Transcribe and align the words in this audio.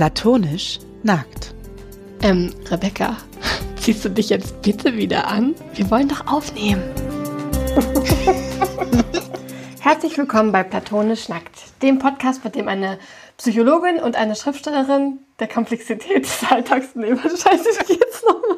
Platonisch 0.00 0.78
nackt. 1.02 1.52
Ähm, 2.22 2.54
Rebecca, 2.70 3.18
ziehst 3.76 4.02
du 4.02 4.08
dich 4.08 4.30
jetzt 4.30 4.62
bitte 4.62 4.96
wieder 4.96 5.28
an? 5.28 5.54
Wir 5.74 5.90
wollen 5.90 6.08
doch 6.08 6.26
aufnehmen. 6.26 6.82
Herzlich 9.80 10.16
willkommen 10.16 10.52
bei 10.52 10.62
Platonisch 10.62 11.28
Nackt, 11.28 11.82
dem 11.82 11.98
Podcast, 11.98 12.42
bei 12.42 12.48
dem 12.48 12.66
eine 12.66 12.98
Psychologin 13.36 13.98
und 13.98 14.16
eine 14.16 14.36
Schriftstellerin 14.36 15.18
der 15.38 15.48
Komplexität 15.48 16.24
des 16.24 16.50
Alltags 16.50 16.94
nehmen. 16.94 17.18
Scheiße, 17.22 17.68
wie 17.86 17.98
geht's 17.98 18.22
nochmal? 18.22 18.56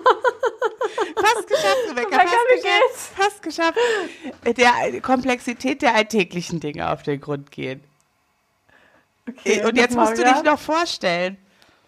Fast 1.16 1.48
geschafft, 1.48 1.90
Rebecca. 1.90 2.18
Fast, 2.20 2.32
geschafft, 2.54 3.16
fast 3.16 3.42
geschafft. 3.42 3.78
Der 4.56 5.00
Komplexität 5.00 5.82
der 5.82 5.96
alltäglichen 5.96 6.60
Dinge 6.60 6.88
auf 6.88 7.02
den 7.02 7.20
Grund 7.20 7.50
gehen. 7.50 7.82
Okay, 9.28 9.64
Und 9.64 9.76
jetzt 9.76 9.94
musst 9.94 10.18
du 10.18 10.22
ja? 10.22 10.32
dich 10.32 10.42
noch 10.42 10.58
vorstellen. 10.58 11.36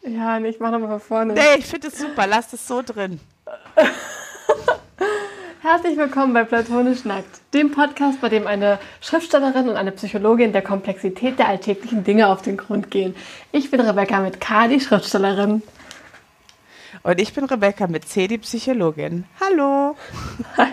Ja, 0.02 0.38
nee, 0.38 0.50
ich 0.50 0.60
mach 0.60 0.70
nochmal 0.70 0.88
von 0.90 1.00
vorne. 1.00 1.34
Nee, 1.34 1.58
ich 1.58 1.66
finde 1.66 1.88
es 1.88 1.98
super. 1.98 2.26
Lass 2.28 2.52
es 2.52 2.66
so 2.66 2.80
drin. 2.82 3.18
Herzlich 5.60 5.96
willkommen 5.96 6.32
bei 6.32 6.44
Platonisch 6.44 7.04
Nackt, 7.04 7.40
dem 7.52 7.72
Podcast, 7.72 8.20
bei 8.20 8.28
dem 8.28 8.46
eine 8.46 8.78
Schriftstellerin 9.00 9.68
und 9.68 9.76
eine 9.76 9.90
Psychologin 9.92 10.52
der 10.52 10.62
Komplexität 10.62 11.38
der 11.38 11.48
alltäglichen 11.48 12.04
Dinge 12.04 12.28
auf 12.28 12.42
den 12.42 12.56
Grund 12.56 12.90
gehen. 12.90 13.16
Ich 13.50 13.70
bin 13.70 13.80
Rebecca 13.80 14.20
mit 14.20 14.40
K, 14.40 14.68
die 14.68 14.80
Schriftstellerin. 14.80 15.62
Und 17.02 17.20
ich 17.20 17.34
bin 17.34 17.44
Rebecca 17.44 17.88
mit 17.88 18.06
C, 18.06 18.28
die 18.28 18.38
Psychologin. 18.38 19.24
Hallo. 19.40 19.96
Hi. 20.56 20.68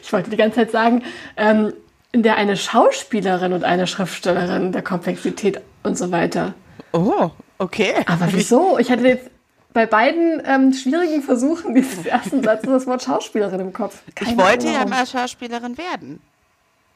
Ich 0.00 0.12
wollte 0.12 0.30
die 0.30 0.36
ganze 0.36 0.60
Zeit 0.60 0.70
sagen, 0.70 1.02
ähm, 1.36 1.72
in 2.14 2.22
der 2.22 2.36
eine 2.36 2.56
Schauspielerin 2.56 3.52
und 3.52 3.64
eine 3.64 3.88
Schriftstellerin 3.88 4.70
der 4.70 4.82
Komplexität 4.82 5.60
und 5.82 5.98
so 5.98 6.12
weiter. 6.12 6.54
Oh, 6.92 7.30
okay. 7.58 7.92
Aber 8.06 8.28
wieso? 8.30 8.78
Ich 8.78 8.88
hatte 8.92 9.02
jetzt 9.08 9.28
bei 9.72 9.84
beiden 9.84 10.40
ähm, 10.46 10.72
schwierigen 10.72 11.22
Versuchen 11.22 11.74
dieses 11.74 12.06
ersten 12.06 12.40
Satzes 12.44 12.70
das 12.70 12.86
Wort 12.86 13.02
Schauspielerin 13.02 13.58
im 13.58 13.72
Kopf. 13.72 14.02
Ich 14.06 14.14
Keine 14.14 14.38
wollte 14.38 14.68
Ahnung, 14.68 14.80
ja 14.80 14.86
mal 14.86 15.04
Schauspielerin 15.06 15.76
werden. 15.76 16.20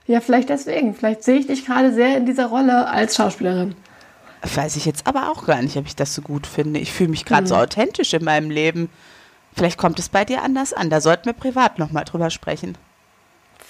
Ja, 0.07 0.21
vielleicht 0.21 0.51
deswegen. 0.51 0.95
Vielleicht 0.95 1.25
sehe 1.25 1.41
ich 1.41 1.49
dich 1.49 1.67
gerade 1.67 1.93
sehr 1.93 2.17
in 2.17 2.25
dieser 2.25 2.47
Rolle 2.47 2.87
als 2.89 3.17
Schauspielerin. 3.17 3.75
Weiß 4.55 4.77
ich 4.77 4.87
jetzt 4.87 5.05
aber 5.09 5.33
auch 5.33 5.47
gar 5.47 5.61
nicht, 5.63 5.77
ob 5.77 5.87
ich 5.87 5.97
das 5.97 6.15
so 6.15 6.23
gut 6.23 6.47
finde. 6.47 6.79
Ich 6.79 6.93
fühle 6.93 7.11
mich 7.11 7.25
gerade 7.25 7.41
Hm. 7.43 7.47
so 7.49 7.57
authentisch 7.57 8.15
in 8.15 8.23
meinem 8.25 8.51
Leben. 8.51 8.89
Vielleicht 9.57 9.79
kommt 9.79 9.99
es 9.99 10.09
bei 10.11 10.25
dir 10.25 10.45
anders 10.45 10.73
an. 10.73 10.91
Da 10.91 11.01
sollten 11.01 11.25
wir 11.27 11.33
privat 11.33 11.81
nochmal 11.81 12.05
drüber 12.05 12.31
sprechen. 12.31 12.79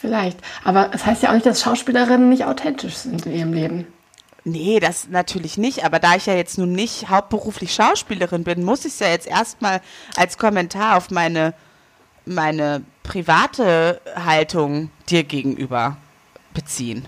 Vielleicht. 0.00 0.38
Aber 0.64 0.90
es 0.94 1.04
heißt 1.04 1.22
ja 1.22 1.30
auch 1.30 1.34
nicht, 1.34 1.46
dass 1.46 1.62
Schauspielerinnen 1.62 2.28
nicht 2.28 2.44
authentisch 2.44 2.94
sind 2.94 3.26
in 3.26 3.32
ihrem 3.32 3.52
Leben. 3.52 3.86
Nee, 4.44 4.78
das 4.80 5.08
natürlich 5.08 5.58
nicht. 5.58 5.84
Aber 5.84 5.98
da 5.98 6.14
ich 6.14 6.26
ja 6.26 6.34
jetzt 6.34 6.56
nun 6.56 6.72
nicht 6.72 7.08
hauptberuflich 7.08 7.74
Schauspielerin 7.74 8.44
bin, 8.44 8.64
muss 8.64 8.84
ich 8.84 8.92
es 8.92 8.98
ja 9.00 9.08
jetzt 9.08 9.26
erstmal 9.26 9.80
als 10.16 10.38
Kommentar 10.38 10.96
auf 10.96 11.10
meine, 11.10 11.52
meine 12.24 12.82
private 13.02 14.00
Haltung 14.24 14.90
dir 15.08 15.24
gegenüber 15.24 15.96
beziehen. 16.54 17.06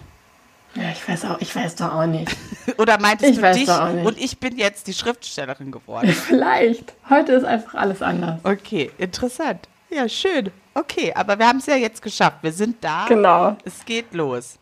Ja, 0.74 0.90
ich 0.92 1.08
weiß 1.08 1.24
auch, 1.26 1.40
ich 1.40 1.54
weiß 1.54 1.76
doch 1.76 1.92
auch 1.94 2.06
nicht. 2.06 2.36
Oder 2.78 2.98
meintest 3.00 3.30
Ich 3.30 3.36
du 3.36 3.42
weiß 3.42 3.56
dich 3.56 3.66
doch 3.66 3.80
auch 3.80 3.92
nicht. 3.92 4.06
und 4.06 4.18
ich 4.18 4.38
bin 4.38 4.56
jetzt 4.56 4.86
die 4.86 4.94
Schriftstellerin 4.94 5.72
geworden? 5.72 6.08
Vielleicht. 6.12 6.92
Heute 7.08 7.32
ist 7.32 7.44
einfach 7.44 7.74
alles 7.74 8.02
anders. 8.02 8.40
Okay, 8.44 8.90
interessant. 8.98 9.68
Ja, 9.90 10.08
schön. 10.08 10.50
Okay, 10.74 11.12
aber 11.14 11.38
wir 11.38 11.46
haben 11.48 11.58
es 11.58 11.66
ja 11.66 11.76
jetzt 11.76 12.00
geschafft. 12.02 12.38
Wir 12.42 12.52
sind 12.52 12.76
da. 12.82 13.06
Genau. 13.08 13.56
Es 13.64 13.84
geht 13.84 14.12
los. 14.14 14.56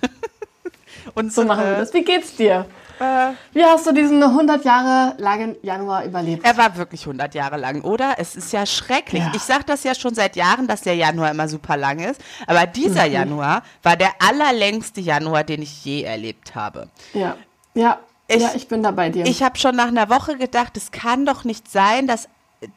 und 1.14 1.32
So 1.32 1.44
machen 1.44 1.64
wir 1.64 1.76
das. 1.76 1.92
Wie 1.94 2.02
geht's 2.04 2.36
dir? 2.36 2.66
Äh, 3.00 3.30
Wie 3.52 3.64
hast 3.64 3.86
du 3.86 3.92
diesen 3.92 4.22
100 4.22 4.62
Jahre 4.64 5.14
langen 5.18 5.56
Januar 5.62 6.04
überlebt? 6.04 6.44
er 6.44 6.56
war 6.58 6.76
wirklich 6.76 7.00
100 7.02 7.34
Jahre 7.34 7.56
lang, 7.56 7.80
oder? 7.82 8.16
Es 8.18 8.36
ist 8.36 8.52
ja 8.52 8.66
schrecklich. 8.66 9.22
Ja. 9.22 9.32
Ich 9.34 9.40
sage 9.42 9.64
das 9.64 9.84
ja 9.84 9.94
schon 9.94 10.14
seit 10.14 10.36
Jahren, 10.36 10.66
dass 10.66 10.82
der 10.82 10.94
Januar 10.96 11.30
immer 11.30 11.48
super 11.48 11.78
lang 11.78 11.98
ist. 12.00 12.20
Aber 12.46 12.66
dieser 12.66 13.06
Mhm. 13.06 13.12
Januar 13.12 13.62
war 13.82 13.96
der 13.96 14.10
allerlängste 14.18 15.00
Januar, 15.00 15.44
den 15.44 15.62
ich 15.62 15.82
je 15.84 16.02
erlebt 16.02 16.54
habe. 16.54 16.88
Ja. 17.14 17.36
Ja. 17.74 17.98
Ich- 18.28 18.42
ja, 18.42 18.50
ich 18.54 18.68
bin 18.68 18.82
da 18.82 18.90
bei 18.90 19.08
dir. 19.08 19.24
Ich 19.26 19.42
habe 19.42 19.58
schon 19.58 19.74
nach 19.74 19.88
einer 19.88 20.08
Woche 20.10 20.36
gedacht, 20.36 20.76
es 20.76 20.92
kann 20.92 21.24
doch 21.26 21.44
nicht 21.44 21.70
sein, 21.70 22.06
dass 22.06 22.28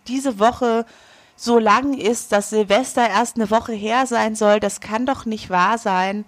diese 0.08 0.40
Woche 0.40 0.86
so 1.36 1.60
lang 1.60 1.94
ist, 1.94 2.32
dass 2.32 2.50
Silvester 2.50 3.10
erst 3.10 3.36
eine 3.36 3.50
Woche 3.50 3.74
her 3.74 4.06
sein 4.06 4.36
soll. 4.36 4.60
Das 4.60 4.80
kann 4.80 5.06
doch 5.06 5.26
nicht 5.26 5.50
wahr 5.50 5.78
sein. 5.78 6.26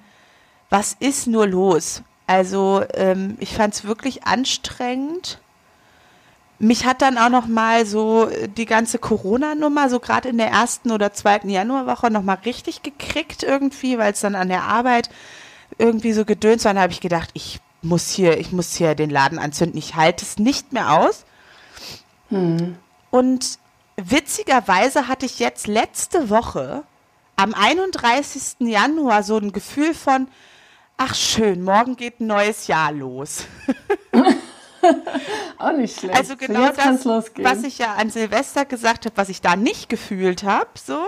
Was 0.69 0.95
ist 0.99 1.27
nur 1.27 1.47
los? 1.47 2.01
Also 2.27 2.83
ähm, 2.93 3.37
ich 3.39 3.53
fand 3.53 3.73
es 3.75 3.85
wirklich 3.85 4.25
anstrengend. 4.25 5.39
Mich 6.57 6.85
hat 6.85 7.01
dann 7.01 7.17
auch 7.17 7.29
noch 7.29 7.47
mal 7.47 7.85
so 7.85 8.29
äh, 8.29 8.47
die 8.47 8.65
ganze 8.65 8.97
Corona-Nummer, 8.97 9.89
so 9.89 9.99
gerade 9.99 10.29
in 10.29 10.37
der 10.37 10.49
ersten 10.49 10.91
oder 10.91 11.13
zweiten 11.13 11.49
Januarwoche, 11.49 12.09
noch 12.09 12.23
mal 12.23 12.39
richtig 12.45 12.81
gekriegt 12.81 13.43
irgendwie, 13.43 13.97
weil 13.97 14.13
es 14.13 14.21
dann 14.21 14.35
an 14.35 14.49
der 14.49 14.63
Arbeit 14.63 15.09
irgendwie 15.77 16.13
so 16.13 16.25
gedöns 16.25 16.65
war. 16.65 16.73
Dann 16.73 16.83
habe 16.83 16.93
ich 16.93 17.01
gedacht, 17.01 17.29
ich 17.33 17.59
muss 17.81 18.09
hier, 18.09 18.39
ich 18.39 18.51
muss 18.51 18.73
hier 18.73 18.95
den 18.95 19.09
Laden 19.09 19.37
anzünden. 19.37 19.77
Ich 19.77 19.95
halte 19.95 20.25
es 20.25 20.39
nicht 20.39 20.73
mehr 20.73 20.93
aus. 20.93 21.25
Und 23.11 23.59
witzigerweise 23.97 25.07
hatte 25.07 25.25
ich 25.25 25.39
jetzt 25.39 25.67
letzte 25.67 26.29
Woche 26.29 26.83
am 27.35 27.53
31. 27.53 28.55
Januar 28.59 29.23
so 29.23 29.37
ein 29.37 29.51
Gefühl 29.51 29.93
von, 29.93 30.27
ach 30.97 31.15
schön, 31.15 31.63
morgen 31.63 31.95
geht 31.95 32.19
ein 32.19 32.27
neues 32.27 32.67
Jahr 32.67 32.91
los. 32.91 33.45
auch 35.57 35.71
nicht 35.73 35.99
schlecht. 35.99 36.15
Also 36.17 36.33
So, 36.33 36.37
genau 36.37 36.69
das, 36.71 37.05
was 37.05 37.63
ich 37.63 37.77
ja 37.79 37.93
an 37.95 38.09
Silvester 38.09 38.65
gesagt 38.65 39.05
habe, 39.05 39.17
was 39.17 39.29
ich 39.29 39.41
da 39.41 39.55
nicht 39.55 39.89
gefühlt 39.89 40.43
habe, 40.43 40.69
so, 40.75 40.99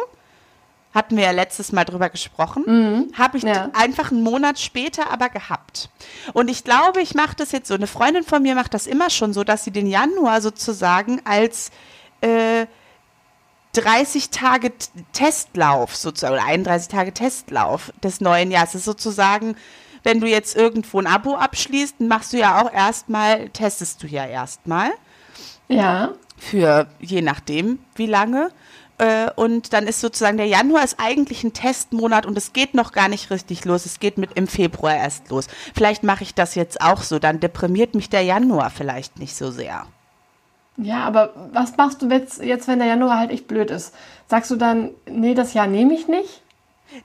hatten 0.94 1.16
wir 1.16 1.26
ja 1.26 1.32
letztes 1.32 1.72
Mal 1.72 1.86
drüber 1.86 2.10
gesprochen, 2.10 3.12
habe 3.18 3.38
ich 3.38 3.44
Mhm. 3.44 3.50
Ja. 3.50 3.70
einfach 3.74 4.12
einen 4.12 4.24
Monat 4.24 4.60
später 4.60 5.12
aber 5.12 5.30
gehabt. 5.30 5.90
Und 6.34 6.50
ich 6.50 6.64
glaube, 6.64 7.02
ich 7.02 7.14
mache 7.14 7.36
das 7.36 7.52
jetzt 7.52 7.68
so, 7.68 7.76
eine 7.76 7.88
Freundin 7.88 8.24
von 8.24 8.42
mir 8.42 8.56
macht 8.56 8.74
das 8.74 8.88
immer 8.88 9.10
schon 9.10 9.32
so, 9.34 9.44
dass 9.44 9.64
sie 9.64 9.72
den 9.72 9.86
Januar 9.88 10.42
sozusagen 10.42 11.22
als 11.26 11.70
äh, 12.22 12.66
30 13.82 14.30
Tage 14.30 14.72
Testlauf 15.14 15.96
sozusagen, 15.96 16.34
oder 16.36 16.46
31 16.46 16.90
Tage 16.90 17.14
Testlauf 17.14 17.94
des 18.04 18.22
neuen 18.22 18.52
Jahres. 18.52 18.72
Das 18.72 18.82
ist 18.82 18.86
sozusagen, 18.86 19.56
wenn 20.04 20.20
du 20.20 20.28
jetzt 20.28 20.56
irgendwo 20.56 21.00
ein 21.00 21.08
Abo 21.08 21.36
abschließt, 21.36 21.96
dann 22.00 22.08
machst 22.08 22.34
du 22.34 22.38
ja 22.38 22.62
auch 22.62 22.72
erstmal, 22.72 23.50
testest 23.50 24.04
du 24.04 24.08
ja 24.08 24.26
erstmal 24.26 24.92
ja. 25.68 26.14
für 26.38 26.88
je 27.00 27.22
nachdem, 27.22 27.80
wie 27.96 28.08
lange. 28.08 28.52
Äh, 28.98 29.30
Und 29.36 29.74
dann 29.74 29.86
ist 29.86 30.02
sozusagen 30.02 30.38
der 30.38 30.48
Januar 30.48 30.84
ist 30.84 30.98
eigentlich 31.00 31.44
ein 31.44 31.54
Testmonat 31.54 32.26
und 32.26 32.38
es 32.38 32.54
geht 32.54 32.74
noch 32.74 32.92
gar 32.92 33.10
nicht 33.10 33.30
richtig 33.30 33.64
los. 33.66 33.86
Es 33.86 34.00
geht 34.00 34.18
mit 34.18 34.32
im 34.34 34.48
Februar 34.48 34.96
erst 34.96 35.30
los. 35.30 35.48
Vielleicht 35.76 36.04
mache 36.04 36.24
ich 36.24 36.34
das 36.34 36.56
jetzt 36.56 36.82
auch 36.82 37.04
so. 37.04 37.20
Dann 37.20 37.40
deprimiert 37.40 37.94
mich 37.94 38.10
der 38.10 38.24
Januar 38.24 38.72
vielleicht 38.72 39.20
nicht 39.20 39.36
so 39.36 39.52
sehr. 39.52 39.86
Ja, 40.78 41.00
aber 41.00 41.34
was 41.52 41.76
machst 41.76 42.02
du 42.02 42.10
jetzt, 42.10 42.42
jetzt, 42.42 42.68
wenn 42.68 42.80
der 42.80 42.88
Januar 42.88 43.18
halt 43.18 43.32
echt 43.32 43.48
blöd 43.48 43.72
ist? 43.72 43.94
Sagst 44.28 44.52
du 44.52 44.56
dann, 44.56 44.92
nee, 45.10 45.34
das 45.34 45.54
Jahr 45.54 45.68
nehme 45.68 45.94
ich 45.94 46.08
nicht? 46.08 46.44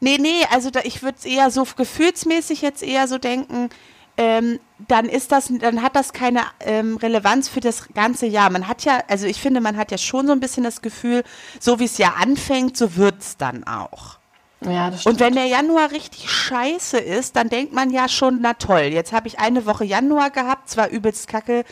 Nee, 0.01 0.19
nee, 0.19 0.45
also 0.51 0.71
da, 0.71 0.81
ich 0.85 1.03
würde 1.03 1.19
es 1.19 1.25
eher 1.25 1.51
so 1.51 1.65
gefühlsmäßig 1.77 2.63
jetzt 2.63 2.83
eher 2.83 3.09
so 3.09 3.19
denken, 3.19 3.71
ähm, 4.17 4.61
dann 4.89 5.07
ist 5.07 5.33
das, 5.33 5.51
dann 5.61 5.83
hat 5.83 5.97
das 5.97 6.13
keine 6.13 6.43
ähm, 6.61 6.97
Relevanz 6.97 7.49
für 7.49 7.61
das 7.61 7.89
ganze 7.95 8.27
Jahr. 8.27 8.51
Man 8.51 8.69
hat 8.69 8.85
ja, 8.85 9.03
also 9.09 9.27
ich 9.27 9.41
finde, 9.41 9.61
man 9.61 9.77
hat 9.77 9.91
ja 9.91 9.99
schon 9.99 10.27
so 10.27 10.33
ein 10.33 10.41
bisschen 10.41 10.65
das 10.65 10.83
Gefühl, 10.83 11.25
so 11.59 11.79
wie 11.79 11.87
es 11.87 11.99
ja 11.99 12.15
anfängt, 12.21 12.77
so 12.77 12.97
wird's 12.97 13.37
dann 13.39 13.65
auch. 13.65 14.19
Ja, 14.61 14.91
das 14.91 15.01
stimmt. 15.01 15.15
Und 15.15 15.21
wenn 15.21 15.35
der 15.35 15.47
Januar 15.47 15.91
richtig 15.91 16.31
scheiße 16.31 16.99
ist, 16.99 17.37
dann 17.37 17.49
denkt 17.49 17.73
man 17.73 17.91
ja 17.91 18.09
schon, 18.09 18.41
na 18.41 18.55
toll, 18.55 18.91
jetzt 18.93 19.13
habe 19.13 19.29
ich 19.29 19.39
eine 19.39 19.67
Woche 19.67 19.85
Januar 19.85 20.31
gehabt, 20.31 20.69
zwar 20.69 20.89
übelst 20.91 21.27
kacke, 21.27 21.65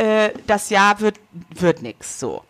äh, 0.00 0.30
das 0.46 0.70
Jahr 0.70 1.00
wird, 1.00 1.18
wird 1.50 1.82
nix 1.82 2.18
so. 2.20 2.42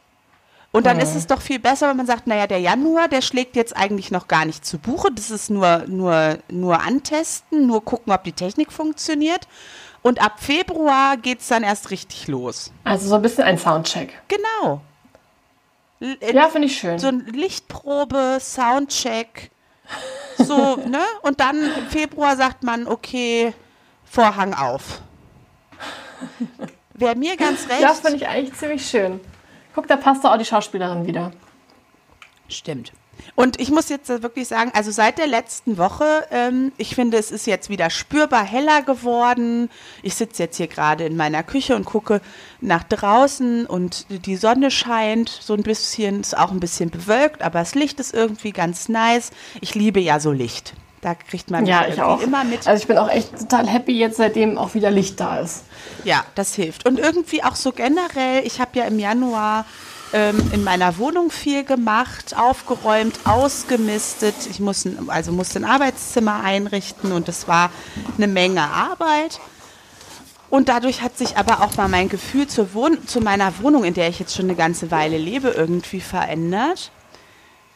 Und 0.72 0.86
dann 0.86 1.00
ist 1.00 1.16
es 1.16 1.26
doch 1.26 1.40
viel 1.40 1.58
besser, 1.58 1.88
wenn 1.88 1.96
man 1.96 2.06
sagt, 2.06 2.28
naja, 2.28 2.46
der 2.46 2.60
Januar, 2.60 3.08
der 3.08 3.22
schlägt 3.22 3.56
jetzt 3.56 3.76
eigentlich 3.76 4.12
noch 4.12 4.28
gar 4.28 4.44
nicht 4.44 4.64
zu 4.64 4.78
Buche. 4.78 5.08
Das 5.12 5.28
ist 5.32 5.50
nur, 5.50 5.78
nur, 5.88 6.38
nur 6.48 6.80
antesten, 6.80 7.66
nur 7.66 7.84
gucken, 7.84 8.12
ob 8.12 8.22
die 8.22 8.32
Technik 8.32 8.72
funktioniert. 8.72 9.48
Und 10.02 10.22
ab 10.22 10.34
Februar 10.38 11.16
geht's 11.16 11.48
dann 11.48 11.64
erst 11.64 11.90
richtig 11.90 12.28
los. 12.28 12.70
Also 12.84 13.08
so 13.08 13.16
ein 13.16 13.22
bisschen 13.22 13.42
ein 13.44 13.58
Soundcheck. 13.58 14.12
Genau. 14.28 14.80
L- 15.98 16.16
äh, 16.20 16.34
Ja, 16.36 16.48
finde 16.48 16.68
ich 16.68 16.78
schön. 16.78 17.00
so 17.00 17.08
ein 17.08 17.26
Lichtprobe, 17.26 18.38
Soundcheck, 18.40 19.50
so, 20.38 20.76
ne? 20.86 21.02
Und 21.22 21.40
dann 21.40 21.58
im 21.60 21.86
Februar 21.88 22.36
sagt 22.36 22.62
man, 22.62 22.86
okay, 22.86 23.52
Vorhang 24.04 24.54
auf. 24.54 25.02
Wäre 27.00 27.16
mir 27.16 27.36
ganz 27.36 27.68
recht. 27.68 27.80
ja, 27.80 27.94
finde 27.94 28.16
ich 28.16 28.28
eigentlich 28.28 28.54
ziemlich 28.54 28.86
schön. 28.86 29.20
Guck, 29.74 29.86
da 29.88 29.96
passt 29.96 30.22
doch 30.22 30.32
auch 30.32 30.38
die 30.38 30.44
Schauspielerin 30.44 31.06
wieder. 31.06 31.32
Stimmt. 32.48 32.92
Und 33.34 33.60
ich 33.60 33.70
muss 33.70 33.88
jetzt 33.88 34.08
wirklich 34.08 34.48
sagen, 34.48 34.70
also 34.74 34.90
seit 34.90 35.18
der 35.18 35.26
letzten 35.26 35.78
Woche, 35.78 36.26
ähm, 36.30 36.72
ich 36.76 36.94
finde, 36.94 37.18
es 37.18 37.30
ist 37.30 37.46
jetzt 37.46 37.68
wieder 37.68 37.90
spürbar 37.90 38.44
heller 38.44 38.82
geworden. 38.82 39.70
Ich 40.02 40.14
sitze 40.14 40.42
jetzt 40.42 40.56
hier 40.56 40.68
gerade 40.68 41.04
in 41.04 41.16
meiner 41.16 41.42
Küche 41.42 41.76
und 41.76 41.84
gucke 41.84 42.20
nach 42.60 42.84
draußen 42.84 43.66
und 43.66 44.06
die 44.26 44.36
Sonne 44.36 44.70
scheint 44.70 45.28
so 45.28 45.54
ein 45.54 45.62
bisschen, 45.62 46.20
ist 46.20 46.36
auch 46.36 46.50
ein 46.50 46.60
bisschen 46.60 46.90
bewölkt, 46.90 47.42
aber 47.42 47.60
das 47.60 47.74
Licht 47.74 48.00
ist 48.00 48.14
irgendwie 48.14 48.52
ganz 48.52 48.88
nice. 48.88 49.30
Ich 49.60 49.74
liebe 49.74 50.00
ja 50.00 50.20
so 50.20 50.32
Licht. 50.32 50.74
Da 51.00 51.14
kriegt 51.14 51.50
man 51.50 51.64
ja, 51.64 51.86
ich 51.86 52.00
auch. 52.02 52.20
immer 52.20 52.44
mit. 52.44 52.66
Also 52.66 52.82
ich 52.82 52.86
bin 52.86 52.98
auch 52.98 53.08
echt 53.08 53.38
total 53.38 53.66
happy 53.66 53.98
jetzt, 53.98 54.18
seitdem 54.18 54.58
auch 54.58 54.74
wieder 54.74 54.90
Licht 54.90 55.18
da 55.18 55.38
ist. 55.38 55.64
Ja, 56.04 56.24
das 56.34 56.54
hilft. 56.54 56.86
Und 56.86 56.98
irgendwie 56.98 57.42
auch 57.42 57.56
so 57.56 57.72
generell, 57.72 58.44
ich 58.44 58.60
habe 58.60 58.78
ja 58.78 58.84
im 58.84 58.98
Januar 58.98 59.64
ähm, 60.12 60.50
in 60.52 60.62
meiner 60.62 60.98
Wohnung 60.98 61.30
viel 61.30 61.64
gemacht, 61.64 62.36
aufgeräumt, 62.36 63.20
ausgemistet. 63.24 64.34
Ich 64.50 64.60
musste, 64.60 64.94
also 65.06 65.32
musste 65.32 65.60
ein 65.60 65.64
Arbeitszimmer 65.64 66.42
einrichten 66.42 67.12
und 67.12 67.28
es 67.28 67.48
war 67.48 67.70
eine 68.18 68.26
Menge 68.26 68.62
Arbeit. 68.62 69.40
Und 70.50 70.68
dadurch 70.68 71.00
hat 71.00 71.16
sich 71.16 71.36
aber 71.36 71.62
auch 71.62 71.76
mal 71.76 71.88
mein 71.88 72.08
Gefühl 72.08 72.48
zur 72.48 72.74
Wohn 72.74 73.06
zu 73.06 73.20
meiner 73.20 73.60
Wohnung, 73.60 73.84
in 73.84 73.94
der 73.94 74.08
ich 74.08 74.18
jetzt 74.18 74.34
schon 74.34 74.46
eine 74.46 74.56
ganze 74.56 74.90
Weile 74.90 75.16
lebe, 75.16 75.48
irgendwie 75.48 76.00
verändert. 76.00 76.90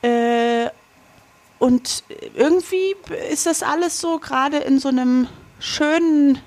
Äh, 0.02 0.66
und 1.58 2.04
irgendwie 2.34 2.96
ist 3.30 3.46
das 3.46 3.62
alles 3.62 4.00
so 4.00 4.18
gerade 4.18 4.58
in 4.58 4.78
so 4.78 4.88
einem 4.88 5.28
schönen 5.58 6.38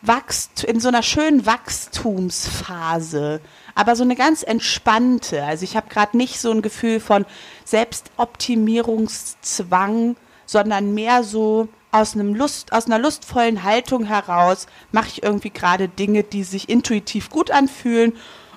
Wachst 0.00 0.62
in 0.64 0.78
so 0.78 0.88
einer 0.88 1.02
schönen 1.02 1.44
Wachstumsphase 1.44 3.40
aber 3.78 3.94
so 3.94 4.02
eine 4.02 4.16
ganz 4.16 4.42
entspannte. 4.42 5.44
Also 5.44 5.62
ich 5.62 5.76
habe 5.76 5.88
gerade 5.88 6.16
nicht 6.16 6.40
so 6.40 6.50
ein 6.50 6.62
Gefühl 6.62 6.98
von 6.98 7.24
Selbstoptimierungszwang, 7.64 10.16
sondern 10.46 10.94
mehr 10.94 11.22
so 11.22 11.68
aus 11.92 12.14
einem 12.14 12.34
Lust, 12.34 12.72
aus 12.72 12.86
einer 12.86 12.98
lustvollen 12.98 13.62
Haltung 13.62 14.04
heraus 14.04 14.66
mache 14.90 15.06
ich 15.06 15.22
irgendwie 15.22 15.50
gerade 15.50 15.88
Dinge, 15.88 16.24
die 16.24 16.42
sich 16.42 16.68
intuitiv 16.68 17.30
gut 17.30 17.52
anfühlen 17.52 18.14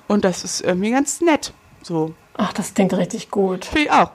und 0.08 0.24
das 0.24 0.42
ist 0.42 0.60
irgendwie 0.60 0.90
ganz 0.90 1.20
nett. 1.20 1.52
So. 1.84 2.16
Ach, 2.34 2.52
das 2.52 2.74
klingt 2.74 2.92
richtig 2.94 3.30
gut. 3.30 3.64
Finde 3.64 3.84
ich 3.84 3.92
auch. 3.92 4.10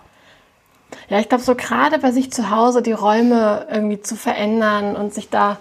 Ja, 1.10 1.20
ich 1.20 1.30
glaube, 1.30 1.44
so 1.44 1.56
gerade 1.56 2.00
bei 2.00 2.12
sich 2.12 2.32
zu 2.32 2.50
Hause 2.50 2.82
die 2.82 2.92
Räume 2.92 3.68
irgendwie 3.72 4.02
zu 4.02 4.16
verändern 4.16 4.96
und 4.96 5.14
sich 5.14 5.30
da 5.30 5.58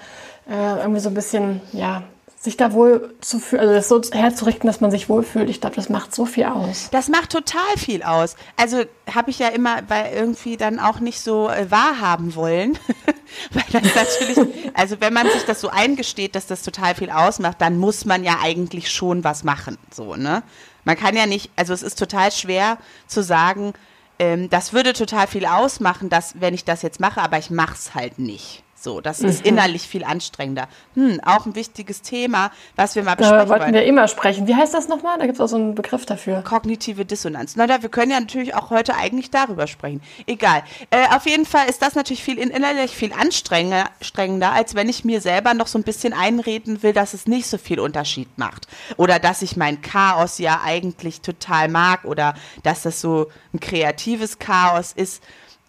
äh, 0.49 0.81
irgendwie 0.81 1.00
so 1.00 1.08
ein 1.08 1.14
bisschen, 1.14 1.61
ja, 1.73 2.02
sich 2.46 2.56
da 2.56 2.73
wohl 2.73 3.14
zu 3.20 3.40
fühlen, 3.40 3.61
also 3.61 3.75
das 3.75 3.88
so 3.88 4.00
herzurichten, 4.12 4.69
dass 4.69 4.81
man 4.81 4.93
sich 4.93 5.08
wohlfühlt. 5.08 5.50
Ich 5.50 5.61
glaube, 5.61 5.75
das 5.75 5.88
macht 5.88 6.14
so 6.14 6.26
viel 6.26 6.44
aus. 6.44 6.88
Das 6.93 7.08
macht 7.08 7.31
total 7.31 7.76
viel 7.76 8.05
aus. 8.05 8.37
Also 8.56 8.84
habe 9.12 9.31
ich 9.31 9.40
ja 9.40 9.49
immer 9.49 9.82
bei 9.82 10.12
irgendwie 10.12 10.56
dann 10.56 10.78
auch 10.78 11.00
nicht 11.00 11.20
so 11.20 11.50
äh, 11.50 11.70
wahrhaben 11.70 12.37
wollen. 12.37 12.79
Weil 13.52 13.64
das 13.72 13.94
natürlich, 13.94 14.38
also 14.75 14.96
wenn 15.00 15.12
man 15.12 15.26
sich 15.29 15.44
das 15.44 15.61
so 15.61 15.70
eingesteht, 15.70 16.37
dass 16.37 16.46
das 16.46 16.62
total 16.62 16.94
viel 16.94 17.11
ausmacht, 17.11 17.61
dann 17.61 17.79
muss 17.79 18.05
man 18.05 18.22
ja 18.22 18.38
eigentlich 18.40 18.93
schon 18.93 19.25
was 19.25 19.43
machen. 19.43 19.76
So, 19.93 20.14
ne? 20.14 20.44
Man 20.84 20.96
kann 20.96 21.17
ja 21.17 21.26
nicht, 21.26 21.50
also 21.56 21.72
es 21.72 21.82
ist 21.82 21.99
total 21.99 22.31
schwer 22.31 22.79
zu 23.08 23.25
sagen, 23.25 23.72
ähm, 24.19 24.51
das 24.51 24.73
würde 24.73 24.93
total 24.93 25.27
viel 25.27 25.47
ausmachen, 25.47 26.09
dass, 26.09 26.41
wenn 26.41 26.55
ich 26.55 26.65
das 26.65 26.83
jetzt 26.83 27.01
mache, 27.01 27.21
aber 27.21 27.39
ich 27.39 27.51
mache 27.51 27.75
es 27.75 27.95
halt 27.95 28.19
nicht. 28.19 28.63
So, 28.87 29.00
das 29.00 29.19
mhm. 29.19 29.31
ist 29.31 29.44
innerlich 29.44 29.83
viel 29.83 30.05
anstrengender. 30.05 30.69
Hm, 30.94 31.21
auch 31.27 31.44
ein 31.44 31.56
wichtiges 31.56 32.03
Thema, 32.03 32.53
was 32.77 32.94
wir 32.94 33.03
mal 33.03 33.17
besprechen 33.17 33.49
Da 33.49 33.49
wollten 33.49 33.75
wir 33.75 33.85
immer 33.85 34.06
sprechen. 34.06 34.47
Wie 34.47 34.55
heißt 34.55 34.73
das 34.73 34.87
nochmal? 34.87 35.19
Da 35.19 35.27
gibt 35.27 35.35
es 35.35 35.41
auch 35.41 35.49
so 35.49 35.56
einen 35.56 35.75
Begriff 35.75 36.06
dafür. 36.06 36.43
Kognitive 36.43 37.05
Dissonanz. 37.05 37.56
Na, 37.56 37.67
da, 37.67 37.83
wir 37.83 37.88
können 37.88 38.12
ja 38.12 38.21
natürlich 38.21 38.55
auch 38.55 38.71
heute 38.71 38.94
eigentlich 38.94 39.33
darüber 39.33 39.67
sprechen. 39.67 40.00
Egal. 40.29 40.62
Äh, 40.91 41.09
auf 41.17 41.27
jeden 41.27 41.47
Fall 41.47 41.69
ist 41.69 41.83
das 41.83 41.97
natürlich 41.97 42.23
viel 42.23 42.38
innerlich 42.38 42.93
viel 42.93 43.12
anstrengender, 43.12 44.53
als 44.53 44.77
wenn 44.77 44.89
ich 44.89 45.05
mir 45.05 45.21
selber 45.21 45.55
noch 45.55 45.67
so 45.67 45.81
ein 45.81 45.82
bisschen 45.82 46.12
einreden 46.12 46.85
will, 46.85 46.93
dass 46.93 47.12
es 47.12 47.27
nicht 47.27 47.49
so 47.49 47.59
viel 47.59 47.81
Unterschied 47.81 48.39
macht. 48.39 48.69
Oder 48.97 49.19
dass 49.19 49.43
ich 49.43 49.56
mein 49.56 49.82
Chaos 49.82 50.39
ja 50.39 50.61
eigentlich 50.65 51.23
total 51.23 51.67
mag 51.69 52.05
oder 52.05 52.35
dass 52.62 52.82
das 52.82 53.00
so 53.00 53.32
ein 53.53 53.59
kreatives 53.59 54.39
Chaos 54.39 54.93
ist. 54.93 55.25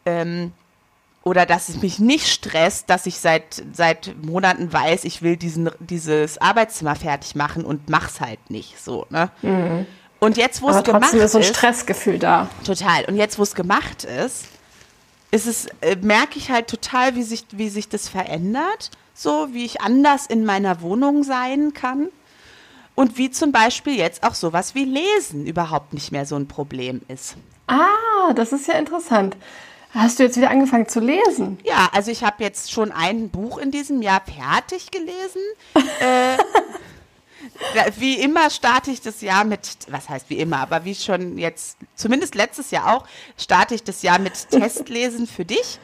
Ähm, 0.06 0.52
oder 1.28 1.46
dass 1.46 1.70
es 1.70 1.82
mich 1.82 2.00
nicht 2.00 2.28
stresst, 2.28 2.90
dass 2.90 3.06
ich 3.06 3.20
seit, 3.20 3.62
seit 3.74 4.16
Monaten 4.24 4.72
weiß, 4.72 5.04
ich 5.04 5.22
will 5.22 5.36
diesen, 5.36 5.70
dieses 5.80 6.38
Arbeitszimmer 6.40 6.96
fertig 6.96 7.36
machen 7.36 7.66
und 7.66 7.90
mach's 7.90 8.22
halt 8.22 8.50
nicht 8.50 8.80
so, 8.82 9.06
ne? 9.10 9.30
Mhm. 9.42 9.86
Und 10.20 10.38
jetzt, 10.38 10.62
wo 10.62 10.70
es 10.70 10.84
gemacht 10.84 11.14
ist. 11.14 11.22
ist 11.22 11.32
so 11.34 11.38
ein 11.38 11.44
Stressgefühl 11.44 12.18
da. 12.18 12.50
Total. 12.66 13.06
Und 13.06 13.18
jetzt, 13.18 13.38
wo 13.38 13.44
es 13.44 13.54
gemacht 13.54 14.04
ist, 14.04 14.46
ist 15.30 15.46
es, 15.46 15.68
äh, 15.82 15.96
merke 16.02 16.40
ich 16.40 16.50
halt 16.50 16.68
total, 16.68 17.16
wie 17.16 17.22
sich, 17.22 17.46
wie 17.52 17.70
sich 17.70 17.88
das 17.88 18.10
verändert. 18.10 18.90
So, 19.14 19.50
wie 19.52 19.66
ich 19.66 19.82
anders 19.82 20.26
in 20.26 20.44
meiner 20.44 20.82
Wohnung 20.82 21.24
sein 21.24 21.74
kann. 21.74 22.08
Und 22.96 23.20
wie 23.20 23.30
zum 23.30 23.52
Beispiel 23.52 23.96
jetzt 23.96 24.24
auch 24.24 24.34
sowas 24.34 24.74
wie 24.74 24.86
Lesen 24.86 25.46
überhaupt 25.46 25.94
nicht 25.94 26.12
mehr 26.12 26.26
so 26.26 26.36
ein 26.36 26.48
Problem 26.48 27.02
ist. 27.08 27.36
Ah, 27.68 28.34
das 28.34 28.54
ist 28.54 28.68
ja 28.68 28.74
interessant. 28.76 29.38
Hast 29.98 30.20
du 30.20 30.24
jetzt 30.24 30.38
wieder 30.38 30.52
angefangen 30.52 30.88
zu 30.88 31.00
lesen? 31.00 31.58
Ja, 31.64 31.90
also 31.92 32.12
ich 32.12 32.24
habe 32.24 32.44
jetzt 32.44 32.72
schon 32.72 32.92
ein 32.92 33.30
Buch 33.30 33.58
in 33.58 33.72
diesem 33.72 34.04
Jahr 34.04 34.22
fertig 34.22 34.92
gelesen. 34.92 35.42
äh, 36.00 36.38
wie 37.98 38.20
immer 38.20 38.52
starte 38.52 38.92
ich 38.92 39.02
das 39.02 39.22
Jahr 39.22 39.44
mit, 39.44 39.60
was 39.90 40.08
heißt 40.08 40.30
wie 40.30 40.38
immer, 40.38 40.58
aber 40.58 40.86
wie 40.86 40.94
schon 40.94 41.40
jetzt, 41.40 41.78
zumindest 41.96 42.36
letztes 42.36 42.70
Jahr 42.70 42.96
auch, 42.96 43.08
starte 43.38 43.74
ich 43.74 43.84
das 43.84 44.04
Jahr 44.04 44.20
mit 44.20 44.34
Testlesen 44.52 45.26
für 45.26 45.46
dich. 45.46 45.80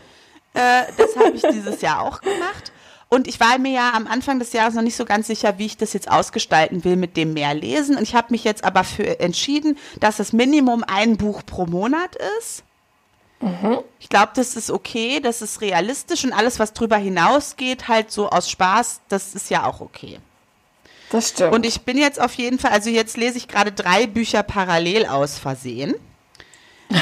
Äh, 0.54 0.83
das 0.95 1.15
habe 1.15 1.31
ich 1.31 1.42
dieses 1.42 1.81
Jahr 1.81 2.04
auch 2.04 2.21
gemacht. 2.21 2.71
Und 3.10 3.27
ich 3.27 3.39
war 3.39 3.57
mir 3.57 3.71
ja 3.71 3.94
am 3.94 4.06
Anfang 4.06 4.38
des 4.38 4.54
Jahres 4.54 4.75
noch 4.75 4.83
nicht 4.83 4.95
so 4.95 5.06
ganz 5.06 5.25
sicher, 5.25 5.57
wie 5.57 5.65
ich 5.65 5.77
das 5.77 5.94
jetzt 5.94 6.12
ausgestalten 6.12 6.83
will 6.83 6.98
mit 6.98 7.18
dem 7.18 7.33
mehr 7.33 7.56
Lesen. 7.56 7.98
Und 7.98 8.04
ich 8.04 8.13
habe 8.13 8.27
mich 8.30 8.44
jetzt 8.44 8.63
aber 8.63 8.83
für 8.83 9.19
entschieden, 9.19 9.75
dass 10.00 10.18
das 10.18 10.33
Minimum 10.33 10.83
ein 10.86 11.18
Buch 11.18 11.42
pro 11.45 11.65
Monat 11.65 12.15
ist. 12.39 12.63
Mhm. 13.43 13.79
Ich 13.99 14.07
glaube, 14.07 14.31
das 14.35 14.55
ist 14.55 14.71
okay, 14.71 15.19
das 15.19 15.41
ist 15.41 15.59
realistisch 15.59 16.23
und 16.23 16.31
alles, 16.31 16.59
was 16.59 16.71
drüber 16.71 16.95
hinausgeht, 16.95 17.89
halt 17.89 18.09
so 18.09 18.29
aus 18.29 18.49
Spaß, 18.49 19.01
das 19.09 19.35
ist 19.35 19.49
ja 19.49 19.65
auch 19.65 19.81
okay. 19.81 20.19
Das 21.09 21.29
stimmt. 21.29 21.53
Und 21.53 21.65
ich 21.65 21.81
bin 21.81 21.97
jetzt 21.97 22.21
auf 22.21 22.33
jeden 22.35 22.57
Fall, 22.57 22.71
also 22.71 22.89
jetzt 22.89 23.17
lese 23.17 23.37
ich 23.37 23.49
gerade 23.49 23.73
drei 23.73 24.07
Bücher 24.07 24.43
parallel 24.43 25.05
aus 25.07 25.37
Versehen. 25.37 25.93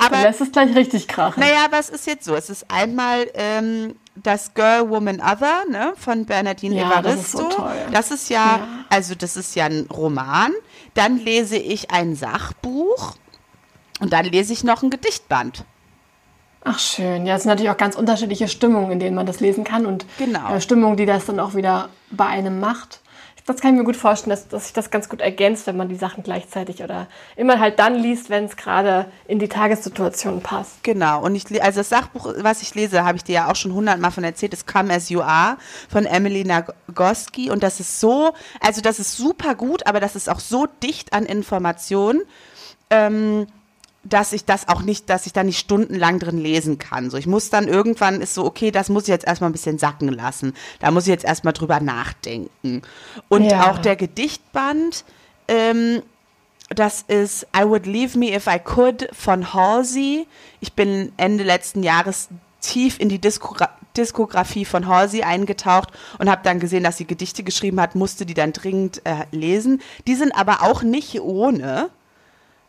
aber 0.00 0.22
lässt 0.22 0.40
es 0.40 0.50
gleich 0.50 0.74
richtig 0.74 1.06
krachen. 1.06 1.40
Naja, 1.40 1.64
aber 1.64 1.78
es 1.78 1.88
ist 1.88 2.06
jetzt 2.06 2.24
so. 2.24 2.34
Es 2.34 2.50
ist 2.50 2.66
einmal 2.68 3.30
ähm, 3.34 3.94
das 4.16 4.54
Girl, 4.54 4.90
Woman, 4.90 5.20
Other 5.20 5.64
ne, 5.70 5.92
von 5.96 6.26
Bernadine 6.26 6.76
ja, 6.76 6.86
Evaristo. 6.86 7.08
Das 7.10 7.20
ist, 7.20 7.32
so 7.32 7.48
toll. 7.48 7.72
das 7.92 8.10
ist 8.10 8.28
ja, 8.28 8.56
ja, 8.56 8.68
also 8.88 9.14
das 9.14 9.36
ist 9.36 9.54
ja 9.54 9.66
ein 9.66 9.86
Roman. 9.90 10.52
Dann 10.94 11.18
lese 11.18 11.56
ich 11.56 11.90
ein 11.90 12.16
Sachbuch 12.16 13.14
und 14.00 14.12
dann 14.12 14.24
lese 14.24 14.52
ich 14.52 14.64
noch 14.64 14.82
ein 14.82 14.90
Gedichtband. 14.90 15.64
Ach 16.62 16.78
schön, 16.78 17.24
ja, 17.24 17.36
es 17.36 17.42
sind 17.42 17.50
natürlich 17.50 17.70
auch 17.70 17.76
ganz 17.76 17.96
unterschiedliche 17.96 18.48
Stimmungen, 18.48 18.90
in 18.90 19.00
denen 19.00 19.16
man 19.16 19.26
das 19.26 19.40
lesen 19.40 19.64
kann 19.64 19.86
und 19.86 20.04
genau. 20.18 20.54
äh, 20.54 20.60
Stimmungen, 20.60 20.96
die 20.96 21.06
das 21.06 21.24
dann 21.24 21.40
auch 21.40 21.54
wieder 21.54 21.88
bei 22.10 22.26
einem 22.26 22.60
macht. 22.60 23.00
Das 23.46 23.60
kann 23.60 23.72
ich 23.72 23.78
mir 23.78 23.84
gut 23.84 23.96
vorstellen, 23.96 24.30
dass, 24.30 24.46
dass 24.46 24.64
sich 24.64 24.74
das 24.74 24.90
ganz 24.90 25.08
gut 25.08 25.20
ergänzt, 25.20 25.66
wenn 25.66 25.76
man 25.76 25.88
die 25.88 25.96
Sachen 25.96 26.22
gleichzeitig 26.22 26.84
oder 26.84 27.08
immer 27.34 27.58
halt 27.58 27.80
dann 27.80 27.96
liest, 27.96 28.30
wenn 28.30 28.44
es 28.44 28.56
gerade 28.56 29.06
in 29.26 29.40
die 29.40 29.48
Tagessituation 29.48 30.40
passt. 30.40 30.84
Genau, 30.84 31.24
und 31.24 31.34
ich, 31.34 31.60
also 31.60 31.80
das 31.80 31.88
Sachbuch, 31.88 32.32
was 32.38 32.62
ich 32.62 32.74
lese, 32.76 33.04
habe 33.04 33.16
ich 33.16 33.24
dir 33.24 33.32
ja 33.32 33.50
auch 33.50 33.56
schon 33.56 33.74
hundertmal 33.74 34.12
von 34.12 34.22
erzählt, 34.22 34.52
ist 34.52 34.66
Come 34.66 34.94
As 34.94 35.08
You 35.08 35.22
Are 35.22 35.56
von 35.88 36.06
Emily 36.06 36.44
Nagoski 36.44 37.50
und 37.50 37.62
das 37.64 37.80
ist 37.80 37.98
so, 37.98 38.34
also 38.60 38.82
das 38.82 39.00
ist 39.00 39.16
super 39.16 39.56
gut, 39.56 39.86
aber 39.86 39.98
das 39.98 40.14
ist 40.14 40.28
auch 40.28 40.40
so 40.40 40.68
dicht 40.82 41.12
an 41.12 41.24
Informationen. 41.24 42.22
Ähm, 42.90 43.46
dass 44.02 44.32
ich 44.32 44.44
das 44.44 44.68
auch 44.68 44.82
nicht, 44.82 45.10
dass 45.10 45.26
ich 45.26 45.32
da 45.32 45.44
nicht 45.44 45.58
stundenlang 45.58 46.18
drin 46.18 46.38
lesen 46.38 46.78
kann. 46.78 47.10
So, 47.10 47.16
ich 47.16 47.26
muss 47.26 47.50
dann 47.50 47.68
irgendwann 47.68 48.20
ist 48.20 48.34
so, 48.34 48.44
okay, 48.44 48.70
das 48.70 48.88
muss 48.88 49.04
ich 49.04 49.08
jetzt 49.08 49.26
erstmal 49.26 49.50
ein 49.50 49.52
bisschen 49.52 49.78
sacken 49.78 50.08
lassen. 50.08 50.54
Da 50.78 50.90
muss 50.90 51.04
ich 51.04 51.10
jetzt 51.10 51.24
erstmal 51.24 51.52
drüber 51.52 51.80
nachdenken. 51.80 52.82
Und 53.28 53.44
ja. 53.44 53.70
auch 53.70 53.78
der 53.78 53.96
Gedichtband, 53.96 55.04
ähm, 55.48 56.02
das 56.70 57.02
ist 57.02 57.46
I 57.54 57.64
Would 57.64 57.86
Leave 57.86 58.18
Me 58.18 58.34
If 58.34 58.46
I 58.46 58.58
Could 58.58 59.10
von 59.12 59.52
Halsey. 59.52 60.26
Ich 60.60 60.72
bin 60.72 61.12
Ende 61.16 61.44
letzten 61.44 61.82
Jahres 61.82 62.28
tief 62.60 62.98
in 62.98 63.08
die 63.08 63.18
Diskogra 63.18 63.70
Diskografie 63.96 64.64
von 64.64 64.86
Halsey 64.86 65.24
eingetaucht 65.24 65.88
und 66.18 66.30
habe 66.30 66.42
dann 66.44 66.60
gesehen, 66.60 66.84
dass 66.84 66.96
sie 66.96 67.06
Gedichte 67.06 67.42
geschrieben 67.42 67.80
hat, 67.80 67.96
musste 67.96 68.24
die 68.24 68.34
dann 68.34 68.52
dringend 68.52 69.04
äh, 69.04 69.26
lesen. 69.32 69.82
Die 70.06 70.14
sind 70.14 70.30
aber 70.30 70.62
auch 70.62 70.82
nicht 70.82 71.20
ohne 71.20 71.90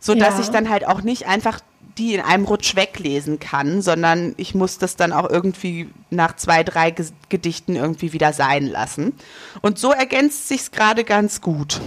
so 0.02 0.14
dass 0.16 0.34
ja. 0.34 0.42
ich 0.42 0.50
dann 0.50 0.70
halt 0.70 0.86
auch 0.86 1.02
nicht 1.04 1.28
einfach 1.28 1.62
die 1.98 2.16
in 2.16 2.22
einem 2.22 2.46
Rutsch 2.46 2.76
weglesen 2.76 3.40
kann, 3.40 3.82
sondern 3.82 4.34
ich 4.38 4.56
muss 4.56 4.78
das 4.78 4.96
dann 4.96 5.14
auch 5.14 5.30
irgendwie 5.30 5.90
nach 6.10 6.36
zwei, 6.36 6.64
drei 6.64 6.94
Gedichten 7.30 7.76
irgendwie 7.76 8.14
wieder 8.14 8.34
sein 8.34 8.66
lassen. 8.66 9.14
Und 9.62 9.78
so 9.78 9.92
ergänzt 9.92 10.48
sich's 10.48 10.72
gerade 10.72 11.04
ganz 11.04 11.42
gut. 11.42 11.82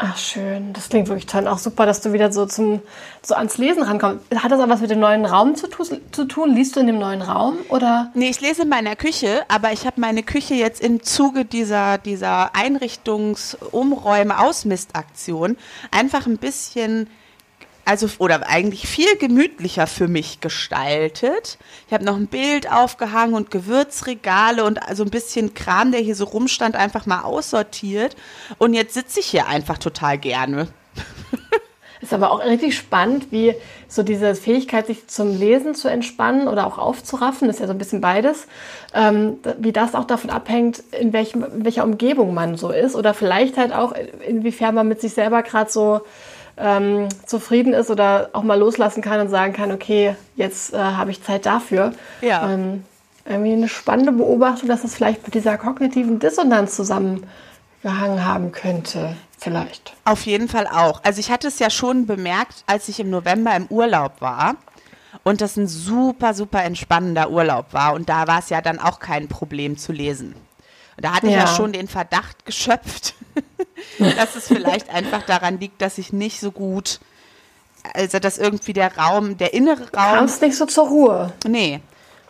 Ach 0.00 0.16
schön, 0.16 0.72
das 0.74 0.90
klingt 0.90 1.08
wirklich 1.08 1.26
toll. 1.26 1.48
Auch 1.48 1.58
super, 1.58 1.84
dass 1.84 2.00
du 2.00 2.12
wieder 2.12 2.30
so 2.30 2.46
zum 2.46 2.80
so 3.20 3.34
ans 3.34 3.58
Lesen 3.58 3.82
rankommst. 3.82 4.24
Hat 4.32 4.52
das 4.52 4.60
aber 4.60 4.72
was 4.72 4.80
mit 4.80 4.90
dem 4.90 5.00
neuen 5.00 5.26
Raum 5.26 5.56
zu, 5.56 5.66
zu 6.12 6.24
tun? 6.26 6.54
Liest 6.54 6.76
du 6.76 6.80
in 6.80 6.86
dem 6.86 7.00
neuen 7.00 7.20
Raum 7.20 7.56
oder? 7.68 8.12
Nee, 8.14 8.30
ich 8.30 8.40
lese 8.40 8.62
in 8.62 8.68
meiner 8.68 8.94
Küche, 8.94 9.42
aber 9.48 9.72
ich 9.72 9.86
habe 9.86 10.00
meine 10.00 10.22
Küche 10.22 10.54
jetzt 10.54 10.80
im 10.80 11.02
Zuge 11.02 11.44
dieser 11.44 11.98
dieser 11.98 12.54
Einrichtungsumräume 12.54 14.38
Ausmistaktion 14.38 15.56
einfach 15.90 16.26
ein 16.26 16.38
bisschen 16.38 17.08
also 17.88 18.06
oder 18.18 18.46
eigentlich 18.46 18.86
viel 18.86 19.16
gemütlicher 19.16 19.86
für 19.86 20.08
mich 20.08 20.40
gestaltet. 20.40 21.56
Ich 21.86 21.94
habe 21.94 22.04
noch 22.04 22.16
ein 22.16 22.26
Bild 22.26 22.70
aufgehangen 22.70 23.34
und 23.34 23.50
Gewürzregale 23.50 24.62
und 24.62 24.82
also 24.86 25.04
ein 25.04 25.10
bisschen 25.10 25.54
Kram, 25.54 25.90
der 25.90 26.02
hier 26.02 26.14
so 26.14 26.26
rumstand, 26.26 26.76
einfach 26.76 27.06
mal 27.06 27.22
aussortiert. 27.22 28.14
Und 28.58 28.74
jetzt 28.74 28.92
sitze 28.92 29.20
ich 29.20 29.26
hier 29.26 29.46
einfach 29.46 29.78
total 29.78 30.18
gerne. 30.18 30.68
Ist 32.02 32.12
aber 32.12 32.30
auch 32.30 32.44
richtig 32.44 32.76
spannend, 32.76 33.28
wie 33.32 33.54
so 33.88 34.02
diese 34.02 34.34
Fähigkeit, 34.34 34.86
sich 34.86 35.08
zum 35.08 35.36
Lesen 35.36 35.74
zu 35.74 35.88
entspannen 35.88 36.46
oder 36.46 36.66
auch 36.66 36.78
aufzuraffen, 36.78 37.48
ist 37.48 37.58
ja 37.58 37.66
so 37.66 37.72
ein 37.72 37.78
bisschen 37.78 38.00
beides, 38.00 38.46
ähm, 38.94 39.38
wie 39.58 39.72
das 39.72 39.96
auch 39.96 40.04
davon 40.04 40.30
abhängt, 40.30 40.84
in, 40.92 41.12
welchem, 41.12 41.42
in 41.42 41.64
welcher 41.64 41.82
Umgebung 41.82 42.34
man 42.34 42.56
so 42.56 42.70
ist 42.70 42.94
oder 42.94 43.14
vielleicht 43.14 43.56
halt 43.56 43.72
auch, 43.72 43.94
inwiefern 44.28 44.76
man 44.76 44.86
mit 44.86 45.00
sich 45.00 45.12
selber 45.12 45.42
gerade 45.42 45.72
so 45.72 46.02
ähm, 46.60 47.08
zufrieden 47.26 47.72
ist 47.72 47.90
oder 47.90 48.30
auch 48.32 48.42
mal 48.42 48.58
loslassen 48.58 49.02
kann 49.02 49.20
und 49.20 49.28
sagen 49.28 49.52
kann, 49.52 49.72
okay, 49.72 50.16
jetzt 50.36 50.74
äh, 50.74 50.78
habe 50.78 51.10
ich 51.10 51.22
Zeit 51.22 51.46
dafür. 51.46 51.92
Ja. 52.20 52.50
Ähm, 52.52 52.84
irgendwie 53.24 53.52
eine 53.52 53.68
spannende 53.68 54.12
Beobachtung, 54.12 54.68
dass 54.68 54.82
das 54.82 54.94
vielleicht 54.94 55.24
mit 55.24 55.34
dieser 55.34 55.58
kognitiven 55.58 56.18
Dissonanz 56.18 56.76
zusammengehangen 56.76 58.24
haben 58.24 58.52
könnte. 58.52 59.16
Vielleicht. 59.38 59.94
Auf 60.04 60.26
jeden 60.26 60.48
Fall 60.48 60.66
auch. 60.66 61.00
Also 61.04 61.20
ich 61.20 61.30
hatte 61.30 61.46
es 61.46 61.60
ja 61.60 61.70
schon 61.70 62.06
bemerkt, 62.06 62.64
als 62.66 62.88
ich 62.88 62.98
im 62.98 63.08
November 63.10 63.54
im 63.54 63.66
Urlaub 63.66 64.20
war 64.20 64.56
und 65.22 65.40
das 65.40 65.56
ein 65.56 65.68
super, 65.68 66.34
super 66.34 66.64
entspannender 66.64 67.30
Urlaub 67.30 67.72
war. 67.72 67.92
Und 67.94 68.08
da 68.08 68.26
war 68.26 68.40
es 68.40 68.48
ja 68.48 68.60
dann 68.60 68.80
auch 68.80 68.98
kein 68.98 69.28
Problem 69.28 69.76
zu 69.78 69.92
lesen. 69.92 70.34
Und 70.96 71.04
da 71.04 71.14
hatte 71.14 71.28
ja. 71.28 71.32
ich 71.32 71.38
ja 71.38 71.46
schon 71.46 71.72
den 71.72 71.86
Verdacht 71.86 72.44
geschöpft, 72.44 73.14
dass 73.98 74.36
es 74.36 74.48
vielleicht 74.48 74.90
einfach 74.90 75.22
daran 75.22 75.58
liegt, 75.60 75.80
dass 75.82 75.98
ich 75.98 76.12
nicht 76.12 76.40
so 76.40 76.50
gut, 76.50 77.00
also 77.94 78.18
dass 78.18 78.38
irgendwie 78.38 78.72
der 78.72 78.96
Raum, 78.96 79.36
der 79.38 79.54
innere 79.54 79.82
Raum. 79.82 80.12
Du 80.12 80.18
kamst 80.18 80.42
nicht 80.42 80.56
so 80.56 80.66
zur 80.66 80.88
Ruhe. 80.88 81.32
Nee, 81.46 81.80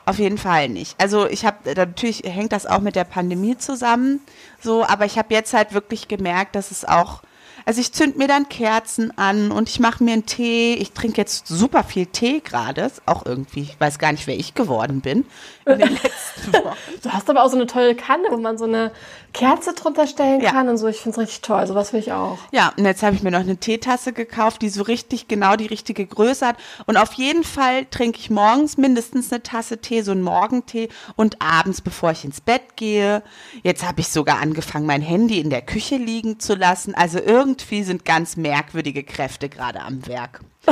auf 0.06 0.18
jeden 0.18 0.38
Fall 0.38 0.68
nicht. 0.68 0.94
Also 0.98 1.26
ich 1.26 1.44
habe, 1.44 1.74
natürlich 1.74 2.22
hängt 2.24 2.52
das 2.52 2.66
auch 2.66 2.80
mit 2.80 2.96
der 2.96 3.04
Pandemie 3.04 3.58
zusammen, 3.58 4.20
so, 4.62 4.84
aber 4.84 5.04
ich 5.04 5.18
habe 5.18 5.34
jetzt 5.34 5.52
halt 5.52 5.74
wirklich 5.74 6.08
gemerkt, 6.08 6.54
dass 6.54 6.70
es 6.70 6.84
auch 6.84 7.22
also 7.68 7.82
ich 7.82 7.92
zünd 7.92 8.16
mir 8.16 8.28
dann 8.28 8.48
Kerzen 8.48 9.12
an 9.18 9.50
und 9.50 9.68
ich 9.68 9.78
mache 9.78 10.02
mir 10.02 10.14
einen 10.14 10.24
Tee. 10.24 10.72
Ich 10.72 10.92
trinke 10.92 11.18
jetzt 11.18 11.46
super 11.48 11.84
viel 11.84 12.06
Tee 12.06 12.40
gerade. 12.40 12.90
Auch 13.04 13.26
irgendwie, 13.26 13.60
ich 13.60 13.78
weiß 13.78 13.98
gar 13.98 14.10
nicht, 14.10 14.26
wer 14.26 14.36
ich 14.36 14.54
geworden 14.54 15.02
bin 15.02 15.26
in 15.66 15.78
den 15.78 15.92
letzten 16.02 16.64
Wochen. 16.64 16.76
Du 17.02 17.10
hast 17.10 17.28
aber 17.28 17.44
auch 17.44 17.50
so 17.50 17.56
eine 17.56 17.66
tolle 17.66 17.94
Kanne, 17.94 18.28
wo 18.30 18.38
man 18.38 18.56
so 18.56 18.64
eine 18.64 18.90
Kerze 19.34 19.74
drunter 19.74 20.06
stellen 20.06 20.40
kann 20.40 20.64
ja. 20.64 20.70
und 20.70 20.78
so. 20.78 20.86
Ich 20.86 20.96
finde 20.96 21.10
es 21.10 21.18
richtig 21.18 21.42
toll. 21.42 21.66
Sowas 21.66 21.92
will 21.92 22.00
ich 22.00 22.10
auch. 22.10 22.38
Ja, 22.52 22.72
und 22.78 22.86
jetzt 22.86 23.02
habe 23.02 23.14
ich 23.14 23.22
mir 23.22 23.30
noch 23.30 23.40
eine 23.40 23.58
Teetasse 23.58 24.14
gekauft, 24.14 24.62
die 24.62 24.70
so 24.70 24.84
richtig 24.84 25.28
genau 25.28 25.56
die 25.56 25.66
richtige 25.66 26.06
Größe 26.06 26.46
hat. 26.46 26.56
Und 26.86 26.96
auf 26.96 27.12
jeden 27.12 27.44
Fall 27.44 27.84
trinke 27.84 28.18
ich 28.18 28.30
morgens 28.30 28.78
mindestens 28.78 29.30
eine 29.30 29.42
Tasse 29.42 29.76
Tee, 29.76 30.00
so 30.00 30.12
einen 30.12 30.22
Morgentee 30.22 30.88
und 31.16 31.42
abends, 31.42 31.82
bevor 31.82 32.12
ich 32.12 32.24
ins 32.24 32.40
Bett 32.40 32.76
gehe. 32.76 33.22
Jetzt 33.62 33.86
habe 33.86 34.00
ich 34.00 34.08
sogar 34.08 34.40
angefangen, 34.40 34.86
mein 34.86 35.02
Handy 35.02 35.38
in 35.38 35.50
der 35.50 35.60
Küche 35.60 35.96
liegen 35.96 36.40
zu 36.40 36.54
lassen. 36.54 36.94
Also 36.94 37.18
irgendwie 37.18 37.57
irgendwie 37.62 37.82
sind 37.84 38.04
ganz 38.04 38.36
merkwürdige 38.36 39.02
Kräfte 39.04 39.48
gerade 39.48 39.80
am 39.80 40.06
Werk. 40.06 40.40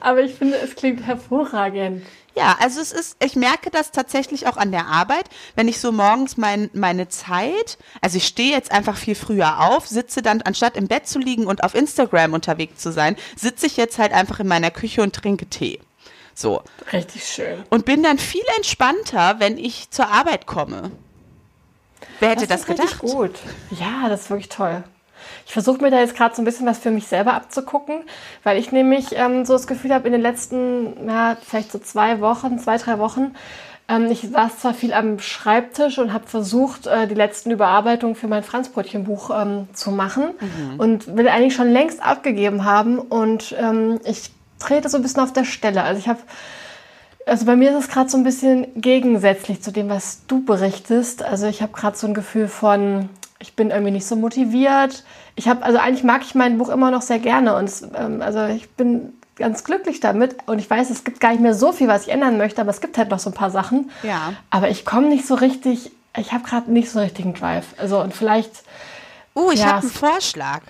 Aber 0.00 0.20
ich 0.22 0.34
finde, 0.34 0.56
es 0.56 0.74
klingt 0.74 1.06
hervorragend. 1.06 2.04
Ja, 2.34 2.56
also 2.60 2.80
es 2.80 2.92
ist, 2.92 3.16
ich 3.22 3.36
merke 3.36 3.70
das 3.70 3.92
tatsächlich 3.92 4.48
auch 4.48 4.56
an 4.56 4.72
der 4.72 4.86
Arbeit, 4.86 5.26
wenn 5.54 5.68
ich 5.68 5.78
so 5.78 5.92
morgens 5.92 6.36
mein, 6.36 6.70
meine 6.72 7.08
Zeit, 7.08 7.78
also 8.00 8.16
ich 8.16 8.26
stehe 8.26 8.50
jetzt 8.50 8.72
einfach 8.72 8.96
viel 8.96 9.14
früher 9.14 9.60
auf, 9.60 9.86
sitze 9.86 10.22
dann, 10.22 10.42
anstatt 10.42 10.76
im 10.76 10.88
Bett 10.88 11.06
zu 11.06 11.20
liegen 11.20 11.46
und 11.46 11.62
auf 11.62 11.74
Instagram 11.74 12.32
unterwegs 12.32 12.80
zu 12.80 12.90
sein, 12.90 13.16
sitze 13.36 13.66
ich 13.66 13.76
jetzt 13.76 13.98
halt 13.98 14.12
einfach 14.12 14.40
in 14.40 14.48
meiner 14.48 14.70
Küche 14.72 15.02
und 15.02 15.14
trinke 15.14 15.46
Tee. 15.46 15.78
So. 16.34 16.62
Richtig 16.92 17.24
schön. 17.24 17.62
Und 17.70 17.84
bin 17.84 18.02
dann 18.02 18.18
viel 18.18 18.42
entspannter, 18.56 19.36
wenn 19.38 19.58
ich 19.58 19.90
zur 19.90 20.08
Arbeit 20.08 20.46
komme. 20.46 20.90
Wer 22.22 22.30
hätte 22.30 22.46
das, 22.46 22.64
das 22.64 22.66
gedacht? 22.66 22.98
Gut. 23.00 23.32
Ja, 23.70 24.08
das 24.08 24.22
ist 24.22 24.30
wirklich 24.30 24.48
toll. 24.48 24.84
Ich 25.44 25.52
versuche 25.52 25.82
mir 25.82 25.90
da 25.90 25.98
jetzt 25.98 26.16
gerade 26.16 26.34
so 26.34 26.40
ein 26.40 26.44
bisschen 26.44 26.66
was 26.66 26.78
für 26.78 26.92
mich 26.92 27.08
selber 27.08 27.34
abzugucken, 27.34 28.02
weil 28.44 28.58
ich 28.58 28.70
nämlich 28.70 29.16
ähm, 29.16 29.44
so 29.44 29.54
das 29.54 29.66
Gefühl 29.66 29.92
habe, 29.92 30.06
in 30.06 30.12
den 30.12 30.22
letzten, 30.22 31.08
ja, 31.08 31.36
vielleicht 31.44 31.72
so 31.72 31.80
zwei 31.80 32.20
Wochen, 32.20 32.60
zwei, 32.60 32.78
drei 32.78 33.00
Wochen, 33.00 33.34
ähm, 33.88 34.08
ich 34.10 34.20
saß 34.20 34.60
zwar 34.60 34.72
viel 34.72 34.92
am 34.92 35.18
Schreibtisch 35.18 35.98
und 35.98 36.12
habe 36.12 36.28
versucht, 36.28 36.86
äh, 36.86 37.08
die 37.08 37.16
letzten 37.16 37.50
Überarbeitungen 37.50 38.14
für 38.14 38.28
mein 38.28 38.44
Franzbrötchenbuch 38.44 39.30
ähm, 39.30 39.68
zu 39.72 39.90
machen 39.90 40.30
mhm. 40.40 40.78
und 40.78 41.16
will 41.16 41.26
eigentlich 41.28 41.54
schon 41.54 41.72
längst 41.72 42.02
abgegeben 42.02 42.64
haben 42.64 42.98
und 43.00 43.54
ähm, 43.58 44.00
ich 44.04 44.30
trete 44.60 44.88
so 44.88 44.96
ein 44.96 45.02
bisschen 45.02 45.22
auf 45.22 45.32
der 45.32 45.44
Stelle. 45.44 45.82
Also 45.82 45.98
ich 45.98 46.06
habe 46.06 46.20
also 47.26 47.46
bei 47.46 47.56
mir 47.56 47.70
ist 47.70 47.84
es 47.84 47.90
gerade 47.90 48.10
so 48.10 48.16
ein 48.16 48.24
bisschen 48.24 48.66
gegensätzlich 48.80 49.62
zu 49.62 49.70
dem, 49.70 49.88
was 49.88 50.26
du 50.26 50.44
berichtest. 50.44 51.22
Also 51.22 51.46
ich 51.46 51.62
habe 51.62 51.72
gerade 51.72 51.96
so 51.96 52.06
ein 52.06 52.14
Gefühl 52.14 52.48
von, 52.48 53.08
ich 53.38 53.54
bin 53.54 53.70
irgendwie 53.70 53.92
nicht 53.92 54.06
so 54.06 54.16
motiviert. 54.16 55.04
Ich 55.34 55.48
habe, 55.48 55.62
also 55.64 55.78
eigentlich 55.78 56.04
mag 56.04 56.22
ich 56.22 56.34
mein 56.34 56.58
Buch 56.58 56.68
immer 56.68 56.90
noch 56.90 57.02
sehr 57.02 57.18
gerne 57.18 57.56
und 57.56 57.70
ähm, 57.96 58.22
also 58.22 58.44
ich 58.46 58.70
bin 58.70 59.14
ganz 59.36 59.64
glücklich 59.64 60.00
damit 60.00 60.36
und 60.46 60.58
ich 60.58 60.68
weiß, 60.68 60.90
es 60.90 61.04
gibt 61.04 61.20
gar 61.20 61.30
nicht 61.30 61.40
mehr 61.40 61.54
so 61.54 61.72
viel, 61.72 61.88
was 61.88 62.06
ich 62.06 62.12
ändern 62.12 62.36
möchte, 62.36 62.60
aber 62.60 62.70
es 62.70 62.80
gibt 62.80 62.98
halt 62.98 63.10
noch 63.10 63.18
so 63.18 63.30
ein 63.30 63.34
paar 63.34 63.50
Sachen. 63.50 63.90
Ja. 64.02 64.34
Aber 64.50 64.68
ich 64.68 64.84
komme 64.84 65.08
nicht 65.08 65.26
so 65.26 65.34
richtig, 65.34 65.90
ich 66.16 66.32
habe 66.32 66.44
gerade 66.44 66.70
nicht 66.70 66.90
so 66.90 67.00
richtigen 67.00 67.34
Drive. 67.34 67.66
Also 67.78 68.00
und 68.00 68.14
vielleicht. 68.14 68.62
Uh, 69.34 69.50
ich 69.50 69.60
ja, 69.60 69.66
habe 69.66 69.80
einen 69.80 69.90
Vorschlag. 69.90 70.60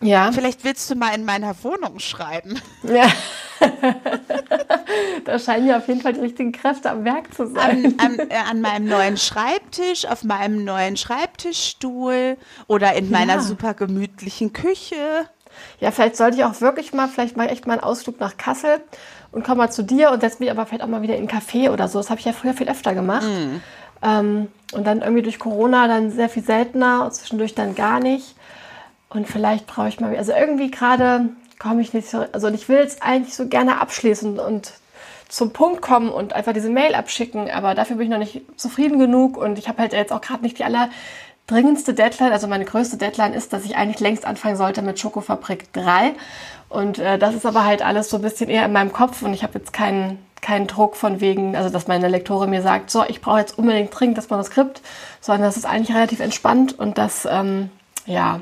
Ja. 0.00 0.30
Vielleicht 0.30 0.62
willst 0.62 0.88
du 0.90 0.94
mal 0.94 1.14
in 1.14 1.24
meiner 1.24 1.54
Wohnung 1.64 1.98
schreiben. 1.98 2.60
Ja. 2.82 3.06
da 5.24 5.38
scheinen 5.38 5.66
ja 5.66 5.78
auf 5.78 5.88
jeden 5.88 6.00
Fall 6.00 6.12
die 6.12 6.20
richtigen 6.20 6.52
Kräfte 6.52 6.90
am 6.90 7.04
Werk 7.04 7.32
zu 7.34 7.46
sein. 7.46 7.94
An, 7.98 8.18
an, 8.18 8.30
äh, 8.30 8.34
an 8.50 8.60
meinem 8.60 8.86
neuen 8.86 9.16
Schreibtisch, 9.16 10.06
auf 10.06 10.24
meinem 10.24 10.64
neuen 10.64 10.96
Schreibtischstuhl 10.96 12.36
oder 12.66 12.94
in 12.94 13.10
meiner 13.10 13.34
ja. 13.34 13.40
super 13.40 13.74
gemütlichen 13.74 14.52
Küche. 14.52 14.96
Ja, 15.80 15.90
vielleicht 15.90 16.16
sollte 16.16 16.36
ich 16.36 16.44
auch 16.44 16.60
wirklich 16.60 16.92
mal, 16.92 17.08
vielleicht 17.08 17.36
mache 17.36 17.46
ich 17.46 17.52
echt 17.52 17.66
mal 17.66 17.74
einen 17.74 17.82
Ausflug 17.82 18.20
nach 18.20 18.36
Kassel 18.36 18.80
und 19.32 19.44
komme 19.44 19.58
mal 19.58 19.70
zu 19.70 19.82
dir 19.82 20.10
und 20.10 20.20
setze 20.20 20.38
mich 20.40 20.50
aber 20.50 20.66
vielleicht 20.66 20.82
auch 20.82 20.88
mal 20.88 21.02
wieder 21.02 21.16
in 21.16 21.28
einen 21.28 21.40
Café 21.40 21.70
oder 21.70 21.88
so. 21.88 21.98
Das 21.98 22.10
habe 22.10 22.20
ich 22.20 22.26
ja 22.26 22.32
früher 22.32 22.54
viel 22.54 22.68
öfter 22.68 22.94
gemacht. 22.94 23.26
Mm. 23.26 23.60
Ähm, 24.02 24.48
und 24.72 24.86
dann 24.86 25.00
irgendwie 25.00 25.22
durch 25.22 25.38
Corona 25.38 25.88
dann 25.88 26.10
sehr 26.10 26.28
viel 26.28 26.44
seltener 26.44 27.04
und 27.04 27.14
zwischendurch 27.14 27.54
dann 27.54 27.74
gar 27.74 28.00
nicht. 28.00 28.34
Und 29.08 29.26
vielleicht 29.26 29.66
brauche 29.66 29.88
ich 29.88 30.00
mal, 30.00 30.14
also 30.16 30.32
irgendwie 30.32 30.70
gerade 30.70 31.30
komme 31.58 31.82
ich 31.82 31.92
nicht 31.92 32.08
so, 32.08 32.24
also 32.32 32.48
ich 32.48 32.68
will 32.68 32.78
es 32.78 33.02
eigentlich 33.02 33.34
so 33.34 33.46
gerne 33.46 33.80
abschließen 33.80 34.38
und 34.38 34.72
zum 35.28 35.52
Punkt 35.52 35.82
kommen 35.82 36.10
und 36.10 36.32
einfach 36.32 36.52
diese 36.52 36.70
Mail 36.70 36.94
abschicken, 36.94 37.50
aber 37.50 37.74
dafür 37.74 37.96
bin 37.96 38.06
ich 38.06 38.10
noch 38.10 38.18
nicht 38.18 38.42
zufrieden 38.56 38.98
genug 38.98 39.36
und 39.36 39.58
ich 39.58 39.68
habe 39.68 39.78
halt 39.78 39.92
jetzt 39.92 40.12
auch 40.12 40.20
gerade 40.20 40.42
nicht 40.42 40.58
die 40.58 40.64
allerdringendste 40.64 41.94
Deadline, 41.94 42.32
also 42.32 42.46
meine 42.46 42.64
größte 42.64 42.96
Deadline 42.96 43.34
ist, 43.34 43.52
dass 43.52 43.64
ich 43.64 43.76
eigentlich 43.76 44.00
längst 44.00 44.24
anfangen 44.24 44.56
sollte 44.56 44.82
mit 44.82 45.00
Schokofabrik 45.00 45.72
3 45.72 46.12
und 46.68 46.98
äh, 46.98 47.18
das 47.18 47.34
ist 47.34 47.46
aber 47.46 47.64
halt 47.64 47.82
alles 47.82 48.08
so 48.08 48.16
ein 48.16 48.22
bisschen 48.22 48.48
eher 48.48 48.64
in 48.64 48.72
meinem 48.72 48.92
Kopf 48.92 49.22
und 49.22 49.34
ich 49.34 49.42
habe 49.42 49.58
jetzt 49.58 49.72
keinen 49.72 50.24
keinen 50.42 50.68
Druck 50.68 50.94
von 50.94 51.20
wegen, 51.20 51.56
also 51.56 51.70
dass 51.70 51.88
meine 51.88 52.06
Lektorin 52.06 52.50
mir 52.50 52.62
sagt, 52.62 52.90
so, 52.90 53.02
ich 53.08 53.20
brauche 53.20 53.40
jetzt 53.40 53.58
unbedingt 53.58 53.98
dringend 53.98 54.16
das 54.16 54.30
Manuskript, 54.30 54.80
sondern 55.20 55.42
das 55.42 55.56
ist 55.56 55.64
eigentlich 55.64 55.96
relativ 55.96 56.20
entspannt 56.20 56.78
und 56.78 56.98
das, 56.98 57.26
ähm, 57.28 57.70
ja, 58.04 58.40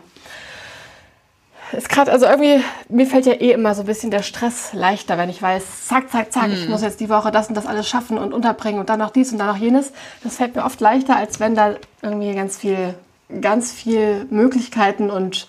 ist 1.76 1.88
gerade, 1.88 2.10
also 2.10 2.26
irgendwie, 2.26 2.62
mir 2.88 3.06
fällt 3.06 3.26
ja 3.26 3.34
eh 3.34 3.52
immer 3.52 3.74
so 3.74 3.82
ein 3.82 3.86
bisschen 3.86 4.10
der 4.10 4.22
Stress 4.22 4.72
leichter, 4.72 5.18
wenn 5.18 5.28
ich 5.28 5.40
weiß, 5.40 5.86
zack, 5.86 6.10
zack, 6.10 6.32
zack, 6.32 6.48
mm. 6.48 6.52
ich 6.52 6.64
mhm. 6.64 6.70
muss 6.70 6.82
jetzt 6.82 7.00
die 7.00 7.08
Woche 7.08 7.30
das 7.30 7.48
und 7.48 7.54
das 7.54 7.66
alles 7.66 7.88
schaffen 7.88 8.18
und 8.18 8.32
unterbringen 8.32 8.80
und 8.80 8.88
dann 8.88 8.98
noch 8.98 9.10
dies 9.10 9.32
und 9.32 9.38
dann 9.38 9.48
noch 9.48 9.56
jenes. 9.56 9.92
Das 10.22 10.36
fällt 10.36 10.54
mir 10.56 10.64
oft 10.64 10.80
leichter, 10.80 11.16
als 11.16 11.40
wenn 11.40 11.54
da 11.54 11.74
irgendwie 12.02 12.34
ganz 12.34 12.56
viel, 12.56 12.94
ganz 13.40 13.72
viel 13.72 14.26
Möglichkeiten 14.30 15.10
und 15.10 15.48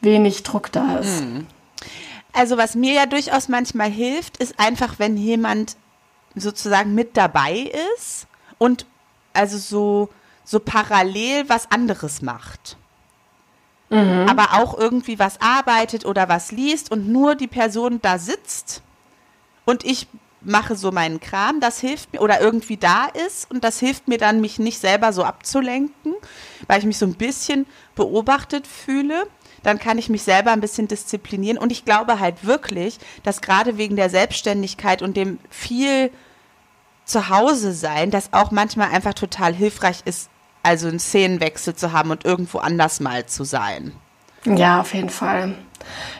wenig 0.00 0.42
Druck 0.42 0.72
da 0.72 0.98
ist. 0.98 1.22
Mm. 1.22 1.46
Also 2.32 2.58
was 2.58 2.74
mir 2.74 2.92
ja 2.92 3.06
durchaus 3.06 3.48
manchmal 3.48 3.90
hilft, 3.90 4.36
ist 4.36 4.58
einfach, 4.58 4.98
wenn 4.98 5.16
jemand 5.16 5.76
sozusagen 6.34 6.94
mit 6.94 7.16
dabei 7.16 7.72
ist 7.96 8.26
und 8.58 8.86
also 9.32 9.58
so, 9.58 10.08
so 10.44 10.60
parallel 10.60 11.48
was 11.48 11.70
anderes 11.70 12.20
macht 12.20 12.76
mhm. 13.90 14.26
aber 14.28 14.60
auch 14.60 14.76
irgendwie 14.78 15.18
was 15.18 15.40
arbeitet 15.40 16.04
oder 16.04 16.28
was 16.28 16.52
liest 16.52 16.90
und 16.90 17.08
nur 17.08 17.34
die 17.34 17.46
Person 17.46 18.00
da 18.02 18.18
sitzt 18.18 18.82
und 19.64 19.84
ich 19.84 20.06
mache 20.46 20.76
so 20.76 20.92
meinen 20.92 21.20
Kram, 21.20 21.60
das 21.60 21.80
hilft 21.80 22.12
mir 22.12 22.20
oder 22.20 22.40
irgendwie 22.40 22.76
da 22.76 23.06
ist 23.06 23.50
und 23.50 23.64
das 23.64 23.80
hilft 23.80 24.08
mir 24.08 24.18
dann, 24.18 24.40
mich 24.40 24.58
nicht 24.58 24.78
selber 24.78 25.12
so 25.12 25.24
abzulenken, 25.24 26.14
weil 26.66 26.78
ich 26.78 26.86
mich 26.86 26.98
so 26.98 27.06
ein 27.06 27.14
bisschen 27.14 27.66
beobachtet 27.94 28.66
fühle, 28.66 29.26
dann 29.62 29.78
kann 29.78 29.98
ich 29.98 30.08
mich 30.08 30.22
selber 30.22 30.52
ein 30.52 30.60
bisschen 30.60 30.86
disziplinieren. 30.86 31.58
Und 31.58 31.72
ich 31.72 31.84
glaube 31.84 32.20
halt 32.20 32.46
wirklich, 32.46 32.98
dass 33.24 33.40
gerade 33.40 33.76
wegen 33.76 33.96
der 33.96 34.10
Selbstständigkeit 34.10 35.02
und 35.02 35.16
dem 35.16 35.40
viel 35.50 36.12
zu 37.04 37.28
Hause 37.28 37.72
sein, 37.72 38.10
das 38.10 38.32
auch 38.32 38.52
manchmal 38.52 38.90
einfach 38.90 39.14
total 39.14 39.52
hilfreich 39.52 40.02
ist, 40.04 40.30
also 40.66 40.88
einen 40.88 40.98
Szenenwechsel 40.98 41.74
zu 41.74 41.92
haben 41.92 42.10
und 42.10 42.24
irgendwo 42.24 42.58
anders 42.58 43.00
mal 43.00 43.26
zu 43.26 43.44
sein. 43.44 43.92
Ja, 44.44 44.80
auf 44.80 44.94
jeden 44.94 45.10
Fall. 45.10 45.54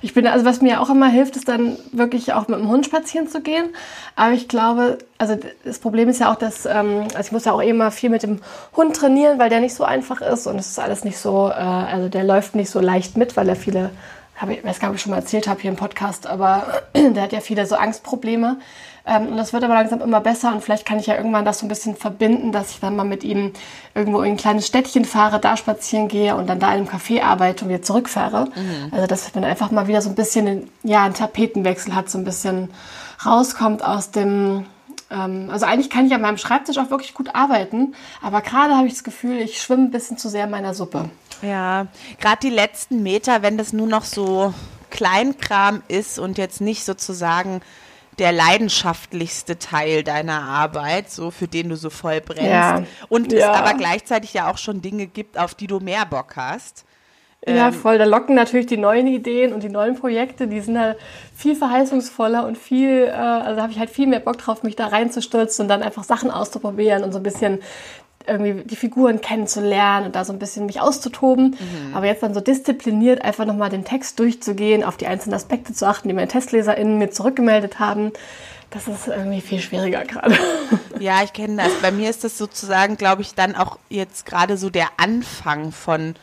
Ich 0.02 0.14
bin, 0.14 0.26
also 0.26 0.44
was 0.44 0.60
mir 0.60 0.80
auch 0.80 0.90
immer 0.90 1.08
hilft, 1.08 1.36
ist 1.36 1.48
dann 1.48 1.76
wirklich 1.92 2.32
auch 2.32 2.46
mit 2.48 2.58
dem 2.58 2.68
Hund 2.68 2.86
spazieren 2.86 3.28
zu 3.28 3.40
gehen. 3.40 3.66
Aber 4.14 4.32
ich 4.32 4.48
glaube, 4.48 4.98
also 5.18 5.36
das 5.64 5.78
Problem 5.78 6.08
ist 6.08 6.20
ja 6.20 6.32
auch, 6.32 6.36
dass, 6.36 6.66
ähm, 6.66 7.02
also 7.14 7.20
ich 7.20 7.32
muss 7.32 7.44
ja 7.44 7.52
auch 7.52 7.60
immer 7.60 7.90
viel 7.90 8.10
mit 8.10 8.22
dem 8.22 8.40
Hund 8.76 8.96
trainieren, 8.96 9.38
weil 9.38 9.50
der 9.50 9.60
nicht 9.60 9.74
so 9.74 9.84
einfach 9.84 10.20
ist 10.20 10.46
und 10.46 10.58
es 10.58 10.68
ist 10.68 10.78
alles 10.78 11.04
nicht 11.04 11.18
so, 11.18 11.48
äh, 11.48 11.52
also 11.52 12.08
der 12.08 12.24
läuft 12.24 12.54
nicht 12.54 12.70
so 12.70 12.80
leicht 12.80 13.16
mit, 13.16 13.36
weil 13.36 13.48
er 13.48 13.56
viele 13.56 13.90
habe 14.36 14.52
ich 14.52 14.64
weiß 14.64 14.80
gar 14.80 14.88
nicht, 14.88 14.90
ob 14.90 14.94
ich 14.96 15.02
schon 15.02 15.10
mal 15.12 15.18
erzählt 15.18 15.48
habe 15.48 15.60
hier 15.62 15.70
im 15.70 15.76
Podcast, 15.76 16.26
aber 16.26 16.82
der 16.94 17.22
hat 17.22 17.32
ja 17.32 17.40
viele 17.40 17.66
so 17.66 17.76
Angstprobleme. 17.76 18.58
Ähm, 19.06 19.28
und 19.28 19.36
das 19.36 19.52
wird 19.52 19.62
aber 19.62 19.74
langsam 19.74 20.00
immer 20.00 20.20
besser 20.20 20.52
und 20.52 20.62
vielleicht 20.62 20.84
kann 20.84 20.98
ich 20.98 21.06
ja 21.06 21.14
irgendwann 21.14 21.44
das 21.44 21.60
so 21.60 21.66
ein 21.66 21.68
bisschen 21.68 21.94
verbinden, 21.94 22.50
dass 22.50 22.72
ich 22.72 22.80
dann 22.80 22.96
mal 22.96 23.04
mit 23.04 23.22
ihm 23.22 23.52
irgendwo 23.94 24.20
in 24.22 24.32
ein 24.32 24.36
kleines 24.36 24.66
Städtchen 24.66 25.04
fahre, 25.04 25.38
da 25.38 25.56
spazieren 25.56 26.08
gehe 26.08 26.34
und 26.34 26.48
dann 26.48 26.58
da 26.58 26.74
in 26.74 26.80
einem 26.80 26.88
Café 26.88 27.22
arbeite 27.22 27.64
und 27.64 27.70
wieder 27.70 27.82
zurückfahre. 27.82 28.46
Mhm. 28.46 28.92
Also 28.92 29.06
dass 29.06 29.32
man 29.34 29.44
einfach 29.44 29.70
mal 29.70 29.86
wieder 29.86 30.02
so 30.02 30.08
ein 30.08 30.16
bisschen, 30.16 30.68
ja, 30.82 31.04
einen 31.04 31.14
Tapetenwechsel 31.14 31.94
hat, 31.94 32.10
so 32.10 32.18
ein 32.18 32.24
bisschen 32.24 32.70
rauskommt 33.24 33.84
aus 33.84 34.10
dem, 34.10 34.66
ähm, 35.10 35.50
also 35.52 35.66
eigentlich 35.66 35.88
kann 35.88 36.06
ich 36.06 36.14
an 36.14 36.22
meinem 36.22 36.38
Schreibtisch 36.38 36.78
auch 36.78 36.90
wirklich 36.90 37.14
gut 37.14 37.32
arbeiten, 37.34 37.94
aber 38.22 38.40
gerade 38.40 38.76
habe 38.76 38.88
ich 38.88 38.94
das 38.94 39.04
Gefühl, 39.04 39.36
ich 39.38 39.62
schwimme 39.62 39.84
ein 39.84 39.90
bisschen 39.92 40.18
zu 40.18 40.28
sehr 40.28 40.44
in 40.44 40.50
meiner 40.50 40.74
Suppe. 40.74 41.10
Ja, 41.42 41.86
gerade 42.18 42.38
die 42.42 42.50
letzten 42.50 43.04
Meter, 43.04 43.42
wenn 43.42 43.56
das 43.56 43.72
nur 43.72 43.86
noch 43.86 44.04
so 44.04 44.52
Kleinkram 44.90 45.82
ist 45.86 46.18
und 46.18 46.38
jetzt 46.38 46.60
nicht 46.60 46.84
sozusagen 46.84 47.60
der 48.18 48.32
leidenschaftlichste 48.32 49.58
Teil 49.58 50.02
deiner 50.02 50.42
Arbeit, 50.42 51.10
so 51.10 51.30
für 51.30 51.48
den 51.48 51.68
du 51.68 51.76
so 51.76 51.90
voll 51.90 52.20
brennst. 52.20 52.44
Ja. 52.44 52.82
Und 53.08 53.32
ja. 53.32 53.38
es 53.38 53.58
aber 53.58 53.74
gleichzeitig 53.74 54.32
ja 54.34 54.50
auch 54.50 54.58
schon 54.58 54.82
Dinge 54.82 55.06
gibt, 55.06 55.38
auf 55.38 55.54
die 55.54 55.66
du 55.66 55.80
mehr 55.80 56.06
Bock 56.06 56.36
hast. 56.36 56.84
Ja, 57.46 57.68
ähm, 57.68 57.74
voll. 57.74 57.98
Da 57.98 58.04
locken 58.04 58.34
natürlich 58.34 58.66
die 58.66 58.76
neuen 58.76 59.06
Ideen 59.06 59.52
und 59.52 59.62
die 59.62 59.68
neuen 59.68 59.94
Projekte, 59.94 60.48
die 60.48 60.60
sind 60.60 60.78
halt 60.78 60.98
viel 61.34 61.54
verheißungsvoller 61.54 62.46
und 62.46 62.58
viel, 62.58 63.04
äh, 63.04 63.12
also 63.12 63.62
habe 63.62 63.72
ich 63.72 63.78
halt 63.78 63.90
viel 63.90 64.06
mehr 64.06 64.20
Bock 64.20 64.38
drauf, 64.38 64.62
mich 64.62 64.76
da 64.76 64.86
reinzustürzen 64.88 65.64
und 65.64 65.68
dann 65.68 65.82
einfach 65.82 66.04
Sachen 66.04 66.30
auszuprobieren 66.30 67.04
und 67.04 67.12
so 67.12 67.18
ein 67.18 67.22
bisschen 67.22 67.60
irgendwie 68.26 68.64
die 68.64 68.76
Figuren 68.76 69.20
kennenzulernen 69.20 70.06
und 70.06 70.16
da 70.16 70.24
so 70.24 70.32
ein 70.32 70.38
bisschen 70.38 70.66
mich 70.66 70.80
auszutoben. 70.80 71.50
Mhm. 71.50 71.96
Aber 71.96 72.06
jetzt 72.06 72.22
dann 72.22 72.34
so 72.34 72.40
diszipliniert 72.40 73.22
einfach 73.22 73.44
nochmal 73.44 73.70
den 73.70 73.84
Text 73.84 74.18
durchzugehen, 74.18 74.84
auf 74.84 74.96
die 74.96 75.06
einzelnen 75.06 75.34
Aspekte 75.34 75.72
zu 75.72 75.86
achten, 75.86 76.08
die 76.08 76.14
meine 76.14 76.28
TestleserInnen 76.28 76.98
mir 76.98 77.10
zurückgemeldet 77.10 77.78
haben. 77.78 78.12
Das 78.70 78.88
ist 78.88 79.06
irgendwie 79.06 79.40
viel 79.40 79.60
schwieriger 79.60 80.04
gerade. 80.04 80.36
Ja, 80.98 81.22
ich 81.22 81.34
kenne 81.34 81.62
das. 81.62 81.72
Bei 81.82 81.90
mir 81.90 82.08
ist 82.08 82.24
das 82.24 82.38
sozusagen, 82.38 82.96
glaube 82.96 83.20
ich, 83.20 83.34
dann 83.34 83.54
auch 83.54 83.78
jetzt 83.90 84.24
gerade 84.24 84.56
so 84.56 84.70
der 84.70 84.88
Anfang 84.96 85.70
von, 85.70 86.14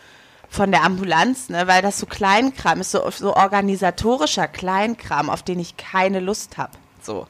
von 0.49 0.71
der 0.71 0.83
Ambulanz, 0.83 1.49
ne? 1.49 1.67
weil 1.67 1.83
das 1.83 1.99
so 1.99 2.07
Kleinkram 2.07 2.81
ist, 2.81 2.89
so, 2.89 3.07
so 3.11 3.35
organisatorischer 3.35 4.47
Kleinkram, 4.47 5.29
auf 5.29 5.43
den 5.43 5.59
ich 5.59 5.77
keine 5.77 6.19
Lust 6.19 6.57
habe. 6.57 6.71
So. 7.03 7.27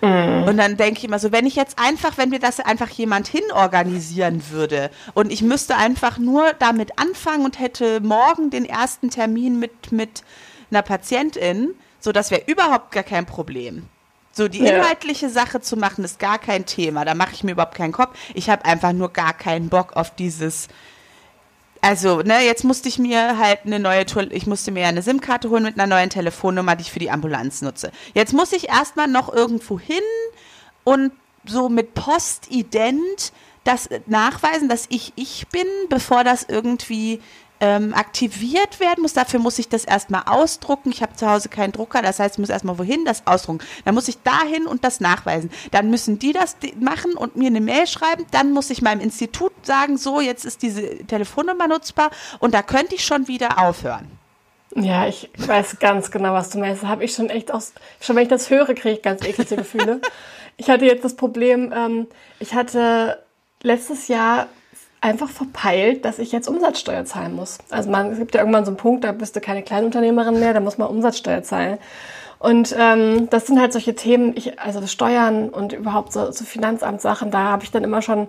Mhm. 0.00 0.44
Und 0.44 0.56
dann 0.56 0.76
denke 0.76 0.98
ich 0.98 1.04
immer 1.04 1.18
so, 1.18 1.32
wenn 1.32 1.46
ich 1.46 1.56
jetzt 1.56 1.78
einfach, 1.78 2.16
wenn 2.18 2.30
mir 2.30 2.38
das 2.38 2.60
einfach 2.60 2.88
jemand 2.90 3.28
hinorganisieren 3.28 4.42
würde 4.50 4.90
und 5.14 5.30
ich 5.30 5.42
müsste 5.42 5.76
einfach 5.76 6.18
nur 6.18 6.52
damit 6.58 6.98
anfangen 6.98 7.44
und 7.44 7.58
hätte 7.58 8.00
morgen 8.00 8.50
den 8.50 8.64
ersten 8.64 9.10
Termin 9.10 9.58
mit, 9.58 9.92
mit 9.92 10.22
einer 10.70 10.82
Patientin, 10.82 11.74
so 11.98 12.12
das 12.12 12.30
wäre 12.30 12.42
überhaupt 12.46 12.92
gar 12.92 13.02
kein 13.02 13.26
Problem. 13.26 13.84
So 14.32 14.48
die 14.48 14.60
inhaltliche 14.60 15.26
ja. 15.26 15.32
Sache 15.32 15.60
zu 15.60 15.76
machen, 15.76 16.04
ist 16.04 16.18
gar 16.18 16.38
kein 16.38 16.64
Thema. 16.64 17.04
Da 17.04 17.14
mache 17.14 17.34
ich 17.34 17.42
mir 17.42 17.52
überhaupt 17.52 17.74
keinen 17.74 17.92
Kopf. 17.92 18.16
Ich 18.32 18.48
habe 18.48 18.64
einfach 18.64 18.92
nur 18.92 19.12
gar 19.12 19.32
keinen 19.32 19.68
Bock 19.68 19.96
auf 19.96 20.14
dieses 20.14 20.68
also, 21.82 22.20
ne, 22.20 22.44
jetzt 22.44 22.64
musste 22.64 22.88
ich 22.88 22.98
mir 22.98 23.38
halt 23.38 23.60
eine 23.64 23.78
neue, 23.78 24.04
ich 24.30 24.46
musste 24.46 24.70
mir 24.70 24.86
eine 24.86 25.02
SIM-Karte 25.02 25.48
holen 25.48 25.62
mit 25.62 25.78
einer 25.78 25.86
neuen 25.86 26.10
Telefonnummer, 26.10 26.76
die 26.76 26.82
ich 26.82 26.92
für 26.92 26.98
die 26.98 27.10
Ambulanz 27.10 27.62
nutze. 27.62 27.90
Jetzt 28.12 28.34
muss 28.34 28.52
ich 28.52 28.68
erstmal 28.68 29.08
noch 29.08 29.32
irgendwo 29.32 29.78
hin 29.78 30.02
und 30.84 31.12
so 31.46 31.68
mit 31.68 31.94
Postident 31.94 33.32
das 33.64 33.88
nachweisen, 34.06 34.68
dass 34.68 34.86
ich 34.88 35.12
ich 35.16 35.46
bin, 35.48 35.66
bevor 35.88 36.24
das 36.24 36.44
irgendwie 36.48 37.20
ähm, 37.60 37.94
aktiviert 37.94 38.80
werden 38.80 39.02
muss. 39.02 39.12
Dafür 39.12 39.38
muss 39.38 39.58
ich 39.58 39.68
das 39.68 39.84
erstmal 39.84 40.22
ausdrucken. 40.26 40.90
Ich 40.90 41.02
habe 41.02 41.14
zu 41.14 41.28
Hause 41.30 41.48
keinen 41.48 41.72
Drucker, 41.72 42.02
das 42.02 42.18
heißt, 42.18 42.36
ich 42.36 42.38
muss 42.38 42.48
erstmal 42.48 42.78
wohin 42.78 43.04
das 43.04 43.26
ausdrucken. 43.26 43.60
Dann 43.84 43.94
muss 43.94 44.08
ich 44.08 44.22
dahin 44.22 44.66
und 44.66 44.84
das 44.84 45.00
nachweisen. 45.00 45.50
Dann 45.70 45.90
müssen 45.90 46.18
die 46.18 46.32
das 46.32 46.56
machen 46.78 47.12
und 47.12 47.36
mir 47.36 47.48
eine 47.48 47.60
Mail 47.60 47.86
schreiben. 47.86 48.24
Dann 48.30 48.52
muss 48.52 48.70
ich 48.70 48.82
meinem 48.82 49.00
Institut 49.00 49.52
sagen, 49.62 49.98
so, 49.98 50.20
jetzt 50.20 50.44
ist 50.44 50.62
diese 50.62 51.06
Telefonnummer 51.06 51.68
nutzbar 51.68 52.10
und 52.38 52.54
da 52.54 52.62
könnte 52.62 52.94
ich 52.94 53.04
schon 53.04 53.28
wieder 53.28 53.58
aufhören. 53.58 54.10
Ja, 54.74 55.06
ich 55.06 55.30
weiß 55.36 55.80
ganz 55.80 56.10
genau, 56.10 56.32
was 56.32 56.50
du 56.50 56.58
meinst. 56.58 56.84
Da 56.84 56.88
habe 56.88 57.04
ich 57.04 57.12
schon 57.12 57.28
echt 57.28 57.52
aus, 57.52 57.72
schon 58.00 58.16
wenn 58.16 58.22
ich 58.22 58.28
das 58.28 58.50
höre, 58.50 58.66
kriege 58.74 58.92
ich 58.92 59.02
ganz 59.02 59.24
eklige 59.24 59.56
Gefühle. 59.56 60.00
ich 60.56 60.70
hatte 60.70 60.84
jetzt 60.84 61.04
das 61.04 61.16
Problem, 61.16 61.72
ähm, 61.76 62.06
ich 62.38 62.54
hatte 62.54 63.22
letztes 63.62 64.08
Jahr 64.08 64.46
einfach 65.00 65.30
verpeilt, 65.30 66.04
dass 66.04 66.18
ich 66.18 66.32
jetzt 66.32 66.48
Umsatzsteuer 66.48 67.04
zahlen 67.04 67.34
muss. 67.34 67.58
Also 67.70 67.90
man, 67.90 68.12
es 68.12 68.18
gibt 68.18 68.34
ja 68.34 68.40
irgendwann 68.40 68.64
so 68.64 68.70
einen 68.70 68.76
Punkt, 68.76 69.04
da 69.04 69.12
bist 69.12 69.34
du 69.34 69.40
keine 69.40 69.62
Kleinunternehmerin 69.62 70.38
mehr, 70.38 70.52
da 70.52 70.60
muss 70.60 70.78
man 70.78 70.88
Umsatzsteuer 70.88 71.42
zahlen. 71.42 71.78
Und 72.38 72.74
ähm, 72.78 73.28
das 73.30 73.46
sind 73.46 73.60
halt 73.60 73.72
solche 73.72 73.94
Themen, 73.94 74.34
ich, 74.34 74.58
also 74.58 74.86
Steuern 74.86 75.50
und 75.50 75.72
überhaupt 75.72 76.12
so, 76.12 76.30
so 76.32 76.44
Finanzamtssachen, 76.44 77.30
da 77.30 77.44
habe 77.44 77.64
ich 77.64 77.70
dann 77.70 77.84
immer 77.84 78.02
schon, 78.02 78.28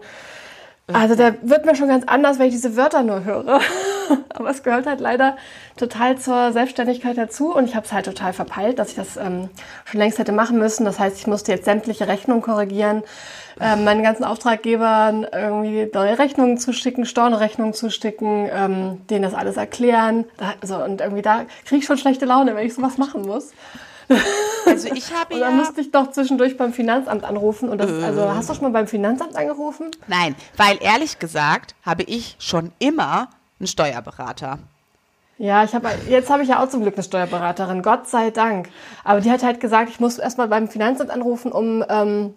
also 0.87 1.15
da 1.15 1.33
wird 1.41 1.65
mir 1.65 1.75
schon 1.75 1.87
ganz 1.87 2.05
anders, 2.07 2.39
wenn 2.39 2.47
ich 2.47 2.53
diese 2.53 2.75
Wörter 2.75 3.03
nur 3.03 3.23
höre. 3.23 3.59
Aber 4.29 4.49
es 4.49 4.63
gehört 4.63 4.87
halt 4.87 4.99
leider 4.99 5.37
total 5.77 6.17
zur 6.17 6.51
Selbstständigkeit 6.51 7.17
dazu 7.17 7.55
und 7.55 7.65
ich 7.65 7.75
habe 7.75 7.85
es 7.85 7.93
halt 7.93 8.05
total 8.05 8.33
verpeilt, 8.33 8.79
dass 8.79 8.89
ich 8.89 8.95
das 8.95 9.15
ähm, 9.15 9.49
schon 9.85 9.99
längst 9.99 10.19
hätte 10.19 10.31
machen 10.31 10.57
müssen. 10.57 10.83
Das 10.85 10.99
heißt, 10.99 11.17
ich 11.17 11.27
musste 11.27 11.51
jetzt 11.51 11.65
sämtliche 11.65 12.07
Rechnungen 12.07 12.41
korrigieren, 12.41 13.03
ähm, 13.59 13.83
meinen 13.83 14.03
ganzen 14.03 14.23
Auftraggebern 14.23 15.25
irgendwie 15.31 15.89
neue 15.93 16.17
Rechnungen 16.19 16.57
zuschicken, 16.57 17.05
Stornorechnungen 17.05 17.73
zuschicken, 17.73 18.49
ähm, 18.51 19.01
denen 19.07 19.23
das 19.23 19.33
alles 19.33 19.57
erklären. 19.57 20.25
Da, 20.37 20.53
also, 20.61 20.83
und 20.83 21.01
irgendwie 21.01 21.21
da 21.21 21.45
kriege 21.65 21.79
ich 21.79 21.85
schon 21.85 21.97
schlechte 21.97 22.25
Laune, 22.25 22.55
wenn 22.55 22.65
ich 22.65 22.73
sowas 22.73 22.97
machen 22.97 23.21
muss. 23.21 23.51
Also 24.65 24.89
ich 24.93 25.13
habe 25.19 25.35
ja. 25.35 25.37
Und 25.37 25.41
dann 25.41 25.57
musste 25.57 25.81
ich 25.81 25.91
doch 25.91 26.11
zwischendurch 26.11 26.57
beim 26.57 26.73
Finanzamt 26.73 27.23
anrufen. 27.23 27.69
Und 27.69 27.79
das, 27.79 27.91
äh. 27.91 28.03
also 28.03 28.33
hast 28.33 28.49
du 28.49 28.53
schon 28.53 28.63
mal 28.63 28.71
beim 28.71 28.87
Finanzamt 28.87 29.35
angerufen? 29.35 29.91
Nein, 30.07 30.35
weil 30.57 30.77
ehrlich 30.81 31.19
gesagt 31.19 31.75
habe 31.85 32.03
ich 32.03 32.35
schon 32.39 32.71
immer 32.79 33.29
einen 33.59 33.67
Steuerberater. 33.67 34.59
Ja, 35.37 35.63
ich 35.63 35.73
habe 35.73 35.89
jetzt 36.07 36.29
habe 36.29 36.43
ich 36.43 36.49
ja 36.49 36.63
auch 36.63 36.69
zum 36.69 36.81
Glück 36.81 36.93
eine 36.93 37.03
Steuerberaterin, 37.03 37.81
Gott 37.81 38.07
sei 38.07 38.29
Dank. 38.29 38.69
Aber 39.03 39.21
die 39.21 39.31
hat 39.31 39.41
halt 39.41 39.59
gesagt, 39.59 39.89
ich 39.89 39.99
muss 39.99 40.19
erstmal 40.19 40.47
beim 40.47 40.67
Finanzamt 40.67 41.09
anrufen, 41.09 41.51
um 41.51 41.83
ähm, 41.89 42.35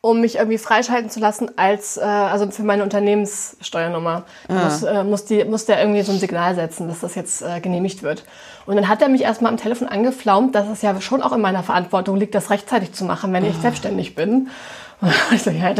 um 0.00 0.20
mich 0.20 0.36
irgendwie 0.36 0.58
freischalten 0.58 1.10
zu 1.10 1.18
lassen 1.18 1.50
als 1.58 1.96
äh, 1.96 2.02
also 2.02 2.48
für 2.50 2.62
meine 2.62 2.84
Unternehmenssteuernummer. 2.84 4.24
Ah. 4.48 4.52
Muss, 4.52 4.82
äh, 4.84 5.04
muss, 5.04 5.24
die, 5.24 5.44
muss 5.44 5.64
der 5.64 5.80
irgendwie 5.80 6.02
so 6.02 6.12
ein 6.12 6.18
Signal 6.18 6.54
setzen, 6.54 6.86
dass 6.88 7.00
das 7.00 7.16
jetzt 7.16 7.42
äh, 7.42 7.60
genehmigt 7.60 8.02
wird. 8.02 8.24
Und 8.66 8.76
dann 8.76 8.88
hat 8.88 9.02
er 9.02 9.08
mich 9.08 9.22
erstmal 9.22 9.50
am 9.50 9.58
Telefon 9.58 9.88
angeflaumt, 9.88 10.54
dass 10.54 10.68
es 10.68 10.82
ja 10.82 11.00
schon 11.00 11.20
auch 11.22 11.32
in 11.32 11.40
meiner 11.40 11.64
Verantwortung 11.64 12.16
liegt, 12.16 12.34
das 12.34 12.50
rechtzeitig 12.50 12.92
zu 12.92 13.04
machen, 13.04 13.32
wenn 13.32 13.44
ich 13.44 13.56
ah. 13.56 13.62
selbstständig 13.62 14.14
bin. 14.14 14.50
Und 15.00 15.12
ich 15.32 15.42
so, 15.42 15.50
ja, 15.50 15.74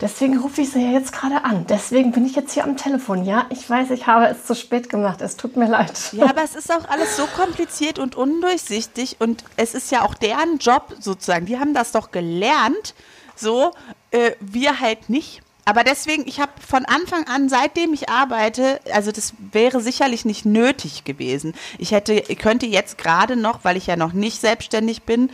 deswegen 0.00 0.38
rufe 0.38 0.62
ich 0.62 0.70
sie 0.70 0.84
ja 0.84 0.98
jetzt 0.98 1.12
gerade 1.12 1.44
an. 1.44 1.64
Deswegen 1.68 2.10
bin 2.10 2.26
ich 2.26 2.34
jetzt 2.34 2.52
hier 2.52 2.64
am 2.64 2.76
Telefon. 2.76 3.24
Ja, 3.24 3.46
ich 3.50 3.68
weiß, 3.68 3.90
ich 3.90 4.08
habe 4.08 4.26
es 4.26 4.44
zu 4.44 4.56
spät 4.56 4.88
gemacht. 4.88 5.20
Es 5.20 5.36
tut 5.36 5.56
mir 5.56 5.68
leid. 5.68 5.92
Ja, 6.12 6.24
aber 6.24 6.42
es 6.42 6.56
ist 6.56 6.72
auch 6.72 6.88
alles 6.88 7.16
so 7.16 7.26
kompliziert 7.26 8.00
und 8.00 8.16
undurchsichtig 8.16 9.16
und 9.20 9.44
es 9.56 9.74
ist 9.74 9.92
ja 9.92 10.02
auch 10.02 10.14
deren 10.14 10.58
Job 10.58 10.96
sozusagen. 10.98 11.46
Die 11.46 11.60
haben 11.60 11.74
das 11.74 11.92
doch 11.92 12.10
gelernt 12.10 12.94
so, 13.36 13.72
äh, 14.10 14.32
wir 14.40 14.80
halt 14.80 15.08
nicht. 15.08 15.42
Aber 15.64 15.84
deswegen, 15.84 16.26
ich 16.26 16.40
habe 16.40 16.52
von 16.66 16.84
Anfang 16.86 17.26
an, 17.28 17.48
seitdem 17.48 17.92
ich 17.92 18.08
arbeite, 18.08 18.80
also 18.92 19.12
das 19.12 19.34
wäre 19.52 19.80
sicherlich 19.80 20.24
nicht 20.24 20.44
nötig 20.44 21.04
gewesen. 21.04 21.54
Ich 21.78 21.92
hätte, 21.92 22.20
könnte 22.34 22.66
jetzt 22.66 22.98
gerade 22.98 23.36
noch, 23.36 23.60
weil 23.62 23.76
ich 23.76 23.86
ja 23.86 23.96
noch 23.96 24.12
nicht 24.12 24.40
selbstständig 24.40 25.04
bin, 25.04 25.30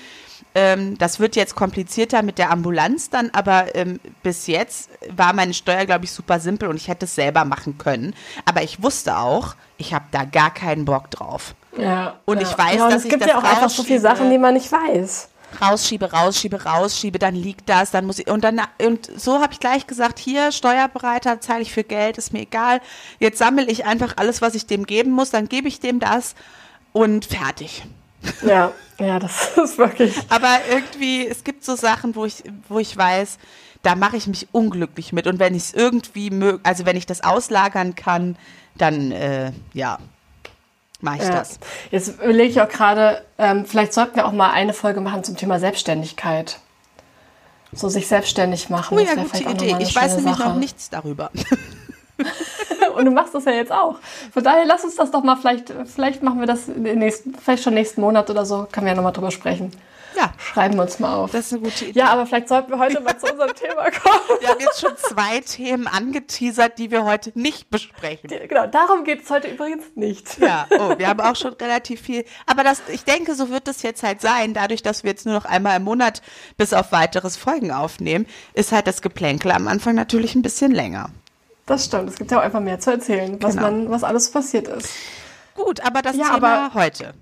ähm, 0.54 0.98
das 0.98 1.20
wird 1.20 1.36
jetzt 1.36 1.54
komplizierter 1.54 2.22
mit 2.22 2.38
der 2.38 2.50
Ambulanz 2.50 3.10
dann, 3.10 3.30
aber 3.32 3.74
ähm, 3.74 4.00
bis 4.22 4.46
jetzt 4.46 4.90
war 5.08 5.32
meine 5.32 5.54
Steuer, 5.54 5.86
glaube 5.86 6.04
ich, 6.04 6.12
super 6.12 6.40
simpel 6.40 6.68
und 6.68 6.76
ich 6.76 6.88
hätte 6.88 7.04
es 7.04 7.14
selber 7.14 7.44
machen 7.44 7.78
können. 7.78 8.14
Aber 8.44 8.62
ich 8.62 8.82
wusste 8.82 9.18
auch, 9.18 9.54
ich 9.76 9.94
habe 9.94 10.06
da 10.10 10.24
gar 10.24 10.52
keinen 10.52 10.84
Bock 10.84 11.10
drauf. 11.10 11.54
Ja. 11.76 12.18
Und 12.24 12.40
ja. 12.40 12.48
ich 12.48 12.58
weiß, 12.58 12.76
ja, 12.76 12.88
dass 12.88 13.04
es 13.04 13.08
gibt 13.08 13.26
ja 13.26 13.38
auch 13.38 13.44
einfach 13.44 13.70
so 13.70 13.82
viele 13.82 14.00
Sachen, 14.00 14.30
die 14.30 14.38
man 14.38 14.54
nicht 14.54 14.70
weiß. 14.72 15.28
Rausschiebe, 15.60 16.12
rausschiebe, 16.12 16.64
rausschiebe, 16.64 17.18
dann 17.18 17.34
liegt 17.34 17.68
das, 17.68 17.90
dann 17.90 18.06
muss 18.06 18.18
ich 18.18 18.28
und 18.28 18.42
dann 18.42 18.60
und 18.82 19.10
so 19.16 19.40
habe 19.40 19.52
ich 19.52 19.60
gleich 19.60 19.86
gesagt, 19.86 20.18
hier 20.18 20.52
Steuerbereiter 20.52 21.40
zahle 21.40 21.62
ich 21.62 21.72
für 21.72 21.84
Geld, 21.84 22.18
ist 22.18 22.32
mir 22.32 22.42
egal. 22.42 22.80
Jetzt 23.18 23.38
sammle 23.38 23.66
ich 23.66 23.84
einfach 23.84 24.14
alles, 24.16 24.42
was 24.42 24.54
ich 24.54 24.66
dem 24.66 24.86
geben 24.86 25.10
muss, 25.10 25.30
dann 25.30 25.48
gebe 25.48 25.68
ich 25.68 25.80
dem 25.80 26.00
das 26.00 26.34
und 26.92 27.24
fertig. 27.24 27.84
Ja, 28.42 28.72
ja, 28.98 29.18
das 29.18 29.56
ist 29.64 29.78
wirklich. 29.78 30.14
Aber 30.28 30.58
irgendwie, 30.70 31.26
es 31.26 31.44
gibt 31.44 31.64
so 31.64 31.76
Sachen, 31.76 32.14
wo 32.14 32.24
ich, 32.24 32.42
wo 32.68 32.78
ich 32.78 32.96
weiß, 32.96 33.38
da 33.82 33.94
mache 33.94 34.16
ich 34.16 34.26
mich 34.26 34.48
unglücklich 34.52 35.12
mit. 35.12 35.26
Und 35.26 35.38
wenn 35.38 35.54
ich 35.54 35.62
es 35.64 35.74
irgendwie 35.74 36.30
mög, 36.30 36.60
also 36.64 36.84
wenn 36.84 36.96
ich 36.96 37.06
das 37.06 37.22
auslagern 37.22 37.94
kann, 37.94 38.36
dann 38.76 39.12
äh, 39.12 39.52
ja, 39.72 39.98
mache 41.00 41.18
ich 41.18 41.24
ja. 41.24 41.30
das. 41.30 41.58
Jetzt 41.90 42.08
überlege 42.08 42.50
ich 42.50 42.60
auch 42.60 42.68
gerade, 42.68 43.22
ähm, 43.38 43.64
vielleicht 43.66 43.92
sollten 43.92 44.16
wir 44.16 44.26
auch 44.26 44.32
mal 44.32 44.50
eine 44.50 44.72
Folge 44.72 45.00
machen 45.00 45.24
zum 45.24 45.36
Thema 45.36 45.58
Selbstständigkeit. 45.58 46.58
So 47.72 47.88
sich 47.88 48.08
selbstständig 48.08 48.70
machen. 48.70 48.96
Oh 48.96 49.00
ja, 49.00 49.14
gute 49.14 49.44
Idee. 49.44 49.76
Ich 49.80 49.94
weiß 49.94 50.16
nämlich 50.16 50.36
Sache. 50.36 50.48
noch 50.48 50.56
nichts 50.56 50.88
darüber. 50.88 51.30
Und 52.96 53.04
du 53.04 53.10
machst 53.10 53.34
das 53.34 53.44
ja 53.44 53.52
jetzt 53.52 53.72
auch. 53.72 53.96
Von 54.32 54.42
daher 54.42 54.64
lass 54.64 54.84
uns 54.84 54.96
das 54.96 55.10
doch 55.10 55.22
mal, 55.22 55.36
vielleicht, 55.36 55.72
vielleicht 55.86 56.22
machen 56.22 56.40
wir 56.40 56.46
das 56.46 56.66
nächsten, 56.68 57.34
vielleicht 57.34 57.62
schon 57.62 57.74
nächsten 57.74 58.00
Monat 58.00 58.30
oder 58.30 58.44
so, 58.44 58.66
können 58.70 58.86
wir 58.86 58.92
ja 58.92 58.96
nochmal 58.96 59.12
drüber 59.12 59.30
sprechen. 59.30 59.70
Ja. 60.16 60.32
Schreiben 60.38 60.76
wir 60.76 60.82
uns 60.82 60.98
mal 60.98 61.14
auf. 61.14 61.30
Das 61.30 61.46
ist 61.46 61.52
eine 61.52 61.62
gute 61.62 61.84
Idee. 61.86 61.98
Ja, 61.98 62.06
aber 62.06 62.26
vielleicht 62.26 62.48
sollten 62.48 62.70
wir 62.70 62.78
heute 62.78 63.00
mal 63.00 63.18
zu 63.18 63.30
unserem 63.30 63.54
Thema 63.54 63.90
kommen. 63.90 64.40
Wir 64.40 64.48
haben 64.48 64.60
jetzt 64.60 64.80
schon 64.80 64.96
zwei 64.96 65.40
Themen 65.40 65.86
angeteasert, 65.86 66.78
die 66.78 66.90
wir 66.90 67.04
heute 67.04 67.32
nicht 67.34 67.70
besprechen. 67.70 68.30
Genau, 68.48 68.66
darum 68.66 69.04
geht 69.04 69.24
es 69.24 69.30
heute 69.30 69.48
übrigens 69.48 69.84
nicht. 69.94 70.38
Ja, 70.38 70.66
oh, 70.70 70.98
wir 70.98 71.08
haben 71.08 71.20
auch 71.20 71.36
schon 71.36 71.54
relativ 71.54 72.00
viel. 72.00 72.24
Aber 72.46 72.64
das, 72.64 72.82
ich 72.88 73.04
denke, 73.04 73.34
so 73.34 73.50
wird 73.50 73.68
es 73.68 73.82
jetzt 73.82 74.02
halt 74.02 74.20
sein. 74.20 74.54
Dadurch, 74.54 74.82
dass 74.82 75.04
wir 75.04 75.10
jetzt 75.10 75.26
nur 75.26 75.34
noch 75.34 75.44
einmal 75.44 75.76
im 75.76 75.84
Monat 75.84 76.22
bis 76.56 76.72
auf 76.72 76.92
weiteres 76.92 77.36
Folgen 77.36 77.70
aufnehmen, 77.70 78.26
ist 78.54 78.72
halt 78.72 78.86
das 78.86 79.02
Geplänkel 79.02 79.52
am 79.52 79.68
Anfang 79.68 79.94
natürlich 79.94 80.34
ein 80.34 80.42
bisschen 80.42 80.72
länger. 80.72 81.10
Das 81.66 81.84
stimmt. 81.84 82.08
Es 82.08 82.16
gibt 82.16 82.30
ja 82.30 82.38
auch 82.38 82.42
einfach 82.42 82.60
mehr 82.60 82.80
zu 82.80 82.90
erzählen, 82.90 83.36
was 83.42 83.54
genau. 83.54 83.70
man, 83.70 83.90
was 83.90 84.02
alles 84.02 84.30
passiert 84.30 84.68
ist. 84.68 84.88
Gut, 85.58 85.80
aber 85.84 86.02
das 86.02 86.16
ja, 86.16 86.34
Thema 86.34 86.68
aber, 86.68 86.74
heute. 86.74 87.14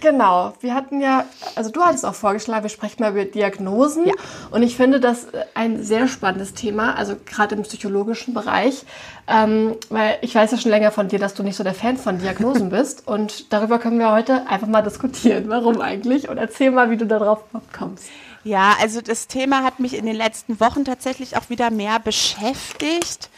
Genau, 0.00 0.52
wir 0.60 0.72
hatten 0.74 1.00
ja, 1.00 1.24
also 1.56 1.70
du 1.70 1.82
hattest 1.82 2.06
auch 2.06 2.14
vorgeschlagen, 2.14 2.62
wir 2.62 2.70
sprechen 2.70 3.02
mal 3.02 3.10
über 3.10 3.24
Diagnosen. 3.24 4.06
Ja. 4.06 4.14
Und 4.52 4.62
ich 4.62 4.76
finde 4.76 5.00
das 5.00 5.26
ein 5.54 5.82
sehr 5.82 6.06
spannendes 6.06 6.54
Thema, 6.54 6.94
also 6.94 7.16
gerade 7.26 7.56
im 7.56 7.62
psychologischen 7.62 8.34
Bereich, 8.34 8.84
ähm, 9.26 9.74
weil 9.90 10.18
ich 10.20 10.32
weiß 10.32 10.52
ja 10.52 10.58
schon 10.58 10.70
länger 10.70 10.92
von 10.92 11.08
dir, 11.08 11.18
dass 11.18 11.34
du 11.34 11.42
nicht 11.42 11.56
so 11.56 11.64
der 11.64 11.74
Fan 11.74 11.96
von 11.96 12.20
Diagnosen 12.20 12.70
bist. 12.70 13.08
Und 13.08 13.52
darüber 13.52 13.80
können 13.80 13.98
wir 13.98 14.12
heute 14.12 14.46
einfach 14.46 14.68
mal 14.68 14.82
diskutieren. 14.82 15.48
Warum 15.48 15.80
eigentlich? 15.80 16.28
Und 16.28 16.38
erzähl 16.38 16.70
mal, 16.70 16.90
wie 16.90 16.96
du 16.96 17.06
darauf 17.06 17.40
kommst. 17.76 18.04
Ja, 18.44 18.76
also 18.80 19.00
das 19.00 19.26
Thema 19.26 19.64
hat 19.64 19.80
mich 19.80 19.96
in 19.96 20.06
den 20.06 20.16
letzten 20.16 20.60
Wochen 20.60 20.84
tatsächlich 20.84 21.36
auch 21.36 21.50
wieder 21.50 21.70
mehr 21.70 21.98
beschäftigt. 21.98 23.28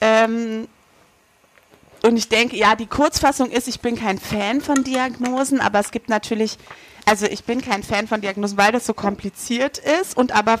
Ähm, 0.00 0.66
und 2.02 2.16
ich 2.16 2.28
denke, 2.28 2.56
ja, 2.56 2.74
die 2.74 2.86
Kurzfassung 2.86 3.50
ist, 3.50 3.68
ich 3.68 3.80
bin 3.80 3.96
kein 3.96 4.18
Fan 4.18 4.60
von 4.60 4.82
Diagnosen, 4.82 5.60
aber 5.60 5.78
es 5.78 5.92
gibt 5.92 6.08
natürlich, 6.08 6.58
also 7.06 7.26
ich 7.26 7.44
bin 7.44 7.60
kein 7.60 7.82
Fan 7.82 8.08
von 8.08 8.20
Diagnosen, 8.20 8.58
weil 8.58 8.72
das 8.72 8.86
so 8.86 8.94
kompliziert 8.94 9.78
ist 9.78 10.16
und 10.16 10.32
aber 10.32 10.58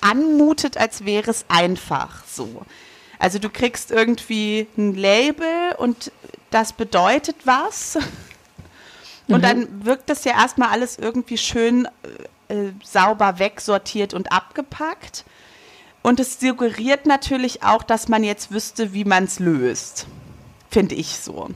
anmutet, 0.00 0.78
als 0.78 1.04
wäre 1.04 1.30
es 1.30 1.44
einfach 1.48 2.24
so. 2.26 2.62
Also 3.18 3.38
du 3.38 3.50
kriegst 3.50 3.90
irgendwie 3.90 4.66
ein 4.78 4.94
Label 4.94 5.74
und 5.76 6.10
das 6.50 6.72
bedeutet 6.72 7.36
was. 7.44 7.98
Und 9.28 9.38
mhm. 9.38 9.42
dann 9.42 9.84
wirkt 9.84 10.08
das 10.08 10.24
ja 10.24 10.32
erstmal 10.32 10.70
alles 10.70 10.98
irgendwie 10.98 11.36
schön 11.36 11.86
äh, 12.48 12.72
sauber 12.82 13.38
wegsortiert 13.38 14.14
und 14.14 14.32
abgepackt. 14.32 15.24
Und 16.02 16.18
es 16.18 16.40
suggeriert 16.40 17.04
natürlich 17.06 17.62
auch, 17.62 17.82
dass 17.82 18.08
man 18.08 18.24
jetzt 18.24 18.50
wüsste, 18.50 18.94
wie 18.94 19.04
man 19.04 19.24
es 19.24 19.38
löst. 19.38 20.06
Finde 20.70 20.94
ich 20.94 21.18
so. 21.18 21.48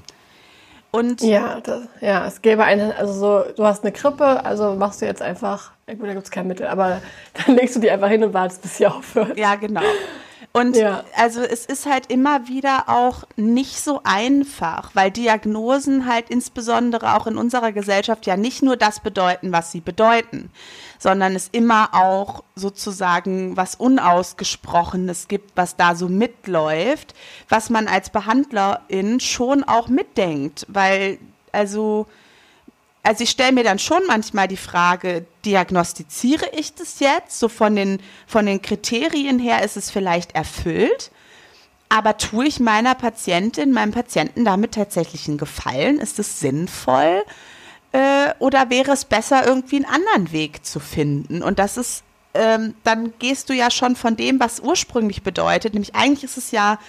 Und 0.91 1.23
ja, 1.23 1.61
das, 1.61 1.89
ja, 2.01 2.25
es 2.25 2.41
gäbe 2.41 2.63
eine, 2.63 2.97
also 2.97 3.13
so, 3.13 3.53
du 3.57 3.65
hast 3.65 3.83
eine 3.83 3.91
Krippe, 3.91 4.45
also 4.45 4.77
machst 4.77 5.03
du 5.03 5.07
jetzt 5.07 5.23
einfach, 5.23 5.73
gut, 5.87 6.07
da 6.07 6.13
gibt 6.13 6.25
es 6.25 6.31
kein 6.31 6.47
Mittel, 6.47 6.69
aber 6.69 7.03
dann 7.47 7.57
legst 7.57 7.75
du 7.75 7.81
die 7.81 7.91
einfach 7.91 8.09
hin 8.09 8.23
und 8.23 8.33
wartest, 8.33 8.63
bis 8.63 8.77
sie 8.77 8.87
aufhört. 8.87 9.37
Ja, 9.37 9.57
genau. 9.57 9.83
Und 10.53 10.77
ja. 10.77 11.03
also 11.17 11.41
es 11.41 11.67
ist 11.67 11.87
halt 11.87 12.13
immer 12.13 12.47
wieder 12.47 12.85
auch 12.87 13.25
nicht 13.35 13.81
so 13.81 14.03
einfach, 14.05 14.95
weil 14.95 15.11
Diagnosen 15.11 16.07
halt 16.07 16.31
insbesondere 16.31 17.17
auch 17.17 17.27
in 17.27 17.39
unserer 17.39 17.73
Gesellschaft 17.73 18.25
ja 18.27 18.37
nicht 18.37 18.63
nur 18.63 18.77
das 18.77 19.01
bedeuten, 19.01 19.51
was 19.51 19.73
sie 19.73 19.81
bedeuten, 19.81 20.53
sondern 20.99 21.35
es 21.35 21.49
immer 21.53 21.95
auch 21.95 22.45
sozusagen 22.55 23.57
was 23.57 23.75
Unausgesprochenes 23.75 25.29
gibt, 25.29 25.57
was 25.57 25.77
da 25.77 25.95
so 25.95 26.09
mitläuft, 26.09 27.15
was 27.49 27.71
man 27.71 27.89
als 27.89 28.11
Behandlerin 28.11 29.21
schon 29.21 29.65
auch 29.65 29.89
mitdenkt, 29.89 30.67
weil 30.69 31.19
also 31.53 32.07
also 33.07 33.23
ich 33.23 33.31
stelle 33.31 33.53
mir 33.53 33.65
dann 33.65 33.79
schon 33.79 34.01
manchmal 34.09 34.49
die 34.49 34.57
Frage, 34.57 35.27
diagnostiziere 35.45 36.47
ich 36.55 36.75
das 36.75 37.01
jetzt? 37.01 37.39
So 37.39 37.51
von 37.51 37.77
den, 37.77 38.01
von 38.27 38.47
den 38.47 38.63
Kriterien 38.63 39.39
her 39.39 39.63
ist 39.63 39.77
es 39.77 39.91
vielleicht 39.91 40.35
erfüllt. 40.35 41.11
Aber 41.91 42.17
tue 42.17 42.47
ich 42.47 42.61
meiner 42.61 42.95
Patientin, 42.95 43.73
meinem 43.73 43.93
Patienten 43.93 44.47
damit 44.47 44.73
tatsächlich 44.73 45.29
einen 45.29 45.37
Gefallen? 45.37 46.01
Ist 46.01 46.19
es 46.19 46.41
sinnvoll? 46.41 47.23
Äh, 47.95 48.35
oder 48.41 48.71
wäre 48.71 48.91
es 48.91 49.05
besser, 49.05 49.47
irgendwie 49.47 49.77
einen 49.77 49.85
anderen 49.85 50.33
Weg 50.33 50.67
zu 50.67 50.81
finden? 50.81 51.45
Und 51.45 51.61
das 51.61 51.77
ist, 51.77 52.03
ähm, 52.35 52.75
dann 52.83 53.13
gehst 53.21 53.49
du 53.49 53.53
ja 53.53 53.71
schon 53.71 53.95
von 53.95 54.17
dem, 54.17 54.41
was 54.41 54.59
ursprünglich 54.59 55.23
bedeutet. 55.23 55.75
Nämlich 55.75 55.95
eigentlich 55.95 56.25
ist 56.25 56.37
es 56.37 56.51
ja 56.51 56.81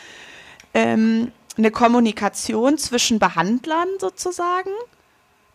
ähm, 0.74 1.32
eine 1.58 1.70
Kommunikation 1.70 2.80
zwischen 2.80 3.20
Behandlern 3.20 3.88
sozusagen 4.00 4.72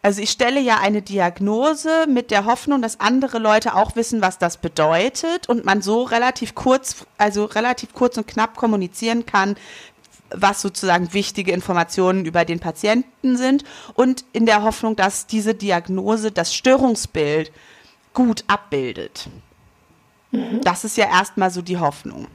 also 0.02 0.22
ich 0.22 0.30
stelle 0.30 0.60
ja 0.60 0.78
eine 0.78 1.02
Diagnose 1.02 2.06
mit 2.08 2.30
der 2.30 2.46
Hoffnung, 2.46 2.80
dass 2.80 3.00
andere 3.00 3.38
Leute 3.38 3.74
auch 3.74 3.96
wissen, 3.96 4.22
was 4.22 4.38
das 4.38 4.56
bedeutet 4.56 5.46
und 5.48 5.66
man 5.66 5.82
so 5.82 6.02
relativ 6.04 6.54
kurz, 6.54 7.04
also 7.18 7.44
relativ 7.44 7.92
kurz 7.92 8.16
und 8.16 8.26
knapp 8.26 8.56
kommunizieren 8.56 9.26
kann, 9.26 9.56
was 10.32 10.60
sozusagen 10.60 11.12
wichtige 11.12 11.52
Informationen 11.52 12.24
über 12.24 12.44
den 12.44 12.60
Patienten 12.60 13.36
sind 13.36 13.64
und 13.94 14.24
in 14.32 14.46
der 14.46 14.62
Hoffnung, 14.62 14.96
dass 14.96 15.26
diese 15.26 15.54
Diagnose 15.54 16.32
das 16.32 16.54
Störungsbild 16.54 17.52
gut 18.14 18.44
abbildet. 18.46 19.28
Mhm. 20.30 20.60
Das 20.62 20.84
ist 20.84 20.96
ja 20.96 21.06
erstmal 21.06 21.50
so 21.50 21.62
die 21.62 21.78
Hoffnung. 21.78 22.26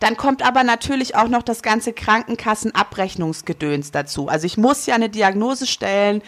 Dann 0.00 0.16
kommt 0.16 0.46
aber 0.46 0.62
natürlich 0.62 1.16
auch 1.16 1.28
noch 1.28 1.42
das 1.42 1.62
ganze 1.62 1.92
Krankenkassenabrechnungsgedöns 1.92 3.90
dazu. 3.90 4.28
Also 4.28 4.46
ich 4.46 4.56
muss 4.56 4.86
ja 4.86 4.94
eine 4.94 5.08
Diagnose 5.08 5.66
stellen, 5.66 6.22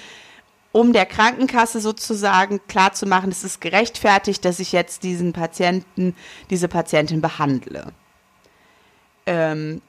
um 0.72 0.92
der 0.92 1.06
Krankenkasse 1.06 1.80
sozusagen 1.80 2.60
klarzumachen, 2.68 3.30
es 3.30 3.44
ist 3.44 3.60
gerechtfertigt, 3.60 4.44
dass 4.44 4.60
ich 4.60 4.72
jetzt 4.72 5.02
diesen 5.02 5.32
Patienten, 5.32 6.14
diese 6.48 6.68
Patientin 6.68 7.20
behandle. 7.20 7.92
Ähm, 9.26 9.82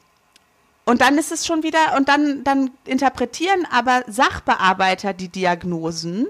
und 0.86 1.02
dann 1.02 1.18
ist 1.18 1.32
es 1.32 1.46
schon 1.46 1.64
wieder, 1.64 1.96
und 1.98 2.10
dann, 2.10 2.44
dann 2.44 2.72
interpretieren 2.86 3.68
aber 3.72 4.04
Sachbearbeiter 4.08 5.14
die 5.14 5.30
Diagnosen, 5.30 6.28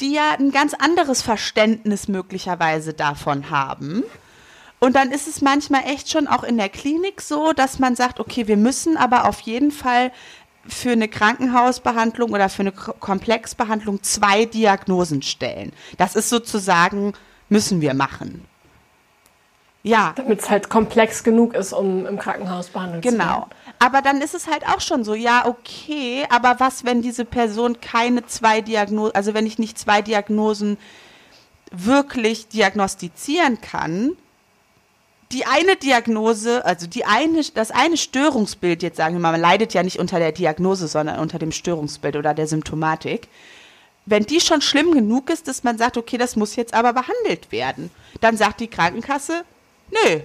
die 0.00 0.14
ja 0.14 0.36
ein 0.38 0.52
ganz 0.52 0.74
anderes 0.74 1.22
Verständnis 1.22 2.08
möglicherweise 2.08 2.94
davon 2.94 3.50
haben 3.50 4.04
und 4.80 4.94
dann 4.94 5.10
ist 5.10 5.26
es 5.26 5.40
manchmal 5.40 5.84
echt 5.86 6.10
schon 6.10 6.28
auch 6.28 6.44
in 6.44 6.56
der 6.56 6.68
Klinik 6.68 7.20
so, 7.20 7.52
dass 7.52 7.78
man 7.78 7.96
sagt, 7.96 8.20
okay, 8.20 8.46
wir 8.46 8.56
müssen 8.56 8.96
aber 8.96 9.28
auf 9.28 9.40
jeden 9.40 9.72
Fall 9.72 10.12
für 10.66 10.92
eine 10.92 11.08
Krankenhausbehandlung 11.08 12.30
oder 12.30 12.48
für 12.48 12.62
eine 12.62 12.72
Komplexbehandlung 12.72 14.02
zwei 14.02 14.44
Diagnosen 14.44 15.22
stellen. 15.22 15.72
Das 15.96 16.14
ist 16.14 16.28
sozusagen, 16.28 17.14
müssen 17.48 17.80
wir 17.80 17.94
machen. 17.94 18.44
Ja. 19.82 20.12
Damit 20.16 20.40
es 20.40 20.50
halt 20.50 20.68
komplex 20.68 21.22
genug 21.22 21.54
ist, 21.54 21.72
um 21.72 22.06
im 22.06 22.18
Krankenhaus 22.18 22.68
behandelt 22.68 23.02
genau. 23.02 23.12
zu 23.12 23.18
werden. 23.18 23.44
Genau. 23.44 23.74
Aber 23.78 24.02
dann 24.02 24.20
ist 24.20 24.34
es 24.34 24.48
halt 24.48 24.66
auch 24.66 24.80
schon 24.80 25.04
so, 25.04 25.14
ja, 25.14 25.46
okay, 25.46 26.24
aber 26.30 26.56
was, 26.58 26.84
wenn 26.84 27.00
diese 27.00 27.24
Person 27.24 27.80
keine 27.80 28.26
zwei 28.26 28.60
Diagnosen, 28.60 29.14
also 29.14 29.34
wenn 29.34 29.46
ich 29.46 29.58
nicht 29.58 29.78
zwei 29.78 30.02
Diagnosen 30.02 30.78
wirklich 31.70 32.48
diagnostizieren 32.48 33.60
kann, 33.60 34.16
die 35.30 35.44
eine 35.44 35.76
Diagnose, 35.76 36.64
also 36.64 36.86
die 36.86 37.04
eine, 37.04 37.42
das 37.54 37.70
eine 37.70 37.96
Störungsbild, 37.96 38.82
jetzt 38.82 38.96
sagen 38.96 39.14
wir 39.14 39.20
mal, 39.20 39.32
man 39.32 39.40
leidet 39.40 39.74
ja 39.74 39.82
nicht 39.82 39.98
unter 39.98 40.18
der 40.18 40.32
Diagnose, 40.32 40.88
sondern 40.88 41.20
unter 41.20 41.38
dem 41.38 41.52
Störungsbild 41.52 42.16
oder 42.16 42.34
der 42.34 42.46
Symptomatik. 42.46 43.28
Wenn 44.06 44.24
die 44.24 44.40
schon 44.40 44.62
schlimm 44.62 44.92
genug 44.92 45.28
ist, 45.28 45.46
dass 45.46 45.64
man 45.64 45.76
sagt, 45.76 45.98
okay, 45.98 46.16
das 46.16 46.34
muss 46.34 46.56
jetzt 46.56 46.72
aber 46.72 46.94
behandelt 46.94 47.52
werden, 47.52 47.90
dann 48.22 48.38
sagt 48.38 48.60
die 48.60 48.68
Krankenkasse, 48.68 49.44
nö. 49.90 50.20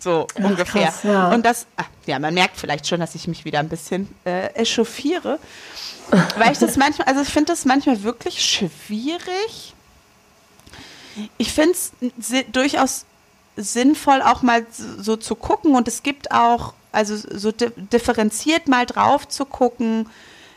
So 0.00 0.26
Ach, 0.34 0.44
ungefähr. 0.44 0.86
Krass, 0.86 1.02
ja. 1.04 1.30
Und 1.32 1.46
das, 1.46 1.66
ach, 1.76 1.88
ja, 2.06 2.18
man 2.18 2.34
merkt 2.34 2.56
vielleicht 2.56 2.88
schon, 2.88 3.00
dass 3.00 3.14
ich 3.14 3.28
mich 3.28 3.44
wieder 3.44 3.60
ein 3.60 3.68
bisschen 3.68 4.12
äh, 4.24 4.46
echauffiere. 4.54 5.38
weil 6.36 6.52
ich 6.52 6.58
das 6.58 6.76
manchmal, 6.76 7.06
also 7.08 7.22
ich 7.22 7.28
finde 7.28 7.52
das 7.52 7.64
manchmal 7.64 8.02
wirklich 8.02 8.42
schwierig 8.44 9.74
Ich 11.38 11.52
finde 11.52 11.72
es 11.72 11.92
durchaus 12.52 13.04
sinnvoll, 13.56 14.22
auch 14.22 14.42
mal 14.42 14.66
so 14.70 15.16
zu 15.16 15.34
gucken 15.34 15.74
und 15.74 15.86
es 15.86 16.02
gibt 16.02 16.32
auch, 16.32 16.74
also 16.90 17.16
so 17.16 17.52
differenziert 17.52 18.66
mal 18.66 18.86
drauf 18.86 19.28
zu 19.28 19.44
gucken, 19.44 20.08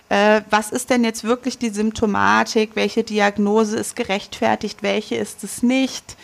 äh, 0.09 0.41
was 0.49 0.71
ist 0.71 0.89
denn 0.89 1.03
jetzt 1.03 1.23
wirklich 1.23 1.57
die 1.57 1.69
Symptomatik, 1.69 2.71
welche 2.75 3.03
Diagnose 3.03 3.77
ist 3.77 3.95
gerechtfertigt, 3.95 4.81
welche 4.81 5.15
ist 5.15 5.43
es 5.43 5.61
nicht. 5.63 6.15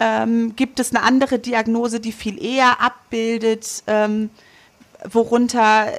Ähm, 0.00 0.54
gibt 0.54 0.80
es 0.80 0.94
eine 0.94 1.02
andere 1.02 1.38
Diagnose, 1.38 2.00
die 2.00 2.12
viel 2.12 2.42
eher 2.42 2.80
abbildet, 2.80 3.82
ähm, 3.86 4.30
worunter 5.10 5.92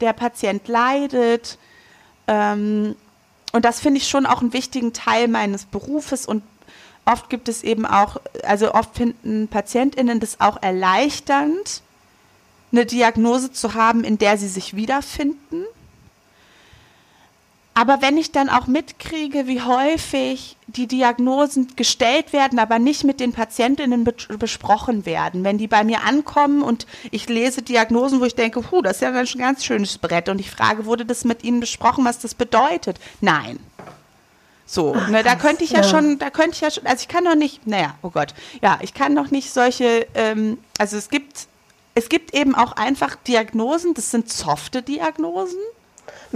der 0.00 0.12
Patient 0.12 0.66
leidet? 0.68 1.58
Ähm, 2.28 2.94
und 3.52 3.64
das 3.64 3.80
finde 3.80 3.98
ich 3.98 4.08
schon 4.08 4.26
auch 4.26 4.40
einen 4.40 4.52
wichtigen 4.52 4.92
Teil 4.92 5.28
meines 5.28 5.64
Berufes 5.64 6.26
und 6.26 6.42
oft 7.06 7.30
gibt 7.30 7.48
es 7.48 7.62
eben 7.62 7.86
auch, 7.86 8.18
also 8.42 8.74
oft 8.74 8.94
finden 8.96 9.48
PatientInnen 9.48 10.20
das 10.20 10.40
auch 10.40 10.62
erleichternd, 10.62 11.82
eine 12.72 12.84
Diagnose 12.84 13.52
zu 13.52 13.74
haben, 13.74 14.04
in 14.04 14.18
der 14.18 14.36
sie 14.36 14.48
sich 14.48 14.76
wiederfinden. 14.76 15.64
Aber 17.78 18.00
wenn 18.00 18.16
ich 18.16 18.32
dann 18.32 18.48
auch 18.48 18.68
mitkriege, 18.68 19.46
wie 19.46 19.60
häufig 19.60 20.56
die 20.66 20.86
Diagnosen 20.86 21.76
gestellt 21.76 22.32
werden, 22.32 22.58
aber 22.58 22.78
nicht 22.78 23.04
mit 23.04 23.20
den 23.20 23.34
Patientinnen 23.34 24.02
be 24.02 24.14
besprochen 24.38 25.04
werden, 25.04 25.44
wenn 25.44 25.58
die 25.58 25.66
bei 25.66 25.84
mir 25.84 26.02
ankommen 26.02 26.62
und 26.62 26.86
ich 27.10 27.28
lese 27.28 27.60
Diagnosen, 27.60 28.18
wo 28.18 28.24
ich 28.24 28.34
denke, 28.34 28.62
puh, 28.62 28.80
das 28.80 28.96
ist 28.96 29.02
ja 29.02 29.12
ein 29.12 29.26
ganz 29.36 29.62
schönes 29.62 29.98
Brett 29.98 30.30
und 30.30 30.38
ich 30.38 30.50
frage, 30.50 30.86
wurde 30.86 31.04
das 31.04 31.24
mit 31.24 31.44
Ihnen 31.44 31.60
besprochen, 31.60 32.06
was 32.06 32.18
das 32.18 32.34
bedeutet? 32.34 32.98
Nein. 33.20 33.58
So, 34.64 34.96
Ach, 34.96 35.10
ne, 35.10 35.22
da 35.22 35.34
könnte 35.34 35.62
ich 35.62 35.72
ja, 35.72 35.82
ja, 35.82 35.84
schon, 35.84 36.18
da 36.18 36.30
könnte 36.30 36.52
ich 36.52 36.62
ja 36.62 36.70
schon, 36.70 36.86
also 36.86 37.02
ich 37.02 37.08
kann 37.08 37.26
doch 37.26 37.34
nicht, 37.34 37.66
naja, 37.66 37.96
oh 38.00 38.08
Gott, 38.08 38.32
ja, 38.62 38.78
ich 38.80 38.94
kann 38.94 39.14
doch 39.14 39.30
nicht 39.30 39.52
solche, 39.52 40.06
ähm, 40.14 40.56
also 40.78 40.96
es 40.96 41.10
gibt, 41.10 41.46
es 41.94 42.08
gibt 42.08 42.34
eben 42.34 42.54
auch 42.54 42.72
einfach 42.72 43.16
Diagnosen, 43.16 43.92
das 43.92 44.10
sind 44.10 44.32
softe 44.32 44.80
Diagnosen 44.80 45.60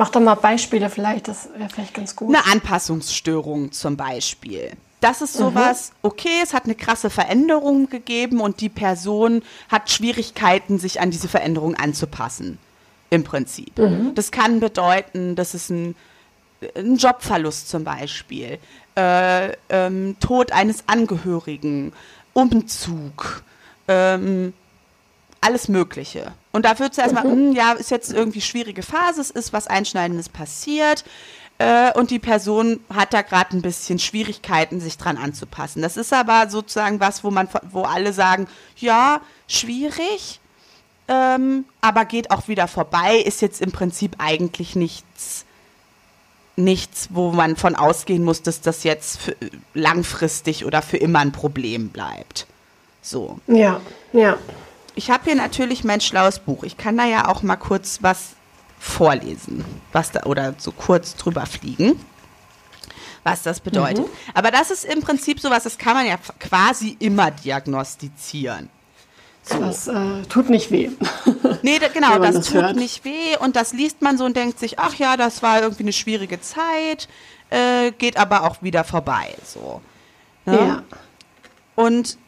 Mach 0.00 0.08
doch 0.08 0.20
mal 0.22 0.34
Beispiele 0.34 0.88
vielleicht, 0.88 1.28
das 1.28 1.50
wäre 1.58 1.68
vielleicht 1.68 1.92
ganz 1.92 2.16
gut. 2.16 2.34
Eine 2.34 2.46
Anpassungsstörung 2.46 3.70
zum 3.70 3.98
Beispiel. 3.98 4.70
Das 5.02 5.20
ist 5.20 5.34
sowas, 5.34 5.90
mhm. 5.90 6.08
okay, 6.08 6.40
es 6.42 6.54
hat 6.54 6.64
eine 6.64 6.74
krasse 6.74 7.10
Veränderung 7.10 7.90
gegeben 7.90 8.40
und 8.40 8.62
die 8.62 8.70
Person 8.70 9.42
hat 9.68 9.90
Schwierigkeiten, 9.90 10.78
sich 10.78 11.02
an 11.02 11.10
diese 11.10 11.28
Veränderung 11.28 11.74
anzupassen. 11.74 12.56
Im 13.10 13.24
Prinzip. 13.24 13.76
Mhm. 13.76 14.14
Das 14.14 14.30
kann 14.30 14.58
bedeuten, 14.58 15.36
dass 15.36 15.52
es 15.52 15.68
ein, 15.68 15.94
ein 16.74 16.96
Jobverlust 16.96 17.68
zum 17.68 17.84
Beispiel, 17.84 18.56
äh, 18.96 19.52
ähm, 19.68 20.16
Tod 20.18 20.52
eines 20.52 20.84
Angehörigen, 20.86 21.92
Umzug, 22.32 23.42
ähm, 23.86 24.54
alles 25.40 25.68
Mögliche. 25.68 26.32
Und 26.52 26.64
da 26.64 26.78
wird 26.78 26.92
es 26.92 26.98
erstmal, 26.98 27.24
mhm. 27.24 27.52
ja, 27.52 27.72
ist 27.72 27.90
jetzt 27.90 28.12
irgendwie 28.12 28.40
schwierige 28.40 28.82
Phase, 28.82 29.20
es 29.20 29.30
ist 29.30 29.52
was 29.52 29.66
Einschneidendes 29.66 30.28
passiert 30.28 31.04
äh, 31.60 31.92
und 31.92 32.10
die 32.10 32.18
Person 32.18 32.80
hat 32.92 33.12
da 33.12 33.20
gerade 33.20 33.54
ein 33.56 33.60
bisschen 33.60 33.98
Schwierigkeiten, 33.98 34.80
sich 34.80 34.96
dran 34.96 35.18
anzupassen. 35.18 35.82
Das 35.82 35.98
ist 35.98 36.12
aber 36.12 36.48
sozusagen 36.48 37.00
was, 37.00 37.22
wo 37.22 37.30
man, 37.30 37.48
wo 37.70 37.82
alle 37.82 38.14
sagen, 38.14 38.48
ja, 38.76 39.20
schwierig, 39.46 40.40
ähm, 41.08 41.66
aber 41.82 42.06
geht 42.06 42.30
auch 42.30 42.48
wieder 42.48 42.66
vorbei, 42.66 43.16
ist 43.16 43.42
jetzt 43.42 43.60
im 43.60 43.72
Prinzip 43.72 44.16
eigentlich 44.16 44.74
nichts, 44.74 45.44
nichts, 46.56 47.08
wo 47.10 47.30
man 47.30 47.56
von 47.56 47.74
ausgehen 47.74 48.24
muss, 48.24 48.40
dass 48.40 48.62
das 48.62 48.82
jetzt 48.82 49.18
für, 49.20 49.36
langfristig 49.74 50.64
oder 50.64 50.80
für 50.80 50.96
immer 50.96 51.18
ein 51.18 51.32
Problem 51.32 51.90
bleibt. 51.90 52.46
So. 53.02 53.38
Ja, 53.46 53.82
ja. 54.14 54.38
Ich 55.00 55.10
habe 55.10 55.24
hier 55.24 55.34
natürlich 55.34 55.82
mein 55.82 56.02
schlaues 56.02 56.40
Buch. 56.40 56.62
Ich 56.62 56.76
kann 56.76 56.98
da 56.98 57.06
ja 57.06 57.26
auch 57.26 57.42
mal 57.42 57.56
kurz 57.56 58.00
was 58.02 58.32
vorlesen, 58.78 59.64
was 59.92 60.12
da 60.12 60.24
oder 60.24 60.52
so 60.58 60.72
kurz 60.72 61.16
drüber 61.16 61.46
fliegen, 61.46 61.98
was 63.24 63.42
das 63.42 63.60
bedeutet. 63.60 64.04
Mhm. 64.04 64.12
Aber 64.34 64.50
das 64.50 64.70
ist 64.70 64.84
im 64.84 65.00
Prinzip 65.00 65.40
sowas, 65.40 65.62
das 65.62 65.78
kann 65.78 65.94
man 65.94 66.04
ja 66.04 66.18
quasi 66.38 66.98
immer 66.98 67.30
diagnostizieren. 67.30 68.68
So. 69.42 69.58
Das 69.58 69.88
äh, 69.88 70.20
tut 70.28 70.50
nicht 70.50 70.70
weh. 70.70 70.90
Nee, 71.62 71.78
da, 71.78 71.88
genau, 71.88 72.18
das, 72.18 72.34
das, 72.34 72.46
tut 72.48 72.56
hört. 72.56 72.76
nicht 72.76 73.02
weh 73.06 73.38
und 73.38 73.56
das 73.56 73.72
liest 73.72 74.02
man 74.02 74.18
so 74.18 74.26
und 74.26 74.36
denkt 74.36 74.58
sich, 74.58 74.78
ach 74.78 74.94
ja, 74.96 75.16
das 75.16 75.42
war 75.42 75.62
irgendwie 75.62 75.84
eine 75.84 75.94
schwierige 75.94 76.42
Zeit, 76.42 77.08
äh, 77.48 77.90
geht 77.92 78.18
aber 78.18 78.44
auch 78.44 78.60
wieder 78.60 78.84
vorbei. 78.84 79.34
So. 79.46 79.80
Ne? 80.44 80.58
Ja. 80.58 80.82
Und 81.74 82.18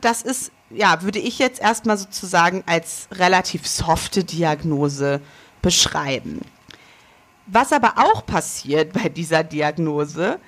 das 0.00 0.22
ist 0.22 0.52
ja, 0.74 1.02
würde 1.02 1.18
ich 1.18 1.38
jetzt 1.38 1.60
erstmal 1.60 1.96
sozusagen 1.96 2.62
als 2.66 3.08
relativ 3.12 3.66
softe 3.66 4.24
Diagnose 4.24 5.20
beschreiben. 5.60 6.40
Was 7.46 7.72
aber 7.72 7.94
auch 7.98 8.24
passiert 8.24 8.92
bei 8.92 9.08
dieser 9.08 9.44
Diagnose, 9.44 10.38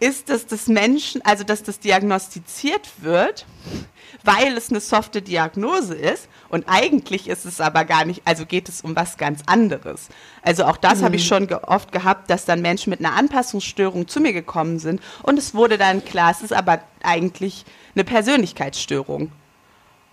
ist, 0.00 0.28
dass 0.28 0.46
das 0.46 0.66
Menschen, 0.66 1.22
also 1.24 1.44
dass 1.44 1.62
das 1.62 1.78
diagnostiziert 1.78 2.90
wird, 2.98 3.46
weil 4.22 4.56
es 4.56 4.70
eine 4.70 4.80
softe 4.80 5.22
Diagnose 5.22 5.94
ist 5.94 6.28
und 6.48 6.64
eigentlich 6.66 7.28
ist 7.28 7.44
es 7.44 7.60
aber 7.60 7.84
gar 7.84 8.04
nicht, 8.04 8.22
also 8.24 8.44
geht 8.44 8.68
es 8.68 8.80
um 8.80 8.96
was 8.96 9.16
ganz 9.16 9.40
anderes. 9.46 10.08
Also 10.42 10.64
auch 10.64 10.76
das 10.76 11.00
mhm. 11.00 11.04
habe 11.04 11.16
ich 11.16 11.24
mhm. 11.24 11.28
schon 11.28 11.46
ge 11.46 11.58
oft 11.62 11.92
gehabt, 11.92 12.30
dass 12.30 12.44
dann 12.44 12.60
Menschen 12.60 12.90
mit 12.90 13.00
einer 13.00 13.14
Anpassungsstörung 13.14 14.08
zu 14.08 14.20
mir 14.20 14.32
gekommen 14.32 14.78
sind 14.78 15.00
und 15.22 15.38
es 15.38 15.54
wurde 15.54 15.78
dann 15.78 16.04
klar, 16.04 16.32
es 16.32 16.42
ist 16.42 16.52
aber 16.52 16.80
eigentlich 17.02 17.64
eine 17.94 18.04
Persönlichkeitsstörung. 18.04 19.30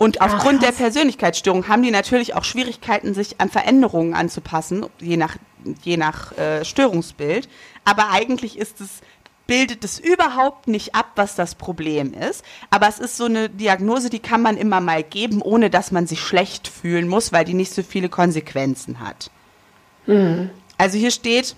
Und 0.02 0.20
aufgrund 0.20 0.64
der 0.64 0.72
Persönlichkeitsstörung 0.72 1.68
haben 1.68 1.84
die 1.84 1.92
natürlich 1.92 2.34
auch 2.34 2.44
Schwierigkeiten, 2.44 3.14
sich 3.14 3.40
an 3.40 3.52
Veränderungen 3.52 4.16
anzupassen, 4.16 4.88
je 5.00 5.16
nach, 5.16 5.36
je 5.84 5.96
nach 5.96 6.36
äh, 6.40 6.66
Störungsbild. 6.66 7.48
Aber 7.86 8.10
eigentlich 8.10 8.58
ist 8.58 8.82
es, 8.82 9.02
bildet 9.46 9.84
es 9.84 10.00
überhaupt 10.00 10.68
nicht 10.68 10.96
ab, 10.96 11.12
was 11.18 11.36
das 11.36 11.54
Problem 11.54 12.16
ist. 12.16 12.44
Aber 12.72 12.88
es 12.88 12.98
ist 12.98 13.16
so 13.16 13.26
eine 13.26 13.48
Diagnose, 13.48 14.10
die 14.10 14.18
kann 14.18 14.42
man 14.42 14.58
immer 14.58 14.82
mal 14.82 15.04
geben, 15.04 15.40
ohne 15.40 15.70
dass 15.70 15.92
man 15.92 16.08
sich 16.08 16.20
schlecht 16.20 16.68
fühlen 16.68 17.08
muss, 17.08 17.32
weil 17.32 17.46
die 17.46 17.54
nicht 17.54 17.72
so 17.72 17.84
viele 17.84 18.10
Konsequenzen 18.10 19.02
hat. 19.02 19.30
Mhm. 20.08 20.50
Also 20.80 20.98
hier 20.98 21.12
steht, 21.12 21.56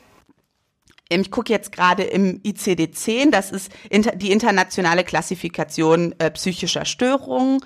ich 1.08 1.32
gucke 1.32 1.54
jetzt 1.54 1.72
gerade 1.72 2.04
im 2.04 2.42
ICD-10, 2.42 3.32
das 3.32 3.52
ist 3.52 3.72
die 4.16 4.32
internationale 4.32 5.06
Klassifikation 5.06 6.14
äh, 6.18 6.32
psychischer 6.32 6.84
Störungen. 6.84 7.62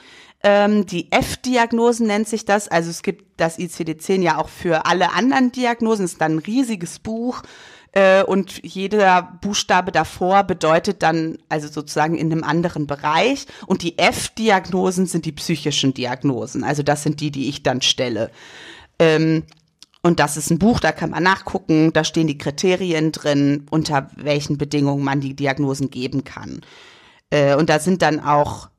Ähm, 0.50 0.86
die 0.86 1.12
F-Diagnosen 1.12 2.08
nennt 2.08 2.30
sich 2.30 2.46
das. 2.46 2.70
Also 2.70 2.90
es 2.90 3.04
gibt 3.04 3.26
das 3.36 3.60
ICD-10 3.60 4.22
ja 4.22 4.38
auch 4.38 4.48
für 4.48 4.86
alle 4.86 5.12
anderen 5.12 5.52
Diagnosen. 5.52 6.06
Es 6.06 6.14
ist 6.14 6.22
dann 6.22 6.36
ein 6.36 6.40
riesiges 6.40 7.00
Buch. 7.00 7.44
Äh, 7.92 8.24
und 8.24 8.64
jeder 8.64 9.38
Buchstabe 9.42 9.92
davor 9.92 10.46
bedeutet 10.46 11.04
dann 11.04 11.38
also 11.50 11.68
sozusagen 11.68 12.18
in 12.18 12.32
einem 12.32 12.46
anderen 12.46 12.88
Bereich. 12.88 13.46
Und 13.66 13.84
die 13.84 13.98
F-Diagnosen 13.98 15.06
sind 15.06 15.26
die 15.26 15.34
psychischen 15.34 15.94
Diagnosen. 15.94 16.64
Also 16.64 16.82
das 16.82 17.04
sind 17.04 17.20
die, 17.20 17.32
die 17.32 17.50
ich 17.50 17.64
dann 17.64 17.82
stelle. 17.82 18.32
Ähm, 19.00 19.44
und 20.04 20.22
das 20.22 20.38
ist 20.38 20.50
ein 20.50 20.60
Buch, 20.60 20.80
da 20.80 20.94
kann 20.94 21.10
man 21.10 21.24
nachgucken, 21.24 21.92
da 21.92 22.06
stehen 22.06 22.28
die 22.28 22.38
Kriterien 22.38 23.12
drin, 23.12 23.66
unter 23.70 24.10
welchen 24.16 24.58
Bedingungen 24.58 25.04
man 25.04 25.20
die 25.20 25.36
Diagnosen 25.36 25.90
geben 25.90 26.24
kann. 26.24 26.62
Äh, 27.32 27.56
und 27.56 27.70
da 27.70 27.80
sind 27.80 28.02
dann 28.02 28.22
auch 28.22 28.70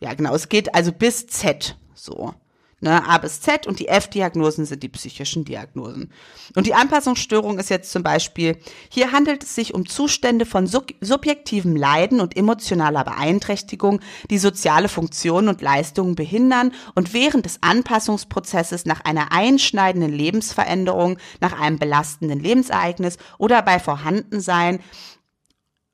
ja, 0.00 0.14
genau. 0.14 0.34
Es 0.34 0.48
geht 0.48 0.74
also 0.74 0.92
bis 0.92 1.26
Z 1.26 1.76
so. 1.94 2.34
Ne, 2.82 3.06
A 3.06 3.18
bis 3.18 3.42
Z 3.42 3.66
und 3.66 3.78
die 3.78 3.88
F-Diagnosen 3.88 4.64
sind 4.64 4.82
die 4.82 4.88
psychischen 4.88 5.44
Diagnosen. 5.44 6.10
Und 6.56 6.66
die 6.66 6.72
Anpassungsstörung 6.72 7.58
ist 7.58 7.68
jetzt 7.68 7.92
zum 7.92 8.02
Beispiel, 8.02 8.56
hier 8.88 9.12
handelt 9.12 9.42
es 9.42 9.54
sich 9.54 9.74
um 9.74 9.86
Zustände 9.86 10.46
von 10.46 10.66
sub 10.66 10.94
subjektivem 11.02 11.76
Leiden 11.76 12.22
und 12.22 12.38
emotionaler 12.38 13.04
Beeinträchtigung, 13.04 14.00
die 14.30 14.38
soziale 14.38 14.88
Funktionen 14.88 15.48
und 15.48 15.60
Leistungen 15.60 16.14
behindern 16.14 16.72
und 16.94 17.12
während 17.12 17.44
des 17.44 17.58
Anpassungsprozesses 17.62 18.86
nach 18.86 19.04
einer 19.04 19.30
einschneidenden 19.30 20.10
Lebensveränderung, 20.10 21.18
nach 21.40 21.60
einem 21.60 21.78
belastenden 21.78 22.40
Lebensereignis 22.40 23.18
oder 23.36 23.60
bei 23.60 23.78
Vorhandensein 23.78 24.80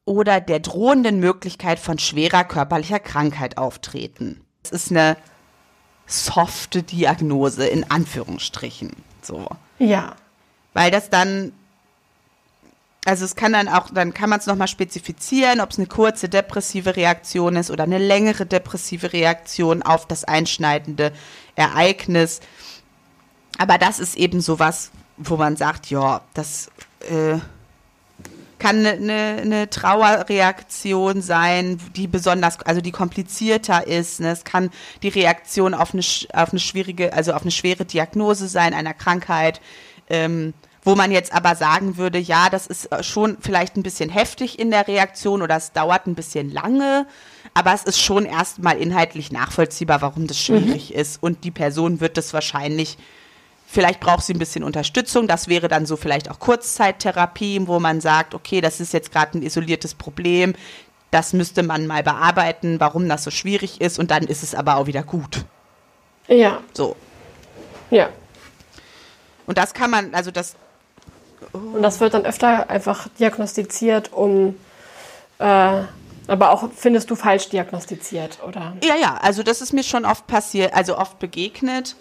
oder 0.07 0.41
der 0.41 0.61
drohenden 0.61 1.21
Möglichkeit 1.21 1.79
von 1.79 1.99
schwerer 1.99 2.45
körperlicher 2.45 3.01
Krankheit 3.01 3.59
auftreten. 3.59 4.41
Das 4.63 4.73
ist 4.73 4.91
eine 4.91 5.17
softe 6.07 6.83
Diagnose 6.83 7.67
in 7.67 7.91
Anführungsstrichen. 7.91 8.93
So. 9.21 9.49
Ja. 9.79 10.15
Weil 10.73 10.93
das 10.93 11.11
dann, 11.11 11.53
also 13.05 13.25
es 13.25 13.35
kann 13.35 13.53
dann 13.53 13.69
auch, 13.69 13.91
dann 13.91 14.15
kann 14.15 14.31
man 14.31 14.39
es 14.39 14.47
nochmal 14.47 14.69
spezifizieren, 14.69 15.61
ob 15.61 15.71
es 15.71 15.79
eine 15.79 15.89
kurze 15.89 16.29
depressive 16.29 16.95
Reaktion 16.95 17.57
ist 17.57 17.73
oder 17.73 17.85
eine 17.85 17.99
längere 17.99 18.47
depressive 18.47 19.13
Reaktion 19.13 19.83
auf 19.83 20.07
das 20.07 20.23
einschneidende 20.23 21.13
Ereignis. 21.57 22.41
Aber 23.59 23.79
das 23.79 23.99
ist 23.99 24.17
eben 24.17 24.41
sowas, 24.41 24.93
wo 25.17 25.37
man 25.37 25.57
sagt, 25.57 25.91
ja, 25.91 26.21
das 26.35 26.71
äh, 27.09 27.39
kann 28.59 28.79
eine, 28.79 28.93
eine, 28.93 29.43
eine 29.43 29.71
Trauerreaktion 29.71 31.21
sein, 31.23 31.79
die 31.95 32.07
besonders, 32.07 32.61
also 32.61 32.81
die 32.81 32.93
komplizierter 32.93 33.87
ist. 33.87 34.21
Ne? 34.21 34.31
Es 34.31 34.45
kann 34.45 34.71
die 35.03 35.09
Reaktion 35.09 35.75
auf 35.75 35.93
eine, 35.93 36.03
auf 36.33 36.51
eine 36.51 36.61
schwierige, 36.61 37.13
also 37.13 37.33
auf 37.33 37.43
eine 37.43 37.51
schwere 37.51 37.85
Diagnose 37.85 38.49
sein, 38.49 38.75
einer 38.75 38.95
Krankheit. 38.95 39.61
Ähm, 40.09 40.55
wo 40.87 40.95
man 40.95 41.11
jetzt 41.11 41.35
aber 41.35 41.57
sagen 41.57 41.97
würde, 41.97 42.21
ja, 42.21 42.49
das 42.49 42.69
ist 42.69 42.89
schon 43.05 43.39
vielleicht 43.41 43.77
ein 43.77 43.83
bisschen 43.83 44.09
heftig 44.09 44.57
in 44.57 44.71
der 44.71 44.87
Reaktion 44.87 45.43
oder 45.43 45.57
es 45.57 45.73
dauert 45.73 46.07
ein 46.07 46.15
bisschen 46.15 46.49
lange, 46.49 47.09
aber 47.55 47.75
es 47.75 47.83
ist 47.83 48.01
schon 48.01 48.25
erstmal 48.25 48.77
inhaltlich 48.79 49.33
nachvollziehbar, 49.33 50.01
warum 50.01 50.29
das 50.29 50.41
schwierig 50.41 50.91
mhm. 50.91 51.01
ist 51.01 51.21
und 51.21 51.43
die 51.43 51.51
Person 51.51 51.99
wird 51.99 52.17
das 52.17 52.33
wahrscheinlich 52.33 52.99
Vielleicht 53.69 54.01
braucht 54.01 54.25
sie 54.25 54.33
ein 54.33 54.39
bisschen 54.39 54.63
Unterstützung. 54.63 55.27
Das 55.27 55.49
wäre 55.49 55.69
dann 55.69 55.87
so 55.87 55.97
vielleicht 55.97 56.31
auch 56.31 56.39
Kurzzeittherapie, 56.39 57.67
wo 57.67 57.81
man 57.81 58.01
sagt, 58.01 58.35
okay, 58.35 58.61
das 58.61 58.81
ist 58.81 58.93
jetzt 58.93 59.13
gerade 59.13 59.37
ein 59.37 59.43
isoliertes 59.43 59.95
Problem. 59.95 60.55
Das 61.11 61.33
müsste 61.33 61.63
man 61.63 61.87
mal 61.87 62.03
bearbeiten, 62.03 62.79
warum 62.79 63.09
das 63.09 63.25
so 63.25 63.31
schwierig 63.31 63.81
ist. 63.81 63.99
Und 63.99 64.11
dann 64.11 64.25
ist 64.25 64.43
es 64.43 64.55
aber 64.55 64.77
auch 64.77 64.87
wieder 64.87 65.03
gut. 65.03 65.45
Ja. 66.29 66.61
So. 66.73 66.97
Ja. 67.91 68.09
Und 69.47 69.59
das 69.59 69.75
kann 69.75 69.91
man, 69.91 70.15
also 70.15 70.31
das. 70.31 70.55
Oh. 71.53 71.59
Und 71.59 71.83
das 71.83 72.01
wird 72.01 72.15
dann 72.15 72.25
öfter 72.25 72.71
einfach 72.71 73.09
diagnostiziert, 73.19 74.13
um. 74.13 74.57
Äh, 75.39 75.83
aber 76.29 76.51
auch 76.51 76.71
findest 76.75 77.11
du 77.11 77.15
falsch 77.15 77.51
diagnostiziert, 77.51 78.39
oder? 78.47 78.77
Ja, 78.83 78.97
ja, 78.97 79.17
also 79.23 79.45
das 79.45 79.61
ist 79.61 79.73
mir 79.73 79.85
schon 79.85 80.05
oft 80.05 80.27
passiert, 80.27 80.75
also 80.75 80.99
oft 80.99 81.21
begegnet 81.21 81.95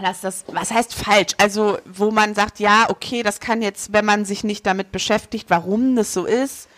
Lass 0.00 0.20
das, 0.20 0.44
was 0.46 0.70
heißt 0.70 0.94
falsch? 0.94 1.34
Also, 1.38 1.78
wo 1.84 2.12
man 2.12 2.34
sagt, 2.34 2.60
ja, 2.60 2.88
okay, 2.88 3.24
das 3.24 3.40
kann 3.40 3.62
jetzt, 3.62 3.92
wenn 3.92 4.04
man 4.04 4.24
sich 4.24 4.44
nicht 4.44 4.64
damit 4.64 4.92
beschäftigt, 4.92 5.46
warum 5.50 5.96
das 5.96 6.12
so 6.12 6.24
ist. 6.24 6.68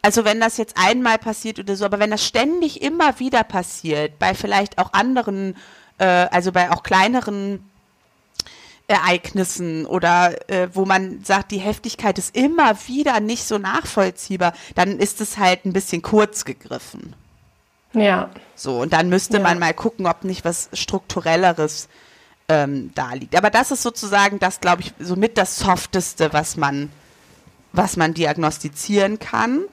Also, 0.00 0.24
wenn 0.24 0.40
das 0.40 0.56
jetzt 0.56 0.76
einmal 0.78 1.18
passiert 1.18 1.58
oder 1.58 1.76
so, 1.76 1.84
aber 1.84 1.98
wenn 1.98 2.10
das 2.10 2.24
ständig 2.24 2.80
immer 2.80 3.18
wieder 3.18 3.44
passiert, 3.44 4.18
bei 4.18 4.34
vielleicht 4.34 4.78
auch 4.78 4.94
anderen, 4.94 5.56
äh, 5.98 6.04
also 6.04 6.52
bei 6.52 6.70
auch 6.70 6.82
kleineren 6.82 7.70
Ereignissen 8.86 9.84
oder 9.84 10.50
äh, 10.50 10.68
wo 10.72 10.86
man 10.86 11.22
sagt, 11.22 11.52
die 11.52 11.58
Heftigkeit 11.58 12.18
ist 12.18 12.34
immer 12.34 12.76
wieder 12.88 13.20
nicht 13.20 13.44
so 13.44 13.58
nachvollziehbar, 13.58 14.54
dann 14.74 14.98
ist 14.98 15.20
es 15.20 15.36
halt 15.36 15.66
ein 15.66 15.74
bisschen 15.74 16.00
kurz 16.00 16.46
gegriffen. 16.46 17.14
Ja. 17.92 18.30
So, 18.54 18.80
und 18.80 18.92
dann 18.92 19.08
müsste 19.08 19.38
ja. 19.38 19.42
man 19.42 19.58
mal 19.58 19.74
gucken, 19.74 20.06
ob 20.06 20.24
nicht 20.24 20.44
was 20.44 20.68
Strukturelleres 20.72 21.88
ähm, 22.48 22.92
da 22.94 23.12
liegt. 23.14 23.36
Aber 23.36 23.50
das 23.50 23.70
ist 23.70 23.82
sozusagen 23.82 24.38
das, 24.38 24.60
glaube 24.60 24.82
ich, 24.82 24.92
somit 24.98 25.38
das 25.38 25.58
Softeste, 25.58 26.32
was 26.32 26.56
man, 26.56 26.90
was 27.72 27.96
man 27.96 28.14
diagnostizieren 28.14 29.18
kann. 29.18 29.64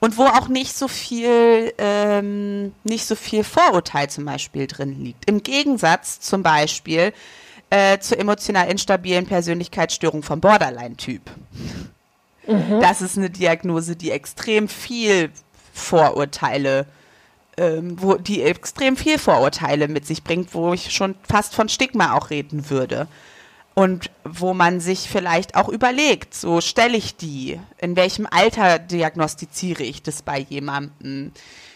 Und 0.00 0.16
wo 0.16 0.26
auch 0.26 0.46
nicht 0.46 0.76
so 0.76 0.86
viel, 0.86 1.74
ähm, 1.76 2.72
nicht 2.84 3.04
so 3.04 3.16
viel 3.16 3.42
Vorurteil 3.42 4.08
zum 4.08 4.24
Beispiel 4.24 4.68
drin 4.68 5.02
liegt. 5.02 5.28
Im 5.28 5.42
Gegensatz 5.42 6.20
zum 6.20 6.44
Beispiel 6.44 7.12
äh, 7.70 7.98
zur 7.98 8.20
emotional 8.20 8.70
instabilen 8.70 9.26
Persönlichkeitsstörung 9.26 10.22
vom 10.22 10.40
Borderline-Typ. 10.40 11.22
Mhm. 12.46 12.80
Das 12.80 13.02
ist 13.02 13.18
eine 13.18 13.28
Diagnose, 13.28 13.96
die 13.96 14.12
extrem 14.12 14.68
viel 14.68 15.32
Vorurteile, 15.78 16.86
ähm, 17.56 18.00
wo 18.00 18.14
die 18.14 18.42
extrem 18.42 18.96
viel 18.96 19.18
Vorurteile 19.18 19.88
mit 19.88 20.06
sich 20.06 20.22
bringt, 20.22 20.54
wo 20.54 20.72
ich 20.72 20.92
schon 20.92 21.14
fast 21.28 21.54
von 21.54 21.68
Stigma 21.68 22.14
auch 22.14 22.30
reden 22.30 22.70
würde. 22.70 23.08
Und 23.74 24.10
wo 24.24 24.54
man 24.54 24.80
sich 24.80 25.08
vielleicht 25.08 25.54
auch 25.54 25.68
überlegt, 25.68 26.34
so 26.34 26.60
stelle 26.60 26.96
ich 26.96 27.16
die, 27.16 27.60
in 27.78 27.94
welchem 27.94 28.26
Alter 28.28 28.80
diagnostiziere 28.80 29.84
ich 29.84 30.02
das 30.02 30.22
bei 30.22 30.40
jemandem? 30.40 31.30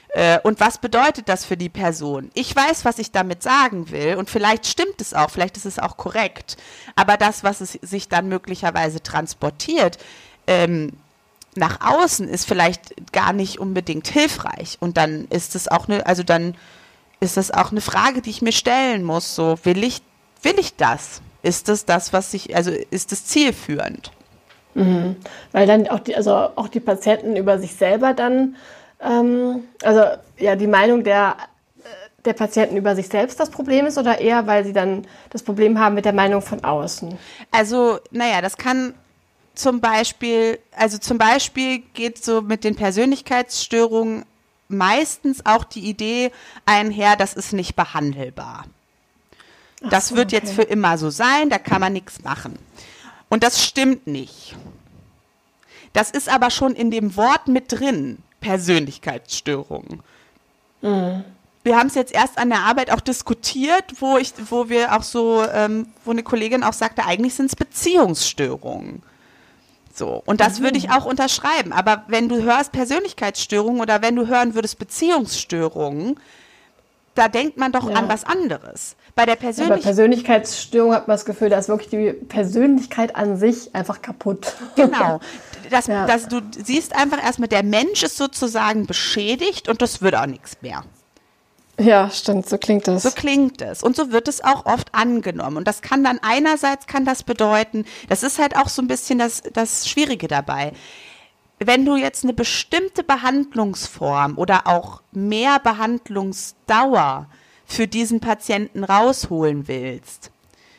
Äh, 0.09 0.41
und 0.43 0.61
was 0.61 0.79
bedeutet 0.79 1.29
das 1.29 1.45
für 1.45 1.57
die 1.57 1.69
Person? 1.69 2.31
Ich 2.35 2.55
weiß, 2.55 2.85
was 2.85 2.99
ich 2.99 3.13
damit 3.13 3.43
sagen 3.43 3.91
will 3.91 4.17
und 4.17 4.31
vielleicht 4.31 4.67
stimmt 4.67 5.01
es 5.01 5.15
auch, 5.15 5.31
vielleicht 5.31 5.57
ist 5.57 5.65
es 5.65 5.79
auch 5.79 5.97
korrekt. 5.97 6.57
Aber 6.97 7.17
das, 7.17 7.45
was 7.45 7.61
es 7.61 7.73
sich 7.83 8.09
dann 8.09 8.29
möglicherweise 8.29 9.03
transportiert, 9.03 9.99
ähm, 10.47 10.93
nach 11.55 11.81
außen 11.81 12.29
ist 12.29 12.47
vielleicht 12.47 13.13
gar 13.13 13.33
nicht 13.33 13.59
unbedingt 13.59 14.09
hilfreich. 14.09 14.79
Und 14.81 14.97
dann 14.97 15.27
ist 15.29 15.55
es 15.55 15.69
auch 15.69 15.89
eine, 15.89 16.07
also 16.07 16.23
dann 16.23 16.55
ist 17.21 17.37
das 17.37 17.51
auch 17.51 17.71
eine 17.71 17.81
Frage, 17.81 18.23
die 18.23 18.31
ich 18.31 18.43
mir 18.43 18.53
stellen 18.53 19.05
muss. 19.05 19.35
So, 19.35 19.59
will 19.65 19.85
ich, 19.85 20.03
will 20.43 20.59
ich 20.59 20.77
das? 20.77 21.21
Ist 21.43 21.69
das 21.69 21.85
das, 21.85 22.13
was 22.13 22.33
ich, 22.35 22.57
also 22.57 22.71
ist 22.91 23.13
es 23.13 23.27
zielführend? 23.27 24.13
Mhm. 24.75 25.17
Weil 25.53 25.67
dann 25.67 25.89
auch 25.89 26.01
die, 26.01 26.17
also 26.17 26.33
auch 26.33 26.69
die 26.69 26.81
Patienten 26.81 27.37
über 27.37 27.59
sich 27.59 27.75
selber 27.75 28.15
dann, 28.15 28.57
ähm, 29.01 29.65
also 29.83 30.05
ja, 30.39 30.57
die 30.57 30.67
Meinung 30.67 31.05
der, 31.05 31.37
der 32.25 32.33
Patienten 32.33 32.77
über 32.77 32.95
sich 32.95 33.09
selbst 33.09 33.41
das 33.41 33.51
Problem 33.51 33.87
ist 33.87 33.99
oder 33.99 34.21
eher, 34.21 34.47
weil 34.47 34.65
sie 34.65 34.73
dann 34.73 35.07
das 35.31 35.43
Problem 35.43 35.79
haben 35.79 35.95
mit 35.95 36.05
der 36.05 36.13
Meinung 36.13 36.41
von 36.41 36.63
außen? 36.63 37.19
Also, 37.51 37.99
naja, 38.11 38.41
das 38.41 38.57
kann 38.57 38.95
zum 39.55 39.81
Beispiel, 39.81 40.59
also 40.73 40.99
zum 40.99 41.19
Beispiel 41.19 41.81
geht 41.95 42.23
so 42.23 42.43
mit 42.43 42.65
den 42.65 42.75
Persönlichkeitsstörungen 42.75 44.25
meistens 44.69 45.45
auch 45.45 45.65
die 45.65 45.89
Idee 45.89 46.33
einher, 46.65 47.17
das 47.17 47.35
ist 47.35 47.53
nicht 47.53 47.77
behandelbar. 47.77 48.65
das 49.91 50.09
so, 50.09 50.17
wird 50.17 50.29
okay. 50.33 50.37
jetzt 50.37 50.55
für 50.55 50.63
immer 50.63 50.97
so 50.97 51.11
sein, 51.11 51.51
da 51.51 51.59
kann 51.59 51.81
man 51.81 51.93
nichts 51.93 52.23
machen. 52.23 52.59
Und 53.29 53.43
das 53.43 53.63
stimmt 53.63 54.07
nicht. 54.07 54.57
Das 55.93 56.11
ist 56.11 56.29
aber 56.29 56.51
schon 56.51 56.75
in 56.75 56.91
dem 56.91 57.17
Wort 57.17 57.49
mit 57.49 57.73
drin, 57.73 58.19
Persönlichkeitsstörungen. 58.41 60.03
Mhm. 60.81 61.25
Wir 61.65 61.77
haben 61.77 61.87
es 61.87 61.95
jetzt 61.95 62.13
erst 62.13 62.39
an 62.39 62.51
der 62.51 62.61
Arbeit 62.61 62.91
auch 62.91 63.01
diskutiert, 63.01 63.85
wo 64.01 64.17
ich, 64.17 64.33
wo 64.51 64.69
wir 64.69 64.97
auch 64.97 65.05
so, 65.05 65.45
ähm, 65.45 65.87
wo 66.05 66.11
eine 66.11 66.25
Kollegin 66.25 66.65
auch 66.65 66.73
sagte, 66.73 67.05
eigentlich 67.05 67.35
sind 67.35 67.47
es 67.47 67.57
Beziehungsstörungen. 67.57 69.03
So. 69.93 70.23
Und 70.27 70.41
das 70.41 70.59
mhm. 70.59 70.65
würde 70.65 70.79
ich 70.79 70.91
auch 70.91 71.05
unterschreiben. 71.05 71.73
Aber 71.73 72.05
wenn 72.09 72.29
du 72.29 72.43
hörst 72.43 72.73
Persönlichkeitsstörungen 72.73 73.81
oder 73.81 74.03
wenn 74.03 74.17
du 74.17 74.27
hören 74.27 74.55
würdest 74.55 74.79
Beziehungsstörungen, 74.79 76.19
da 77.15 77.29
denkt 77.29 77.59
man 77.59 77.73
doch 77.73 77.91
ja. 77.91 77.97
an 77.97 78.09
was 78.09 78.25
anderes. 78.25 78.97
Bei 79.15 79.27
der 79.27 79.37
Persönlich 79.37 79.77
ja, 79.77 79.83
Persönlichkeitsstörung 79.83 80.95
hat 80.95 81.09
man 81.09 81.15
das 81.15 81.27
Gefühl, 81.27 81.51
da 81.51 81.59
ist 81.59 81.69
wirklich 81.69 81.91
die 81.91 82.13
Persönlichkeit 82.13 83.15
an 83.15 83.37
sich 83.37 83.75
einfach 83.75 84.01
kaputt. 84.03 84.55
Genau. 84.77 85.21
Das, 85.71 85.87
ja. 85.87 86.07
das, 86.07 86.29
du 86.29 86.43
siehst 86.63 86.95
einfach 86.95 87.23
erstmal, 87.23 87.49
der 87.49 87.63
Mensch 87.63 88.03
ist 88.03 88.19
sozusagen 88.19 88.85
beschädigt 88.85 89.71
und 89.71 89.81
das 89.81 90.03
wird 90.03 90.15
auch 90.15 90.27
nichts 90.27 90.59
mehr. 90.61 90.85
Ja, 91.83 92.11
stimmt, 92.11 92.49
so 92.49 92.59
klingt 92.59 92.87
das. 92.87 93.03
So 93.03 93.11
klingt 93.11 93.61
es. 93.61 93.83
Und 93.83 93.97
so 93.97 94.13
wird 94.13 94.29
es 94.29 94.43
auch 94.43 94.67
oft 94.67 94.95
angenommen. 94.95 95.57
Und 95.57 95.69
das 95.69 95.83
kann 95.83 96.05
dann 96.05 96.19
einerseits 96.23 96.87
kann 96.87 97.05
das 97.05 97.23
bedeuten, 97.23 97.85
das 98.09 98.23
ist 98.23 98.39
halt 98.39 98.57
auch 98.57 98.69
so 98.69 98.83
ein 98.83 98.89
bisschen 98.89 99.19
das, 99.19 99.43
das 99.53 99.89
Schwierige 99.89 100.29
dabei. 100.29 100.73
Wenn 101.59 101.85
du 101.85 101.97
jetzt 101.97 102.25
eine 102.25 102.33
bestimmte 102.33 103.05
Behandlungsform 103.05 104.39
oder 104.39 104.67
auch 104.67 105.03
mehr 105.13 105.59
Behandlungsdauer 105.61 107.27
für 107.65 107.87
diesen 107.87 108.21
Patienten 108.21 108.85
rausholen 108.85 109.69
willst, 109.69 110.31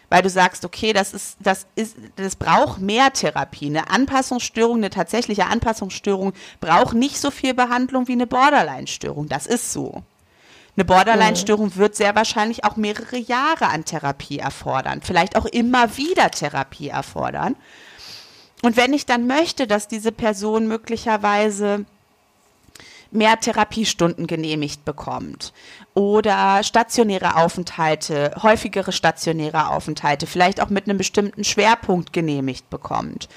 weil 0.10 0.22
du 0.22 0.30
sagst, 0.30 0.64
okay, 0.64 0.94
das 0.94 1.14
ist, 1.14 1.38
das 1.40 1.66
ist, 1.76 1.96
das 2.18 2.36
braucht 2.36 2.80
mehr 2.80 3.12
Therapie. 3.12 3.68
Eine 3.68 3.90
Anpassungsstörung, 3.90 4.78
eine 4.78 4.90
tatsächliche 4.90 5.48
Anpassungsstörung 5.48 6.34
braucht 6.60 6.96
nicht 6.96 7.18
so 7.18 7.32
viel 7.32 7.54
Behandlung 7.54 8.08
wie 8.08 8.12
eine 8.12 8.28
Borderline-Störung. 8.28 9.28
Das 9.28 9.48
ist 9.48 9.74
so. 9.74 10.04
Eine 10.76 10.86
Borderline-Störung 10.86 11.68
mhm. 11.68 11.76
wird 11.76 11.96
sehr 11.96 12.16
wahrscheinlich 12.16 12.64
auch 12.66 12.76
mehrere 12.76 13.18
Jahre 13.18 13.68
an 13.68 13.86
Therapie 13.86 14.40
erfordern, 14.40 15.02
vielleicht 15.04 15.36
auch 15.36 15.46
immer 15.46 15.98
wieder 15.98 16.32
Therapie 16.32 16.90
erfordern. 16.90 17.56
Und 18.64 18.78
wenn 18.78 18.94
ich 18.94 19.06
dann 19.06 19.28
möchte, 19.28 19.68
dass 19.68 19.88
diese 19.88 20.12
Person 20.12 20.68
möglicherweise 20.68 21.86
mehr 23.14 23.40
Therapiestunden 23.40 24.28
genehmigt 24.28 24.86
bekommt 24.86 25.54
oder 25.96 26.64
stationäre 26.64 27.36
Aufenthalte, 27.36 28.34
häufigere 28.42 28.92
stationäre 28.92 29.70
Aufenthalte, 29.70 30.26
vielleicht 30.26 30.60
auch 30.60 30.70
mit 30.70 30.90
einem 30.90 30.98
bestimmten 30.98 31.44
Schwerpunkt 31.44 32.14
genehmigt 32.14 32.70
bekommt. 32.70 33.30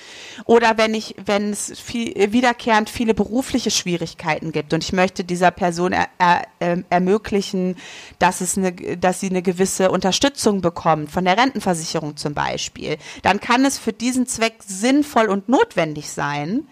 Oder 0.46 0.78
wenn 0.78 0.94
ich, 0.94 1.14
wenn 1.24 1.50
es 1.50 1.78
viel, 1.78 2.32
wiederkehrend 2.32 2.88
viele 2.88 3.12
berufliche 3.12 3.70
Schwierigkeiten 3.70 4.52
gibt 4.52 4.72
und 4.72 4.82
ich 4.82 4.92
möchte 4.92 5.22
dieser 5.24 5.50
Person 5.50 5.92
er, 5.92 6.08
er, 6.18 6.46
ähm, 6.60 6.84
ermöglichen, 6.88 7.76
dass 8.18 8.40
es 8.40 8.56
eine, 8.56 8.72
dass 8.72 9.20
sie 9.20 9.28
eine 9.28 9.42
gewisse 9.42 9.90
Unterstützung 9.90 10.62
bekommt, 10.62 11.10
von 11.10 11.24
der 11.24 11.36
Rentenversicherung 11.36 12.16
zum 12.16 12.32
Beispiel, 12.32 12.96
dann 13.22 13.40
kann 13.40 13.64
es 13.66 13.76
für 13.76 13.92
diesen 13.92 14.26
Zweck 14.26 14.54
sinnvoll 14.66 15.26
und 15.26 15.48
notwendig 15.48 16.10
sein, 16.10 16.66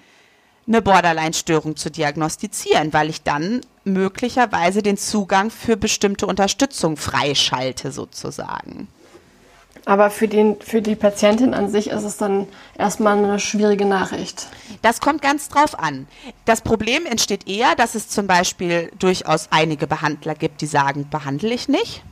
eine 0.66 0.82
Borderline-Störung 0.82 1.76
zu 1.76 1.90
diagnostizieren, 1.90 2.92
weil 2.92 3.10
ich 3.10 3.22
dann 3.22 3.60
möglicherweise 3.84 4.82
den 4.82 4.96
Zugang 4.96 5.50
für 5.50 5.76
bestimmte 5.76 6.26
Unterstützung 6.26 6.96
freischalte 6.96 7.92
sozusagen. 7.92 8.88
Aber 9.86 10.10
für, 10.10 10.28
den, 10.28 10.58
für 10.60 10.80
die 10.80 10.94
Patientin 10.94 11.52
an 11.52 11.70
sich 11.70 11.90
ist 11.90 12.04
es 12.04 12.16
dann 12.16 12.46
erstmal 12.78 13.18
eine 13.18 13.38
schwierige 13.38 13.84
Nachricht. 13.84 14.46
Das 14.80 15.00
kommt 15.00 15.20
ganz 15.20 15.48
drauf 15.50 15.78
an. 15.78 16.06
Das 16.46 16.62
Problem 16.62 17.04
entsteht 17.04 17.46
eher, 17.46 17.74
dass 17.74 17.94
es 17.94 18.08
zum 18.08 18.26
Beispiel 18.26 18.90
durchaus 18.98 19.48
einige 19.50 19.86
Behandler 19.86 20.34
gibt, 20.34 20.62
die 20.62 20.66
sagen, 20.66 21.08
behandle 21.10 21.52
ich 21.52 21.68
nicht. 21.68 22.02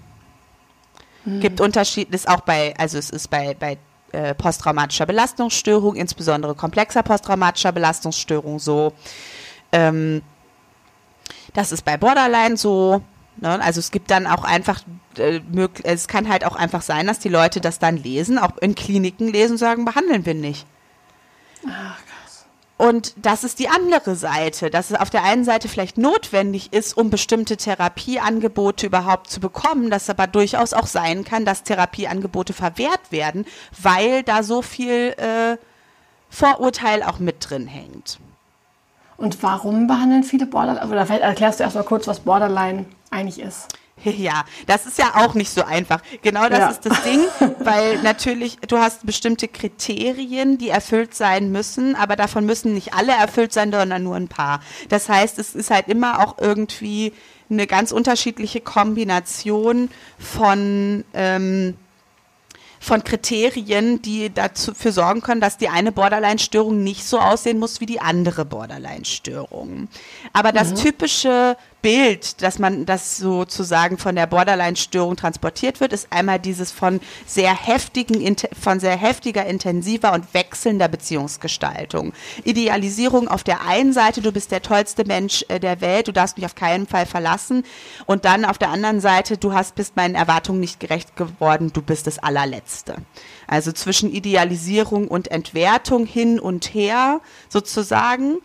Hm. 1.25 1.41
Gibt 1.41 1.63
Unterschied, 1.63 2.11
ist 2.11 2.29
auch 2.29 2.43
bei, 2.43 2.75
also 2.77 2.99
es 2.99 3.09
ist 3.09 3.31
bei, 3.31 3.55
bei 3.59 3.79
äh, 4.13 4.35
posttraumatischer 4.35 5.07
Belastungsstörung, 5.07 5.97
insbesondere 5.97 6.55
komplexer 6.55 7.03
posttraumatischer 7.03 7.73
Belastungsstörung 7.73 8.59
so. 8.59 8.93
Ähm, 9.73 10.23
das 11.55 11.73
ist 11.73 11.85
bei 11.85 11.97
Borderline 11.97 12.57
so. 12.57 13.03
Ne? 13.37 13.61
Also 13.63 13.81
es 13.81 13.91
gibt 13.91 14.11
dann 14.11 14.27
auch 14.27 14.45
einfach, 14.45 14.83
äh, 15.19 15.41
es 15.83 16.09
kann 16.09 16.29
halt 16.29 16.45
auch 16.45 16.57
einfach 16.57 16.83
sein, 16.83 17.07
dass 17.07 17.19
die 17.19 17.29
Leute 17.29 17.61
das 17.61 17.79
dann 17.79 17.97
lesen, 17.97 18.39
auch 18.39 18.57
in 18.59 18.75
Kliniken 18.75 19.29
lesen 19.29 19.57
sagen, 19.57 19.85
behandeln 19.85 20.27
wir 20.27 20.35
nicht. 20.35 20.67
Ach. 21.69 21.97
Und 22.79 23.15
das 23.17 23.45
ist 23.45 23.59
die 23.59 23.69
andere 23.69 24.17
Seite, 24.17 24.71
dass 24.71 24.91
es 24.91 24.99
auf 24.99 25.11
der 25.11 25.23
einen 25.23 25.45
Seite 25.45 25.69
vielleicht 25.69 25.99
notwendig 25.99 26.73
ist, 26.73 26.97
um 26.97 27.11
bestimmte 27.11 27.57
Therapieangebote 27.57 28.87
überhaupt 28.87 29.31
zu 29.31 29.41
bekommen, 29.41 29.91
dass 29.91 30.11
aber 30.11 30.27
durchaus 30.27 30.73
auch 30.73 30.87
sein 30.87 31.25
kann, 31.25 31.45
dass 31.45 31.63
Therapieangebote 31.63 32.53
verwehrt 32.53 33.13
werden, 33.13 33.45
weil 33.81 34.23
da 34.25 34.43
so 34.43 34.63
viel 34.63 35.15
äh, 35.17 35.59
Vorurteil 36.29 37.03
auch 37.03 37.19
mit 37.19 37.49
drin 37.49 37.67
hängt. 37.69 38.19
Und 39.17 39.41
warum 39.43 39.87
behandeln 39.87 40.25
viele 40.25 40.47
Borderline? 40.47 40.91
Oder 40.91 41.07
vielleicht 41.07 41.23
erklärst 41.23 41.61
du 41.61 41.65
erstmal 41.65 41.85
kurz, 41.85 42.09
was 42.09 42.21
Borderline 42.21 42.87
eigentlich 43.11 43.39
ist. 43.39 43.69
Ja, 44.23 44.45
das 44.67 44.87
ist 44.87 44.99
ja 44.99 45.13
auch 45.17 45.35
nicht 45.35 45.51
so 45.51 45.63
einfach. 45.65 46.01
Genau 46.23 46.49
das 46.49 46.59
ja. 46.59 46.69
ist 46.71 46.87
das 46.87 47.03
Ding, 47.03 47.21
weil 47.61 47.99
natürlich 48.03 48.59
du 48.69 48.79
hast 48.79 49.07
bestimmte 49.07 49.49
Kriterien, 49.49 50.59
die 50.59 50.69
erfüllt 50.69 51.15
sein 51.15 51.51
müssen, 51.51 51.95
aber 51.97 52.17
davon 52.17 52.47
müssen 52.47 52.75
nicht 52.75 52.95
alle 52.95 53.13
erfüllt 53.13 53.53
sein, 53.53 53.73
sondern 53.73 54.03
nur 54.03 54.17
ein 54.17 54.29
paar. 54.29 54.61
Das 54.89 55.09
heißt, 55.09 55.39
es 55.39 55.55
ist 55.55 55.71
halt 55.71 55.89
immer 55.89 56.21
auch 56.21 56.39
irgendwie 56.39 57.13
eine 57.51 57.67
ganz 57.67 57.93
unterschiedliche 57.93 58.61
Kombination 58.61 59.91
von 60.19 61.05
ähm, 61.15 61.77
von 62.83 63.05
Kriterien, 63.05 64.03
die 64.03 64.35
dafür 64.35 64.91
sorgen 64.91 65.21
können, 65.21 65.41
dass 65.41 65.57
die 65.57 65.69
eine 65.69 65.93
Borderline-Störung 65.93 66.83
nicht 66.83 67.05
so 67.05 67.21
aussehen 67.21 67.61
muss 67.61 67.81
wie 67.81 67.87
die 67.87 68.01
andere 68.01 68.45
Borderline-Störung. 68.45 69.87
Aber 70.33 70.51
das 70.51 70.71
mhm. 70.71 70.75
typische 70.75 71.57
Bild, 71.83 72.41
dass 72.43 72.61
man 72.61 72.87
das 72.87 73.17
sozusagen 73.17 73.99
von 73.99 74.15
der 74.15 74.29
Borderline-Störung 74.29 75.17
transportiert 75.17 75.81
wird, 75.81 75.93
ist 75.93 76.07
einmal 76.11 76.39
dieses 76.39 76.71
von 76.71 77.01
sehr 77.27 77.55
heftigen, 77.55 78.37
von 78.59 78.79
sehr 78.79 78.97
heftiger, 78.97 79.45
intensiver 79.45 80.13
und 80.13 80.33
wechselnder 80.33 80.87
Beziehungsgestaltung. 80.87 82.13
Idealisierung 82.45 83.27
auf 83.27 83.43
der 83.43 83.67
einen 83.67 83.93
Seite, 83.93 84.23
du 84.23 84.31
bist 84.31 84.53
der 84.53 84.63
tollste 84.63 85.05
Mensch 85.05 85.45
äh, 85.49 85.59
der 85.59 85.81
Welt, 85.81 86.07
du 86.07 86.13
darfst 86.13 86.37
mich 86.37 86.47
auf 86.47 86.55
keinen 86.55 86.87
Fall 86.87 87.05
verlassen. 87.05 87.65
Und 88.07 88.25
dann 88.25 88.45
auf 88.45 88.59
der 88.59 88.71
anderen 88.71 89.01
Seite, 89.01 89.37
du 89.37 89.53
hast, 89.53 89.75
bist 89.75 89.97
meinen 89.97 90.15
Erwartungen 90.15 90.61
nicht 90.61 90.79
gerecht 90.79 91.17
geworden, 91.17 91.73
du 91.73 91.83
bist 91.83 92.07
das 92.07 92.21
allerletzte. 92.21 92.95
Also 93.49 93.73
zwischen 93.73 94.13
Idealisierung 94.13 95.09
und 95.09 95.33
Entwertung 95.33 96.07
hin 96.07 96.39
und 96.39 96.75
her 96.75 97.21
sozusagen. 97.49 98.39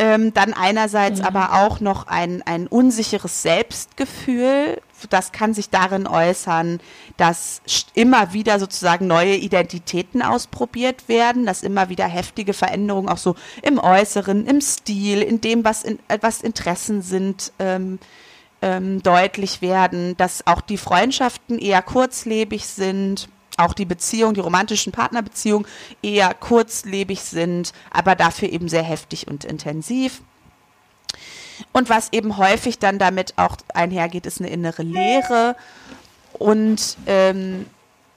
Ähm, 0.00 0.32
dann 0.32 0.54
einerseits 0.54 1.18
mhm. 1.20 1.26
aber 1.26 1.64
auch 1.64 1.80
noch 1.80 2.06
ein, 2.06 2.42
ein 2.42 2.68
unsicheres 2.68 3.42
Selbstgefühl. 3.42 4.80
Das 5.10 5.32
kann 5.32 5.54
sich 5.54 5.70
darin 5.70 6.06
äußern, 6.06 6.78
dass 7.16 7.62
immer 7.94 8.32
wieder 8.32 8.60
sozusagen 8.60 9.08
neue 9.08 9.34
Identitäten 9.34 10.22
ausprobiert 10.22 11.08
werden, 11.08 11.46
dass 11.46 11.64
immer 11.64 11.88
wieder 11.88 12.06
heftige 12.06 12.52
Veränderungen 12.52 13.08
auch 13.08 13.18
so 13.18 13.34
im 13.62 13.78
Äußeren, 13.78 14.46
im 14.46 14.60
Stil, 14.60 15.20
in 15.20 15.40
dem, 15.40 15.64
was, 15.64 15.82
in, 15.82 15.98
was 16.20 16.42
Interessen 16.42 17.02
sind, 17.02 17.52
ähm, 17.58 17.98
ähm, 18.62 19.02
deutlich 19.02 19.62
werden, 19.62 20.16
dass 20.16 20.46
auch 20.46 20.60
die 20.60 20.78
Freundschaften 20.78 21.58
eher 21.58 21.82
kurzlebig 21.82 22.66
sind 22.66 23.28
auch 23.58 23.74
die 23.74 23.84
Beziehung, 23.84 24.34
die 24.34 24.40
romantischen 24.40 24.92
Partnerbeziehungen 24.92 25.66
eher 26.02 26.32
kurzlebig 26.34 27.20
sind, 27.20 27.72
aber 27.90 28.14
dafür 28.14 28.50
eben 28.50 28.68
sehr 28.68 28.82
heftig 28.82 29.28
und 29.28 29.44
intensiv. 29.44 30.22
Und 31.72 31.90
was 31.90 32.12
eben 32.12 32.36
häufig 32.36 32.78
dann 32.78 32.98
damit 32.98 33.34
auch 33.36 33.56
einhergeht, 33.74 34.26
ist 34.26 34.40
eine 34.40 34.50
innere 34.50 34.82
Leere 34.82 35.56
und 36.34 36.96
ähm, 37.06 37.66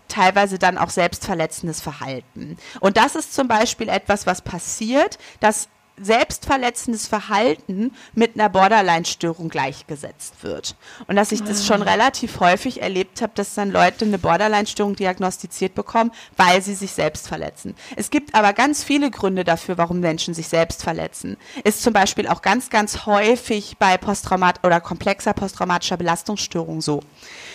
teilweise 0.07 0.59
dann 0.59 0.77
auch 0.77 0.89
selbstverletzendes 0.89 1.81
Verhalten. 1.81 2.57
Und 2.79 2.97
das 2.97 3.15
ist 3.15 3.33
zum 3.33 3.47
Beispiel 3.47 3.89
etwas, 3.89 4.27
was 4.27 4.41
passiert, 4.41 5.17
dass 5.39 5.69
selbstverletzendes 6.01 7.07
Verhalten 7.07 7.93
mit 8.13 8.35
einer 8.35 8.49
Borderline-Störung 8.49 9.49
gleichgesetzt 9.49 10.35
wird. 10.41 10.75
Und 11.07 11.15
dass 11.15 11.31
ich 11.31 11.43
das 11.43 11.65
schon 11.65 11.81
ah. 11.83 11.91
relativ 11.91 12.39
häufig 12.39 12.81
erlebt 12.81 13.21
habe, 13.21 13.33
dass 13.35 13.53
dann 13.53 13.71
Leute 13.71 14.05
eine 14.05 14.17
Borderline-Störung 14.17 14.95
diagnostiziert 14.95 15.75
bekommen, 15.75 16.11
weil 16.37 16.61
sie 16.61 16.75
sich 16.75 16.91
selbst 16.91 17.27
verletzen. 17.27 17.75
Es 17.95 18.09
gibt 18.09 18.35
aber 18.35 18.53
ganz 18.53 18.83
viele 18.83 19.11
Gründe 19.11 19.43
dafür, 19.43 19.77
warum 19.77 19.99
Menschen 19.99 20.33
sich 20.33 20.47
selbst 20.47 20.83
verletzen. 20.83 21.37
Ist 21.63 21.83
zum 21.83 21.93
Beispiel 21.93 22.27
auch 22.27 22.41
ganz, 22.41 22.69
ganz 22.69 23.05
häufig 23.05 23.77
bei 23.77 23.97
Posttraumat 23.97 24.65
oder 24.65 24.79
komplexer 24.81 25.33
posttraumatischer 25.33 25.97
Belastungsstörung 25.97 26.81
so. 26.81 27.01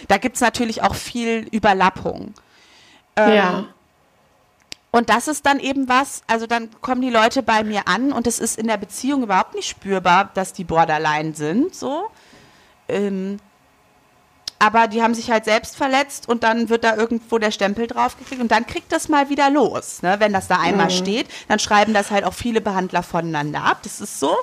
Da 0.08 0.18
gibt 0.18 0.36
es 0.36 0.42
natürlich 0.42 0.82
auch 0.82 0.94
viel 0.94 1.48
Überlappung. 1.50 2.34
Ähm, 3.16 3.34
ja. 3.34 3.64
Und 4.96 5.10
das 5.10 5.28
ist 5.28 5.44
dann 5.44 5.60
eben 5.60 5.90
was, 5.90 6.22
also 6.26 6.46
dann 6.46 6.70
kommen 6.80 7.02
die 7.02 7.10
Leute 7.10 7.42
bei 7.42 7.62
mir 7.64 7.86
an 7.86 8.12
und 8.12 8.26
es 8.26 8.38
ist 8.38 8.58
in 8.58 8.66
der 8.66 8.78
Beziehung 8.78 9.24
überhaupt 9.24 9.54
nicht 9.54 9.68
spürbar, 9.68 10.30
dass 10.32 10.54
die 10.54 10.64
Borderline 10.64 11.34
sind, 11.34 11.74
so. 11.74 12.06
Ähm, 12.88 13.36
aber 14.58 14.88
die 14.88 15.02
haben 15.02 15.12
sich 15.12 15.30
halt 15.30 15.44
selbst 15.44 15.76
verletzt 15.76 16.30
und 16.30 16.44
dann 16.44 16.70
wird 16.70 16.82
da 16.82 16.96
irgendwo 16.96 17.36
der 17.36 17.50
Stempel 17.50 17.88
draufgekriegt 17.88 18.40
und 18.40 18.50
dann 18.50 18.64
kriegt 18.64 18.90
das 18.90 19.10
mal 19.10 19.28
wieder 19.28 19.50
los. 19.50 20.00
Ne? 20.00 20.16
Wenn 20.18 20.32
das 20.32 20.48
da 20.48 20.60
einmal 20.60 20.86
mhm. 20.86 20.92
steht, 20.92 21.26
dann 21.48 21.58
schreiben 21.58 21.92
das 21.92 22.10
halt 22.10 22.24
auch 22.24 22.32
viele 22.32 22.62
Behandler 22.62 23.02
voneinander 23.02 23.64
ab. 23.64 23.80
Das 23.82 24.00
ist 24.00 24.18
so. 24.18 24.34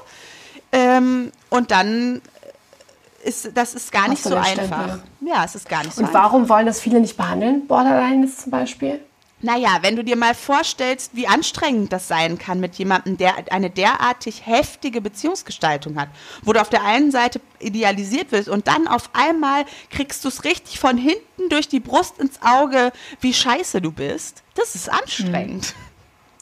Ähm, 0.72 1.32
und 1.50 1.72
dann 1.72 2.22
ist 3.24 3.50
das 3.56 3.74
ist 3.74 3.92
gar 3.92 4.08
nicht 4.08 4.22
so 4.22 4.36
einfach. 4.36 5.00
Ja, 5.22 5.46
es 5.46 5.56
ist 5.56 5.68
gar 5.68 5.82
nicht 5.82 5.96
so 5.96 6.04
und 6.04 6.14
warum 6.14 6.48
wollen 6.48 6.68
das 6.68 6.80
viele 6.80 7.00
nicht 7.00 7.18
behandeln? 7.18 7.66
Borderline 7.66 8.26
ist 8.26 8.42
zum 8.42 8.52
Beispiel? 8.52 9.00
Naja, 9.44 9.80
wenn 9.82 9.98
du 9.98 10.06
dir 10.06 10.16
mal 10.16 10.36
vorstellst, 10.36 11.12
wie 11.16 11.28
anstrengend 11.28 11.92
das 11.92 12.08
sein 12.08 12.38
kann 12.38 12.62
mit 12.62 12.76
jemandem, 12.76 13.18
der 13.18 13.52
eine 13.52 13.70
derartig 13.70 14.46
heftige 14.46 15.02
Beziehungsgestaltung 15.02 16.00
hat, 16.00 16.08
wo 16.44 16.54
du 16.54 16.62
auf 16.62 16.70
der 16.70 16.86
einen 16.86 17.12
Seite 17.12 17.42
idealisiert 17.60 18.32
wirst 18.32 18.48
und 18.48 18.70
dann 18.70 18.88
auf 18.88 19.10
einmal 19.12 19.66
kriegst 19.90 20.24
du 20.24 20.30
es 20.30 20.46
richtig 20.46 20.80
von 20.80 20.98
hinten 20.98 21.50
durch 21.50 21.68
die 21.68 21.82
Brust 21.82 22.20
ins 22.20 22.42
Auge, 22.42 22.94
wie 23.20 23.34
scheiße 23.34 23.82
du 23.82 23.92
bist, 23.92 24.44
das 24.56 24.76
ist 24.76 24.90
anstrengend. 24.90 25.76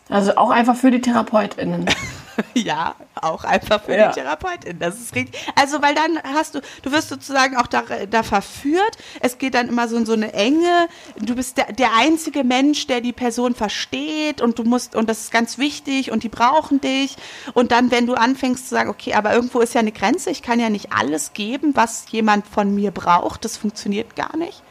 Also 0.07 0.35
auch 0.37 0.51
einfach 0.51 0.75
für 0.75 0.91
die 0.91 1.01
TherapeutInnen. 1.01 1.89
ja, 2.53 2.95
auch 3.15 3.43
einfach 3.43 3.83
für 3.83 3.95
ja. 3.95 4.09
die 4.09 4.19
Therapeutin. 4.19 4.79
Das 4.79 4.99
ist 4.99 5.15
richtig. 5.15 5.39
Also, 5.55 5.81
weil 5.81 5.95
dann 5.95 6.19
hast 6.35 6.55
du, 6.55 6.61
du 6.81 6.91
wirst 6.91 7.09
sozusagen 7.09 7.57
auch 7.57 7.67
da, 7.67 7.83
da 8.09 8.23
verführt. 8.23 8.97
Es 9.19 9.37
geht 9.37 9.53
dann 9.53 9.69
immer 9.69 9.87
so 9.87 9.97
in 9.97 10.05
so 10.05 10.13
eine 10.13 10.33
Enge. 10.33 10.87
Du 11.17 11.35
bist 11.35 11.57
der, 11.57 11.71
der 11.73 11.95
einzige 11.95 12.43
Mensch, 12.43 12.87
der 12.87 13.01
die 13.01 13.13
Person 13.13 13.55
versteht 13.55 14.41
und 14.41 14.59
du 14.59 14.63
musst, 14.63 14.95
und 14.95 15.09
das 15.09 15.21
ist 15.21 15.31
ganz 15.31 15.57
wichtig 15.57 16.11
und 16.11 16.23
die 16.23 16.29
brauchen 16.29 16.81
dich. 16.81 17.15
Und 17.53 17.71
dann, 17.71 17.91
wenn 17.91 18.07
du 18.07 18.13
anfängst 18.13 18.69
zu 18.69 18.75
sagen, 18.75 18.89
okay, 18.89 19.13
aber 19.13 19.33
irgendwo 19.33 19.59
ist 19.59 19.73
ja 19.73 19.79
eine 19.79 19.91
Grenze, 19.91 20.29
ich 20.29 20.41
kann 20.41 20.59
ja 20.59 20.69
nicht 20.69 20.91
alles 20.91 21.33
geben, 21.33 21.75
was 21.75 22.05
jemand 22.11 22.47
von 22.47 22.73
mir 22.73 22.91
braucht, 22.91 23.45
das 23.45 23.57
funktioniert 23.57 24.15
gar 24.15 24.35
nicht 24.37 24.63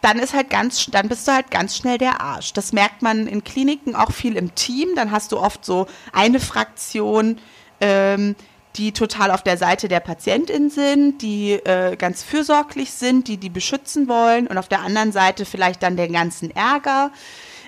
dann 0.00 0.18
ist 0.18 0.34
halt 0.34 0.50
ganz, 0.50 0.86
dann 0.86 1.08
bist 1.08 1.26
du 1.26 1.32
halt 1.32 1.50
ganz 1.50 1.76
schnell 1.76 1.98
der 1.98 2.20
Arsch. 2.20 2.52
Das 2.52 2.72
merkt 2.72 3.02
man 3.02 3.26
in 3.26 3.42
Kliniken 3.42 3.94
auch 3.94 4.12
viel 4.12 4.36
im 4.36 4.54
Team. 4.54 4.90
Dann 4.94 5.10
hast 5.10 5.32
du 5.32 5.38
oft 5.38 5.64
so 5.64 5.86
eine 6.12 6.40
Fraktion, 6.40 7.38
ähm, 7.80 8.36
die 8.76 8.92
total 8.92 9.30
auf 9.32 9.42
der 9.42 9.56
Seite 9.56 9.88
der 9.88 10.00
Patientin 10.00 10.70
sind, 10.70 11.20
die 11.20 11.52
äh, 11.52 11.96
ganz 11.96 12.22
fürsorglich 12.22 12.92
sind, 12.92 13.26
die 13.26 13.36
die 13.36 13.48
beschützen 13.48 14.08
wollen 14.08 14.46
und 14.46 14.56
auf 14.56 14.68
der 14.68 14.82
anderen 14.82 15.10
Seite 15.10 15.44
vielleicht 15.44 15.82
dann 15.82 15.96
den 15.96 16.12
ganzen 16.12 16.54
Ärger. 16.54 17.10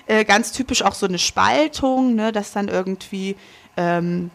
Äh, 0.07 0.23
ganz 0.23 0.51
typisch 0.51 0.83
auch 0.83 0.93
so 0.93 1.05
eine 1.05 1.19
Spaltung, 1.19 2.15
ne, 2.15 2.31
dass 2.31 2.53
dann 2.53 2.69
irgendwie 2.69 3.35
ähm, 3.77 4.31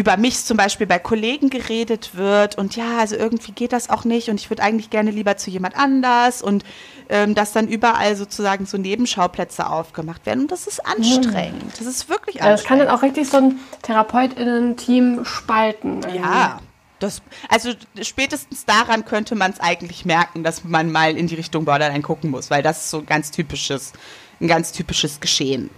über 0.00 0.16
mich 0.16 0.42
zum 0.46 0.56
Beispiel 0.56 0.86
bei 0.86 0.98
Kollegen 0.98 1.50
geredet 1.50 2.14
wird 2.14 2.56
und 2.56 2.74
ja, 2.74 2.96
also 3.00 3.16
irgendwie 3.16 3.52
geht 3.52 3.74
das 3.74 3.90
auch 3.90 4.06
nicht 4.06 4.30
und 4.30 4.40
ich 4.40 4.48
würde 4.48 4.62
eigentlich 4.62 4.88
gerne 4.88 5.10
lieber 5.10 5.36
zu 5.36 5.50
jemand 5.50 5.76
anders 5.76 6.40
und 6.40 6.64
ähm, 7.10 7.34
dass 7.34 7.52
dann 7.52 7.68
überall 7.68 8.16
sozusagen 8.16 8.64
so 8.64 8.78
Nebenschauplätze 8.78 9.68
aufgemacht 9.68 10.24
werden 10.24 10.40
und 10.40 10.52
das 10.52 10.66
ist 10.66 10.86
anstrengend. 10.86 11.78
Das 11.78 11.86
ist 11.86 12.08
wirklich 12.08 12.36
anstrengend. 12.36 12.60
das 12.60 12.64
kann 12.64 12.78
dann 12.78 12.88
auch 12.88 13.02
richtig 13.02 13.28
so 13.28 13.36
ein 13.36 13.60
TherapeutInnen-Team 13.82 15.26
spalten. 15.26 16.00
Irgendwie. 16.00 16.16
Ja. 16.16 16.60
das, 16.98 17.20
also 17.50 17.72
spätestens 18.00 18.64
daran 18.64 19.04
könnte 19.04 19.34
man 19.34 19.50
es 19.50 19.60
eigentlich 19.60 20.06
merken, 20.06 20.42
dass 20.44 20.64
man 20.64 20.90
mal 20.90 21.14
in 21.14 21.26
die 21.26 21.34
Richtung 21.34 21.66
Borderline 21.66 22.00
gucken 22.00 22.30
muss, 22.30 22.50
weil 22.50 22.62
das 22.62 22.84
ist 22.84 22.90
so 22.90 23.00
ein 23.00 23.06
ganz 23.06 23.32
typisches, 23.32 23.92
ein 24.40 24.48
ganz 24.48 24.72
typisches 24.72 25.20
Geschehen. 25.20 25.68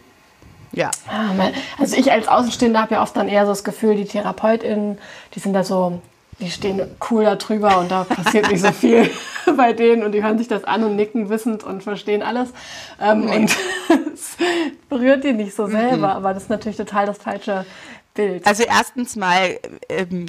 Ja. 0.72 0.90
Ah, 1.08 1.50
also 1.78 1.96
ich 1.96 2.10
als 2.10 2.28
Außenstehender 2.28 2.80
habe 2.80 2.94
ja 2.94 3.02
oft 3.02 3.16
dann 3.16 3.28
eher 3.28 3.44
so 3.44 3.52
das 3.52 3.64
Gefühl, 3.64 3.94
die 3.94 4.06
TherapeutInnen, 4.06 4.98
die 5.34 5.38
sind 5.38 5.52
da 5.52 5.64
so, 5.64 6.00
die 6.40 6.50
stehen 6.50 6.80
cool 7.10 7.24
da 7.24 7.36
drüber 7.36 7.78
und 7.78 7.90
da 7.90 8.04
passiert 8.04 8.50
nicht 8.50 8.62
so 8.62 8.72
viel 8.72 9.10
bei 9.56 9.72
denen 9.72 10.02
und 10.02 10.12
die 10.12 10.22
hören 10.22 10.38
sich 10.38 10.48
das 10.48 10.64
an 10.64 10.82
und 10.84 10.96
nicken 10.96 11.28
wissend 11.28 11.62
und 11.62 11.82
verstehen 11.82 12.22
alles. 12.22 12.50
Ähm, 13.00 13.26
nee. 13.26 13.36
Und 13.36 13.56
es 14.14 14.36
berührt 14.88 15.24
die 15.24 15.32
nicht 15.32 15.54
so 15.54 15.66
selber, 15.66 15.96
mhm. 15.96 16.04
aber 16.04 16.34
das 16.34 16.44
ist 16.44 16.50
natürlich 16.50 16.78
total 16.78 17.06
das 17.06 17.18
falsche 17.18 17.66
Bild. 18.14 18.46
Also 18.46 18.62
erstens 18.62 19.16
mal 19.16 19.58
ähm, 19.88 20.26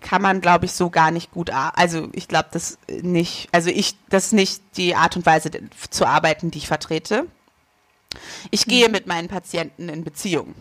kann 0.00 0.20
man, 0.20 0.40
glaube 0.40 0.66
ich, 0.66 0.72
so 0.72 0.90
gar 0.90 1.10
nicht 1.10 1.32
gut, 1.32 1.50
also 1.50 2.08
ich 2.12 2.28
glaube 2.28 2.48
das 2.52 2.78
nicht, 2.88 3.48
also 3.52 3.70
ich, 3.70 3.96
das 4.10 4.26
ist 4.26 4.32
nicht 4.32 4.62
die 4.76 4.94
Art 4.94 5.16
und 5.16 5.24
Weise 5.24 5.50
zu 5.90 6.06
arbeiten, 6.06 6.50
die 6.50 6.58
ich 6.58 6.68
vertrete. 6.68 7.26
Ich 8.50 8.66
gehe 8.66 8.88
mit 8.88 9.06
meinen 9.06 9.28
Patienten 9.28 9.88
in 9.88 10.04
Beziehung. 10.04 10.54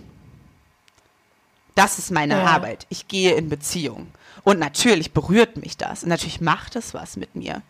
Das 1.76 2.00
ist 2.00 2.12
meine 2.12 2.36
ja. 2.36 2.46
Arbeit. 2.46 2.88
Ich 2.90 3.08
gehe 3.08 3.36
in 3.36 3.50
Beziehung. 3.50 4.08
Und 4.44 4.60
natürlich 4.60 5.12
berührt 5.12 5.58
mich 5.58 5.78
das. 5.78 6.04
Und 6.04 6.10
natürlich 6.10 6.42
macht 6.42 6.76
es 6.76 6.94
was 6.94 7.18
mit 7.18 7.36
mir. 7.36 7.62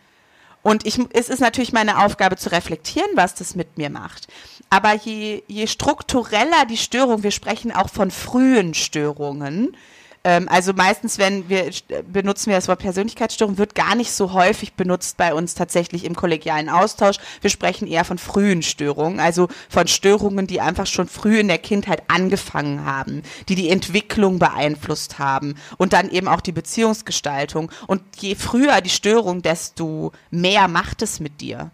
Und 0.62 0.86
ich, 0.86 1.00
es 1.14 1.30
ist 1.30 1.42
natürlich 1.42 1.74
meine 1.74 2.04
Aufgabe 2.04 2.38
zu 2.38 2.52
reflektieren, 2.52 3.12
was 3.14 3.36
das 3.36 3.56
mit 3.56 3.78
mir 3.78 3.90
macht. 3.90 4.28
Aber 4.70 4.94
je, 4.94 5.44
je 5.48 5.68
struktureller 5.68 6.66
die 6.68 6.78
Störung, 6.78 7.22
wir 7.22 7.32
sprechen 7.32 7.72
auch 7.72 7.90
von 7.90 8.10
frühen 8.10 8.74
Störungen, 8.74 9.78
ähm, 10.26 10.50
also 10.50 10.74
meistens, 10.74 11.20
wenn 11.20 11.48
wir 11.48 11.70
benutzen 12.12 12.50
wir 12.50 12.58
das 12.58 12.68
Wort 12.68 12.80
Persönlichkeitsstörung, 12.80 13.60
wird 13.60 13.76
gar 13.76 13.94
nicht 13.94 14.12
so 14.12 14.34
häufig 14.34 14.74
benutzt 14.74 15.18
bei 15.18 15.36
uns 15.36 15.54
tatsächlich 15.54 16.04
im 16.04 16.16
kollegialen 16.16 16.68
Austausch. 16.68 17.18
Wir 17.42 17.52
sprechen 17.52 17.88
eher 17.88 18.04
von 18.04 18.18
frühen 18.18 18.64
Störungen, 18.64 19.20
also 19.20 19.48
von 19.70 19.88
Störungen, 19.88 20.48
die 20.48 20.62
einfach 20.62 20.88
schon 20.88 21.08
früh 21.08 21.40
in 21.40 21.48
der 21.48 21.60
Kindheit 21.60 22.02
angefangen 22.08 22.86
haben, 22.86 23.22
die 23.48 23.56
die 23.56 23.70
Entwicklung 23.70 24.40
beeinflusst 24.40 25.20
haben 25.20 25.56
und 25.78 25.94
dann 25.94 26.10
eben 26.10 26.28
auch 26.28 26.42
die 26.42 26.52
Beziehungsgestaltung. 26.52 27.72
Und 27.86 28.02
je 28.18 28.34
früher 28.34 28.82
die 28.82 28.90
Störung, 28.90 29.44
desto 29.44 30.12
mehr 30.32 30.68
macht 30.68 31.04
es 31.04 31.20
mit 31.20 31.40
dir 31.40 31.70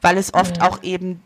weil 0.00 0.16
es 0.16 0.34
oft 0.34 0.62
auch 0.62 0.82
eben 0.82 1.20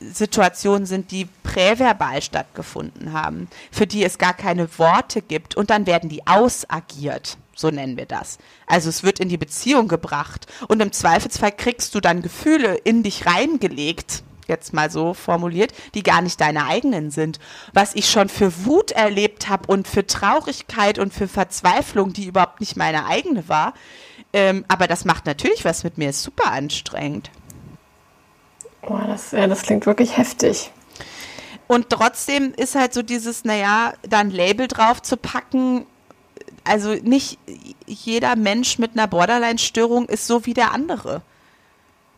Situationen 0.00 0.86
sind, 0.86 1.10
die 1.10 1.26
präverbal 1.42 2.22
stattgefunden 2.22 3.12
haben, 3.12 3.48
für 3.70 3.86
die 3.86 4.04
es 4.04 4.18
gar 4.18 4.34
keine 4.34 4.78
Worte 4.78 5.22
gibt 5.22 5.56
und 5.56 5.70
dann 5.70 5.86
werden 5.86 6.08
die 6.08 6.26
ausagiert. 6.26 7.36
So 7.54 7.70
nennen 7.70 7.96
wir 7.96 8.06
das. 8.06 8.38
Also 8.66 8.88
es 8.88 9.02
wird 9.02 9.18
in 9.18 9.28
die 9.28 9.36
Beziehung 9.36 9.88
gebracht 9.88 10.46
und 10.68 10.80
im 10.80 10.92
Zweifelsfall 10.92 11.50
kriegst 11.50 11.94
du 11.94 12.00
dann 12.00 12.22
Gefühle 12.22 12.76
in 12.76 13.02
dich 13.02 13.26
reingelegt, 13.26 14.22
jetzt 14.46 14.72
mal 14.72 14.90
so 14.90 15.12
formuliert, 15.12 15.72
die 15.94 16.04
gar 16.04 16.22
nicht 16.22 16.40
deine 16.40 16.66
eigenen 16.66 17.10
sind. 17.10 17.40
Was 17.72 17.94
ich 17.94 18.08
schon 18.08 18.28
für 18.28 18.64
Wut 18.64 18.92
erlebt 18.92 19.48
habe 19.48 19.66
und 19.66 19.88
für 19.88 20.06
Traurigkeit 20.06 20.98
und 20.98 21.12
für 21.12 21.28
Verzweiflung, 21.28 22.12
die 22.12 22.26
überhaupt 22.26 22.60
nicht 22.60 22.76
meine 22.76 23.06
eigene 23.06 23.48
war. 23.48 23.74
Ähm, 24.32 24.64
aber 24.68 24.86
das 24.86 25.04
macht 25.04 25.26
natürlich 25.26 25.64
was 25.64 25.84
mit 25.84 25.98
mir, 25.98 26.10
ist 26.10 26.22
super 26.22 26.52
anstrengend. 26.52 27.30
Boah, 28.88 29.04
das, 29.06 29.32
ja, 29.32 29.46
das 29.46 29.62
klingt 29.62 29.84
wirklich 29.86 30.16
heftig. 30.16 30.72
Und 31.66 31.90
trotzdem 31.90 32.54
ist 32.56 32.74
halt 32.74 32.94
so 32.94 33.02
dieses, 33.02 33.44
naja, 33.44 33.92
da 34.08 34.18
ein 34.18 34.30
Label 34.30 34.66
drauf 34.66 35.02
zu 35.02 35.18
packen, 35.18 35.84
also 36.64 36.94
nicht 36.94 37.38
jeder 37.86 38.34
Mensch 38.36 38.78
mit 38.78 38.92
einer 38.94 39.06
Borderline-Störung 39.06 40.06
ist 40.06 40.26
so 40.26 40.46
wie 40.46 40.54
der 40.54 40.72
andere. 40.72 41.20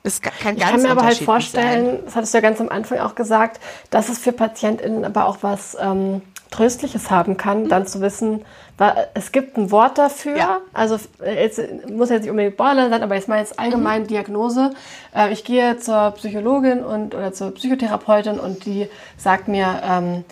Das 0.03 0.23
kann 0.23 0.57
ich 0.57 0.63
kann 0.63 0.81
mir 0.81 0.91
aber 0.91 1.03
halt 1.03 1.19
vorstellen, 1.19 1.87
sein. 1.87 2.01
das 2.05 2.17
hattest 2.17 2.33
du 2.33 2.39
ja 2.39 2.43
ganz 2.43 2.61
am 2.61 2.71
Anfang 2.71 3.01
auch 3.01 3.15
gesagt, 3.15 3.61
dass 3.91 4.09
es 4.09 4.19
für 4.19 4.33
PatientInnen 4.33 5.05
aber 5.05 5.27
auch 5.27 5.39
was 5.43 5.77
ähm, 5.79 6.23
Tröstliches 6.51 7.11
haben 7.11 7.37
kann, 7.37 7.65
mhm. 7.65 7.69
dann 7.69 7.87
zu 7.87 8.01
wissen, 8.01 8.45
es 9.15 9.31
gibt 9.31 9.59
ein 9.59 9.71
Wort 9.71 9.99
dafür. 9.99 10.37
Ja. 10.37 10.59
Also 10.73 10.99
jetzt 11.25 11.61
muss 11.89 12.09
jetzt 12.09 12.23
nicht 12.23 12.31
unbedingt 12.31 12.57
Borderline 12.57 12.91
sein, 12.91 13.03
aber 13.03 13.15
jetzt 13.15 13.29
mal 13.29 13.39
jetzt 13.39 13.59
allgemein 13.59 14.03
mhm. 14.03 14.07
Diagnose. 14.07 14.71
Äh, 15.15 15.33
ich 15.33 15.45
gehe 15.45 15.79
zur 15.79 16.13
Psychologin 16.13 16.83
und 16.83 17.15
oder 17.15 17.33
zur 17.33 17.53
Psychotherapeutin 17.53 18.41
und 18.41 18.65
die 18.65 18.89
sagt 19.19 19.49
mir, 19.49 19.81
ähm, 19.85 20.25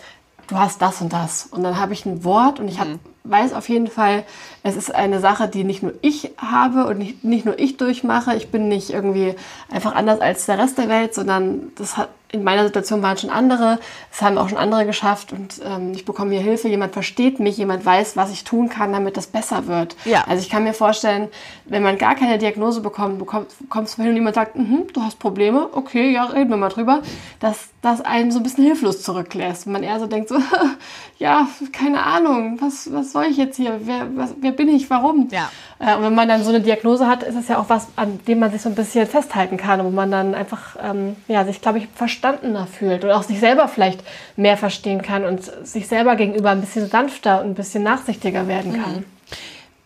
du 0.47 0.57
hast 0.57 0.81
das 0.81 1.01
und 1.01 1.13
das. 1.13 1.45
Und 1.45 1.63
dann 1.63 1.79
habe 1.79 1.93
ich 1.93 2.05
ein 2.05 2.23
Wort 2.23 2.59
und 2.59 2.67
ich 2.67 2.79
hab, 2.79 2.87
mhm. 2.87 2.99
weiß 3.23 3.53
auf 3.53 3.69
jeden 3.69 3.87
Fall, 3.87 4.23
es 4.63 4.75
ist 4.75 4.93
eine 4.93 5.19
Sache, 5.19 5.47
die 5.47 5.63
nicht 5.63 5.83
nur 5.83 5.93
ich 6.01 6.31
habe 6.37 6.85
und 6.85 6.97
nicht, 6.97 7.23
nicht 7.23 7.45
nur 7.45 7.57
ich 7.57 7.77
durchmache. 7.77 8.35
Ich 8.35 8.49
bin 8.49 8.67
nicht 8.67 8.89
irgendwie 8.89 9.35
einfach 9.71 9.95
anders 9.95 10.19
als 10.19 10.45
der 10.45 10.57
Rest 10.57 10.77
der 10.77 10.89
Welt, 10.89 11.13
sondern 11.13 11.71
das 11.75 11.97
hat 11.97 12.09
in 12.31 12.43
meiner 12.43 12.63
Situation 12.63 13.01
waren 13.01 13.17
schon 13.17 13.29
andere, 13.29 13.79
es 14.11 14.21
haben 14.21 14.37
auch 14.37 14.49
schon 14.49 14.57
andere 14.57 14.85
geschafft 14.85 15.33
und 15.33 15.61
ähm, 15.65 15.93
ich 15.93 16.05
bekomme 16.05 16.31
hier 16.31 16.41
Hilfe, 16.41 16.67
jemand 16.67 16.93
versteht 16.93 17.39
mich, 17.39 17.57
jemand 17.57 17.85
weiß, 17.85 18.17
was 18.17 18.31
ich 18.31 18.43
tun 18.43 18.69
kann, 18.69 18.91
damit 18.91 19.17
das 19.17 19.27
besser 19.27 19.65
wird. 19.65 19.95
Ja. 20.05 20.25
Also 20.27 20.43
ich 20.43 20.49
kann 20.49 20.63
mir 20.63 20.73
vorstellen, 20.73 21.29
wenn 21.65 21.81
man 21.81 21.97
gar 21.97 22.15
keine 22.15 22.37
Diagnose 22.37 22.81
bekommt, 22.81 23.17
bekommt 23.17 23.47
kommst 23.69 23.97
du 23.97 24.03
hin 24.03 24.11
und 24.11 24.17
jemand 24.17 24.35
sagt, 24.35 24.55
mhm, 24.55 24.85
du 24.93 25.01
hast 25.01 25.17
Probleme, 25.17 25.69
okay, 25.73 26.11
ja, 26.11 26.25
reden 26.25 26.51
wir 26.51 26.57
mal 26.57 26.69
drüber, 26.69 27.01
dass 27.39 27.69
das 27.81 28.01
einen 28.01 28.31
so 28.31 28.39
ein 28.39 28.43
bisschen 28.43 28.65
hilflos 28.65 29.01
zurücklässt. 29.01 29.65
Und 29.65 29.73
man 29.73 29.83
eher 29.83 29.99
so 29.99 30.05
denkt 30.05 30.29
so, 30.29 30.35
ja, 31.17 31.47
keine 31.71 32.03
Ahnung, 32.03 32.59
was, 32.61 32.93
was 32.93 33.11
soll 33.11 33.25
ich 33.25 33.37
jetzt 33.37 33.55
hier, 33.57 33.81
wer, 33.85 34.07
was, 34.15 34.35
wer 34.39 34.48
bin 34.51 34.69
ich, 34.69 34.89
warum? 34.89 35.27
Ja. 35.31 35.51
Äh, 35.79 35.95
und 35.95 36.03
wenn 36.03 36.15
man 36.15 36.27
dann 36.27 36.43
so 36.43 36.49
eine 36.49 36.61
Diagnose 36.61 37.07
hat, 37.07 37.23
ist 37.23 37.35
es 37.35 37.47
ja 37.47 37.57
auch 37.57 37.69
was, 37.69 37.87
an 37.95 38.19
dem 38.27 38.39
man 38.39 38.51
sich 38.51 38.61
so 38.61 38.69
ein 38.69 38.75
bisschen 38.75 39.07
festhalten 39.07 39.57
kann, 39.57 39.83
wo 39.83 39.89
man 39.89 40.11
dann 40.11 40.35
einfach, 40.35 40.75
ähm, 40.81 41.15
ja, 41.27 41.45
sich, 41.45 41.61
glaube 41.61 41.79
ich, 41.79 41.87
verstandener 41.93 42.67
fühlt 42.67 43.03
und 43.03 43.11
auch 43.11 43.23
sich 43.23 43.39
selber 43.39 43.67
vielleicht 43.67 44.03
mehr 44.35 44.57
verstehen 44.57 45.01
kann 45.01 45.25
und 45.25 45.43
sich 45.65 45.87
selber 45.87 46.15
gegenüber 46.15 46.49
ein 46.49 46.61
bisschen 46.61 46.89
sanfter 46.89 47.41
und 47.41 47.51
ein 47.51 47.55
bisschen 47.55 47.83
nachsichtiger 47.83 48.47
werden 48.47 48.81
kann. 48.81 48.95
Mhm. 48.97 49.05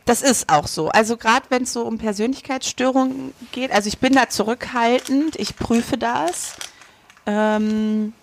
Das 0.06 0.22
ist 0.22 0.50
auch 0.50 0.68
so. 0.68 0.90
Also 0.90 1.16
gerade 1.16 1.46
wenn 1.50 1.64
es 1.64 1.74
so 1.74 1.84
um 1.84 1.98
Persönlichkeitsstörungen 1.98 3.34
geht, 3.52 3.72
also 3.72 3.88
ich 3.88 4.00
bin 4.00 4.14
da 4.14 4.28
zurückhaltend, 4.28 5.38
ich 5.38 5.56
prüfe 5.56 5.98
das 5.98 6.56
ähm, 7.26 8.14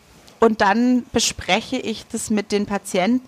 und 0.41 0.61
dann 0.61 1.05
bespreche 1.12 1.76
ich 1.76 2.05
das 2.12 2.28
mit 2.28 2.53
den 2.53 2.66
Patienten 2.66 3.26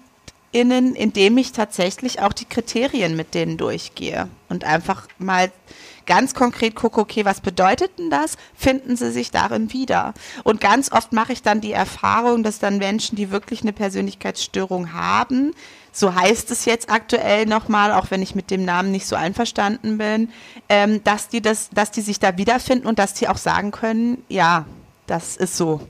innen, 0.52 0.94
indem 0.94 1.38
ich 1.38 1.52
tatsächlich 1.52 2.20
auch 2.20 2.32
die 2.32 2.44
Kriterien 2.44 3.16
mit 3.16 3.34
denen 3.34 3.56
durchgehe 3.56 4.28
und 4.48 4.64
einfach 4.64 5.08
mal 5.18 5.50
ganz 6.06 6.34
konkret 6.34 6.74
gucke, 6.74 7.00
okay, 7.00 7.24
was 7.24 7.40
bedeutet 7.40 7.98
denn 7.98 8.10
das? 8.10 8.36
Finden 8.54 8.96
sie 8.96 9.10
sich 9.10 9.30
darin 9.30 9.72
wieder? 9.72 10.14
Und 10.44 10.60
ganz 10.60 10.92
oft 10.92 11.12
mache 11.12 11.32
ich 11.32 11.42
dann 11.42 11.60
die 11.60 11.72
Erfahrung, 11.72 12.42
dass 12.42 12.58
dann 12.58 12.78
Menschen, 12.78 13.16
die 13.16 13.30
wirklich 13.30 13.62
eine 13.62 13.72
Persönlichkeitsstörung 13.72 14.92
haben, 14.92 15.52
so 15.92 16.14
heißt 16.14 16.50
es 16.50 16.64
jetzt 16.64 16.90
aktuell 16.90 17.46
nochmal, 17.46 17.92
auch 17.92 18.10
wenn 18.10 18.22
ich 18.22 18.34
mit 18.34 18.50
dem 18.50 18.64
Namen 18.64 18.90
nicht 18.90 19.06
so 19.06 19.14
einverstanden 19.14 19.98
bin, 19.98 20.30
ähm, 20.68 21.04
dass 21.04 21.28
die 21.28 21.42
das, 21.42 21.68
dass 21.70 21.90
die 21.90 22.00
sich 22.00 22.18
da 22.18 22.38
wiederfinden 22.38 22.86
und 22.86 22.98
dass 22.98 23.14
die 23.14 23.28
auch 23.28 23.36
sagen 23.36 23.70
können, 23.70 24.24
ja, 24.28 24.64
das 25.06 25.36
ist 25.36 25.56
so. 25.56 25.80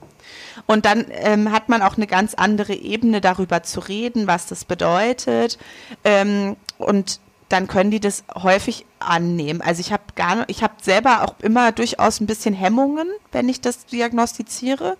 Und 0.65 0.85
dann 0.85 1.05
ähm, 1.09 1.51
hat 1.51 1.69
man 1.69 1.81
auch 1.81 1.97
eine 1.97 2.07
ganz 2.07 2.33
andere 2.33 2.73
Ebene 2.73 3.21
darüber 3.21 3.63
zu 3.63 3.79
reden, 3.81 4.27
was 4.27 4.47
das 4.47 4.65
bedeutet. 4.65 5.57
Ähm, 6.03 6.55
und 6.77 7.19
dann 7.49 7.67
können 7.67 7.91
die 7.91 7.99
das 7.99 8.23
häufig 8.33 8.85
annehmen. 8.99 9.61
Also 9.61 9.81
ich 9.81 9.91
habe 9.91 10.03
gar, 10.15 10.47
ich 10.47 10.63
habe 10.63 10.73
selber 10.81 11.23
auch 11.23 11.35
immer 11.41 11.71
durchaus 11.71 12.19
ein 12.19 12.25
bisschen 12.25 12.53
Hemmungen, 12.53 13.07
wenn 13.31 13.49
ich 13.49 13.61
das 13.61 13.85
diagnostiziere. 13.85 14.97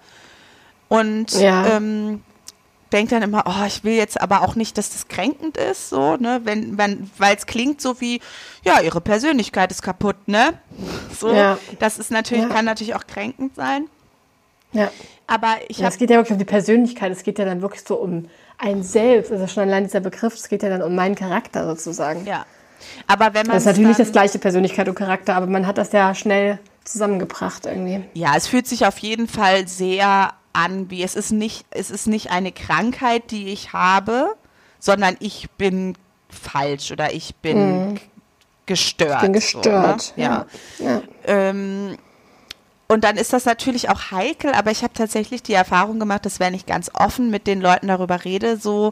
Und 0.89 1.32
ja. 1.32 1.78
ähm, 1.78 2.22
denke 2.91 3.16
dann 3.16 3.24
immer, 3.24 3.43
oh, 3.47 3.66
ich 3.66 3.84
will 3.84 3.93
jetzt 3.93 4.22
aber 4.22 4.43
auch 4.43 4.55
nicht, 4.55 4.78
dass 4.78 4.91
das 4.91 5.07
kränkend 5.07 5.57
ist, 5.57 5.89
so, 5.89 6.16
ne, 6.18 6.41
wenn, 6.43 6.78
wenn, 6.78 7.09
weil 7.18 7.36
es 7.36 7.47
klingt 7.47 7.82
so 7.82 7.99
wie, 7.99 8.22
ja, 8.64 8.80
ihre 8.82 9.01
Persönlichkeit 9.01 9.72
ist 9.72 9.82
kaputt, 9.82 10.28
ne? 10.28 10.53
So, 11.20 11.34
ja. 11.34 11.57
das 11.80 11.99
ist 11.99 12.11
natürlich, 12.11 12.43
ja. 12.43 12.49
kann 12.49 12.66
natürlich 12.66 12.95
auch 12.95 13.07
kränkend 13.07 13.55
sein. 13.55 13.88
Ja. 14.74 14.92
Aber 15.28 15.56
ich 15.68 15.78
ja, 15.78 15.88
Es 15.88 15.98
geht 15.98 16.10
ja 16.10 16.18
wirklich 16.18 16.34
um 16.34 16.38
die 16.38 16.46
Persönlichkeit, 16.46 17.12
es 17.12 17.24
geht 17.24 17.40
ja 17.40 17.46
dann 17.46 17.62
wirklich 17.62 17.84
so 17.88 17.96
um 17.96 18.28
ein 18.58 18.84
Selbst, 18.84 19.32
also 19.32 19.48
schon 19.48 19.64
allein 19.64 19.86
dieser 19.86 20.02
Begriff, 20.02 20.36
es 20.36 20.50
geht 20.50 20.64
ja 20.64 20.70
dann 20.70 20.82
um 20.82 20.96
meinen 20.96 21.16
Charakter 21.16 21.66
sozusagen. 21.68 22.26
Ja. 22.26 22.46
Aber 23.08 23.34
wenn 23.34 23.48
man. 23.48 23.56
Das 23.56 23.64
ist 23.64 23.68
natürlich 23.68 23.88
nicht 23.90 24.00
das 24.00 24.12
gleiche 24.12 24.40
Persönlichkeit 24.40 24.88
und 24.90 24.96
Charakter, 24.96 25.36
aber 25.36 25.48
man 25.48 25.66
hat 25.66 25.78
das 25.78 25.92
ja 25.92 26.14
schnell 26.14 26.60
zusammengebracht 26.84 27.66
irgendwie. 27.66 28.04
Ja, 28.14 28.36
es 28.36 28.48
fühlt 28.48 28.68
sich 28.68 28.86
auf 28.86 28.98
jeden 29.00 29.28
Fall 29.28 29.68
sehr 29.68 30.34
an, 30.52 30.90
wie 30.90 31.02
es 31.04 31.16
ist 31.16 31.32
nicht, 31.32 31.66
es 31.72 31.90
ist 31.90 32.08
nicht 32.08 32.32
eine 32.32 32.52
Krankheit, 32.52 33.32
die 33.32 33.48
ich 33.48 33.74
habe, 33.74 34.36
sondern 34.80 35.16
ich 35.20 35.50
bin 35.52 35.96
falsch 36.30 36.92
oder 36.92 37.14
ich 37.14 37.36
bin 37.36 37.92
mhm. 37.92 38.00
gestört. 38.66 39.16
Ich 39.16 39.22
bin 39.22 39.34
gestört. 39.34 40.02
So, 40.02 40.14
ne? 40.16 40.24
Ja. 40.24 40.46
ja. 40.80 40.86
ja. 40.86 41.02
Ähm, 41.26 41.98
und 42.88 43.04
dann 43.04 43.18
ist 43.18 43.34
das 43.34 43.46
natürlich 43.46 43.90
auch 43.90 44.12
heikel, 44.12 44.54
aber 44.54 44.72
ich 44.72 44.84
habe 44.84 44.94
tatsächlich 44.94 45.44
die 45.44 45.54
Erfahrung 45.54 46.00
gemacht, 46.00 46.26
dass 46.26 46.40
wenn 46.40 46.54
ich 46.54 46.66
ganz 46.66 46.92
offen 46.94 47.30
mit 47.32 47.48
den 47.48 47.62
Leuten 47.62 47.88
darüber 47.88 48.24
rede, 48.26 48.58
so 48.58 48.92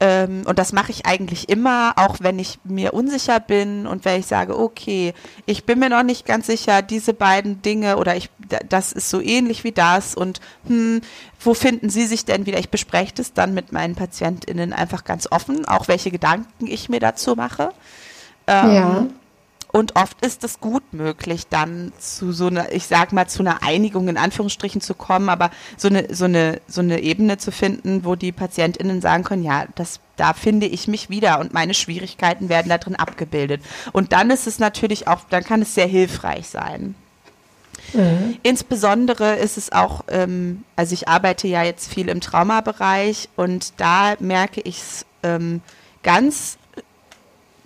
Ähm, 0.00 0.42
und 0.46 0.58
das 0.58 0.72
mache 0.72 0.90
ich 0.90 1.06
eigentlich 1.06 1.48
immer, 1.48 1.92
auch 1.96 2.16
wenn 2.20 2.40
ich 2.40 2.58
mir 2.64 2.92
unsicher 2.92 3.38
bin 3.38 3.86
und 3.86 4.04
wenn 4.04 4.18
ich 4.18 4.26
sage, 4.26 4.58
okay, 4.58 5.14
ich 5.46 5.64
bin 5.64 5.78
mir 5.78 5.90
noch 5.90 6.02
nicht 6.02 6.26
ganz 6.26 6.46
sicher, 6.48 6.82
diese 6.82 7.14
beiden 7.14 7.62
Dinge 7.62 7.96
oder 7.98 8.16
ich, 8.16 8.28
das 8.68 8.92
ist 8.92 9.10
so 9.10 9.20
ähnlich 9.20 9.62
wie 9.62 9.70
das 9.70 10.16
und 10.16 10.40
hm, 10.66 11.02
wo 11.38 11.54
finden 11.54 11.88
Sie 11.88 12.06
sich 12.06 12.24
denn 12.24 12.46
wieder? 12.46 12.58
Ich 12.58 12.70
bespreche 12.70 13.14
das 13.14 13.32
dann 13.32 13.54
mit 13.54 13.70
meinen 13.70 13.94
PatientInnen 13.94 14.72
einfach 14.72 15.04
ganz 15.04 15.28
offen, 15.30 15.66
auch 15.66 15.86
welche 15.86 16.10
Gedanken 16.10 16.66
ich 16.66 16.88
mir 16.88 16.98
dazu 16.98 17.36
mache. 17.36 17.70
Ähm, 18.48 18.74
ja. 18.74 19.06
Und 19.72 19.96
oft 19.96 20.24
ist 20.24 20.44
es 20.44 20.60
gut 20.60 20.92
möglich, 20.92 21.46
dann 21.48 21.94
zu 21.98 22.32
so 22.32 22.48
einer, 22.48 22.70
ich 22.72 22.86
sag 22.86 23.12
mal, 23.12 23.26
zu 23.26 23.42
einer 23.42 23.62
Einigung 23.62 24.08
in 24.08 24.18
Anführungsstrichen 24.18 24.82
zu 24.82 24.92
kommen, 24.94 25.30
aber 25.30 25.50
so 25.78 25.88
eine, 25.88 26.14
so 26.14 26.26
eine, 26.26 26.60
so 26.68 26.82
eine 26.82 27.00
Ebene 27.00 27.38
zu 27.38 27.50
finden, 27.50 28.04
wo 28.04 28.14
die 28.14 28.32
PatientInnen 28.32 29.00
sagen 29.00 29.24
können, 29.24 29.42
ja, 29.42 29.64
das, 29.74 30.00
da 30.16 30.34
finde 30.34 30.66
ich 30.66 30.88
mich 30.88 31.08
wieder 31.08 31.40
und 31.40 31.54
meine 31.54 31.72
Schwierigkeiten 31.72 32.50
werden 32.50 32.68
da 32.68 32.76
drin 32.76 32.96
abgebildet. 32.96 33.62
Und 33.92 34.12
dann 34.12 34.30
ist 34.30 34.46
es 34.46 34.58
natürlich 34.58 35.08
auch, 35.08 35.20
dann 35.30 35.42
kann 35.42 35.62
es 35.62 35.74
sehr 35.74 35.86
hilfreich 35.86 36.48
sein. 36.48 36.94
Mhm. 37.94 38.36
Insbesondere 38.42 39.36
ist 39.36 39.56
es 39.56 39.72
auch, 39.72 40.04
ähm, 40.08 40.64
also 40.76 40.92
ich 40.92 41.08
arbeite 41.08 41.48
ja 41.48 41.62
jetzt 41.62 41.90
viel 41.90 42.10
im 42.10 42.20
Traumabereich 42.20 43.30
und 43.36 43.80
da 43.80 44.16
merke 44.18 44.60
ich 44.60 44.78
es 44.78 45.06
ähm, 45.22 45.62
ganz 46.02 46.58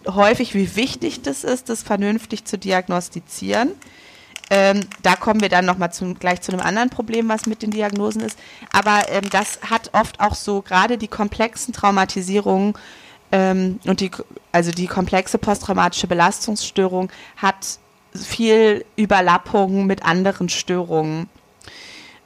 häufig, 0.06 0.54
wie 0.54 0.76
wichtig 0.76 1.22
das 1.22 1.44
ist, 1.44 1.68
das 1.68 1.82
vernünftig 1.82 2.44
zu 2.44 2.58
diagnostizieren. 2.58 3.72
Ähm, 4.48 4.80
da 5.02 5.16
kommen 5.16 5.40
wir 5.40 5.48
dann 5.48 5.64
nochmal 5.64 5.90
gleich 6.20 6.40
zu 6.40 6.52
einem 6.52 6.60
anderen 6.60 6.90
Problem, 6.90 7.28
was 7.28 7.46
mit 7.46 7.62
den 7.62 7.72
Diagnosen 7.72 8.22
ist. 8.22 8.38
Aber 8.72 9.08
ähm, 9.08 9.28
das 9.30 9.58
hat 9.68 9.90
oft 9.92 10.20
auch 10.20 10.34
so 10.34 10.62
gerade 10.62 10.98
die 10.98 11.08
komplexen 11.08 11.74
Traumatisierungen 11.74 12.74
ähm, 13.32 13.80
und 13.86 14.00
die, 14.00 14.10
also 14.52 14.70
die 14.70 14.86
komplexe 14.86 15.38
posttraumatische 15.38 16.06
Belastungsstörung 16.06 17.10
hat 17.36 17.78
viel 18.14 18.84
Überlappung 18.96 19.86
mit 19.86 20.04
anderen 20.04 20.48
Störungen. 20.48 21.28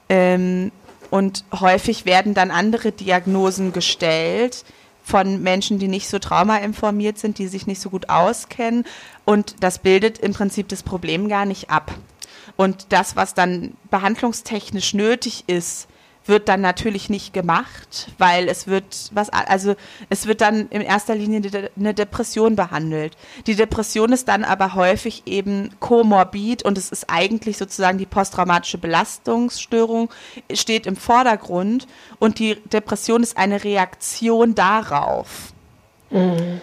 Ähm, 0.07 0.71
und 1.09 1.43
häufig 1.59 2.05
werden 2.05 2.33
dann 2.33 2.51
andere 2.51 2.91
Diagnosen 2.91 3.73
gestellt, 3.73 4.63
von 5.03 5.41
Menschen, 5.41 5.79
die 5.79 5.87
nicht 5.87 6.07
so 6.07 6.19
traumainformiert 6.19 7.17
sind, 7.17 7.37
die 7.37 7.47
sich 7.47 7.67
nicht 7.67 7.81
so 7.81 7.89
gut 7.89 8.09
auskennen. 8.09 8.85
Und 9.25 9.55
das 9.61 9.79
bildet 9.79 10.19
im 10.19 10.33
Prinzip 10.33 10.67
das 10.69 10.83
Problem 10.83 11.27
gar 11.27 11.45
nicht 11.45 11.69
ab. 11.69 11.93
Und 12.55 12.87
das, 12.89 13.15
was 13.15 13.33
dann 13.33 13.75
behandlungstechnisch 13.89 14.93
nötig 14.93 15.45
ist, 15.47 15.87
wird 16.25 16.49
dann 16.49 16.61
natürlich 16.61 17.09
nicht 17.09 17.33
gemacht, 17.33 18.09
weil 18.17 18.47
es 18.47 18.67
wird 18.67 19.09
was 19.11 19.29
also 19.29 19.75
es 20.09 20.27
wird 20.27 20.41
dann 20.41 20.67
in 20.69 20.81
erster 20.81 21.15
Linie 21.15 21.69
eine 21.75 21.93
Depression 21.93 22.55
behandelt. 22.55 23.17
Die 23.47 23.55
Depression 23.55 24.13
ist 24.13 24.27
dann 24.27 24.43
aber 24.43 24.75
häufig 24.75 25.23
eben 25.25 25.71
komorbid 25.79 26.63
und 26.63 26.77
es 26.77 26.91
ist 26.91 27.09
eigentlich 27.09 27.57
sozusagen 27.57 27.97
die 27.97 28.05
posttraumatische 28.05 28.77
Belastungsstörung 28.77 30.11
steht 30.53 30.85
im 30.85 30.95
Vordergrund 30.95 31.87
und 32.19 32.37
die 32.37 32.55
Depression 32.71 33.23
ist 33.23 33.37
eine 33.37 33.63
Reaktion 33.63 34.53
darauf. 34.53 35.53
Mhm. 36.11 36.61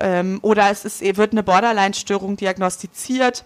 Ähm, 0.00 0.38
oder 0.42 0.70
es 0.70 0.84
ist, 0.84 1.02
wird 1.16 1.32
eine 1.32 1.42
Borderline-Störung 1.42 2.36
diagnostiziert 2.36 3.44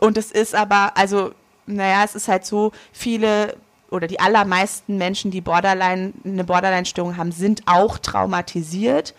und 0.00 0.18
es 0.18 0.30
ist 0.30 0.54
aber, 0.54 0.96
also 0.96 1.32
naja, 1.66 2.04
es 2.04 2.14
ist 2.14 2.28
halt 2.28 2.44
so, 2.44 2.72
viele 2.92 3.56
oder 3.96 4.06
die 4.06 4.20
allermeisten 4.20 4.96
Menschen, 4.98 5.30
die 5.30 5.40
Borderline, 5.40 6.12
eine 6.24 6.44
Borderline-Störung 6.44 7.16
haben, 7.16 7.32
sind 7.32 7.62
auch 7.66 7.98
traumatisiert, 7.98 9.14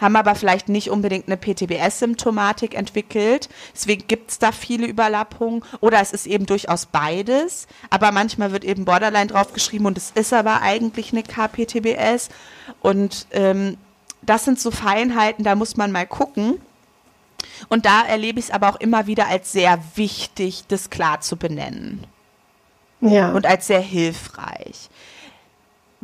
haben 0.00 0.16
aber 0.16 0.34
vielleicht 0.34 0.68
nicht 0.68 0.90
unbedingt 0.90 1.28
eine 1.28 1.36
PTBS-Symptomatik 1.36 2.74
entwickelt. 2.74 3.48
Deswegen 3.72 4.08
gibt 4.08 4.32
es 4.32 4.38
da 4.38 4.50
viele 4.50 4.86
Überlappungen. 4.86 5.62
Oder 5.80 6.00
es 6.00 6.12
ist 6.12 6.26
eben 6.26 6.44
durchaus 6.44 6.86
beides. 6.86 7.68
Aber 7.88 8.10
manchmal 8.10 8.50
wird 8.50 8.64
eben 8.64 8.84
Borderline 8.84 9.28
draufgeschrieben 9.28 9.86
und 9.86 9.96
es 9.96 10.10
ist 10.10 10.32
aber 10.32 10.60
eigentlich 10.60 11.12
eine 11.12 11.22
KPTBS. 11.22 12.30
Und 12.80 13.26
ähm, 13.30 13.76
das 14.22 14.44
sind 14.44 14.58
so 14.58 14.72
Feinheiten, 14.72 15.44
da 15.44 15.54
muss 15.54 15.76
man 15.76 15.92
mal 15.92 16.06
gucken. 16.06 16.60
Und 17.68 17.86
da 17.86 18.02
erlebe 18.02 18.40
ich 18.40 18.46
es 18.46 18.50
aber 18.50 18.70
auch 18.70 18.80
immer 18.80 19.06
wieder 19.06 19.28
als 19.28 19.52
sehr 19.52 19.78
wichtig, 19.94 20.64
das 20.66 20.90
klar 20.90 21.20
zu 21.20 21.36
benennen 21.36 22.04
ja. 23.02 23.32
und 23.32 23.46
als 23.46 23.66
sehr 23.66 23.80
hilfreich. 23.80 24.88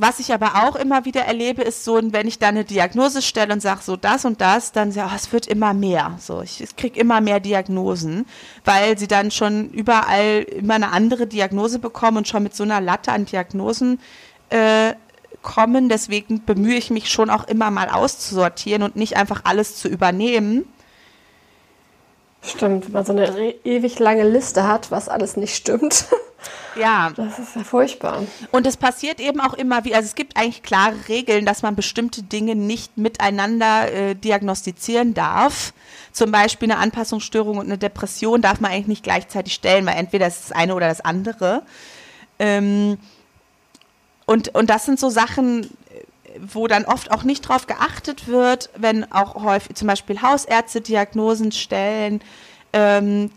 Was 0.01 0.21
ich 0.21 0.33
aber 0.33 0.63
auch 0.63 0.77
immer 0.77 1.05
wieder 1.07 1.23
erlebe, 1.23 1.63
ist 1.63 1.83
so, 1.83 2.01
wenn 2.01 2.29
ich 2.29 2.39
da 2.39 2.49
eine 2.49 2.65
Diagnose 2.65 3.21
stelle 3.21 3.53
und 3.53 3.61
sage 3.61 3.81
so 3.83 3.97
das 3.97 4.25
und 4.25 4.41
das, 4.41 4.71
dann 4.71 4.93
ja, 4.93 5.11
oh, 5.11 5.17
es 5.17 5.33
wird 5.33 5.49
immer 5.49 5.75
mehr. 5.75 6.17
So, 6.21 6.41
ich, 6.41 6.63
ich 6.63 6.77
kriege 6.77 7.01
immer 7.01 7.21
mehr 7.21 7.41
Diagnosen, 7.41 8.25
weil 8.65 8.97
sie 8.97 9.09
dann 9.09 9.33
schon 9.33 9.71
überall 9.71 10.47
immer 10.51 10.75
eine 10.75 10.93
andere 10.93 11.27
Diagnose 11.27 11.81
bekommen 11.81 12.19
und 12.19 12.29
schon 12.29 12.45
mit 12.45 12.55
so 12.55 12.63
einer 12.63 12.81
Latte 12.81 13.11
an 13.11 13.25
Diagnosen 13.25 13.99
äh, 14.51 14.93
kommen. 15.43 15.89
Deswegen 15.89 16.45
bemühe 16.45 16.77
ich 16.77 16.91
mich 16.91 17.11
schon 17.11 17.29
auch 17.29 17.49
immer 17.49 17.73
mal 17.73 17.89
auszusortieren 17.89 18.85
und 18.85 18.95
nicht 18.95 19.17
einfach 19.17 19.41
alles 19.43 19.75
zu 19.75 19.89
übernehmen. 19.89 20.65
Stimmt, 22.41 22.87
wenn 22.87 22.93
man 22.93 23.05
so 23.05 23.13
eine 23.13 23.51
ewig 23.65 23.99
lange 23.99 24.29
Liste 24.29 24.69
hat, 24.69 24.93
was 24.93 25.09
alles 25.09 25.37
nicht 25.37 25.57
stimmt. 25.57 26.07
Ja. 26.77 27.11
Das 27.17 27.39
ist 27.39 27.57
ja 27.57 27.65
furchtbar. 27.65 28.25
Und 28.53 28.67
es 28.67 28.77
passiert 28.77 29.21
eben 29.21 29.41
auch 29.41 29.55
immer 29.55 29.85
wie, 29.85 29.95
also 29.95 30.07
es 30.07 30.15
gibt 30.15 30.37
eigentlich 30.37 30.63
klare 30.63 30.95
Regeln, 31.09 31.45
dass 31.45 31.63
man 31.63 31.75
bestimmte 31.75 32.23
Dinge 32.23 32.55
nicht 32.55 32.97
miteinander 32.97 33.93
äh, 33.93 34.15
diagnostizieren 34.15 35.15
darf. 35.15 35.73
Zum 36.13 36.31
Beispiel 36.31 36.71
eine 36.71 36.81
Anpassungsstörung 36.81 37.59
und 37.59 37.67
eine 37.67 37.79
Depression 37.79 38.43
darf 38.43 38.61
man 38.61 38.71
eigentlich 38.71 38.87
nicht 38.87 39.03
gleichzeitig 39.03 39.55
stellen, 39.55 39.87
weil 39.87 39.97
entweder 39.97 40.27
ist 40.27 40.51
das 40.51 40.53
eine 40.53 40.75
oder 40.75 40.89
das 40.89 41.01
andere. 41.01 41.63
Ähm, 42.39 42.99
und, 44.27 44.55
und 44.55 44.71
das 44.71 44.85
sind 44.85 45.01
so 45.01 45.09
Sachen, 45.11 45.71
wo 46.41 46.67
dann 46.67 46.85
oft 46.85 47.11
auch 47.11 47.25
nicht 47.25 47.43
drauf 47.43 47.67
geachtet 47.67 48.29
wird, 48.29 48.71
wenn 48.77 49.11
auch 49.13 49.43
häufig 49.43 49.77
zum 49.77 49.89
Beispiel 49.89 50.23
Hausärzte 50.23 50.81
Diagnosen 50.81 51.53
stellen, 51.53 52.21
ähm, 52.73 53.31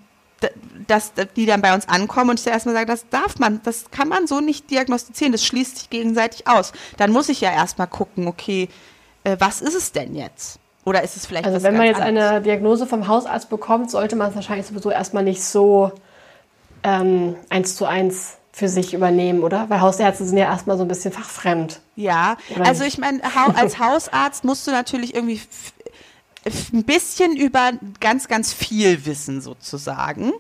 dass 0.87 1.13
die 1.35 1.45
dann 1.45 1.61
bei 1.61 1.73
uns 1.73 1.87
ankommen 1.87 2.31
und 2.31 2.39
ich 2.39 2.47
erstmal 2.47 2.75
sage, 2.75 2.87
das 2.87 3.07
darf 3.09 3.39
man, 3.39 3.61
das 3.63 3.91
kann 3.91 4.07
man 4.07 4.27
so 4.27 4.41
nicht 4.41 4.69
diagnostizieren, 4.69 5.31
das 5.31 5.45
schließt 5.45 5.77
sich 5.77 5.89
gegenseitig 5.89 6.47
aus. 6.47 6.73
Dann 6.97 7.11
muss 7.11 7.29
ich 7.29 7.41
ja 7.41 7.51
erstmal 7.51 7.87
gucken, 7.87 8.27
okay, 8.27 8.69
äh, 9.23 9.37
was 9.39 9.61
ist 9.61 9.75
es 9.75 9.91
denn 9.91 10.15
jetzt? 10.15 10.59
Oder 10.83 11.03
ist 11.03 11.15
es 11.15 11.25
vielleicht 11.25 11.45
Also 11.45 11.61
wenn 11.63 11.77
man 11.77 11.85
jetzt 11.85 12.01
anderes? 12.01 12.31
eine 12.31 12.41
Diagnose 12.41 12.87
vom 12.87 13.07
Hausarzt 13.07 13.49
bekommt, 13.49 13.91
sollte 13.91 14.15
man 14.15 14.29
es 14.29 14.35
wahrscheinlich 14.35 14.65
sowieso 14.65 14.89
erstmal 14.89 15.23
nicht 15.23 15.43
so 15.43 15.91
ähm, 16.83 17.35
eins 17.49 17.75
zu 17.75 17.85
eins 17.85 18.37
für 18.51 18.67
sich 18.67 18.93
übernehmen, 18.93 19.43
oder? 19.43 19.69
Weil 19.69 19.79
Hausärzte 19.79 20.25
sind 20.25 20.37
ja 20.37 20.45
erstmal 20.45 20.77
so 20.77 20.83
ein 20.83 20.87
bisschen 20.87 21.13
fachfremd. 21.13 21.79
Ja, 21.95 22.35
also 22.59 22.83
ich 22.83 22.97
meine, 22.97 23.21
als 23.55 23.79
Hausarzt 23.79 24.43
musst 24.43 24.67
du 24.67 24.71
natürlich 24.71 25.15
irgendwie 25.15 25.39
ein 26.45 26.83
bisschen 26.83 27.35
über 27.35 27.71
ganz, 27.99 28.27
ganz 28.27 28.53
viel 28.53 29.05
wissen 29.05 29.41
sozusagen. 29.41 30.33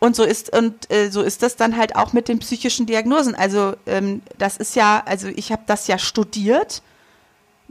Und 0.00 0.14
so 0.14 0.22
ist 0.22 0.56
und 0.56 0.90
äh, 0.92 1.10
so 1.10 1.22
ist 1.22 1.42
das 1.42 1.56
dann 1.56 1.76
halt 1.76 1.96
auch 1.96 2.12
mit 2.12 2.28
den 2.28 2.38
psychischen 2.38 2.86
Diagnosen. 2.86 3.34
Also 3.34 3.74
ähm, 3.86 4.22
das 4.38 4.56
ist 4.56 4.76
ja, 4.76 5.02
also 5.04 5.28
ich 5.28 5.50
habe 5.50 5.62
das 5.66 5.88
ja 5.88 5.98
studiert. 5.98 6.82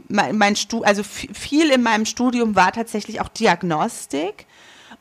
Mein, 0.08 0.36
mein 0.36 0.54
Stu 0.54 0.82
also 0.82 1.02
viel 1.02 1.70
in 1.70 1.82
meinem 1.82 2.04
Studium 2.04 2.54
war 2.54 2.72
tatsächlich 2.72 3.20
auch 3.22 3.28
Diagnostik. 3.28 4.46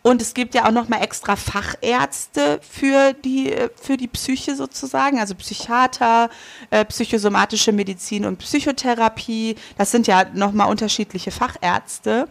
Und 0.07 0.21
es 0.21 0.33
gibt 0.33 0.55
ja 0.55 0.65
auch 0.65 0.71
noch 0.71 0.87
mal 0.87 1.01
extra 1.01 1.35
Fachärzte 1.35 2.61
für 2.61 3.11
die 3.11 3.53
für 3.75 3.97
die 3.97 4.07
Psyche 4.07 4.55
sozusagen, 4.55 5.19
also 5.19 5.35
Psychiater, 5.35 6.29
äh, 6.69 6.85
psychosomatische 6.85 7.73
Medizin 7.73 8.23
und 8.23 8.37
Psychotherapie. 8.37 9.55
Das 9.77 9.91
sind 9.91 10.07
ja 10.07 10.23
noch 10.33 10.53
mal 10.53 10.65
unterschiedliche 10.65 11.31
Fachärzte. 11.31 12.29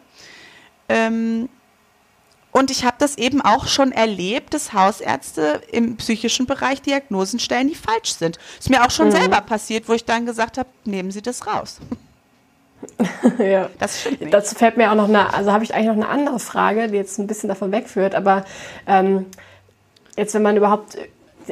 Ähm, 0.89 1.51
und 2.51 2.71
ich 2.71 2.87
habe 2.87 2.97
das 2.99 3.19
eben 3.19 3.43
auch 3.43 3.67
schon 3.67 3.93
erlebt, 3.93 4.55
dass 4.55 4.73
Hausärzte 4.73 5.61
im 5.71 5.99
psychischen 5.99 6.47
Bereich 6.47 6.81
Diagnosen 6.81 7.39
stellen, 7.39 7.69
die 7.69 7.75
falsch 7.75 8.15
sind. 8.15 8.39
Ist 8.59 8.71
mir 8.71 8.87
auch 8.87 8.91
schon 8.91 9.09
mhm. 9.09 9.13
selber 9.13 9.43
passiert, 9.43 9.87
wo 9.87 9.93
ich 9.93 10.07
dann 10.07 10.25
gesagt 10.25 10.57
habe, 10.57 10.71
nehmen 10.87 11.11
Sie 11.11 11.21
das 11.21 11.47
raus. 11.47 11.81
ja. 13.39 13.69
Das 13.79 14.01
stimmt 14.01 14.33
Dazu 14.33 14.55
fällt 14.55 14.77
mir 14.77 14.91
auch 14.91 14.97
noch 14.97 15.09
eine, 15.09 15.33
also 15.35 15.53
habe 15.53 15.65
ich 15.65 15.75
eigentlich 15.75 15.87
noch 15.87 15.95
eine 15.95 16.09
andere 16.09 16.39
Frage, 16.39 16.89
die 16.89 16.97
jetzt 16.97 17.19
ein 17.19 17.27
bisschen 17.27 17.49
davon 17.49 17.73
wegführt, 17.73 18.15
aber 18.15 18.45
ähm, 18.87 19.27
jetzt, 20.17 20.35
wenn 20.35 20.43
man 20.43 20.57
überhaupt 20.57 20.97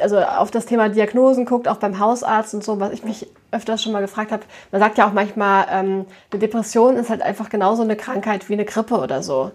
also 0.00 0.18
auf 0.18 0.50
das 0.50 0.66
Thema 0.66 0.88
Diagnosen 0.88 1.44
guckt, 1.44 1.68
auch 1.68 1.76
beim 1.76 1.98
Hausarzt 1.98 2.54
und 2.54 2.64
so, 2.64 2.80
was 2.80 2.92
ich 2.92 3.04
mich 3.04 3.28
öfters 3.50 3.82
schon 3.82 3.92
mal 3.92 4.00
gefragt 4.00 4.32
habe, 4.32 4.42
man 4.72 4.80
sagt 4.80 4.98
ja 4.98 5.06
auch 5.06 5.12
manchmal, 5.12 5.66
ähm, 5.70 6.06
eine 6.30 6.40
Depression 6.40 6.96
ist 6.96 7.10
halt 7.10 7.22
einfach 7.22 7.48
genauso 7.48 7.82
eine 7.82 7.96
Krankheit 7.96 8.48
wie 8.48 8.54
eine 8.54 8.64
Grippe 8.64 8.96
oder 8.96 9.22
so. 9.22 9.52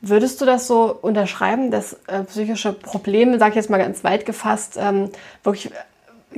Würdest 0.00 0.40
du 0.40 0.44
das 0.44 0.66
so 0.66 0.96
unterschreiben, 1.00 1.70
dass 1.70 1.94
äh, 2.06 2.22
psychische 2.24 2.72
Probleme, 2.72 3.38
sag 3.38 3.50
ich 3.50 3.56
jetzt 3.56 3.70
mal 3.70 3.78
ganz 3.78 4.04
weit 4.04 4.26
gefasst, 4.26 4.78
ähm, 4.80 5.10
wirklich 5.42 5.72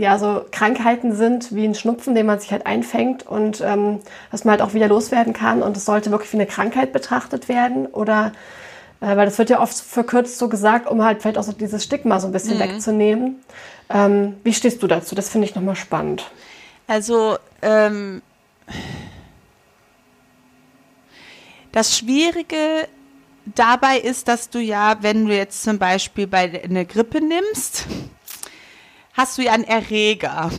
ja 0.01 0.19
so 0.19 0.45
Krankheiten 0.51 1.15
sind 1.15 1.55
wie 1.55 1.65
ein 1.65 1.75
Schnupfen, 1.75 2.15
den 2.15 2.27
man 2.27 2.41
sich 2.41 2.51
halt 2.51 2.67
einfängt 2.67 3.27
und 3.27 3.61
ähm, 3.61 4.01
dass 4.31 4.45
man 4.45 4.53
halt 4.53 4.63
auch 4.63 4.75
wieder 4.75 4.89
loswerden 4.89 5.33
kann 5.33 5.63
und 5.63 5.77
es 5.77 5.85
sollte 5.85 6.11
wirklich 6.11 6.33
wie 6.33 6.39
eine 6.39 6.47
Krankheit 6.47 6.93
betrachtet 6.93 7.49
werden 7.49 7.87
oder 7.87 8.33
äh, 9.01 9.17
weil 9.17 9.27
das 9.27 9.39
wird 9.39 9.51
ja 9.51 9.61
oft 9.61 9.77
verkürzt 9.77 10.39
so 10.39 10.49
gesagt, 10.49 10.89
um 10.89 11.05
halt 11.05 11.21
vielleicht 11.21 11.37
auch 11.37 11.43
so 11.43 11.53
dieses 11.53 11.85
Stigma 11.85 12.19
so 12.19 12.27
ein 12.29 12.33
bisschen 12.33 12.57
mhm. 12.57 12.63
wegzunehmen. 12.63 13.43
Ähm, 13.91 14.37
wie 14.43 14.55
stehst 14.55 14.83
du 14.83 14.87
dazu? 14.87 15.15
Das 15.15 15.29
finde 15.29 15.47
ich 15.47 15.55
nochmal 15.55 15.77
spannend. 15.77 16.31
Also 16.87 17.37
ähm, 17.61 18.23
das 21.73 21.97
Schwierige 21.97 22.89
dabei 23.55 23.99
ist, 23.99 24.29
dass 24.29 24.49
du 24.49 24.61
ja, 24.61 24.97
wenn 25.03 25.27
du 25.27 25.35
jetzt 25.35 25.63
zum 25.63 25.79
Beispiel 25.79 26.27
bei 26.27 26.63
einer 26.65 26.85
Grippe 26.85 27.21
nimmst, 27.21 27.87
hast 29.13 29.39
du 29.39 29.43
ja 29.43 29.53
einen 29.53 29.65
Erreger, 29.65 30.51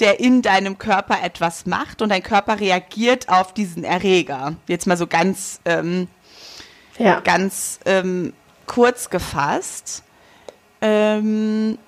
der 0.00 0.20
in 0.20 0.42
deinem 0.42 0.78
Körper 0.78 1.22
etwas 1.22 1.66
macht 1.66 2.02
und 2.02 2.08
dein 2.08 2.22
Körper 2.22 2.60
reagiert 2.60 3.28
auf 3.28 3.54
diesen 3.54 3.84
Erreger. 3.84 4.56
Jetzt 4.66 4.86
mal 4.86 4.96
so 4.96 5.06
ganz, 5.06 5.60
ähm, 5.64 6.08
ja. 6.98 7.20
ganz 7.20 7.80
ähm, 7.84 8.32
kurz 8.66 9.10
gefasst. 9.10 10.02
Ähm, 10.80 11.78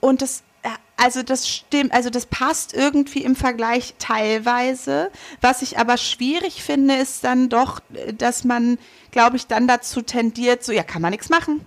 und 0.00 0.22
das 0.22 0.42
also 0.96 1.22
das 1.22 1.48
stimmt, 1.48 1.92
also 1.92 2.08
das 2.08 2.26
passt 2.26 2.72
irgendwie 2.72 3.24
im 3.24 3.36
Vergleich 3.36 3.94
teilweise. 3.98 5.10
Was 5.40 5.62
ich 5.62 5.78
aber 5.78 5.96
schwierig 5.96 6.62
finde, 6.62 6.94
ist 6.94 7.24
dann 7.24 7.48
doch, 7.48 7.80
dass 8.16 8.44
man, 8.44 8.78
glaube 9.10 9.36
ich, 9.36 9.46
dann 9.46 9.66
dazu 9.66 10.02
tendiert, 10.02 10.64
so, 10.64 10.72
ja, 10.72 10.82
kann 10.82 11.02
man 11.02 11.10
nichts 11.10 11.28
machen. 11.28 11.66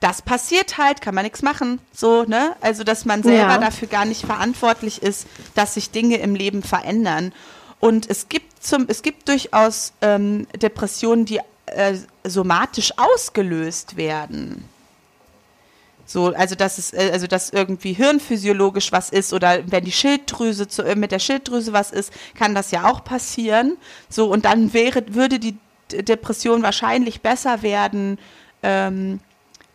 Das 0.00 0.22
passiert 0.22 0.78
halt, 0.78 1.00
kann 1.00 1.14
man 1.14 1.24
nichts 1.24 1.42
machen. 1.42 1.80
So, 1.92 2.22
ne? 2.22 2.54
Also, 2.60 2.84
dass 2.84 3.04
man 3.04 3.22
selber 3.22 3.54
ja. 3.54 3.58
dafür 3.58 3.88
gar 3.88 4.04
nicht 4.04 4.24
verantwortlich 4.24 5.02
ist, 5.02 5.26
dass 5.54 5.74
sich 5.74 5.90
Dinge 5.90 6.18
im 6.18 6.34
Leben 6.34 6.62
verändern. 6.62 7.32
Und 7.80 8.08
es 8.08 8.28
gibt 8.28 8.62
zum, 8.62 8.86
es 8.88 9.02
gibt 9.02 9.28
durchaus 9.28 9.92
ähm, 10.00 10.46
Depressionen, 10.60 11.24
die 11.24 11.40
äh, 11.66 11.96
somatisch 12.24 12.92
ausgelöst 12.96 13.96
werden. 13.96 14.64
So, 16.08 16.28
also 16.28 16.54
dass 16.54 16.78
es, 16.78 16.94
äh, 16.94 17.10
also 17.12 17.26
dass 17.26 17.50
irgendwie 17.50 17.92
hirnphysiologisch 17.92 18.92
was 18.92 19.10
ist 19.10 19.34
oder 19.34 19.70
wenn 19.70 19.84
die 19.84 19.92
Schilddrüse 19.92 20.66
zu, 20.66 20.82
äh, 20.82 20.96
mit 20.96 21.12
der 21.12 21.18
Schilddrüse 21.18 21.74
was 21.74 21.90
ist, 21.90 22.12
kann 22.34 22.54
das 22.54 22.70
ja 22.70 22.90
auch 22.90 23.04
passieren. 23.04 23.76
So, 24.08 24.30
und 24.32 24.46
dann 24.46 24.72
wäre, 24.72 25.04
würde 25.14 25.38
die 25.38 25.58
Depression 25.92 26.62
wahrscheinlich 26.62 27.20
besser 27.20 27.62
werden, 27.62 28.18
ähm, 28.62 29.20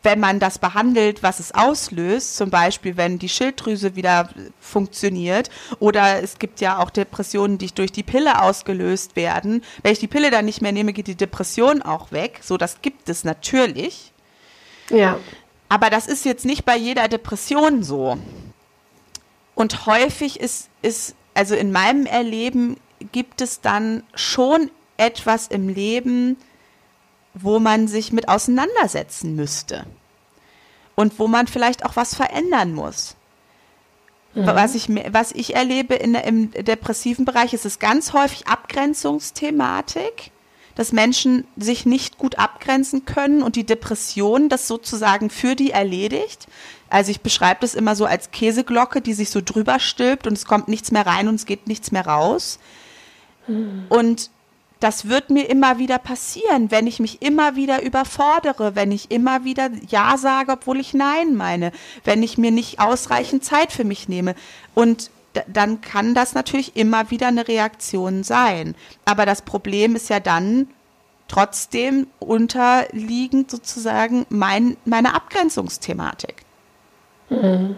wenn 0.03 0.19
man 0.19 0.39
das 0.39 0.59
behandelt, 0.59 1.23
was 1.23 1.39
es 1.39 1.53
auslöst, 1.53 2.35
zum 2.35 2.49
Beispiel 2.49 2.97
wenn 2.97 3.19
die 3.19 3.29
Schilddrüse 3.29 3.95
wieder 3.95 4.29
funktioniert 4.59 5.49
oder 5.79 6.21
es 6.21 6.37
gibt 6.39 6.59
ja 6.61 6.79
auch 6.79 6.89
Depressionen, 6.89 7.57
die 7.57 7.73
durch 7.73 7.91
die 7.91 8.03
Pille 8.03 8.41
ausgelöst 8.41 9.15
werden. 9.15 9.63
Wenn 9.81 9.93
ich 9.93 9.99
die 9.99 10.07
Pille 10.07 10.29
dann 10.29 10.45
nicht 10.45 10.61
mehr 10.61 10.73
nehme, 10.73 10.93
geht 10.93 11.07
die 11.07 11.15
Depression 11.15 11.81
auch 11.81 12.11
weg. 12.11 12.41
So, 12.43 12.57
das 12.57 12.81
gibt 12.81 13.09
es 13.09 13.23
natürlich. 13.23 14.11
Ja. 14.89 15.17
Aber 15.69 15.89
das 15.89 16.07
ist 16.07 16.25
jetzt 16.25 16.45
nicht 16.45 16.65
bei 16.65 16.77
jeder 16.77 17.07
Depression 17.07 17.81
so. 17.81 18.17
Und 19.55 19.85
häufig 19.85 20.39
ist, 20.39 20.69
ist, 20.81 21.15
also 21.33 21.55
in 21.55 21.71
meinem 21.71 22.05
Erleben 22.05 22.77
gibt 23.11 23.41
es 23.41 23.61
dann 23.61 24.03
schon 24.13 24.69
etwas 24.97 25.47
im 25.47 25.69
Leben, 25.69 26.37
wo 27.33 27.59
man 27.59 27.87
sich 27.87 28.11
mit 28.11 28.29
auseinandersetzen 28.29 29.35
müsste. 29.35 29.85
Und 30.95 31.17
wo 31.17 31.27
man 31.27 31.47
vielleicht 31.47 31.85
auch 31.85 31.95
was 31.95 32.13
verändern 32.13 32.73
muss. 32.73 33.15
Mhm. 34.35 34.45
Was, 34.45 34.75
ich, 34.75 34.89
was 35.11 35.31
ich 35.31 35.55
erlebe 35.55 35.95
in, 35.95 36.15
im 36.15 36.51
depressiven 36.51 37.25
Bereich 37.25 37.53
ist 37.53 37.65
es 37.65 37.79
ganz 37.79 38.13
häufig 38.13 38.47
Abgrenzungsthematik 38.47 40.31
dass 40.75 40.91
Menschen 40.91 41.45
sich 41.55 41.85
nicht 41.85 42.17
gut 42.17 42.39
abgrenzen 42.39 43.05
können 43.05 43.43
und 43.43 43.55
die 43.55 43.65
Depression 43.65 44.49
das 44.49 44.67
sozusagen 44.67 45.29
für 45.29 45.55
die 45.55 45.71
erledigt. 45.71 46.47
Also 46.89 47.11
ich 47.11 47.21
beschreibe 47.21 47.61
das 47.61 47.75
immer 47.75 47.95
so 47.95 48.05
als 48.05 48.31
Käseglocke, 48.31 49.01
die 49.01 49.13
sich 49.13 49.29
so 49.29 49.41
drüber 49.43 49.79
stülpt 49.79 50.27
und 50.27 50.33
es 50.33 50.45
kommt 50.45 50.67
nichts 50.67 50.91
mehr 50.91 51.05
rein 51.05 51.27
und 51.27 51.35
es 51.35 51.45
geht 51.45 51.67
nichts 51.67 51.91
mehr 51.91 52.05
raus. 52.05 52.59
Hm. 53.45 53.85
Und 53.89 54.29
das 54.83 55.07
wird 55.07 55.29
mir 55.29 55.49
immer 55.49 55.77
wieder 55.77 55.97
passieren, 55.97 56.69
wenn 56.69 56.87
ich 56.87 56.99
mich 56.99 57.21
immer 57.21 57.55
wieder 57.55 57.81
überfordere, 57.81 58.75
wenn 58.75 58.91
ich 58.91 59.11
immer 59.11 59.45
wieder 59.45 59.69
Ja 59.87 60.17
sage, 60.17 60.51
obwohl 60.51 60.77
ich 60.79 60.93
Nein 60.93 61.35
meine, 61.35 61.71
wenn 62.03 62.21
ich 62.21 62.37
mir 62.37 62.51
nicht 62.51 62.81
ausreichend 62.81 63.45
Zeit 63.45 63.71
für 63.71 63.85
mich 63.85 64.09
nehme. 64.09 64.35
Und 64.73 65.09
dann 65.47 65.79
kann 65.79 66.13
das 66.13 66.33
natürlich 66.33 66.75
immer 66.75 67.11
wieder 67.11 67.27
eine 67.27 67.47
Reaktion 67.47 68.23
sein. 68.23 68.75
Aber 69.05 69.25
das 69.25 69.43
Problem 69.43 69.95
ist 69.95 70.09
ja 70.09 70.19
dann 70.19 70.67
trotzdem 71.29 72.07
unterliegend 72.19 73.49
sozusagen 73.49 74.25
mein, 74.27 74.75
meine 74.83 75.15
Abgrenzungsthematik. 75.15 76.43
Mhm. 77.29 77.77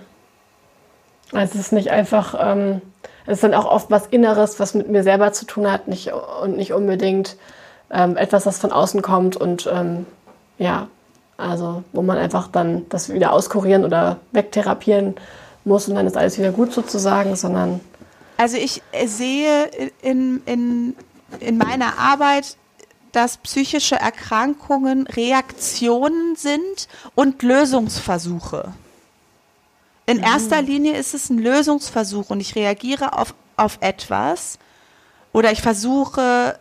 Also 1.31 1.53
es 1.53 1.67
ist 1.67 1.71
nicht 1.71 1.91
einfach, 1.91 2.35
ähm, 2.39 2.81
es 3.25 3.33
ist 3.33 3.43
dann 3.43 3.53
auch 3.53 3.65
oft 3.65 3.91
was 3.91 4.07
Inneres, 4.07 4.59
was 4.59 4.73
mit 4.73 4.89
mir 4.89 5.03
selber 5.03 5.33
zu 5.33 5.45
tun 5.45 5.71
hat 5.71 5.87
nicht, 5.87 6.11
und 6.41 6.57
nicht 6.57 6.73
unbedingt 6.73 7.37
ähm, 7.91 8.17
etwas, 8.17 8.45
was 8.45 8.59
von 8.59 8.71
außen 8.71 9.01
kommt 9.01 9.35
und 9.35 9.69
ähm, 9.71 10.05
ja, 10.57 10.87
also 11.37 11.83
wo 11.91 12.01
man 12.01 12.17
einfach 12.17 12.47
dann 12.47 12.87
das 12.89 13.11
wieder 13.11 13.31
auskurieren 13.31 13.83
oder 13.83 14.17
wegtherapieren 14.31 15.15
muss 15.65 15.87
und 15.87 15.95
dann 15.95 16.07
ist 16.07 16.17
alles 16.17 16.37
wieder 16.37 16.51
gut 16.51 16.71
sozusagen, 16.71 17.35
sondern. 17.35 17.79
Also 18.37 18.57
ich 18.57 18.81
sehe 19.05 19.65
in, 20.01 20.41
in, 20.45 20.95
in 21.39 21.57
meiner 21.57 21.97
Arbeit, 21.97 22.57
dass 23.11 23.37
psychische 23.37 23.95
Erkrankungen 23.95 25.07
Reaktionen 25.07 26.35
sind 26.35 26.87
und 27.15 27.41
Lösungsversuche. 27.43 28.73
In 30.05 30.17
mhm. 30.17 30.23
erster 30.23 30.61
Linie 30.61 30.97
ist 30.97 31.13
es 31.13 31.29
ein 31.29 31.39
Lösungsversuch 31.39 32.29
und 32.29 32.39
ich 32.39 32.55
reagiere 32.55 33.17
auf, 33.17 33.33
auf 33.57 33.77
etwas 33.81 34.59
oder 35.33 35.51
ich 35.51 35.61
versuche 35.61 36.59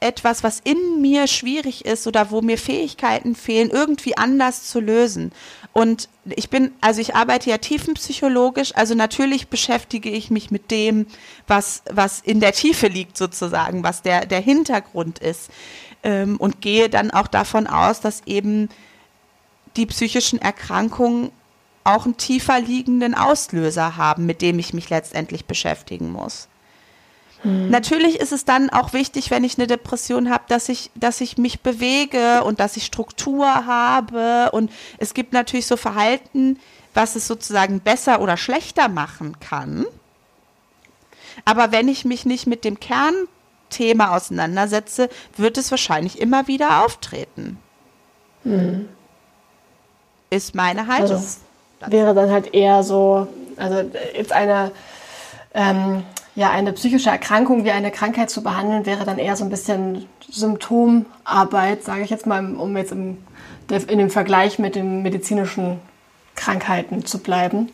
etwas, 0.00 0.42
was 0.42 0.60
in 0.62 1.00
mir 1.00 1.26
schwierig 1.26 1.86
ist 1.86 2.06
oder 2.06 2.30
wo 2.30 2.42
mir 2.42 2.58
Fähigkeiten 2.58 3.34
fehlen, 3.34 3.70
irgendwie 3.70 4.16
anders 4.16 4.64
zu 4.64 4.78
lösen. 4.78 5.32
Und 5.72 6.08
ich 6.24 6.50
bin, 6.50 6.72
also 6.80 7.00
ich 7.00 7.16
arbeite 7.16 7.48
ja 7.48 7.58
tiefenpsychologisch, 7.58 8.74
also 8.76 8.94
natürlich 8.94 9.48
beschäftige 9.48 10.10
ich 10.10 10.30
mich 10.30 10.50
mit 10.50 10.70
dem, 10.70 11.06
was, 11.46 11.82
was 11.90 12.20
in 12.20 12.40
der 12.40 12.52
Tiefe 12.52 12.88
liegt 12.88 13.16
sozusagen, 13.16 13.82
was 13.82 14.02
der, 14.02 14.26
der 14.26 14.40
Hintergrund 14.40 15.18
ist. 15.20 15.50
Ähm, 16.02 16.36
und 16.36 16.60
gehe 16.60 16.90
dann 16.90 17.10
auch 17.10 17.26
davon 17.26 17.66
aus, 17.66 18.00
dass 18.00 18.22
eben 18.26 18.68
die 19.76 19.86
psychischen 19.86 20.40
Erkrankungen 20.40 21.32
auch 21.84 22.06
einen 22.06 22.16
tiefer 22.16 22.60
liegenden 22.60 23.14
Auslöser 23.14 23.96
haben, 23.96 24.26
mit 24.26 24.42
dem 24.42 24.58
ich 24.58 24.72
mich 24.72 24.90
letztendlich 24.90 25.44
beschäftigen 25.44 26.10
muss. 26.10 26.48
Mhm. 27.44 27.68
Natürlich 27.70 28.18
ist 28.18 28.32
es 28.32 28.44
dann 28.44 28.70
auch 28.70 28.92
wichtig, 28.92 29.30
wenn 29.30 29.44
ich 29.44 29.58
eine 29.58 29.66
Depression 29.66 30.30
habe, 30.30 30.44
dass 30.48 30.68
ich, 30.68 30.90
dass 30.94 31.20
ich 31.20 31.36
mich 31.36 31.60
bewege 31.60 32.42
und 32.44 32.58
dass 32.58 32.76
ich 32.76 32.86
Struktur 32.86 33.46
habe. 33.46 34.50
Und 34.52 34.72
es 34.98 35.14
gibt 35.14 35.32
natürlich 35.32 35.66
so 35.66 35.76
Verhalten, 35.76 36.58
was 36.94 37.16
es 37.16 37.26
sozusagen 37.26 37.80
besser 37.80 38.20
oder 38.20 38.36
schlechter 38.36 38.88
machen 38.88 39.38
kann. 39.40 39.84
Aber 41.44 41.72
wenn 41.72 41.88
ich 41.88 42.04
mich 42.04 42.24
nicht 42.24 42.46
mit 42.46 42.64
dem 42.64 42.80
Kernthema 42.80 44.16
auseinandersetze, 44.16 45.10
wird 45.36 45.58
es 45.58 45.70
wahrscheinlich 45.70 46.20
immer 46.20 46.46
wieder 46.46 46.84
auftreten. 46.84 47.58
Mhm. 48.44 48.88
Ist 50.30 50.54
meine 50.54 50.86
Haltung. 50.86 51.16
Also 51.16 51.43
wäre 51.88 52.14
dann 52.14 52.30
halt 52.30 52.54
eher 52.54 52.82
so, 52.82 53.26
also 53.56 53.90
jetzt 54.16 54.32
eine 54.32 54.72
ähm, 55.54 56.02
ja, 56.34 56.50
eine 56.50 56.72
psychische 56.72 57.10
Erkrankung 57.10 57.64
wie 57.64 57.70
eine 57.70 57.90
Krankheit 57.90 58.28
zu 58.28 58.42
behandeln, 58.42 58.86
wäre 58.86 59.04
dann 59.04 59.18
eher 59.18 59.36
so 59.36 59.44
ein 59.44 59.50
bisschen 59.50 60.06
Symptomarbeit, 60.28 61.84
sage 61.84 62.02
ich 62.02 62.10
jetzt 62.10 62.26
mal, 62.26 62.54
um 62.56 62.76
jetzt 62.76 62.92
im, 62.92 63.18
in 63.70 63.98
dem 63.98 64.10
Vergleich 64.10 64.58
mit 64.58 64.74
den 64.74 65.02
medizinischen 65.02 65.78
Krankheiten 66.34 67.06
zu 67.06 67.18
bleiben. 67.18 67.70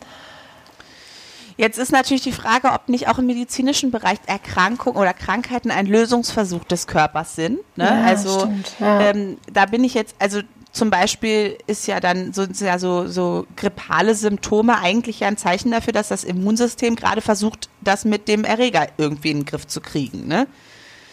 Jetzt 1.57 1.77
ist 1.77 1.91
natürlich 1.91 2.23
die 2.23 2.31
Frage, 2.31 2.71
ob 2.71 2.87
nicht 2.87 3.07
auch 3.07 3.17
im 3.17 3.25
medizinischen 3.25 3.91
Bereich 3.91 4.19
Erkrankungen 4.25 4.99
oder 4.99 5.13
Krankheiten 5.13 5.69
ein 5.69 5.85
Lösungsversuch 5.85 6.63
des 6.63 6.87
Körpers 6.87 7.35
sind. 7.35 7.59
Ne? 7.77 7.85
Ja, 7.85 8.03
also 8.03 8.51
ja. 8.79 9.01
ähm, 9.01 9.37
da 9.51 9.65
bin 9.65 9.83
ich 9.83 9.93
jetzt, 9.93 10.15
also 10.19 10.39
zum 10.71 10.89
Beispiel 10.89 11.57
ist 11.67 11.87
ja 11.87 11.99
dann 11.99 12.31
so, 12.31 12.43
ja 12.43 12.79
so, 12.79 13.07
so 13.07 13.45
grippale 13.57 14.15
Symptome 14.15 14.79
eigentlich 14.79 15.19
ja 15.19 15.27
ein 15.27 15.37
Zeichen 15.37 15.71
dafür, 15.71 15.91
dass 15.91 16.07
das 16.07 16.23
Immunsystem 16.23 16.95
gerade 16.95 17.21
versucht, 17.21 17.69
das 17.81 18.05
mit 18.05 18.27
dem 18.27 18.45
Erreger 18.45 18.87
irgendwie 18.97 19.31
in 19.31 19.39
den 19.39 19.45
Griff 19.45 19.67
zu 19.67 19.81
kriegen. 19.81 20.27
Ne? 20.27 20.47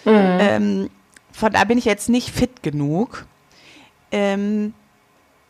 Mhm. 0.04 0.12
Ähm, 0.14 0.90
von 1.32 1.52
da 1.52 1.64
bin 1.64 1.76
ich 1.76 1.84
jetzt 1.84 2.08
nicht 2.08 2.30
fit 2.30 2.62
genug. 2.62 3.26
Ähm, 4.12 4.74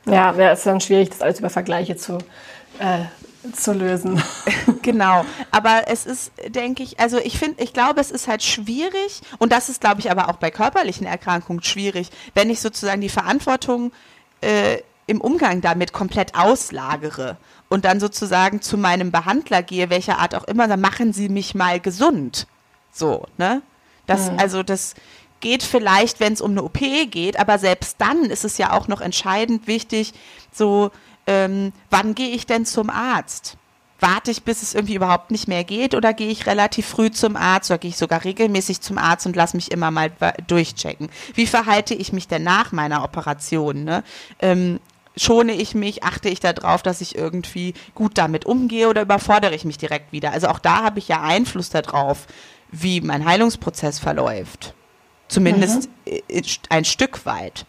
ja, 0.07 0.37
wäre 0.37 0.55
es 0.55 0.63
dann 0.63 0.81
schwierig, 0.81 1.11
das 1.11 1.21
alles 1.21 1.39
über 1.39 1.51
Vergleiche 1.51 1.97
zu 1.97 2.19
äh, 2.79 3.05
zu 3.53 3.73
lösen. 3.73 4.23
genau. 4.83 5.25
Aber 5.51 5.85
es 5.87 6.07
ist, 6.07 6.33
denke 6.49 6.83
ich, 6.83 6.99
also 7.01 7.19
ich 7.19 7.39
finde, 7.39 7.63
ich 7.63 7.73
glaube, 7.73 8.01
es 8.01 8.11
ist 8.11 8.29
halt 8.29 8.43
schwierig 8.43 9.21
und 9.39 9.53
das 9.53 9.69
ist, 9.69 9.81
glaube 9.81 10.01
ich, 10.01 10.11
aber 10.11 10.29
auch 10.29 10.37
bei 10.37 10.51
körperlichen 10.51 11.07
Erkrankungen 11.07 11.63
schwierig, 11.63 12.11
wenn 12.35 12.51
ich 12.51 12.61
sozusagen 12.61 13.01
die 13.01 13.09
Verantwortung 13.09 13.93
äh, 14.41 14.79
im 15.07 15.21
Umgang 15.21 15.61
damit 15.61 15.93
komplett 15.93 16.35
auslagere 16.35 17.37
und 17.69 17.85
dann 17.85 18.01
sozusagen 18.01 18.61
zu 18.61 18.77
meinem 18.77 19.11
Behandler 19.11 19.63
gehe, 19.63 19.91
welcher 19.91 20.19
Art 20.19 20.35
auch 20.35 20.45
immer, 20.45 20.69
dann 20.69 20.81
machen 20.81 21.13
Sie 21.13 21.29
mich 21.29 21.55
mal 21.55 21.81
gesund. 21.81 22.47
So, 22.93 23.27
ne? 23.39 23.63
Das, 24.07 24.31
mhm. 24.31 24.39
also 24.39 24.63
das 24.63 24.95
geht 25.41 25.63
vielleicht, 25.63 26.21
wenn 26.21 26.33
es 26.33 26.41
um 26.41 26.53
eine 26.53 26.63
OP 26.63 26.79
geht, 27.11 27.39
aber 27.39 27.59
selbst 27.59 27.97
dann 27.99 28.25
ist 28.25 28.45
es 28.45 28.59
ja 28.59 28.73
auch 28.73 28.89
noch 28.89 29.01
entscheidend 29.01 29.67
wichtig, 29.67 30.13
so, 30.53 30.91
ähm, 31.29 31.73
wann 31.91 32.15
gehe 32.15 32.31
ich 32.31 32.47
denn 32.47 32.65
zum 32.65 32.89
Arzt? 32.89 33.59
Warte 34.01 34.31
ich, 34.31 34.45
bis 34.45 34.63
es 34.63 34.75
irgendwie 34.75 34.95
überhaupt 34.95 35.31
nicht 35.31 35.47
mehr 35.47 35.63
geht 35.63 35.95
oder 35.95 36.15
gehe 36.15 36.31
ich 36.31 36.47
relativ 36.47 36.87
früh 36.87 37.11
zum 37.11 37.37
Arzt 37.37 37.71
oder 37.71 37.79
gehe 37.79 37.91
ich 37.91 37.99
sogar 37.99 38.25
regelmäßig 38.25 38.81
zum 38.81 38.97
Arzt 38.97 39.27
und 39.27 39.37
lasse 39.37 39.57
mich 39.57 39.71
immer 39.71 39.91
mal 39.91 40.11
durchchecken? 40.47 41.11
Wie 41.35 41.47
verhalte 41.47 41.95
ich 41.95 42.13
mich 42.13 42.29
denn 42.29 42.45
nach 42.45 42.73
meiner 42.73 43.05
Operation? 43.05 43.85
Ne? 43.85 44.05
Ähm, 44.41 44.81
schone 45.17 45.53
ich 45.53 45.75
mich, 45.75 46.03
achte 46.03 46.31
ich 46.31 46.41
darauf, 46.41 46.83
dass 46.83 47.03
ich 47.03 47.17
irgendwie 47.17 47.75
gut 47.95 48.17
damit 48.17 48.47
umgehe 48.47 48.89
oder 48.89 49.03
überfordere 49.03 49.55
ich 49.55 49.65
mich 49.65 49.77
direkt 49.77 50.13
wieder? 50.13 50.33
Also 50.33 50.49
auch 50.49 50.61
da 50.61 50.83
habe 50.83 50.99
ich 50.99 51.09
ja 51.09 51.21
Einfluss 51.21 51.69
darauf, 51.69 52.27
wie 52.71 53.03
mein 53.03 53.27
Heilungsprozess 53.27 53.99
verläuft. 53.99 54.75
Zumindest 55.27 55.91
mhm. 56.07 56.43
ein 56.71 56.85
Stück 56.87 57.27
weit. 57.27 57.67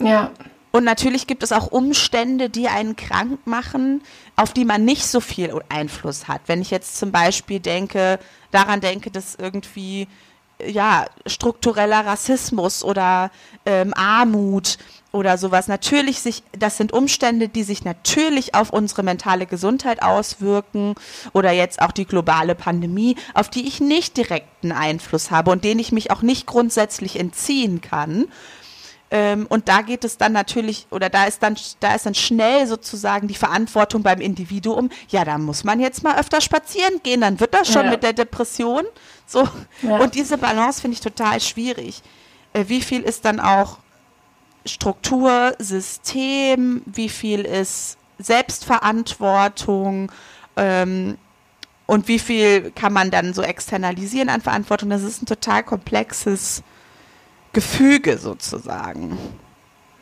Ja. 0.00 0.30
Und 0.72 0.84
natürlich 0.84 1.26
gibt 1.26 1.42
es 1.42 1.52
auch 1.52 1.66
Umstände, 1.66 2.48
die 2.48 2.66
einen 2.66 2.96
krank 2.96 3.46
machen, 3.46 4.02
auf 4.36 4.54
die 4.54 4.64
man 4.64 4.84
nicht 4.84 5.06
so 5.06 5.20
viel 5.20 5.60
Einfluss 5.68 6.28
hat. 6.28 6.40
Wenn 6.46 6.62
ich 6.62 6.70
jetzt 6.70 6.96
zum 6.96 7.12
Beispiel 7.12 7.60
denke, 7.60 8.18
daran 8.50 8.80
denke, 8.80 9.10
dass 9.10 9.34
irgendwie 9.34 10.08
ja 10.66 11.06
struktureller 11.26 12.06
Rassismus 12.06 12.84
oder 12.84 13.30
ähm, 13.66 13.92
Armut 13.94 14.78
oder 15.10 15.36
sowas 15.36 15.68
natürlich 15.68 16.20
sich, 16.20 16.42
das 16.52 16.78
sind 16.78 16.92
Umstände, 16.92 17.48
die 17.48 17.64
sich 17.64 17.84
natürlich 17.84 18.54
auf 18.54 18.70
unsere 18.70 19.02
mentale 19.02 19.46
Gesundheit 19.46 20.02
auswirken 20.02 20.94
oder 21.34 21.52
jetzt 21.52 21.82
auch 21.82 21.92
die 21.92 22.06
globale 22.06 22.54
Pandemie, 22.54 23.16
auf 23.34 23.50
die 23.50 23.66
ich 23.68 23.80
nicht 23.80 24.16
direkten 24.16 24.72
Einfluss 24.72 25.30
habe 25.30 25.50
und 25.50 25.64
denen 25.64 25.80
ich 25.80 25.92
mich 25.92 26.10
auch 26.10 26.22
nicht 26.22 26.46
grundsätzlich 26.46 27.18
entziehen 27.18 27.82
kann. 27.82 28.26
Ähm, 29.14 29.46
und 29.50 29.68
da 29.68 29.82
geht 29.82 30.04
es 30.04 30.16
dann 30.16 30.32
natürlich, 30.32 30.86
oder 30.90 31.10
da 31.10 31.26
ist 31.26 31.42
dann, 31.42 31.54
da 31.80 31.94
ist 31.94 32.06
dann 32.06 32.14
schnell 32.14 32.66
sozusagen 32.66 33.28
die 33.28 33.34
Verantwortung 33.34 34.02
beim 34.02 34.22
Individuum. 34.22 34.88
Ja, 35.08 35.26
da 35.26 35.36
muss 35.36 35.64
man 35.64 35.80
jetzt 35.80 36.02
mal 36.02 36.18
öfter 36.18 36.40
spazieren 36.40 37.00
gehen, 37.02 37.20
dann 37.20 37.38
wird 37.38 37.52
das 37.52 37.70
schon 37.70 37.84
ja. 37.84 37.90
mit 37.90 38.02
der 38.02 38.14
Depression. 38.14 38.84
So. 39.26 39.46
Ja. 39.82 39.98
Und 39.98 40.14
diese 40.14 40.38
Balance 40.38 40.80
finde 40.80 40.94
ich 40.94 41.02
total 41.02 41.42
schwierig. 41.42 42.00
Äh, 42.54 42.64
wie 42.68 42.80
viel 42.80 43.02
ist 43.02 43.26
dann 43.26 43.38
auch 43.38 43.80
Struktur, 44.64 45.56
System, 45.58 46.80
wie 46.86 47.10
viel 47.10 47.40
ist 47.42 47.98
Selbstverantwortung 48.18 50.10
ähm, 50.56 51.18
und 51.84 52.08
wie 52.08 52.18
viel 52.18 52.70
kann 52.70 52.94
man 52.94 53.10
dann 53.10 53.34
so 53.34 53.42
externalisieren 53.42 54.30
an 54.30 54.40
Verantwortung. 54.40 54.88
Das 54.88 55.02
ist 55.02 55.20
ein 55.22 55.26
total 55.26 55.64
komplexes 55.64 56.62
Gefüge 57.52 58.18
sozusagen, 58.18 59.18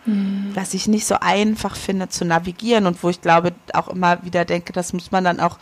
hm. 0.05 0.53
das 0.55 0.75
ich 0.75 0.87
nicht 0.89 1.07
so 1.07 1.17
einfach 1.21 1.77
finde 1.77 2.09
zu 2.09 2.25
navigieren 2.25 2.87
und 2.87 3.03
wo 3.03 3.09
ich 3.09 3.21
glaube 3.21 3.53
auch 3.73 3.89
immer 3.89 4.25
wieder 4.25 4.45
denke, 4.45 4.73
das 4.73 4.93
muss 4.93 5.11
man 5.11 5.25
dann 5.25 5.41
auch 5.41 5.59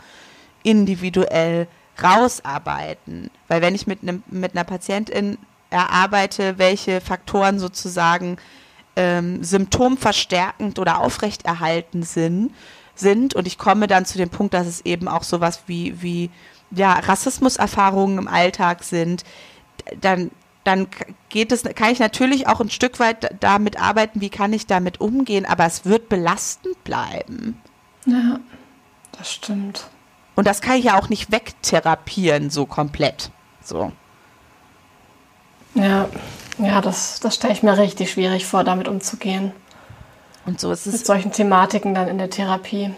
individuell 0.63 1.67
rausarbeiten. 2.01 3.29
Weil 3.47 3.61
wenn 3.61 3.75
ich 3.75 3.87
mit, 3.87 4.01
einem, 4.01 4.23
mit 4.27 4.55
einer 4.55 4.63
Patientin 4.63 5.37
erarbeite, 5.69 6.57
welche 6.57 7.01
Faktoren 7.01 7.59
sozusagen 7.59 8.37
ähm, 8.95 9.43
symptomverstärkend 9.43 10.79
oder 10.79 10.99
aufrechterhalten 10.99 12.03
sind, 12.03 12.51
sind 12.95 13.33
und 13.33 13.47
ich 13.47 13.57
komme 13.57 13.87
dann 13.87 14.05
zu 14.05 14.17
dem 14.17 14.29
Punkt, 14.29 14.53
dass 14.53 14.67
es 14.67 14.81
eben 14.85 15.07
auch 15.07 15.23
sowas 15.23 15.63
wie, 15.67 16.01
wie 16.01 16.29
ja, 16.71 16.93
Rassismuserfahrungen 16.93 18.17
im 18.17 18.27
Alltag 18.27 18.83
sind, 18.83 19.23
dann 20.01 20.31
dann 20.69 20.87
geht 21.29 21.51
es, 21.51 21.63
kann 21.63 21.91
ich 21.91 21.99
natürlich 21.99 22.47
auch 22.47 22.61
ein 22.61 22.69
Stück 22.69 22.99
weit 22.99 23.35
damit 23.39 23.81
arbeiten, 23.81 24.21
wie 24.21 24.29
kann 24.29 24.53
ich 24.53 24.67
damit 24.67 25.01
umgehen, 25.01 25.45
aber 25.45 25.65
es 25.65 25.85
wird 25.85 26.09
belastend 26.09 26.83
bleiben. 26.83 27.59
Ja, 28.05 28.39
das 29.17 29.33
stimmt. 29.33 29.87
Und 30.35 30.47
das 30.47 30.61
kann 30.61 30.77
ich 30.77 30.85
ja 30.85 30.97
auch 30.97 31.09
nicht 31.09 31.31
wegtherapieren, 31.31 32.49
so 32.49 32.65
komplett. 32.65 33.31
So. 33.63 33.91
Ja, 35.73 36.07
ja, 36.57 36.81
das, 36.81 37.19
das 37.19 37.35
stelle 37.35 37.53
ich 37.53 37.63
mir 37.63 37.77
richtig 37.77 38.11
schwierig 38.11 38.45
vor, 38.45 38.63
damit 38.63 38.87
umzugehen. 38.87 39.51
Und 40.45 40.59
so 40.59 40.71
ist 40.71 40.87
es. 40.87 40.93
Mit 40.93 41.05
solchen 41.05 41.31
Thematiken 41.31 41.93
dann 41.93 42.07
in 42.07 42.17
der 42.17 42.29
Therapie. 42.29 42.91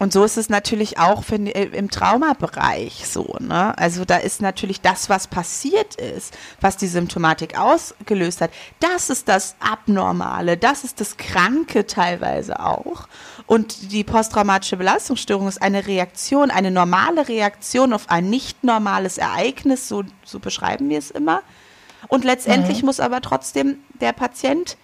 Und 0.00 0.14
so 0.14 0.24
ist 0.24 0.38
es 0.38 0.48
natürlich 0.48 0.98
auch 0.98 1.24
finde, 1.24 1.50
im 1.50 1.90
Traumabereich 1.90 3.06
so. 3.06 3.36
Ne? 3.38 3.76
Also 3.76 4.06
da 4.06 4.16
ist 4.16 4.40
natürlich 4.40 4.80
das, 4.80 5.10
was 5.10 5.26
passiert 5.26 5.96
ist, 5.96 6.34
was 6.58 6.78
die 6.78 6.86
Symptomatik 6.86 7.58
ausgelöst 7.58 8.40
hat, 8.40 8.50
das 8.80 9.10
ist 9.10 9.28
das 9.28 9.56
Abnormale, 9.60 10.56
das 10.56 10.84
ist 10.84 11.02
das 11.02 11.18
Kranke 11.18 11.86
teilweise 11.86 12.60
auch. 12.60 13.08
Und 13.46 13.92
die 13.92 14.02
posttraumatische 14.02 14.78
Belastungsstörung 14.78 15.46
ist 15.48 15.60
eine 15.60 15.86
Reaktion, 15.86 16.50
eine 16.50 16.70
normale 16.70 17.28
Reaktion 17.28 17.92
auf 17.92 18.08
ein 18.08 18.30
nicht 18.30 18.64
normales 18.64 19.18
Ereignis, 19.18 19.86
so, 19.86 20.04
so 20.24 20.38
beschreiben 20.38 20.88
wir 20.88 20.98
es 20.98 21.10
immer. 21.10 21.42
Und 22.08 22.24
letztendlich 22.24 22.80
mhm. 22.80 22.86
muss 22.86 23.00
aber 23.00 23.20
trotzdem 23.20 23.76
der 24.00 24.14
Patient, 24.14 24.78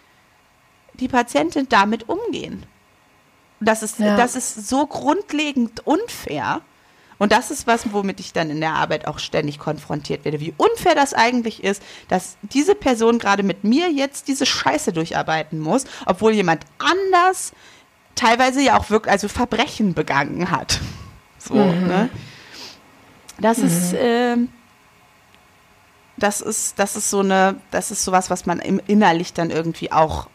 die 1.00 1.08
Patientin 1.08 1.70
damit 1.70 2.06
umgehen. 2.06 2.66
Das 3.61 3.82
ist, 3.82 3.98
ja. 3.98 4.16
das 4.16 4.36
ist 4.36 4.68
so 4.68 4.86
grundlegend 4.86 5.86
unfair. 5.86 6.61
Und 7.18 7.32
das 7.32 7.50
ist 7.50 7.66
was, 7.66 7.92
womit 7.92 8.20
ich 8.20 8.32
dann 8.32 8.50
in 8.50 8.61
der 8.61 8.74
Arbeit 8.74 9.07
auch 9.07 9.18
ständig 9.18 9.59
konfrontiert 9.59 10.24
werde, 10.24 10.38
wie 10.40 10.52
unfair 10.57 10.94
das 10.94 11.14
eigentlich 11.14 11.64
ist, 11.64 11.82
dass 12.09 12.36
diese 12.42 12.74
Person 12.74 13.18
gerade 13.18 13.42
mit 13.42 13.64
mir 13.64 13.90
jetzt 13.90 14.28
diese 14.28 14.44
Scheiße 14.44 14.92
durcharbeiten 14.92 15.59
muss, 15.59 15.84
obwohl 16.04 16.32
jemand 16.32 16.64
anders 16.78 17.52
teilweise 18.14 18.61
ja 18.61 18.78
auch 18.78 18.90
wirklich, 18.90 19.12
also 19.12 19.28
Verbrechen 19.28 19.94
begangen 19.94 20.50
hat. 20.50 20.80
So, 21.38 21.54
mhm. 21.54 21.86
ne? 21.86 22.11
Das 23.40 23.59
mhm. 23.59 23.66
ist, 23.66 23.92
äh, 23.94 24.36
das 26.18 26.40
ist, 26.40 26.78
das 26.78 26.96
ist 26.96 27.11
so 27.11 27.20
eine, 27.20 27.57
das 27.70 27.90
ist 27.90 28.04
sowas, 28.04 28.30
was 28.30 28.46
man 28.46 28.59
im 28.59 28.80
innerlich 28.86 29.32
dann 29.32 29.50
irgendwie 29.50 29.92
auch 29.92 30.28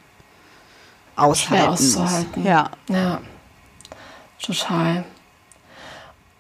aushalten 1.16 1.70
auszuhalten. 1.70 2.46
Ja. 2.46 2.70
Ja. 2.90 3.22
Total. 4.42 5.04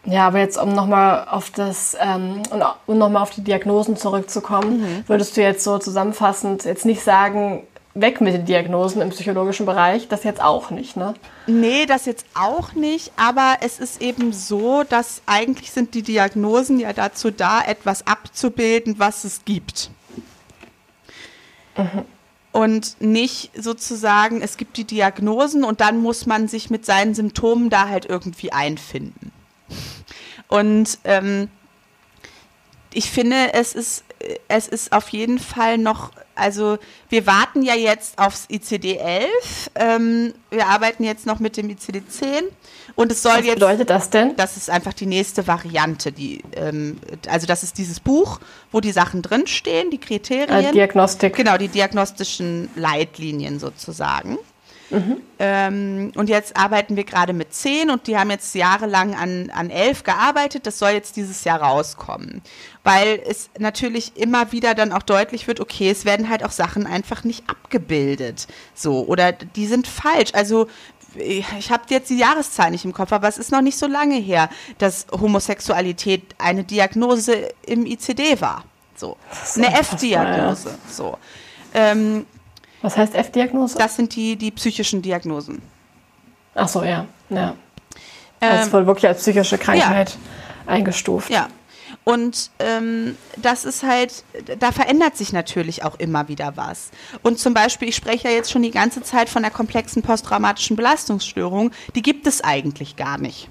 Ja, 0.06 0.28
aber 0.28 0.40
jetzt, 0.40 0.58
um 0.58 0.74
nochmal 0.74 1.28
auf 1.30 1.52
das 1.52 1.96
ähm, 2.00 2.42
und, 2.50 2.64
um 2.88 2.98
nochmal 2.98 3.22
auf 3.22 3.30
die 3.30 3.44
Diagnosen 3.44 3.98
zurückzukommen, 3.98 4.82
mhm. 4.82 5.04
würdest 5.08 5.38
du 5.38 5.42
jetzt 5.42 5.64
so 5.64 5.78
zusammenfassend 5.78 6.66
jetzt 6.66 6.86
nicht 6.86 7.04
sagen, 7.04 7.68
weg 7.94 8.20
mit 8.20 8.34
den 8.34 8.46
Diagnosen 8.46 9.02
im 9.02 9.10
psychologischen 9.10 9.66
Bereich, 9.66 10.08
das 10.08 10.24
jetzt 10.24 10.42
auch 10.42 10.72
nicht, 10.72 10.96
ne? 10.96 11.14
Nee, 11.46 11.86
das 11.86 12.06
jetzt 12.06 12.26
auch 12.34 12.74
nicht, 12.74 13.12
aber 13.18 13.58
es 13.62 13.80
ist 13.80 14.02
eben 14.02 14.34
so, 14.34 14.84
dass 14.84 15.22
eigentlich 15.28 15.72
sind 15.72 15.94
die 15.94 16.02
Diagnosen 16.02 16.80
ja 16.80 16.94
dazu 16.94 17.30
da, 17.30 17.62
etwas 17.62 18.08
abzubilden, 18.08 18.96
was 18.98 19.24
es 19.24 19.46
gibt. 19.46 19.92
Mhm 21.78 22.06
und 22.52 23.00
nicht 23.00 23.52
sozusagen, 23.56 24.42
es 24.42 24.58
gibt 24.58 24.78
die 24.78 24.84
Diagnosen 24.84 25.64
und 25.64 25.82
dann 25.82 25.98
muss 25.98 26.26
man 26.26 26.48
sich 26.48 26.70
mit 26.70 26.86
seinen 26.86 27.14
Symptomen 27.14 27.70
da 27.70 27.88
halt 27.88 28.06
irgendwie 28.06 28.52
einfinden. 28.52 29.32
Und 30.48 31.00
ähm, 31.06 31.50
ich 32.94 33.10
finde, 33.10 33.54
es 33.54 33.74
ist, 33.74 34.04
es 34.50 34.68
ist 34.68 34.92
auf 34.92 35.10
jeden 35.10 35.40
Fall 35.40 35.78
noch, 35.78 36.12
also 36.36 36.78
wir 37.10 37.26
warten 37.26 37.62
ja 37.62 37.74
jetzt 37.74 38.20
aufs 38.20 38.50
ICD-11, 38.50 39.28
ähm, 39.76 40.34
wir 40.50 40.68
arbeiten 40.68 41.06
jetzt 41.06 41.26
noch 41.26 41.40
mit 41.40 41.56
dem 41.56 41.70
ICD-10 41.70 42.44
und 42.96 43.12
es 43.12 43.22
soll 43.22 43.34
Was 43.34 43.46
jetzt. 43.46 43.62
Was 43.62 43.70
bedeutet 43.70 43.90
das 43.90 44.10
denn? 44.10 44.36
Das 44.36 44.58
ist 44.58 44.70
einfach 44.70 44.94
die 44.94 45.06
nächste 45.06 45.48
Variante. 45.48 46.12
Die, 46.12 46.44
ähm, 46.56 46.98
also 47.28 47.48
das 47.48 47.64
ist 47.64 47.78
dieses 47.78 48.00
Buch, 48.00 48.40
wo 48.72 48.80
die 48.80 48.92
Sachen 48.92 49.22
drinstehen, 49.22 49.92
die 49.92 50.00
Kriterien. 50.00 50.66
Äh, 50.66 50.72
Diagnostik. 50.72 51.36
Genau, 51.36 51.58
die 51.58 51.68
diagnostischen 51.68 52.70
Leitlinien 52.76 53.60
sozusagen. 53.60 54.38
Mhm. 54.92 55.22
Ähm, 55.40 56.12
und 56.16 56.30
jetzt 56.30 56.58
arbeiten 56.58 56.98
wir 56.98 57.06
gerade 57.06 57.32
mit 57.34 57.54
zehn 57.54 57.90
und 57.90 58.08
die 58.08 58.18
haben 58.18 58.30
jetzt 58.30 58.54
jahrelang 58.54 59.16
an, 59.16 59.50
an 59.50 59.70
elf 59.70 60.04
gearbeitet. 60.04 60.68
Das 60.68 60.80
soll 60.80 60.92
jetzt 60.92 61.16
dieses 61.16 61.44
Jahr 61.46 61.62
rauskommen. 61.62 62.42
Weil 62.84 63.22
es 63.26 63.50
natürlich 63.58 64.18
immer 64.18 64.52
wieder 64.52 64.76
dann 64.76 64.92
auch 64.92 65.04
deutlich 65.04 65.48
wird, 65.48 65.60
okay, 65.60 65.90
es 65.90 66.04
werden 66.04 66.30
halt 66.30 66.44
auch 66.44 66.52
Sachen 66.52 66.86
einfach 66.86 67.24
nicht 67.24 67.50
abgebildet. 67.50 68.48
So, 68.74 69.06
oder 69.06 69.32
die 69.32 69.66
sind 69.66 69.88
falsch. 69.88 70.32
Also 70.34 70.68
ich 71.16 71.72
habe 71.72 71.84
jetzt 71.90 72.10
die 72.10 72.18
Jahreszahl 72.18 72.72
nicht 72.72 72.86
im 72.86 72.94
Kopf, 72.94 73.12
aber 73.12 73.28
es 73.28 73.38
ist 73.38 73.52
noch 73.52 73.62
nicht 73.62 73.78
so 73.78 73.88
lange 73.88 74.16
her, 74.16 74.50
dass 74.78 75.08
Homosexualität 75.12 76.36
eine 76.38 76.64
Diagnose 76.64 77.50
im 77.66 77.86
ICD 77.86 78.42
war. 78.42 78.64
So. 78.96 79.18
Eine 79.56 79.80
F-Diagnose. 79.80 80.70
Ja. 80.70 80.76
So. 80.90 81.18
Ähm, 81.74 82.26
Was 82.82 82.98
heißt 82.98 83.16
F-Diagnose? 83.16 83.78
Das 83.78 83.96
sind 83.96 84.16
die, 84.16 84.36
die 84.36 84.52
psychischen 84.52 85.02
Diagnosen. 85.02 85.62
Ach 86.54 86.68
so, 86.68 86.84
ja. 86.84 87.06
ja. 87.30 87.56
Also 88.40 88.66
ähm, 88.66 88.74
wohl 88.74 88.88
wirklich 88.88 89.08
als 89.08 89.22
psychische 89.22 89.58
Krankheit 89.58 90.12
ja. 90.12 90.72
eingestuft. 90.72 91.30
Ja. 91.30 91.48
Und 92.04 92.50
ähm, 92.60 93.16
das 93.38 93.64
ist 93.64 93.84
halt, 93.84 94.24
da 94.60 94.72
verändert 94.72 95.16
sich 95.18 95.34
natürlich 95.34 95.84
auch 95.84 96.00
immer 96.00 96.28
wieder 96.28 96.58
was. 96.58 96.90
Und 97.22 97.38
zum 97.38 97.54
Beispiel, 97.54 97.90
ich 97.90 97.96
spreche 97.96 98.28
ja 98.28 98.34
jetzt 98.34 98.52
schon 98.52 98.64
die 98.64 98.72
ganze 98.72 99.04
Zeit 99.04 99.30
von 99.30 99.44
der 99.44 99.52
komplexen 99.52 100.02
posttraumatischen 100.02 100.76
Belastungsstörung, 100.76 101.72
die 101.94 102.02
gibt 102.02 102.26
es 102.26 102.44
eigentlich 102.44 102.96
gar 102.96 103.20
nicht. 103.20 103.50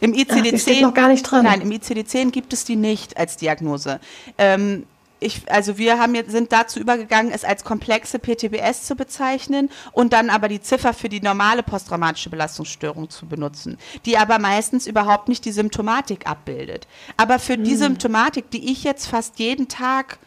Im 0.00 0.12
ICD-10 0.14 0.80
noch 0.80 0.94
gar 0.94 1.08
nicht 1.08 1.24
drin. 1.24 1.42
Nein, 1.42 1.60
im 1.60 1.70
ICD-10 1.70 2.30
gibt 2.30 2.52
es 2.52 2.64
die 2.64 2.76
nicht 2.76 3.16
als 3.16 3.36
Diagnose. 3.36 4.00
Ähm, 4.38 4.86
ich, 5.20 5.50
also 5.50 5.78
wir 5.78 5.98
haben 5.98 6.14
jetzt, 6.14 6.30
sind 6.30 6.52
dazu 6.52 6.78
übergegangen, 6.78 7.32
es 7.32 7.44
als 7.44 7.64
komplexe 7.64 8.18
PTBS 8.18 8.84
zu 8.84 8.94
bezeichnen 8.94 9.70
und 9.92 10.12
dann 10.12 10.30
aber 10.30 10.48
die 10.48 10.60
Ziffer 10.60 10.94
für 10.94 11.08
die 11.08 11.20
normale 11.20 11.62
posttraumatische 11.62 12.30
Belastungsstörung 12.30 13.10
zu 13.10 13.26
benutzen, 13.26 13.78
die 14.04 14.16
aber 14.16 14.38
meistens 14.38 14.86
überhaupt 14.86 15.28
nicht 15.28 15.44
die 15.44 15.52
Symptomatik 15.52 16.28
abbildet. 16.28 16.86
Aber 17.16 17.38
für 17.38 17.54
hm. 17.54 17.64
die 17.64 17.76
Symptomatik, 17.76 18.50
die 18.50 18.70
ich 18.70 18.84
jetzt 18.84 19.06
fast 19.06 19.38
jeden 19.38 19.68
Tag 19.68 20.18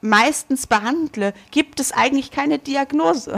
meistens 0.00 0.66
behandle, 0.66 1.32
gibt 1.50 1.80
es 1.80 1.92
eigentlich 1.92 2.30
keine 2.30 2.58
Diagnose. 2.58 3.36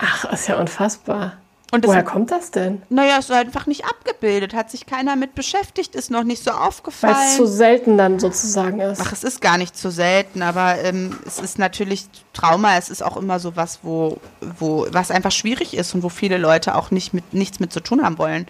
Ach, 0.00 0.32
ist 0.32 0.48
ja 0.48 0.58
unfassbar. 0.58 1.38
Und 1.72 1.86
Woher 1.86 2.02
kommt 2.02 2.32
das 2.32 2.50
denn? 2.50 2.82
Naja, 2.88 3.18
es 3.18 3.26
ist 3.26 3.30
einfach 3.30 3.66
nicht 3.66 3.84
abgebildet, 3.84 4.54
hat 4.54 4.70
sich 4.70 4.86
keiner 4.86 5.14
mit 5.14 5.36
beschäftigt, 5.36 5.94
ist 5.94 6.10
noch 6.10 6.24
nicht 6.24 6.42
so 6.42 6.50
aufgefallen. 6.50 7.14
Weil 7.14 7.28
es 7.28 7.36
zu 7.36 7.46
selten 7.46 7.96
dann 7.96 8.18
sozusagen 8.18 8.80
ist. 8.80 9.00
Ach, 9.00 9.12
es 9.12 9.22
ist 9.22 9.40
gar 9.40 9.56
nicht 9.56 9.76
zu 9.76 9.90
selten, 9.90 10.42
aber 10.42 10.82
ähm, 10.82 11.16
es 11.26 11.38
ist 11.38 11.58
natürlich 11.58 12.06
Trauma, 12.32 12.76
es 12.76 12.90
ist 12.90 13.02
auch 13.02 13.16
immer 13.16 13.38
so 13.38 13.54
was, 13.54 13.80
wo, 13.82 14.18
wo, 14.58 14.86
was 14.90 15.12
einfach 15.12 15.30
schwierig 15.30 15.76
ist 15.76 15.94
und 15.94 16.02
wo 16.02 16.08
viele 16.08 16.38
Leute 16.38 16.74
auch 16.74 16.90
nicht 16.90 17.14
mit, 17.14 17.34
nichts 17.34 17.60
mit 17.60 17.72
zu 17.72 17.80
tun 17.80 18.02
haben 18.02 18.18
wollen 18.18 18.46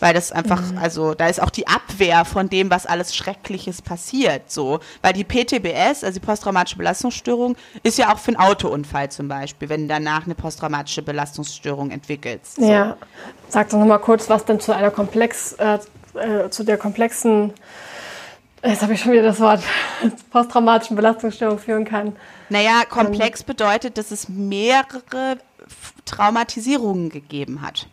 weil 0.00 0.14
das 0.14 0.32
einfach, 0.32 0.60
mhm. 0.60 0.78
also 0.78 1.14
da 1.14 1.28
ist 1.28 1.40
auch 1.40 1.50
die 1.50 1.66
Abwehr 1.66 2.24
von 2.24 2.48
dem, 2.48 2.70
was 2.70 2.86
alles 2.86 3.14
Schreckliches 3.14 3.82
passiert, 3.82 4.50
so, 4.50 4.80
weil 5.02 5.12
die 5.12 5.24
PTBS, 5.24 6.04
also 6.04 6.18
die 6.18 6.24
posttraumatische 6.24 6.76
Belastungsstörung, 6.76 7.56
ist 7.82 7.98
ja 7.98 8.12
auch 8.12 8.18
für 8.18 8.28
einen 8.28 8.36
Autounfall 8.38 9.10
zum 9.10 9.28
Beispiel, 9.28 9.68
wenn 9.68 9.82
du 9.82 9.88
danach 9.88 10.24
eine 10.24 10.34
posttraumatische 10.34 11.02
Belastungsstörung 11.02 11.90
entwickelst. 11.90 12.56
So. 12.56 12.70
Ja, 12.70 12.96
sag 13.48 13.70
doch 13.70 13.78
nochmal 13.78 14.00
kurz, 14.00 14.28
was 14.28 14.44
denn 14.44 14.60
zu 14.60 14.72
einer 14.72 14.90
komplex, 14.90 15.52
äh, 15.54 15.78
äh, 16.14 16.50
zu 16.50 16.64
der 16.64 16.78
komplexen 16.78 17.52
Jetzt 18.66 18.80
habe 18.80 18.94
ich 18.94 19.00
schon 19.00 19.12
wieder 19.12 19.22
das 19.22 19.40
Wort 19.40 19.60
posttraumatischen 20.30 20.96
Belastungsstörung 20.96 21.58
führen 21.58 21.84
kann. 21.84 22.16
Naja, 22.48 22.84
komplex 22.88 23.40
ähm. 23.40 23.46
bedeutet, 23.48 23.98
dass 23.98 24.10
es 24.10 24.30
mehrere 24.30 25.36
Traumatisierungen 26.06 27.10
gegeben 27.10 27.60
hat. 27.60 27.88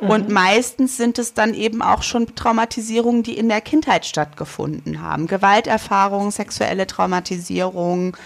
Und 0.00 0.28
mhm. 0.28 0.34
meistens 0.34 0.96
sind 0.96 1.18
es 1.18 1.34
dann 1.34 1.52
eben 1.52 1.82
auch 1.82 2.02
schon 2.02 2.34
Traumatisierungen, 2.34 3.22
die 3.22 3.36
in 3.36 3.48
der 3.48 3.60
Kindheit 3.60 4.06
stattgefunden 4.06 5.02
haben. 5.02 5.26
Gewalterfahrungen, 5.26 6.30
sexuelle 6.30 6.86
Traumatisierung 6.86 8.16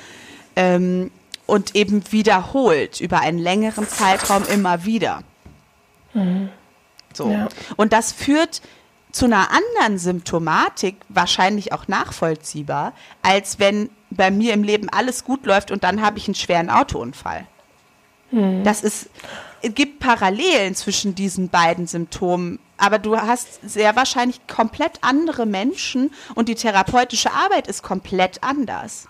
ähm, 0.55 1.11
und 1.47 1.75
eben 1.75 2.05
wiederholt 2.13 3.01
über 3.01 3.21
einen 3.21 3.39
längeren 3.39 3.89
Zeitraum 3.89 4.45
immer 4.47 4.85
wieder. 4.85 5.23
Mhm. 6.13 6.49
So. 7.13 7.29
Ja. 7.29 7.49
Und 7.77 7.93
das 7.93 8.13
führt 8.13 8.63
zu 9.11 9.27
einer 9.27 9.49
anderen 9.51 9.99
Symptomatik, 9.99 10.97
wahrscheinlich 11.09 11.73
auch 11.73 11.89
nachvollziehbar, 11.89 12.93
als 13.23 13.59
wenn 13.59 13.91
bei 14.11 14.31
mir 14.31 14.55
im 14.55 14.63
Leben 14.63 14.89
alles 14.89 15.25
gut 15.25 15.45
läuft 15.47 15.71
und 15.71 15.85
dann 15.85 16.03
habe 16.03 16.19
ich 16.19 16.29
einen 16.29 16.35
schweren 16.35 16.71
Autounfall. 16.71 17.47
Mhm. 18.31 18.65
Das 18.65 18.83
ist 18.83 19.09
gibt 19.71 20.01
Parallelen 20.01 20.75
zwischen 20.75 21.15
diesen 21.15 21.49
beiden 21.49 21.87
Symptomen, 21.87 22.59
aber 22.77 22.99
du 22.99 23.17
hast 23.17 23.61
sehr 23.69 23.97
wahrscheinlich 23.97 24.47
komplett 24.47 24.99
andere 25.01 25.47
Menschen 25.47 26.11
und 26.35 26.49
die 26.49 26.55
therapeutische 26.55 27.33
Arbeit 27.33 27.67
ist 27.67 27.83
komplett 27.83 28.43
anders. 28.43 29.09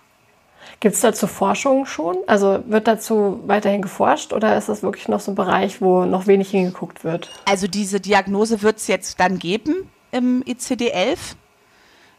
Gibt 0.80 0.94
es 0.94 1.00
dazu 1.00 1.26
Forschung 1.26 1.86
schon? 1.86 2.16
Also 2.26 2.62
wird 2.66 2.86
dazu 2.86 3.40
weiterhin 3.46 3.82
geforscht 3.82 4.32
oder 4.32 4.56
ist 4.56 4.68
das 4.68 4.82
wirklich 4.82 5.08
noch 5.08 5.20
so 5.20 5.32
ein 5.32 5.34
Bereich, 5.34 5.80
wo 5.80 6.04
noch 6.04 6.26
wenig 6.26 6.50
hingeguckt 6.50 7.04
wird? 7.04 7.30
Also 7.44 7.66
diese 7.66 8.00
Diagnose 8.00 8.62
wird 8.62 8.78
es 8.78 8.86
jetzt 8.86 9.20
dann 9.20 9.38
geben 9.38 9.90
im 10.10 10.42
ICD-11. 10.42 11.18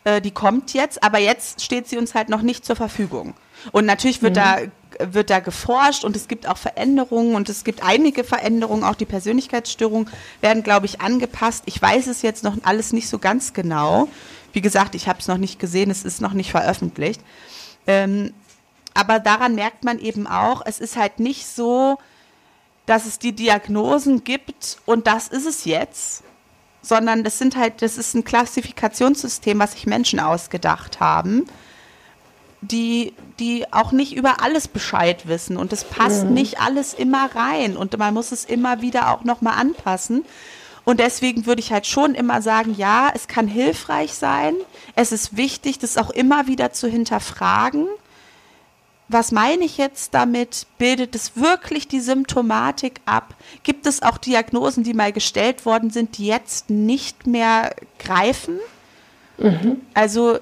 Äh, 0.04 0.22
die 0.22 0.32
kommt 0.32 0.74
jetzt, 0.74 1.04
aber 1.04 1.20
jetzt 1.20 1.62
steht 1.62 1.88
sie 1.88 1.98
uns 1.98 2.16
halt 2.16 2.30
noch 2.30 2.42
nicht 2.42 2.66
zur 2.66 2.76
Verfügung. 2.76 3.34
Und 3.72 3.86
natürlich 3.86 4.22
wird 4.22 4.36
mhm. 4.36 4.40
da 4.40 4.58
wird 5.00 5.30
da 5.30 5.40
geforscht 5.40 6.04
und 6.04 6.16
es 6.16 6.28
gibt 6.28 6.48
auch 6.48 6.58
Veränderungen 6.58 7.36
und 7.36 7.50
es 7.50 7.64
gibt 7.64 7.84
einige 7.84 8.24
Veränderungen, 8.24 8.84
auch 8.84 8.96
die 8.96 9.06
Persönlichkeitsstörungen 9.06 10.10
werden, 10.42 10.64
glaube 10.64 10.86
ich, 10.86 11.02
angepasst. 11.02 11.64
Ich 11.66 11.82
weiß 11.82 12.08
es 12.08 12.22
jetzt 12.22 12.44
noch 12.44 12.58
alles 12.64 12.94
nicht 12.94 13.10
so 13.10 13.20
ganz 13.20 13.54
genau. 13.54 14.08
Wie 14.54 14.62
gesagt, 14.62 14.96
ich 14.96 15.08
habe 15.08 15.20
es 15.20 15.28
noch 15.28 15.38
nicht 15.38 15.60
gesehen, 15.60 15.92
es 15.92 16.04
ist 16.04 16.22
noch 16.22 16.34
nicht 16.34 16.52
veröffentlicht. 16.52 17.22
Ähm, 17.88 18.34
aber 18.94 19.20
daran 19.20 19.56
merkt 19.56 19.84
man 19.84 20.00
eben 20.00 20.28
auch, 20.28 20.62
es 20.66 20.80
ist 20.80 20.96
halt 20.96 21.20
nicht 21.20 21.46
so, 21.48 21.98
dass 22.86 23.06
es 23.06 23.20
die 23.20 23.34
Diagnosen 23.34 24.24
gibt 24.24 24.78
und 24.86 25.08
das 25.08 25.28
ist 25.28 25.46
es 25.46 25.66
jetzt, 25.66 26.24
sondern 26.82 27.24
das 27.24 27.38
sind 27.38 27.58
halt, 27.58 27.82
das 27.82 27.98
ist 27.98 28.14
ein 28.14 28.24
Klassifikationssystem, 28.24 29.60
was 29.60 29.74
sich 29.74 29.88
Menschen 29.88 30.20
ausgedacht 30.20 31.00
haben 31.00 31.46
die, 32.72 33.14
die 33.40 33.72
auch 33.72 33.92
nicht 33.92 34.16
über 34.16 34.42
alles 34.42 34.68
Bescheid 34.68 35.28
wissen 35.28 35.58
und 35.58 35.74
es 35.74 35.84
passt 35.84 36.26
mhm. 36.26 36.34
nicht 36.34 36.60
alles 36.60 36.94
immer 36.94 37.30
rein 37.36 37.78
und 37.78 37.98
man 37.98 38.14
muss 38.14 38.32
es 38.32 38.46
immer 38.46 38.82
wieder 38.82 39.12
auch 39.12 39.24
nochmal 39.24 39.60
anpassen. 39.60 40.24
Und 40.84 41.00
deswegen 41.00 41.48
würde 41.48 41.62
ich 41.62 41.72
halt 41.72 41.88
schon 41.88 42.14
immer 42.14 42.44
sagen, 42.44 42.76
ja, 42.78 43.12
es 43.14 43.28
kann 43.28 43.48
hilfreich 43.48 44.14
sein. 44.14 44.54
Es 44.96 45.12
ist 45.12 45.36
wichtig, 45.36 45.80
das 45.80 45.98
auch 45.98 46.12
immer 46.12 46.46
wieder 46.46 46.74
zu 46.74 46.88
hinterfragen. 46.88 47.88
Was 49.08 49.32
meine 49.32 49.66
ich 49.66 49.78
jetzt 49.78 50.14
damit? 50.14 50.68
Bildet 50.78 51.16
es 51.16 51.36
wirklich 51.36 51.88
die 51.88 52.00
Symptomatik 52.00 53.02
ab? 53.06 53.34
Gibt 53.64 53.88
es 53.88 54.04
auch 54.04 54.20
Diagnosen, 54.20 54.84
die 54.84 54.94
mal 54.94 55.12
gestellt 55.12 55.66
worden 55.66 55.90
sind, 55.90 56.20
die 56.20 56.28
jetzt 56.28 56.70
nicht 56.70 57.26
mehr 57.26 57.76
greifen? 57.98 58.60
Mhm. 59.38 59.82
Also 59.96 60.40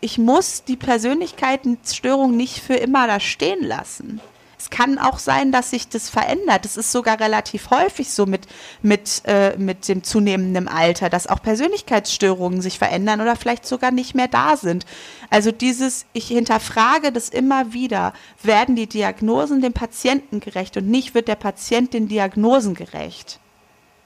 ich 0.00 0.18
muss 0.18 0.64
die 0.64 0.76
Persönlichkeitsstörung 0.76 2.36
nicht 2.36 2.60
für 2.60 2.74
immer 2.74 3.06
da 3.06 3.20
stehen 3.20 3.64
lassen. 3.64 4.20
Es 4.58 4.70
kann 4.70 4.98
auch 4.98 5.20
sein, 5.20 5.52
dass 5.52 5.70
sich 5.70 5.88
das 5.88 6.10
verändert. 6.10 6.64
Das 6.64 6.76
ist 6.76 6.90
sogar 6.90 7.20
relativ 7.20 7.70
häufig 7.70 8.10
so 8.10 8.26
mit, 8.26 8.48
mit, 8.82 9.22
äh, 9.24 9.56
mit 9.56 9.86
dem 9.86 10.02
zunehmenden 10.02 10.66
Alter, 10.66 11.08
dass 11.08 11.28
auch 11.28 11.40
Persönlichkeitsstörungen 11.40 12.60
sich 12.60 12.76
verändern 12.78 13.20
oder 13.20 13.36
vielleicht 13.36 13.66
sogar 13.66 13.92
nicht 13.92 14.16
mehr 14.16 14.26
da 14.26 14.56
sind. 14.56 14.84
Also 15.30 15.52
dieses, 15.52 16.06
ich 16.12 16.26
hinterfrage 16.26 17.12
das 17.12 17.28
immer 17.28 17.72
wieder, 17.72 18.12
werden 18.42 18.74
die 18.74 18.88
Diagnosen 18.88 19.60
dem 19.60 19.74
Patienten 19.74 20.40
gerecht 20.40 20.76
und 20.76 20.88
nicht 20.88 21.14
wird 21.14 21.28
der 21.28 21.36
Patient 21.36 21.94
den 21.94 22.08
Diagnosen 22.08 22.74
gerecht. 22.74 23.38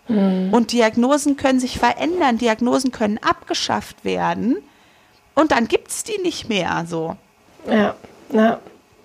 Mhm. 0.09 0.51
Und 0.53 0.73
Diagnosen 0.73 1.39
können 1.39 1.61
sich 1.61 1.79
verändern, 1.79 2.37
Diagnosen 2.37 2.93
können 2.93 3.19
abgeschafft 3.19 4.05
werden 4.05 4.59
und 5.35 5.53
dann 5.53 5.69
gibt 5.69 5.89
es 5.89 6.05
die 6.05 6.21
nicht 6.23 6.49
mehr 6.49 6.85
so. 6.89 7.17
Ja, 7.67 7.95
ja. 8.33 8.59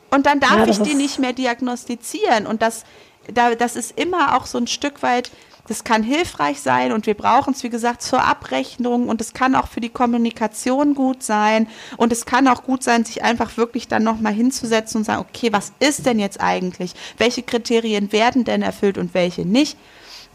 Und 0.10 0.26
dann 0.26 0.40
darf 0.40 0.60
ja, 0.60 0.68
ich 0.68 0.80
die 0.80 0.96
nicht 0.96 1.20
mehr 1.20 1.34
diagnostizieren. 1.34 2.48
Und 2.48 2.62
das, 2.62 2.86
da, 3.34 3.56
das 3.56 3.76
ist 3.76 3.98
immer 4.00 4.38
auch 4.38 4.46
so 4.46 4.58
ein 4.58 4.68
Stück 4.68 5.04
weit, 5.04 5.32
das 5.68 5.84
kann 5.84 6.02
hilfreich 6.02 6.62
sein 6.62 6.94
und 6.94 7.06
wir 7.08 7.14
brauchen 7.14 7.54
es, 7.54 7.62
wie 7.64 7.70
gesagt, 7.70 8.02
zur 8.02 8.24
Abrechnung 8.24 9.10
und 9.10 9.20
es 9.20 9.34
kann 9.34 9.54
auch 9.54 9.68
für 9.68 9.82
die 9.82 9.90
Kommunikation 9.90 10.96
gut 10.96 11.24
sein 11.24 11.68
und 11.98 12.14
es 12.14 12.26
kann 12.26 12.48
auch 12.48 12.64
gut 12.64 12.84
sein, 12.84 13.04
sich 13.04 13.24
einfach 13.24 13.58
wirklich 13.58 13.88
dann 13.90 14.04
nochmal 14.04 14.34
hinzusetzen 14.34 15.00
und 15.00 15.04
sagen, 15.04 15.26
okay, 15.30 15.52
was 15.52 15.74
ist 15.80 16.06
denn 16.06 16.20
jetzt 16.20 16.40
eigentlich? 16.40 16.94
Welche 17.18 17.44
Kriterien 17.44 18.14
werden 18.14 18.46
denn 18.46 18.62
erfüllt 18.62 18.98
und 18.98 19.14
welche 19.14 19.46
nicht? 19.46 19.78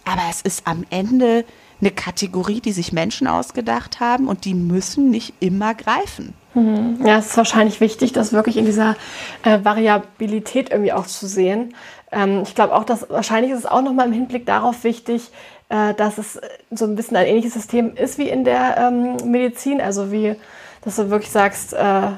Aber 0.04 0.22
es 0.28 0.42
ist 0.42 0.66
am 0.66 0.84
Ende 0.90 1.44
eine 1.82 1.90
Kategorie, 1.90 2.60
die 2.60 2.72
sich 2.72 2.92
Menschen 2.92 3.26
ausgedacht 3.26 4.00
haben 4.00 4.28
und 4.28 4.46
die 4.46 4.54
müssen 4.54 5.10
nicht 5.10 5.34
immer 5.40 5.74
greifen. 5.74 6.32
Mhm. 6.54 7.04
Ja, 7.04 7.18
es 7.18 7.26
ist 7.26 7.36
wahrscheinlich 7.36 7.80
wichtig, 7.80 8.12
das 8.12 8.32
wirklich 8.32 8.56
in 8.56 8.64
dieser 8.64 8.96
äh, 9.42 9.58
Variabilität 9.62 10.70
irgendwie 10.70 10.92
auch 10.92 11.06
zu 11.06 11.26
sehen. 11.26 11.74
Ähm, 12.12 12.42
ich 12.44 12.54
glaube 12.54 12.74
auch, 12.74 12.84
dass 12.84 13.10
wahrscheinlich 13.10 13.52
ist 13.52 13.60
es 13.60 13.66
auch 13.66 13.82
nochmal 13.82 14.06
im 14.06 14.12
Hinblick 14.12 14.46
darauf 14.46 14.84
wichtig, 14.84 15.30
äh, 15.70 15.92
dass 15.94 16.18
es 16.18 16.40
so 16.70 16.84
ein 16.84 16.94
bisschen 16.94 17.16
ein 17.16 17.26
ähnliches 17.26 17.54
System 17.54 17.96
ist 17.96 18.18
wie 18.18 18.28
in 18.28 18.44
der 18.44 18.76
ähm, 18.76 19.30
Medizin. 19.30 19.80
Also 19.80 20.12
wie, 20.12 20.36
dass 20.82 20.96
du 20.96 21.10
wirklich 21.10 21.32
sagst, 21.32 21.72
äh, 21.72 22.10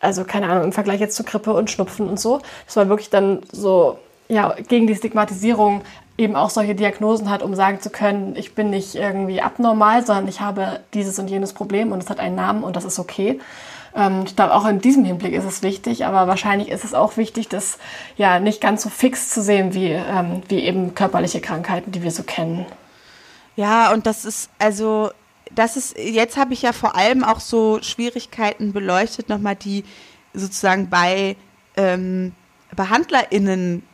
also 0.00 0.24
keine 0.24 0.48
Ahnung, 0.48 0.64
im 0.64 0.72
Vergleich 0.72 1.00
jetzt 1.00 1.16
zu 1.16 1.22
Grippe 1.22 1.52
und 1.52 1.70
Schnupfen 1.70 2.08
und 2.08 2.18
so, 2.18 2.40
dass 2.66 2.76
man 2.76 2.88
wirklich 2.88 3.10
dann 3.10 3.40
so 3.52 3.98
ja, 4.28 4.54
gegen 4.68 4.86
die 4.86 4.94
Stigmatisierung 4.96 5.82
eben 6.16 6.36
auch 6.36 6.50
solche 6.50 6.74
Diagnosen 6.74 7.28
hat, 7.28 7.42
um 7.42 7.54
sagen 7.54 7.80
zu 7.80 7.90
können, 7.90 8.36
ich 8.36 8.54
bin 8.54 8.70
nicht 8.70 8.94
irgendwie 8.94 9.40
abnormal, 9.40 10.06
sondern 10.06 10.28
ich 10.28 10.40
habe 10.40 10.80
dieses 10.94 11.18
und 11.18 11.28
jenes 11.28 11.52
Problem 11.52 11.92
und 11.92 12.02
es 12.02 12.10
hat 12.10 12.20
einen 12.20 12.36
Namen 12.36 12.62
und 12.62 12.76
das 12.76 12.84
ist 12.84 12.98
okay. 12.98 13.40
Ähm, 13.96 14.22
ich 14.26 14.36
glaube, 14.36 14.54
auch 14.54 14.66
in 14.66 14.80
diesem 14.80 15.04
Hinblick 15.04 15.32
ist 15.32 15.44
es 15.44 15.62
wichtig, 15.62 16.04
aber 16.06 16.28
wahrscheinlich 16.28 16.68
ist 16.68 16.84
es 16.84 16.94
auch 16.94 17.16
wichtig, 17.16 17.48
das 17.48 17.78
ja 18.16 18.38
nicht 18.38 18.60
ganz 18.60 18.82
so 18.82 18.90
fix 18.90 19.30
zu 19.30 19.42
sehen 19.42 19.74
wie, 19.74 19.90
ähm, 19.90 20.42
wie 20.48 20.60
eben 20.60 20.94
körperliche 20.94 21.40
Krankheiten, 21.40 21.90
die 21.90 22.02
wir 22.02 22.12
so 22.12 22.22
kennen. 22.22 22.66
Ja, 23.56 23.92
und 23.92 24.06
das 24.06 24.24
ist 24.24 24.50
also 24.58 25.10
das 25.54 25.76
ist, 25.76 25.96
jetzt 25.98 26.36
habe 26.36 26.52
ich 26.52 26.62
ja 26.62 26.72
vor 26.72 26.96
allem 26.96 27.24
auch 27.24 27.40
so 27.40 27.80
Schwierigkeiten 27.82 28.72
beleuchtet, 28.72 29.28
nochmal, 29.28 29.56
die 29.56 29.84
sozusagen 30.32 30.88
bei 30.88 31.36
ähm, 31.76 32.32
BehandlerInnen 32.74 33.84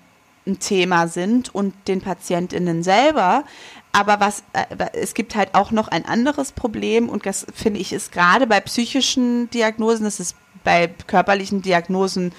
ein 0.50 0.58
Thema 0.58 1.08
sind 1.08 1.54
und 1.54 1.74
den 1.88 2.00
PatientInnen 2.00 2.82
selber. 2.82 3.44
Aber 3.92 4.20
was, 4.20 4.44
äh, 4.52 4.64
es 4.92 5.14
gibt 5.14 5.34
halt 5.34 5.54
auch 5.54 5.70
noch 5.70 5.88
ein 5.88 6.04
anderes 6.04 6.52
Problem 6.52 7.08
und 7.08 7.26
das 7.26 7.46
finde 7.54 7.80
ich 7.80 7.92
ist 7.92 8.12
gerade 8.12 8.46
bei 8.46 8.60
psychischen 8.60 9.50
Diagnosen, 9.50 10.04
das 10.04 10.20
ist 10.20 10.36
bei 10.62 10.88
körperlichen 11.06 11.62
Diagnosen 11.62 12.32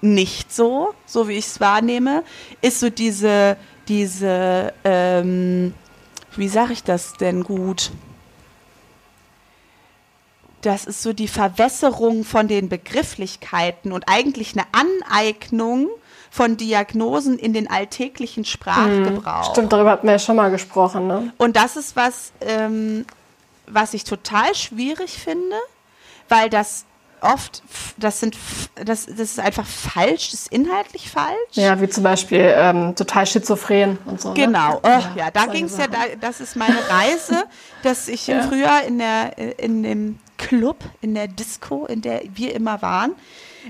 nicht 0.00 0.52
so, 0.52 0.94
so 1.06 1.28
wie 1.28 1.34
ich 1.34 1.46
es 1.46 1.60
wahrnehme, 1.60 2.24
ist 2.60 2.80
so 2.80 2.90
diese, 2.90 3.56
diese, 3.88 4.72
ähm, 4.84 5.74
wie 6.36 6.48
sage 6.48 6.72
ich 6.72 6.82
das 6.82 7.14
denn 7.14 7.44
gut? 7.44 7.90
Das 10.60 10.84
ist 10.86 11.02
so 11.02 11.12
die 11.12 11.28
Verwässerung 11.28 12.24
von 12.24 12.46
den 12.46 12.68
Begrifflichkeiten 12.68 13.92
und 13.92 14.04
eigentlich 14.06 14.52
eine 14.52 14.66
Aneignung 14.72 15.88
von 16.32 16.56
Diagnosen 16.56 17.38
in 17.38 17.52
den 17.52 17.70
alltäglichen 17.70 18.46
Sprachgebrauch. 18.46 19.48
Hm, 19.48 19.52
stimmt, 19.52 19.72
darüber 19.74 19.90
hatten 19.90 20.06
wir 20.06 20.12
ja 20.12 20.18
schon 20.18 20.36
mal 20.36 20.50
gesprochen. 20.50 21.06
Ne? 21.06 21.30
Und 21.36 21.56
das 21.56 21.76
ist 21.76 21.94
was, 21.94 22.32
ähm, 22.40 23.04
was 23.66 23.92
ich 23.92 24.04
total 24.04 24.54
schwierig 24.54 25.18
finde, 25.18 25.56
weil 26.30 26.48
das 26.48 26.86
oft, 27.20 27.62
das 27.98 28.20
sind, 28.20 28.38
das, 28.76 29.04
das 29.04 29.18
ist 29.18 29.40
einfach 29.40 29.66
falsch, 29.66 30.30
das 30.30 30.40
ist 30.40 30.52
inhaltlich 30.52 31.10
falsch. 31.10 31.36
Ja, 31.52 31.78
wie 31.82 31.88
zum 31.90 32.02
Beispiel 32.02 32.50
ähm, 32.56 32.96
total 32.96 33.26
schizophren 33.26 33.98
und 34.06 34.18
so. 34.18 34.30
Ne? 34.30 34.46
Genau, 34.46 34.72
ne? 34.76 34.80
oh, 34.84 34.88
ja, 34.88 35.12
ja, 35.14 35.30
da 35.30 35.44
ging 35.44 35.66
es 35.66 35.76
ja, 35.76 35.86
da, 35.86 35.98
das 36.18 36.40
ist 36.40 36.56
meine 36.56 36.78
Reise, 36.88 37.44
dass 37.82 38.08
ich 38.08 38.26
ja. 38.26 38.40
früher 38.40 38.80
in 38.86 38.96
der, 38.96 39.36
in 39.58 39.82
dem 39.82 40.18
Club, 40.38 40.78
in 41.02 41.14
der 41.14 41.28
Disco, 41.28 41.84
in 41.84 42.00
der 42.00 42.22
wir 42.32 42.54
immer 42.54 42.80
waren, 42.80 43.16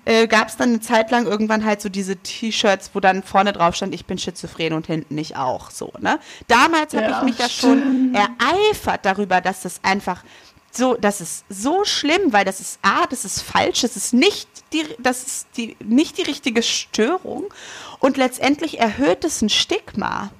äh, 0.04 0.26
gab 0.26 0.48
es 0.48 0.56
dann 0.56 0.70
eine 0.70 0.80
Zeit 0.80 1.10
lang 1.10 1.26
irgendwann 1.26 1.64
halt 1.64 1.80
so 1.80 1.88
diese 1.88 2.16
T-Shirts, 2.16 2.90
wo 2.94 3.00
dann 3.00 3.22
vorne 3.22 3.52
drauf 3.52 3.74
stand, 3.74 3.94
ich 3.94 4.06
bin 4.06 4.18
schizophren 4.18 4.72
und 4.72 4.86
hinten 4.86 5.16
ich 5.18 5.36
auch 5.36 5.70
so, 5.70 5.92
ne? 6.00 6.18
Damals 6.48 6.94
habe 6.94 7.10
ja, 7.10 7.18
ich 7.18 7.24
mich 7.24 7.38
ja 7.38 7.48
schon 7.48 8.14
ereifert 8.14 9.04
darüber, 9.04 9.40
dass 9.40 9.62
das 9.62 9.80
einfach 9.82 10.22
so, 10.70 10.94
das 10.94 11.20
ist 11.20 11.44
so 11.50 11.84
schlimm, 11.84 12.32
weil 12.32 12.44
das 12.44 12.60
ist 12.60 12.78
A, 12.82 13.06
das 13.06 13.24
ist 13.24 13.42
falsch, 13.42 13.82
das 13.82 13.96
ist 13.96 14.14
nicht 14.14 14.48
die, 14.72 14.86
das 14.98 15.22
ist 15.22 15.46
die, 15.56 15.76
nicht 15.84 16.16
die 16.16 16.22
richtige 16.22 16.62
Störung 16.62 17.52
und 17.98 18.16
letztendlich 18.16 18.80
erhöht 18.80 19.24
es 19.24 19.42
ein 19.42 19.50
Stigma. 19.50 20.30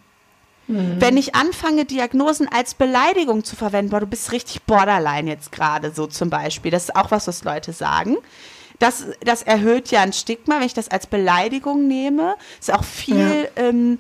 Mhm. 0.68 1.00
Wenn 1.00 1.18
ich 1.18 1.34
anfange, 1.34 1.84
Diagnosen 1.84 2.48
als 2.48 2.74
Beleidigung 2.74 3.44
zu 3.44 3.57
verwenden, 3.57 3.90
boah, 3.90 4.00
du 4.00 4.07
bist 4.07 4.32
richtig 4.32 4.62
borderline 4.62 5.28
jetzt 5.28 5.53
gerade, 5.53 5.92
so 5.92 6.07
zum 6.07 6.30
Beispiel, 6.30 6.70
das 6.70 6.84
ist 6.84 6.96
auch 6.96 7.11
was, 7.11 7.28
was 7.28 7.44
Leute 7.44 7.74
sagen 7.74 8.16
das, 8.82 9.04
das 9.24 9.42
erhöht 9.42 9.92
ja 9.92 10.00
ein 10.00 10.12
Stigma, 10.12 10.56
wenn 10.56 10.66
ich 10.66 10.74
das 10.74 10.88
als 10.88 11.06
Beleidigung 11.06 11.86
nehme. 11.86 12.34
Ist 12.58 12.72
auch 12.72 12.82
viel, 12.82 13.48
ja. 13.56 13.62
ähm, 13.62 13.98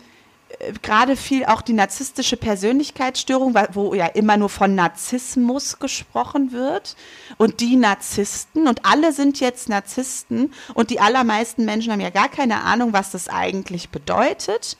äh, 0.58 0.72
gerade 0.82 1.14
viel 1.14 1.44
auch 1.44 1.62
die 1.62 1.72
narzisstische 1.72 2.36
Persönlichkeitsstörung, 2.36 3.54
wo 3.74 3.94
ja 3.94 4.06
immer 4.06 4.36
nur 4.36 4.48
von 4.48 4.74
Narzissmus 4.74 5.78
gesprochen 5.78 6.50
wird. 6.50 6.96
Und 7.38 7.60
die 7.60 7.76
Narzissten, 7.76 8.66
und 8.66 8.84
alle 8.84 9.12
sind 9.12 9.38
jetzt 9.38 9.68
Narzissten, 9.68 10.52
und 10.74 10.90
die 10.90 10.98
allermeisten 10.98 11.64
Menschen 11.64 11.92
haben 11.92 12.00
ja 12.00 12.10
gar 12.10 12.28
keine 12.28 12.62
Ahnung, 12.62 12.92
was 12.92 13.12
das 13.12 13.28
eigentlich 13.28 13.90
bedeutet. 13.90 14.76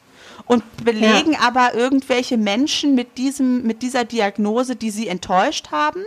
Und 0.46 0.64
belegen 0.84 1.34
ja. 1.34 1.40
aber 1.42 1.74
irgendwelche 1.74 2.36
Menschen 2.36 2.96
mit, 2.96 3.18
diesem, 3.18 3.62
mit 3.62 3.82
dieser 3.82 4.05
Diagnose, 4.05 4.74
die 4.74 4.90
sie 4.90 5.07
enttäuscht 5.07 5.70
haben. 5.70 6.03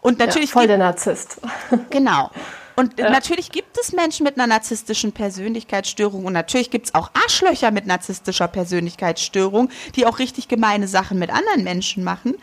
Und 0.00 0.20
natürlich 0.20 0.50
ja, 0.50 0.52
voll 0.52 0.66
der 0.68 0.78
Narzisst. 0.78 1.40
Genau. 1.90 2.30
Und 2.76 2.98
ja. 2.98 3.10
natürlich 3.10 3.50
gibt 3.50 3.78
es 3.78 3.92
Menschen 3.92 4.24
mit 4.24 4.36
einer 4.36 4.46
narzisstischen 4.46 5.12
Persönlichkeitsstörung 5.12 6.26
und 6.26 6.34
natürlich 6.34 6.70
gibt 6.70 6.86
es 6.86 6.94
auch 6.94 7.10
Arschlöcher 7.14 7.70
mit 7.70 7.86
narzisstischer 7.86 8.48
Persönlichkeitsstörung, 8.48 9.70
die 9.96 10.06
auch 10.06 10.18
richtig 10.18 10.46
gemeine 10.46 10.86
Sachen 10.86 11.18
mit 11.18 11.30
anderen 11.30 11.64
Menschen 11.64 12.04
machen. 12.04 12.34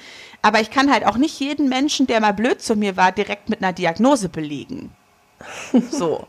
Aber 0.42 0.60
ich 0.60 0.72
kann 0.72 0.92
halt 0.92 1.06
auch 1.06 1.18
nicht 1.18 1.40
jeden 1.40 1.70
Menschen, 1.70 2.08
der 2.08 2.20
mal 2.20 2.34
blöd 2.34 2.62
zu 2.62 2.76
mir 2.76 2.98
war, 2.98 3.12
direkt 3.12 3.50
mit 3.50 3.62
einer 3.62 3.74
Diagnose 3.74 4.30
belegen. 4.30 4.92
So. 5.92 6.28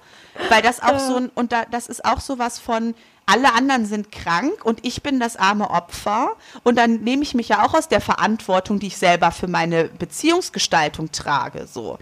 Weil 0.48 0.62
das 0.62 0.82
auch 0.82 0.98
so 0.98 1.16
ein, 1.16 1.30
und 1.36 1.52
da, 1.52 1.64
das 1.70 1.86
ist 1.86 2.04
auch 2.04 2.20
so 2.20 2.40
was 2.40 2.58
von, 2.58 2.96
alle 3.26 3.54
anderen 3.54 3.86
sind 3.86 4.12
krank 4.12 4.64
und 4.64 4.84
ich 4.84 5.02
bin 5.02 5.20
das 5.20 5.36
arme 5.36 5.70
Opfer. 5.70 6.32
Und 6.62 6.76
dann 6.76 6.96
nehme 7.04 7.22
ich 7.22 7.34
mich 7.34 7.48
ja 7.48 7.64
auch 7.64 7.74
aus 7.74 7.88
der 7.88 8.00
Verantwortung, 8.00 8.80
die 8.80 8.88
ich 8.88 8.98
selber 8.98 9.30
für 9.30 9.46
meine 9.46 9.84
Beziehungsgestaltung 9.84 11.12
trage. 11.12 11.66
So. 11.66 11.98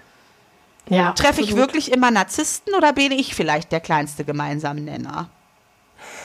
Ja, 0.88 1.12
Treffe 1.12 1.40
ich 1.40 1.56
wirklich 1.56 1.92
immer 1.92 2.10
Narzissten 2.10 2.74
oder 2.74 2.92
bin 2.92 3.12
ich 3.12 3.34
vielleicht 3.34 3.72
der 3.72 3.80
kleinste 3.80 4.24
gemeinsame 4.24 4.80
Nenner? 4.80 5.28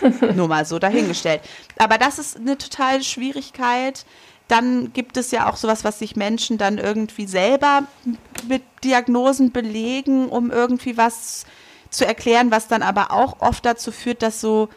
Nur 0.36 0.47
mal 0.47 0.66
so 0.66 0.80
dahingestellt. 0.80 1.41
Aber 1.78 1.97
das 1.97 2.20
ist 2.20 2.38
eine 2.38 2.58
totale 2.58 3.03
Schwierigkeit. 3.03 4.05
Dann 4.47 4.93
gibt 4.93 5.18
es 5.18 5.32
ja 5.32 5.49
auch 5.49 5.58
sowas, 5.58 5.84
was 5.84 5.99
sich 5.99 6.16
Menschen 6.16 6.58
dann 6.58 6.78
irgendwie 6.78 7.28
selber 7.28 7.84
mit 8.47 8.64
Diagnosen 8.84 9.51
belegen, 9.51 10.30
um 10.30 10.51
irgendwie 10.51 10.97
was 10.97 11.45
zu 11.89 12.05
erklären, 12.05 12.51
was 12.51 12.68
dann 12.68 12.82
aber 12.82 13.12
auch 13.12 13.39
oft 13.39 13.66
dazu 13.66 13.91
führt, 13.91 14.22
dass 14.22 14.41
so 14.41 14.70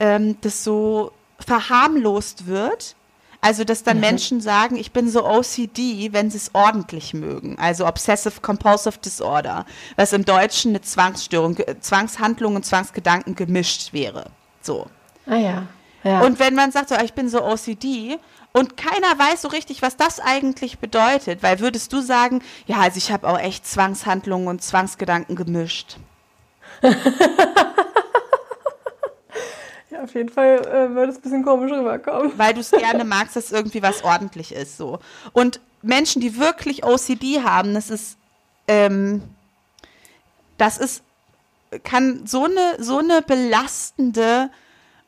ähm, 0.00 0.36
das 0.40 0.64
so 0.64 1.12
verharmlost 1.38 2.46
wird 2.46 2.96
also, 3.40 3.62
dass 3.64 3.84
dann 3.84 3.98
mhm. 3.98 4.02
Menschen 4.02 4.40
sagen, 4.40 4.76
ich 4.76 4.92
bin 4.92 5.08
so 5.08 5.24
OCD, 5.24 6.12
wenn 6.12 6.30
sie 6.30 6.38
es 6.38 6.50
ordentlich 6.54 7.14
mögen. 7.14 7.56
Also 7.58 7.86
Obsessive 7.86 8.40
Compulsive 8.40 8.98
Disorder, 8.98 9.64
was 9.96 10.12
im 10.12 10.24
Deutschen 10.24 10.72
eine 10.72 10.80
Zwangsstörung, 10.80 11.56
Zwangshandlung 11.80 12.56
und 12.56 12.66
Zwangsgedanken 12.66 13.36
gemischt 13.36 13.92
wäre. 13.92 14.26
So. 14.60 14.86
Ah 15.26 15.36
ja. 15.36 15.66
ja. 16.02 16.20
Und 16.22 16.40
wenn 16.40 16.54
man 16.54 16.72
sagt, 16.72 16.88
so, 16.88 16.96
ich 16.96 17.12
bin 17.12 17.28
so 17.28 17.44
OCD 17.44 18.18
und 18.52 18.76
keiner 18.76 19.16
weiß 19.18 19.42
so 19.42 19.48
richtig, 19.48 19.82
was 19.82 19.96
das 19.96 20.18
eigentlich 20.18 20.80
bedeutet, 20.80 21.42
weil 21.42 21.60
würdest 21.60 21.92
du 21.92 22.00
sagen, 22.00 22.42
ja, 22.66 22.78
also 22.78 22.98
ich 22.98 23.12
habe 23.12 23.28
auch 23.28 23.38
echt 23.38 23.66
Zwangshandlungen 23.66 24.48
und 24.48 24.62
Zwangsgedanken 24.62 25.36
gemischt. 25.36 25.96
auf 30.02 30.14
jeden 30.14 30.28
Fall 30.28 30.60
äh, 30.66 30.94
würde 30.94 31.12
es 31.12 31.18
ein 31.18 31.22
bisschen 31.22 31.44
komisch 31.44 31.72
rüberkommen. 31.72 32.32
Weil 32.36 32.54
du 32.54 32.60
es 32.60 32.70
gerne 32.70 33.04
magst, 33.04 33.36
dass 33.36 33.52
irgendwie 33.52 33.82
was 33.82 34.04
ordentlich 34.04 34.52
ist. 34.52 34.76
So. 34.76 34.98
Und 35.32 35.60
Menschen, 35.82 36.20
die 36.20 36.38
wirklich 36.38 36.84
OCD 36.84 37.42
haben, 37.42 37.74
das 37.74 37.90
ist, 37.90 38.16
ähm, 38.66 39.22
das 40.56 40.78
ist, 40.78 41.02
kann 41.84 42.26
so 42.26 42.44
eine, 42.44 42.82
so 42.82 42.98
eine 42.98 43.22
belastende 43.22 44.50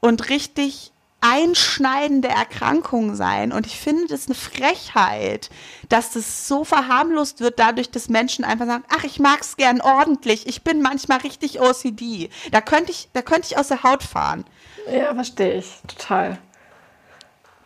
und 0.01 0.29
richtig 0.29 0.93
einschneidende 1.21 2.29
Erkrankung 2.29 3.15
sein. 3.15 3.53
Und 3.53 3.67
ich 3.67 3.79
finde 3.79 4.07
das 4.07 4.27
eine 4.27 4.35
Frechheit, 4.35 5.51
dass 5.89 6.13
das 6.13 6.49
so 6.49 6.65
verharmlost 6.65 7.41
wird, 7.41 7.59
dadurch, 7.59 7.91
dass 7.91 8.09
Menschen 8.09 8.45
einfach 8.45 8.67
sagen, 8.67 8.85
ach, 8.89 9.05
ich 9.05 9.19
mag 9.21 9.41
es 9.43 9.57
gern 9.57 9.81
ordentlich, 9.81 10.47
ich 10.47 10.63
bin 10.63 10.81
manchmal 10.81 11.19
richtig 11.19 11.61
OCD. 11.61 12.31
Da 12.53 12.61
könnte 12.61 12.91
ich, 12.93 13.09
da 13.13 13.23
könnte 13.23 13.49
ich 13.51 13.59
aus 13.59 13.69
der 13.69 13.83
Haut 13.83 14.03
fahren. 14.03 14.45
Ja, 14.89 15.15
verstehe 15.15 15.55
ich, 15.55 15.81
total. 15.87 16.39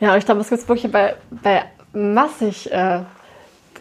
Ja, 0.00 0.12
und 0.12 0.18
ich 0.18 0.24
glaube, 0.24 0.40
es 0.40 0.48
gibt 0.50 0.68
wirklich 0.68 0.90
bei, 0.90 1.16
bei 1.30 1.64
massig 1.92 2.70
äh, 2.72 3.02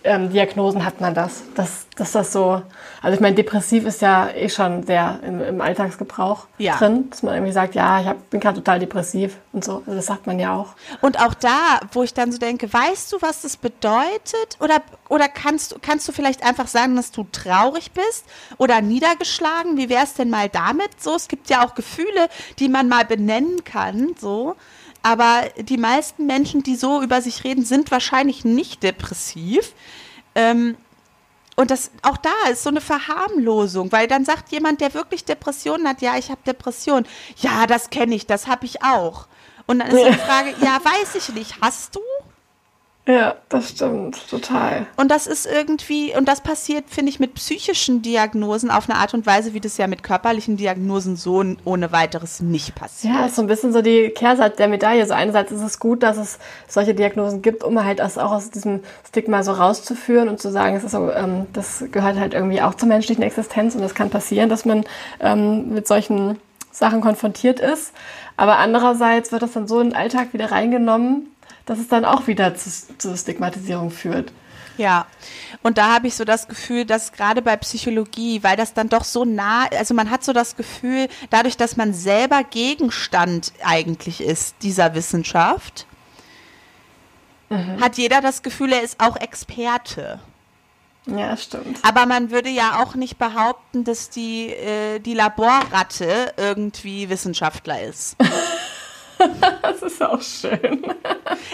ähm, 0.03 0.29
Diagnosen 0.31 0.85
hat 0.85 1.01
man 1.01 1.13
das. 1.13 1.43
Dass, 1.55 1.87
dass 1.95 2.11
das 2.11 2.31
so, 2.33 2.61
also 3.01 3.15
ich 3.15 3.19
meine, 3.19 3.35
depressiv 3.35 3.85
ist 3.85 4.01
ja 4.01 4.29
eh 4.29 4.49
schon 4.49 4.83
sehr 4.83 5.19
im, 5.25 5.41
im 5.41 5.61
Alltagsgebrauch 5.61 6.47
ja. 6.57 6.77
drin, 6.77 7.09
dass 7.09 7.23
man 7.23 7.35
irgendwie 7.35 7.53
sagt, 7.53 7.75
ja, 7.75 8.01
ich 8.01 8.07
hab, 8.07 8.29
bin 8.29 8.39
gerade 8.39 8.57
total 8.57 8.79
depressiv 8.79 9.37
und 9.51 9.63
so. 9.63 9.77
Also 9.85 9.95
das 9.95 10.05
sagt 10.05 10.27
man 10.27 10.39
ja 10.39 10.55
auch. 10.55 10.75
Und 11.01 11.19
auch 11.19 11.33
da, 11.33 11.79
wo 11.91 12.03
ich 12.03 12.13
dann 12.13 12.31
so 12.31 12.37
denke, 12.37 12.71
weißt 12.71 13.11
du, 13.13 13.21
was 13.21 13.41
das 13.41 13.57
bedeutet? 13.57 14.57
Oder, 14.59 14.81
oder 15.09 15.27
kannst, 15.27 15.75
kannst 15.81 16.07
du 16.07 16.11
vielleicht 16.11 16.43
einfach 16.43 16.67
sagen, 16.67 16.95
dass 16.95 17.11
du 17.11 17.25
traurig 17.31 17.91
bist 17.91 18.25
oder 18.57 18.81
niedergeschlagen? 18.81 19.77
Wie 19.77 19.89
wäre 19.89 20.03
es 20.03 20.13
denn 20.13 20.29
mal 20.29 20.49
damit 20.49 21.01
so? 21.01 21.15
Es 21.15 21.27
gibt 21.27 21.49
ja 21.49 21.65
auch 21.65 21.75
Gefühle, 21.75 22.27
die 22.59 22.69
man 22.69 22.89
mal 22.89 23.05
benennen 23.05 23.63
kann, 23.63 24.15
so. 24.19 24.55
Aber 25.03 25.43
die 25.57 25.77
meisten 25.77 26.25
Menschen, 26.25 26.63
die 26.63 26.75
so 26.75 27.01
über 27.01 27.21
sich 27.21 27.43
reden, 27.43 27.65
sind 27.65 27.91
wahrscheinlich 27.91 28.45
nicht 28.45 28.83
depressiv. 28.83 29.73
Ähm, 30.33 30.77
und 31.55 31.69
das 31.69 31.91
auch 32.01 32.17
da 32.17 32.31
ist 32.51 32.63
so 32.63 32.69
eine 32.69 32.81
Verharmlosung, 32.81 33.91
weil 33.91 34.07
dann 34.07 34.25
sagt 34.25 34.51
jemand, 34.51 34.81
der 34.81 34.93
wirklich 34.93 35.23
Depressionen 35.25 35.87
hat, 35.87 36.01
ja, 36.01 36.17
ich 36.17 36.31
habe 36.31 36.41
Depressionen. 36.47 37.05
Ja, 37.37 37.67
das 37.67 37.89
kenne 37.91 38.15
ich, 38.15 38.25
das 38.25 38.47
habe 38.47 38.65
ich 38.65 38.81
auch. 38.81 39.27
Und 39.67 39.79
dann 39.79 39.89
ist 39.89 40.07
die 40.07 40.19
Frage, 40.27 40.55
ja, 40.61 40.79
weiß 40.83 41.15
ich 41.15 41.35
nicht, 41.35 41.61
hast 41.61 41.95
du? 41.95 42.01
Ja, 43.05 43.35
das 43.49 43.71
stimmt, 43.71 44.29
total. 44.29 44.85
Und 44.95 45.11
das 45.11 45.27
ist 45.27 45.45
irgendwie, 45.45 46.15
und 46.15 46.25
das 46.29 46.39
passiert, 46.39 46.85
finde 46.87 47.09
ich, 47.09 47.19
mit 47.19 47.33
psychischen 47.33 48.01
Diagnosen 48.01 48.71
auf 48.71 48.89
eine 48.89 48.97
Art 48.97 49.13
und 49.13 49.25
Weise, 49.25 49.53
wie 49.53 49.59
das 49.59 49.75
ja 49.75 49.87
mit 49.87 50.03
körperlichen 50.03 50.55
Diagnosen 50.55 51.17
so 51.17 51.43
ohne 51.65 51.91
weiteres 51.91 52.39
nicht 52.39 52.75
passiert. 52.75 53.13
Ja, 53.13 53.25
ist 53.25 53.35
so 53.35 53.41
ein 53.41 53.47
bisschen 53.47 53.73
so 53.73 53.81
die 53.81 54.09
Kehrseite 54.09 54.55
der 54.55 54.69
Medaille. 54.69 55.05
So 55.05 55.13
einerseits 55.13 55.51
ist 55.51 55.61
es 55.61 55.79
gut, 55.79 56.01
dass 56.01 56.15
es 56.15 56.39
solche 56.69 56.95
Diagnosen 56.95 57.41
gibt, 57.41 57.65
um 57.65 57.83
halt 57.83 57.99
das 57.99 58.17
auch 58.17 58.31
aus 58.31 58.51
diesem 58.51 58.79
Stigma 59.05 59.43
so 59.43 59.51
rauszuführen 59.51 60.29
und 60.29 60.39
zu 60.39 60.49
sagen, 60.49 60.77
es 60.77 60.85
ist 60.85 60.91
so, 60.91 61.11
ähm, 61.11 61.47
das 61.51 61.83
gehört 61.91 62.17
halt 62.17 62.33
irgendwie 62.33 62.61
auch 62.61 62.75
zur 62.75 62.87
menschlichen 62.87 63.23
Existenz 63.23 63.75
und 63.75 63.83
es 63.83 63.95
kann 63.95 64.11
passieren, 64.11 64.47
dass 64.47 64.63
man 64.63 64.85
ähm, 65.19 65.73
mit 65.73 65.89
solchen 65.89 66.39
Sachen 66.71 67.01
konfrontiert 67.01 67.59
ist. 67.59 67.91
Aber 68.37 68.59
andererseits 68.59 69.33
wird 69.33 69.41
das 69.41 69.51
dann 69.51 69.67
so 69.67 69.81
in 69.81 69.89
den 69.89 69.95
Alltag 69.95 70.31
wieder 70.31 70.51
reingenommen, 70.51 71.32
dass 71.65 71.79
es 71.79 71.87
dann 71.87 72.05
auch 72.05 72.27
wieder 72.27 72.55
zu, 72.55 72.69
zu 72.97 73.15
Stigmatisierung 73.15 73.91
führt. 73.91 74.31
Ja, 74.77 75.05
und 75.61 75.77
da 75.77 75.93
habe 75.93 76.07
ich 76.07 76.15
so 76.15 76.25
das 76.25 76.47
Gefühl, 76.47 76.85
dass 76.85 77.11
gerade 77.11 77.41
bei 77.41 77.55
Psychologie, 77.57 78.41
weil 78.41 78.57
das 78.57 78.73
dann 78.73 78.89
doch 78.89 79.03
so 79.03 79.23
nah, 79.23 79.67
also 79.67 79.93
man 79.93 80.09
hat 80.09 80.23
so 80.23 80.33
das 80.33 80.55
Gefühl, 80.55 81.07
dadurch, 81.29 81.57
dass 81.57 81.77
man 81.77 81.93
selber 81.93 82.43
Gegenstand 82.43 83.53
eigentlich 83.63 84.19
ist 84.21 84.55
dieser 84.63 84.95
Wissenschaft, 84.95 85.85
mhm. 87.49 87.79
hat 87.79 87.97
jeder 87.97 88.21
das 88.21 88.41
Gefühl, 88.41 88.73
er 88.73 88.81
ist 88.81 88.99
auch 88.99 89.15
Experte. 89.15 90.19
Ja, 91.05 91.35
stimmt. 91.35 91.79
Aber 91.83 92.05
man 92.05 92.31
würde 92.31 92.49
ja 92.49 92.81
auch 92.81 92.95
nicht 92.95 93.17
behaupten, 93.17 93.83
dass 93.83 94.09
die, 94.09 94.47
äh, 94.47 94.99
die 94.99 95.13
Laborratte 95.13 96.33
irgendwie 96.37 97.09
Wissenschaftler 97.09 97.81
ist. 97.81 98.15
das 99.61 99.81
ist 99.81 100.01
auch 100.01 100.21
schön. 100.21 100.83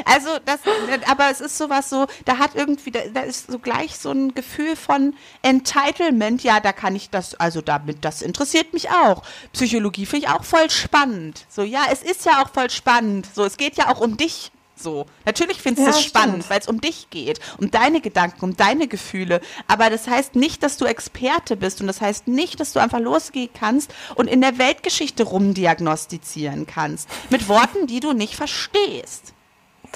Also, 0.05 0.29
das, 0.45 0.59
aber 1.07 1.29
es 1.31 1.41
ist 1.41 1.57
sowas 1.57 1.89
so, 1.89 2.07
da 2.25 2.37
hat 2.37 2.55
irgendwie, 2.55 2.91
da, 2.91 2.99
da, 3.13 3.21
ist 3.21 3.51
so 3.51 3.59
gleich 3.59 3.97
so 3.97 4.11
ein 4.11 4.33
Gefühl 4.33 4.75
von 4.75 5.15
Entitlement. 5.41 6.43
Ja, 6.43 6.59
da 6.59 6.73
kann 6.73 6.95
ich 6.95 7.09
das, 7.09 7.35
also 7.35 7.61
damit, 7.61 8.05
das 8.05 8.21
interessiert 8.21 8.73
mich 8.73 8.89
auch. 8.89 9.23
Psychologie 9.53 10.05
finde 10.05 10.27
ich 10.27 10.31
auch 10.31 10.43
voll 10.43 10.69
spannend. 10.69 11.45
So, 11.49 11.63
ja, 11.63 11.85
es 11.91 12.01
ist 12.01 12.25
ja 12.25 12.43
auch 12.43 12.49
voll 12.49 12.69
spannend. 12.69 13.27
So, 13.33 13.43
es 13.43 13.57
geht 13.57 13.75
ja 13.75 13.89
auch 13.89 13.99
um 13.99 14.17
dich. 14.17 14.51
So. 14.81 15.05
Natürlich 15.25 15.61
findest 15.61 15.87
du 15.87 15.91
ja, 15.91 15.97
es 15.97 16.03
spannend, 16.03 16.49
weil 16.49 16.59
es 16.59 16.67
um 16.67 16.79
dich 16.79 17.09
geht, 17.09 17.39
um 17.57 17.69
deine 17.69 17.99
Gedanken, 17.99 18.43
um 18.43 18.55
deine 18.55 18.87
Gefühle. 18.87 19.41
Aber 19.67 19.89
das 19.89 20.07
heißt 20.07 20.35
nicht, 20.35 20.63
dass 20.63 20.77
du 20.77 20.85
Experte 20.85 21.57
bist 21.57 21.81
und 21.81 21.87
das 21.87 21.99
heißt 21.99 22.27
nicht, 22.27 22.59
dass 22.59 22.71
du 22.71 22.79
einfach 22.79 22.99
losgehen 22.99 23.49
kannst 23.53 23.93
und 24.15 24.27
in 24.27 24.39
der 24.39 24.57
Weltgeschichte 24.57 25.23
rumdiagnostizieren 25.23 26.65
kannst. 26.65 27.09
Mit 27.29 27.49
Worten, 27.49 27.87
die 27.87 27.99
du 27.99 28.13
nicht 28.13 28.35
verstehst. 28.35 29.33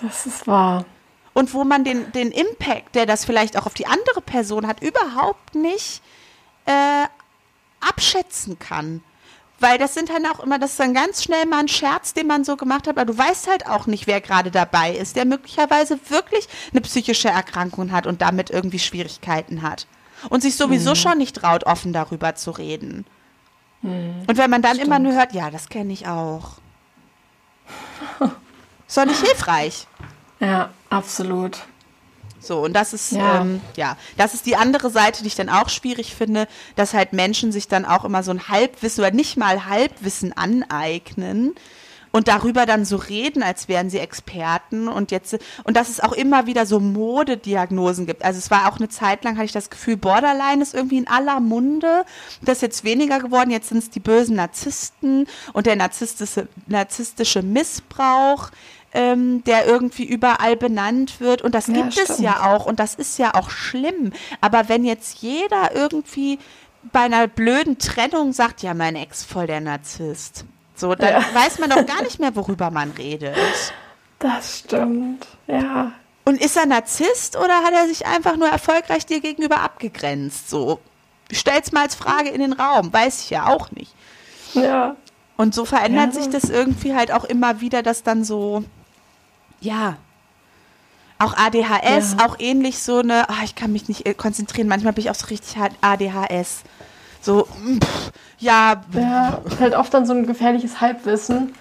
Das 0.02 0.26
ist 0.26 0.48
wahr. 0.48 0.86
Und 1.34 1.54
wo 1.54 1.64
man 1.64 1.84
den, 1.84 2.12
den 2.12 2.32
Impact, 2.32 2.96
der 2.96 3.06
das 3.06 3.26
vielleicht 3.26 3.58
auch 3.58 3.66
auf 3.66 3.74
die 3.74 3.88
andere 3.88 4.22
Person 4.22 4.68
hat, 4.68 4.82
überhaupt 4.82 5.56
nicht 5.56 6.02
äh, 6.66 7.06
abschätzen 7.80 8.60
kann. 8.60 9.02
Weil 9.64 9.78
das 9.78 9.94
sind 9.94 10.12
halt 10.12 10.26
auch 10.26 10.42
immer, 10.42 10.60
das 10.60 10.72
ist 10.72 10.80
dann 10.82 10.94
ganz 10.94 11.24
schnell 11.24 11.46
mal 11.46 11.60
ein 11.60 11.70
Scherz, 11.70 12.14
den 12.14 12.28
man 12.28 12.44
so 12.44 12.58
gemacht 12.58 12.86
hat, 12.86 12.98
aber 12.98 13.06
du 13.06 13.18
weißt 13.18 13.48
halt 13.48 13.66
auch 13.66 13.88
nicht, 13.88 14.08
wer 14.08 14.20
gerade 14.20 14.52
dabei 14.52 14.92
ist, 14.92 15.16
der 15.16 15.24
möglicherweise 15.24 15.98
wirklich 16.10 16.50
eine 16.72 16.82
psychische 16.82 17.30
Erkrankung 17.30 17.94
hat 17.94 18.06
und 18.06 18.22
damit 18.22 18.50
irgendwie 18.50 18.80
Schwierigkeiten 18.80 19.62
hat. 19.62 19.88
Und 20.28 20.42
sich 20.42 20.58
sowieso 20.58 20.90
mhm. 20.90 20.96
schon 20.96 21.18
nicht 21.18 21.38
traut, 21.38 21.66
offen 21.66 21.94
darüber 21.94 22.36
zu 22.36 22.52
reden. 22.52 23.06
Mhm. 23.84 24.26
Und 24.28 24.38
wenn 24.38 24.50
man 24.50 24.62
dann 24.62 24.74
Stimmt. 24.74 24.88
immer 24.88 25.00
nur 25.00 25.14
hört, 25.14 25.32
ja, 25.32 25.50
das 25.50 25.70
kenne 25.70 25.94
ich 25.94 26.08
auch. 26.08 26.58
ist 28.86 28.98
doch 28.98 29.06
nicht 29.06 29.26
hilfreich. 29.26 29.88
Ja, 30.42 30.72
absolut. 30.90 31.60
So, 32.44 32.60
und 32.60 32.74
das 32.74 32.94
ist, 32.94 33.14
ja. 33.14 33.42
Ähm, 33.42 33.62
ja, 33.78 33.98
das 34.18 34.34
ist 34.34 34.46
die 34.46 34.56
andere 34.56 34.90
Seite, 34.90 35.24
die 35.24 35.28
ich 35.28 35.36
dann 35.36 35.50
auch 35.50 35.70
schwierig 35.70 36.14
finde, 36.16 36.48
dass 36.76 36.94
halt 36.94 37.14
Menschen 37.14 37.52
sich 37.52 37.68
dann 37.68 37.86
auch 37.86 38.04
immer 38.04 38.22
so 38.24 38.32
ein 38.32 38.50
Halbwissen 38.50 39.04
oder 39.04 39.14
nicht 39.14 39.38
mal 39.38 39.66
Halbwissen 39.66 40.34
aneignen 40.34 41.56
und 42.14 42.28
darüber 42.28 42.66
dann 42.68 42.86
so 42.86 42.98
reden, 42.98 43.42
als 43.42 43.68
wären 43.68 43.90
sie 43.90 43.98
Experten 43.98 44.88
und 44.88 45.10
jetzt 45.10 45.38
und 45.64 45.76
dass 45.76 45.90
es 45.90 46.00
auch 46.00 46.14
immer 46.14 46.46
wieder 46.46 46.66
so 46.66 46.80
Modediagnosen 46.80 48.06
gibt. 48.06 48.24
Also 48.24 48.38
es 48.38 48.52
war 48.52 48.72
auch 48.72 48.78
eine 48.78 48.88
Zeit 48.88 49.24
lang 49.24 49.36
hatte 49.36 49.46
ich 49.46 49.52
das 49.52 49.72
Gefühl, 49.72 49.98
Borderline 49.98 50.62
ist 50.62 50.76
irgendwie 50.76 51.00
in 51.00 51.08
aller 51.08 51.40
Munde. 51.40 52.06
Das 52.42 52.58
ist 52.58 52.62
jetzt 52.62 52.84
weniger 52.84 53.20
geworden. 53.20 53.50
Jetzt 53.50 53.70
sind 53.70 53.80
es 53.80 53.90
die 53.90 54.00
bösen 54.00 54.36
Narzissten 54.36 55.28
und 55.54 55.66
der 55.66 55.76
narzisstische, 55.76 56.48
narzisstische 56.68 57.42
Missbrauch 57.42 58.52
ähm, 58.94 59.44
der 59.44 59.66
irgendwie 59.66 60.06
überall 60.06 60.56
benannt 60.56 61.20
wird. 61.20 61.42
Und 61.42 61.56
das 61.56 61.66
gibt 61.66 61.96
ja, 61.96 62.04
es 62.04 62.20
ja 62.20 62.44
auch. 62.44 62.66
Und 62.66 62.80
das 62.80 62.96
ist 62.96 63.18
ja 63.18 63.34
auch 63.34 63.50
schlimm. 63.50 64.14
Aber 64.42 64.70
wenn 64.70 64.86
jetzt 64.86 65.22
jeder 65.22 65.76
irgendwie 65.76 66.40
bei 66.92 67.02
einer 67.02 67.28
blöden 67.28 67.78
Trennung 67.78 68.34
sagt, 68.34 68.62
ja, 68.62 68.74
mein 68.74 68.96
Ex 68.96 69.24
voll 69.24 69.48
der 69.48 69.62
Narzisst. 69.62 70.46
So, 70.76 70.96
dann 70.96 71.10
ja. 71.10 71.26
weiß 71.34 71.60
man 71.60 71.70
doch 71.70 71.86
gar 71.86 72.04
nicht 72.04 72.20
mehr, 72.20 72.36
worüber 72.36 72.72
man 72.72 72.92
redet. 72.92 73.38
Das 74.20 74.60
stimmt, 74.60 75.28
ja. 75.48 75.92
Und 76.26 76.42
ist 76.42 76.56
er 76.56 76.66
Narzisst 76.66 77.36
oder 77.36 77.64
hat 77.64 77.74
er 77.74 77.88
sich 77.88 78.06
einfach 78.06 78.38
nur 78.38 78.48
erfolgreich 78.48 79.06
dir 79.06 79.20
gegenüber 79.20 79.60
abgegrenzt? 79.60 80.50
So, 80.50 80.80
stell's 81.32 81.72
mal 81.72 81.84
als 81.84 81.96
Frage 81.96 82.30
in 82.30 82.40
den 82.40 82.54
Raum, 82.54 82.92
weiß 82.92 83.24
ich 83.24 83.30
ja 83.30 83.48
auch 83.48 83.72
nicht. 83.72 83.94
Ja. 84.54 84.96
Und 85.36 85.54
so 85.54 85.66
verändert 85.66 86.16
ja. 86.16 86.22
sich 86.22 86.30
das 86.30 86.50
irgendwie 86.50 86.96
halt 86.96 87.12
auch 87.12 87.26
immer 87.26 87.60
wieder, 87.60 87.84
dass 87.84 88.04
dann 88.04 88.24
so, 88.24 88.64
ja. 89.64 89.98
Auch 91.20 91.36
ADHS, 91.38 92.16
ja. 92.20 92.26
auch 92.26 92.36
ähnlich 92.40 92.80
so 92.80 93.00
eine, 93.00 93.26
oh, 93.30 93.44
ich 93.44 93.56
kann 93.56 93.72
mich 93.72 93.88
nicht 93.88 94.06
äh, 94.06 94.14
konzentrieren, 94.14 94.68
manchmal 94.68 94.94
bin 94.94 95.06
ich 95.06 95.10
auch 95.10 95.16
so 95.16 95.28
richtig 95.28 95.56
ADHS. 95.82 96.64
So, 97.22 97.46
pff, 97.46 98.12
ja. 98.40 98.82
Ja, 98.92 99.42
ist 99.46 99.60
halt 99.60 99.76
oft 99.76 99.94
dann 99.94 100.06
so 100.06 100.14
ein 100.14 100.28
gefährliches 100.28 100.82
Halbwissen. 100.82 101.56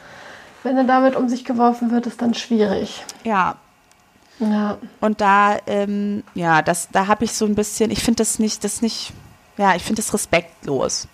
Wenn 0.64 0.76
er 0.76 0.84
damit 0.84 1.16
um 1.16 1.28
sich 1.28 1.44
geworfen 1.44 1.90
wird, 1.90 2.06
ist 2.06 2.20
dann 2.22 2.34
schwierig. 2.34 3.04
Ja. 3.24 3.56
Ja. 4.40 4.78
Und 5.00 5.20
da, 5.20 5.58
ähm, 5.66 6.24
ja, 6.34 6.62
das, 6.62 6.88
da 6.90 7.06
habe 7.06 7.24
ich 7.24 7.32
so 7.32 7.44
ein 7.44 7.54
bisschen, 7.54 7.90
ich 7.92 8.02
finde 8.02 8.18
das 8.18 8.38
nicht, 8.40 8.64
das 8.64 8.82
nicht, 8.82 9.12
ja, 9.56 9.76
ich 9.76 9.84
finde 9.84 10.02
das 10.02 10.12
respektlos. 10.12 11.06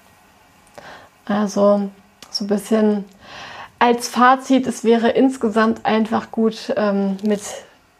Also, 1.26 1.90
so 2.30 2.44
ein 2.44 2.48
bisschen 2.48 3.04
als 3.78 4.08
Fazit, 4.08 4.66
es 4.66 4.84
wäre 4.84 5.10
insgesamt 5.10 5.84
einfach 5.86 6.30
gut, 6.30 6.72
ähm, 6.76 7.16
mit 7.22 7.40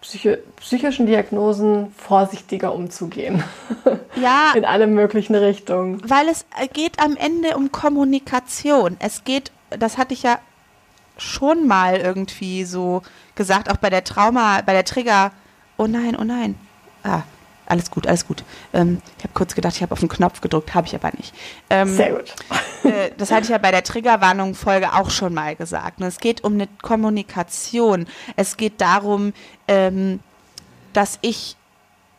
psycho 0.01 0.37
psychischen 0.57 1.07
Diagnosen 1.07 1.93
vorsichtiger 1.97 2.75
umzugehen. 2.75 3.43
Ja. 4.21 4.53
In 4.57 4.65
alle 4.65 4.89
möglichen 4.89 5.37
Richtungen. 5.37 6.03
Weil 6.05 6.29
es 6.29 6.45
geht 6.73 7.01
am 7.01 7.17
Ende 7.17 7.57
um 7.57 7.71
Kommunikation. 7.71 8.97
Es 8.99 9.23
geht, 9.23 9.53
das 9.71 9.97
hatte 9.97 10.13
ich 10.13 10.25
ja 10.25 10.41
schon 11.19 11.69
mal 11.69 11.99
irgendwie 11.99 12.65
so 12.65 13.03
gesagt, 13.37 13.71
auch 13.71 13.77
bei 13.77 13.91
der 13.91 14.03
Trauma, 14.03 14.61
bei 14.63 14.73
der 14.73 14.85
Trigger. 14.85 15.31
Oh 15.77 15.87
nein, 15.87 16.17
oh 16.19 16.25
nein. 16.25 16.57
Ah, 17.05 17.23
alles 17.69 17.91
gut, 17.91 18.07
alles 18.07 18.27
gut. 18.27 18.43
Ähm, 18.73 19.01
ich 19.19 19.25
habe 19.25 19.35
kurz 19.35 19.55
gedacht, 19.55 19.77
ich 19.77 19.83
habe 19.83 19.93
auf 19.93 20.01
den 20.01 20.09
Knopf 20.09 20.41
gedrückt, 20.41 20.75
habe 20.75 20.87
ich 20.87 20.95
aber 20.95 21.11
nicht. 21.17 21.35
Ähm, 21.71 21.95
Sehr 21.95 22.13
gut. 22.13 22.35
äh, 22.85 23.11
das 23.17 23.31
hatte 23.31 23.45
ich 23.45 23.49
ja 23.51 23.59
bei 23.59 23.71
der 23.71 23.85
Triggerwarnung-Folge 23.85 24.95
auch 24.95 25.11
schon 25.11 25.35
mal 25.35 25.55
gesagt. 25.55 26.01
Und 26.01 26.07
es 26.07 26.19
geht 26.19 26.45
um 26.45 26.55
eine 26.55 26.69
Kommunikation. 26.83 28.07
Es 28.37 28.57
geht 28.57 28.81
darum, 28.81 29.33
ähm, 29.69 30.21
dass 30.93 31.19
ich 31.23 31.57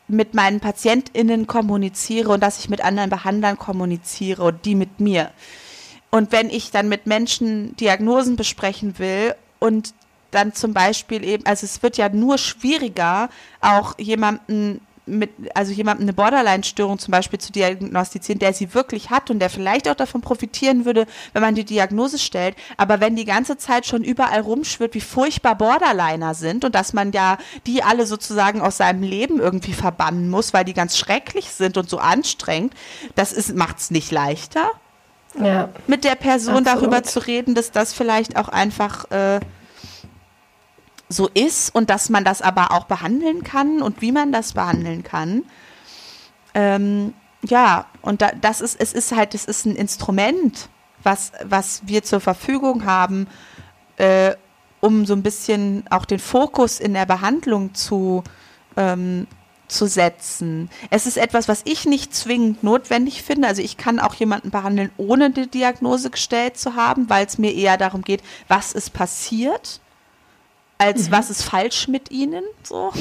mit 0.07 0.33
meinen 0.33 0.59
PatientInnen 0.59 1.47
kommuniziere 1.47 2.29
und 2.29 2.41
dass 2.41 2.59
ich 2.59 2.69
mit 2.69 2.81
anderen 2.83 3.09
Behandlern 3.09 3.57
kommuniziere 3.57 4.43
und 4.43 4.65
die 4.65 4.75
mit 4.75 4.99
mir. 4.99 5.31
Und 6.11 6.31
wenn 6.31 6.49
ich 6.49 6.71
dann 6.71 6.89
mit 6.89 7.05
Menschen 7.05 7.75
Diagnosen 7.75 8.35
besprechen 8.35 8.97
will 8.97 9.35
und 9.59 9.93
dann 10.31 10.53
zum 10.53 10.73
Beispiel 10.73 11.23
eben, 11.23 11.45
also 11.45 11.65
es 11.65 11.81
wird 11.83 11.97
ja 11.97 12.09
nur 12.09 12.37
schwieriger, 12.37 13.29
auch 13.61 13.97
jemanden 13.97 14.81
mit, 15.09 15.31
also 15.55 15.71
jemandem 15.71 16.05
eine 16.05 16.13
Borderline-Störung 16.13 16.99
zum 16.99 17.11
Beispiel 17.11 17.39
zu 17.39 17.51
diagnostizieren, 17.51 18.39
der 18.39 18.53
sie 18.53 18.73
wirklich 18.73 19.09
hat 19.09 19.29
und 19.29 19.39
der 19.39 19.49
vielleicht 19.49 19.89
auch 19.89 19.95
davon 19.95 20.21
profitieren 20.21 20.85
würde, 20.85 21.05
wenn 21.33 21.41
man 21.41 21.55
die 21.55 21.65
Diagnose 21.65 22.19
stellt. 22.19 22.55
Aber 22.77 22.99
wenn 22.99 23.15
die 23.15 23.25
ganze 23.25 23.57
Zeit 23.57 23.85
schon 23.85 24.03
überall 24.03 24.41
rumschwirrt, 24.41 24.93
wie 24.93 25.01
furchtbar 25.01 25.55
Borderliner 25.55 26.33
sind 26.33 26.65
und 26.65 26.75
dass 26.75 26.93
man 26.93 27.11
ja 27.11 27.37
die 27.65 27.83
alle 27.83 28.05
sozusagen 28.05 28.61
aus 28.61 28.77
seinem 28.77 29.03
Leben 29.03 29.39
irgendwie 29.39 29.73
verbannen 29.73 30.29
muss, 30.29 30.53
weil 30.53 30.65
die 30.65 30.73
ganz 30.73 30.97
schrecklich 30.97 31.49
sind 31.51 31.77
und 31.77 31.89
so 31.89 31.97
anstrengend, 31.97 32.73
das 33.15 33.33
ist, 33.33 33.55
macht's 33.55 33.91
nicht 33.91 34.11
leichter. 34.11 34.71
Ja. 35.39 35.69
Mit 35.87 36.03
der 36.03 36.15
Person 36.15 36.55
Absolut. 36.55 36.81
darüber 36.81 37.03
zu 37.03 37.25
reden, 37.25 37.55
dass 37.55 37.71
das 37.71 37.93
vielleicht 37.93 38.35
auch 38.35 38.49
einfach 38.49 39.09
äh, 39.11 39.39
so 41.09 41.27
ist 41.27 41.73
und 41.73 41.89
dass 41.89 42.09
man 42.09 42.23
das 42.23 42.41
aber 42.41 42.71
auch 42.71 42.85
behandeln 42.85 43.43
kann 43.43 43.81
und 43.81 44.01
wie 44.01 44.11
man 44.11 44.31
das 44.31 44.53
behandeln 44.53 45.03
kann. 45.03 45.43
Ähm, 46.53 47.13
ja, 47.41 47.87
und 48.01 48.21
da, 48.21 48.31
das 48.39 48.61
ist, 48.61 48.79
es 48.79 48.93
ist 48.93 49.15
halt, 49.15 49.33
es 49.33 49.45
ist 49.45 49.65
ein 49.65 49.75
Instrument, 49.75 50.69
was, 51.03 51.31
was 51.43 51.81
wir 51.85 52.03
zur 52.03 52.19
Verfügung 52.19 52.85
haben, 52.85 53.27
äh, 53.97 54.35
um 54.81 55.05
so 55.05 55.13
ein 55.13 55.23
bisschen 55.23 55.83
auch 55.89 56.05
den 56.05 56.19
Fokus 56.19 56.79
in 56.79 56.93
der 56.93 57.05
Behandlung 57.05 57.73
zu, 57.73 58.23
ähm, 58.77 59.27
zu 59.67 59.87
setzen. 59.87 60.69
Es 60.89 61.05
ist 61.05 61.17
etwas, 61.17 61.47
was 61.47 61.61
ich 61.65 61.85
nicht 61.85 62.13
zwingend 62.13 62.63
notwendig 62.63 63.23
finde. 63.23 63.47
Also 63.47 63.61
ich 63.61 63.77
kann 63.77 63.99
auch 63.99 64.13
jemanden 64.15 64.51
behandeln, 64.51 64.91
ohne 64.97 65.25
eine 65.25 65.47
Diagnose 65.47 66.09
gestellt 66.09 66.57
zu 66.57 66.75
haben, 66.75 67.09
weil 67.09 67.25
es 67.25 67.37
mir 67.37 67.53
eher 67.53 67.77
darum 67.77 68.01
geht, 68.03 68.21
was 68.47 68.73
ist 68.73 68.93
passiert, 68.93 69.79
als 70.79 71.07
mhm. 71.07 71.11
was 71.11 71.29
ist 71.29 71.43
falsch 71.43 71.87
mit 71.87 72.09
ihnen. 72.09 72.43
So. 72.63 72.91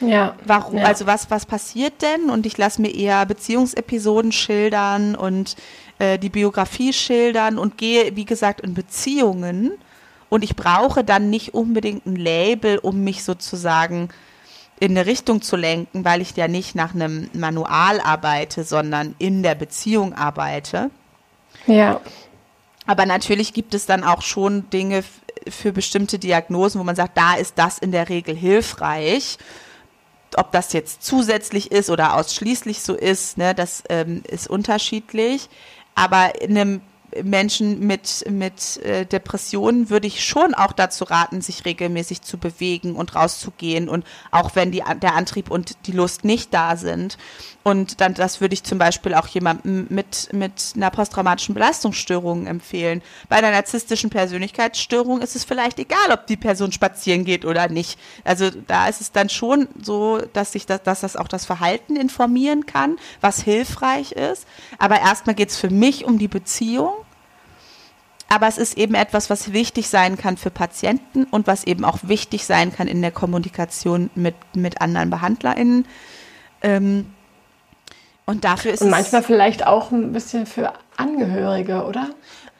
Ja. 0.00 0.36
Warum, 0.46 0.78
ja. 0.78 0.84
also 0.84 1.06
was, 1.06 1.30
was 1.30 1.44
passiert 1.44 2.00
denn? 2.00 2.30
Und 2.30 2.46
ich 2.46 2.56
lasse 2.56 2.80
mir 2.80 2.94
eher 2.94 3.26
Beziehungsepisoden 3.26 4.32
schildern 4.32 5.14
und 5.14 5.56
äh, 5.98 6.18
die 6.18 6.30
Biografie 6.30 6.92
schildern 6.92 7.58
und 7.58 7.76
gehe, 7.76 8.16
wie 8.16 8.24
gesagt, 8.24 8.62
in 8.62 8.72
Beziehungen. 8.72 9.72
Und 10.30 10.42
ich 10.42 10.56
brauche 10.56 11.04
dann 11.04 11.28
nicht 11.28 11.52
unbedingt 11.52 12.06
ein 12.06 12.16
Label, 12.16 12.78
um 12.78 13.04
mich 13.04 13.22
sozusagen 13.22 14.08
in 14.80 14.92
eine 14.92 15.06
Richtung 15.06 15.42
zu 15.42 15.56
lenken, 15.56 16.04
weil 16.04 16.20
ich 16.20 16.34
ja 16.34 16.48
nicht 16.48 16.74
nach 16.74 16.94
einem 16.94 17.28
Manual 17.34 18.00
arbeite, 18.00 18.64
sondern 18.64 19.14
in 19.18 19.42
der 19.42 19.54
Beziehung 19.54 20.14
arbeite. 20.14 20.90
Ja. 21.66 22.00
Aber 22.86 23.06
natürlich 23.06 23.52
gibt 23.52 23.74
es 23.74 23.86
dann 23.86 24.02
auch 24.02 24.22
schon 24.22 24.68
Dinge 24.70 25.04
für 25.48 25.72
bestimmte 25.72 26.18
Diagnosen, 26.18 26.80
wo 26.80 26.84
man 26.84 26.96
sagt, 26.96 27.16
da 27.16 27.34
ist 27.34 27.58
das 27.58 27.78
in 27.78 27.92
der 27.92 28.08
Regel 28.08 28.34
hilfreich 28.36 29.38
ob 30.36 30.52
das 30.52 30.72
jetzt 30.72 31.02
zusätzlich 31.02 31.72
ist 31.72 31.90
oder 31.90 32.14
ausschließlich 32.14 32.80
so 32.80 32.94
ist, 32.94 33.38
ne, 33.38 33.54
das 33.54 33.82
ähm, 33.88 34.22
ist 34.28 34.48
unterschiedlich. 34.48 35.48
Aber 35.94 36.40
in 36.40 36.56
einem 36.56 36.80
Menschen 37.22 37.86
mit, 37.86 38.24
mit 38.30 38.78
äh, 38.78 39.04
Depressionen 39.04 39.90
würde 39.90 40.06
ich 40.06 40.24
schon 40.24 40.54
auch 40.54 40.72
dazu 40.72 41.04
raten, 41.04 41.42
sich 41.42 41.64
regelmäßig 41.64 42.22
zu 42.22 42.38
bewegen 42.38 42.96
und 42.96 43.14
rauszugehen 43.14 43.88
und 43.88 44.06
auch 44.30 44.54
wenn 44.54 44.72
die, 44.72 44.82
der 45.02 45.14
Antrieb 45.14 45.50
und 45.50 45.86
die 45.86 45.92
Lust 45.92 46.24
nicht 46.24 46.54
da 46.54 46.76
sind. 46.76 47.18
Und 47.64 48.00
dann, 48.00 48.14
das 48.14 48.40
würde 48.40 48.54
ich 48.54 48.64
zum 48.64 48.78
Beispiel 48.78 49.14
auch 49.14 49.28
jemandem 49.28 49.86
mit, 49.88 50.32
mit 50.32 50.72
einer 50.74 50.90
posttraumatischen 50.90 51.54
Belastungsstörung 51.54 52.46
empfehlen. 52.46 53.02
Bei 53.28 53.36
einer 53.36 53.52
narzisstischen 53.52 54.10
Persönlichkeitsstörung 54.10 55.20
ist 55.20 55.36
es 55.36 55.44
vielleicht 55.44 55.78
egal, 55.78 56.10
ob 56.10 56.26
die 56.26 56.36
Person 56.36 56.72
spazieren 56.72 57.24
geht 57.24 57.44
oder 57.44 57.68
nicht. 57.68 58.00
Also 58.24 58.50
da 58.50 58.88
ist 58.88 59.00
es 59.00 59.12
dann 59.12 59.28
schon 59.28 59.68
so, 59.80 60.18
dass 60.32 60.52
sich 60.52 60.66
das, 60.66 60.82
dass 60.82 61.00
das 61.00 61.16
auch 61.16 61.28
das 61.28 61.44
Verhalten 61.44 61.94
informieren 61.94 62.66
kann, 62.66 62.96
was 63.20 63.42
hilfreich 63.42 64.12
ist. 64.12 64.46
Aber 64.78 65.00
erstmal 65.00 65.36
geht 65.36 65.50
es 65.50 65.56
für 65.56 65.70
mich 65.70 66.04
um 66.04 66.18
die 66.18 66.28
Beziehung. 66.28 66.92
Aber 68.28 68.48
es 68.48 68.58
ist 68.58 68.78
eben 68.78 68.94
etwas, 68.94 69.30
was 69.30 69.52
wichtig 69.52 69.88
sein 69.88 70.16
kann 70.16 70.36
für 70.38 70.50
Patienten 70.50 71.24
und 71.24 71.46
was 71.46 71.64
eben 71.64 71.84
auch 71.84 71.98
wichtig 72.02 72.46
sein 72.46 72.74
kann 72.74 72.88
in 72.88 73.02
der 73.02 73.10
Kommunikation 73.12 74.10
mit, 74.14 74.34
mit 74.54 74.80
anderen 74.80 75.10
BehandlerInnen. 75.10 75.86
Ähm, 76.62 77.06
und 78.32 78.44
dafür 78.44 78.72
ist 78.72 78.80
Und 78.80 78.88
manchmal 78.88 79.22
vielleicht 79.22 79.66
auch 79.66 79.90
ein 79.90 80.14
bisschen 80.14 80.46
für 80.46 80.72
Angehörige, 80.96 81.84
oder? 81.84 82.08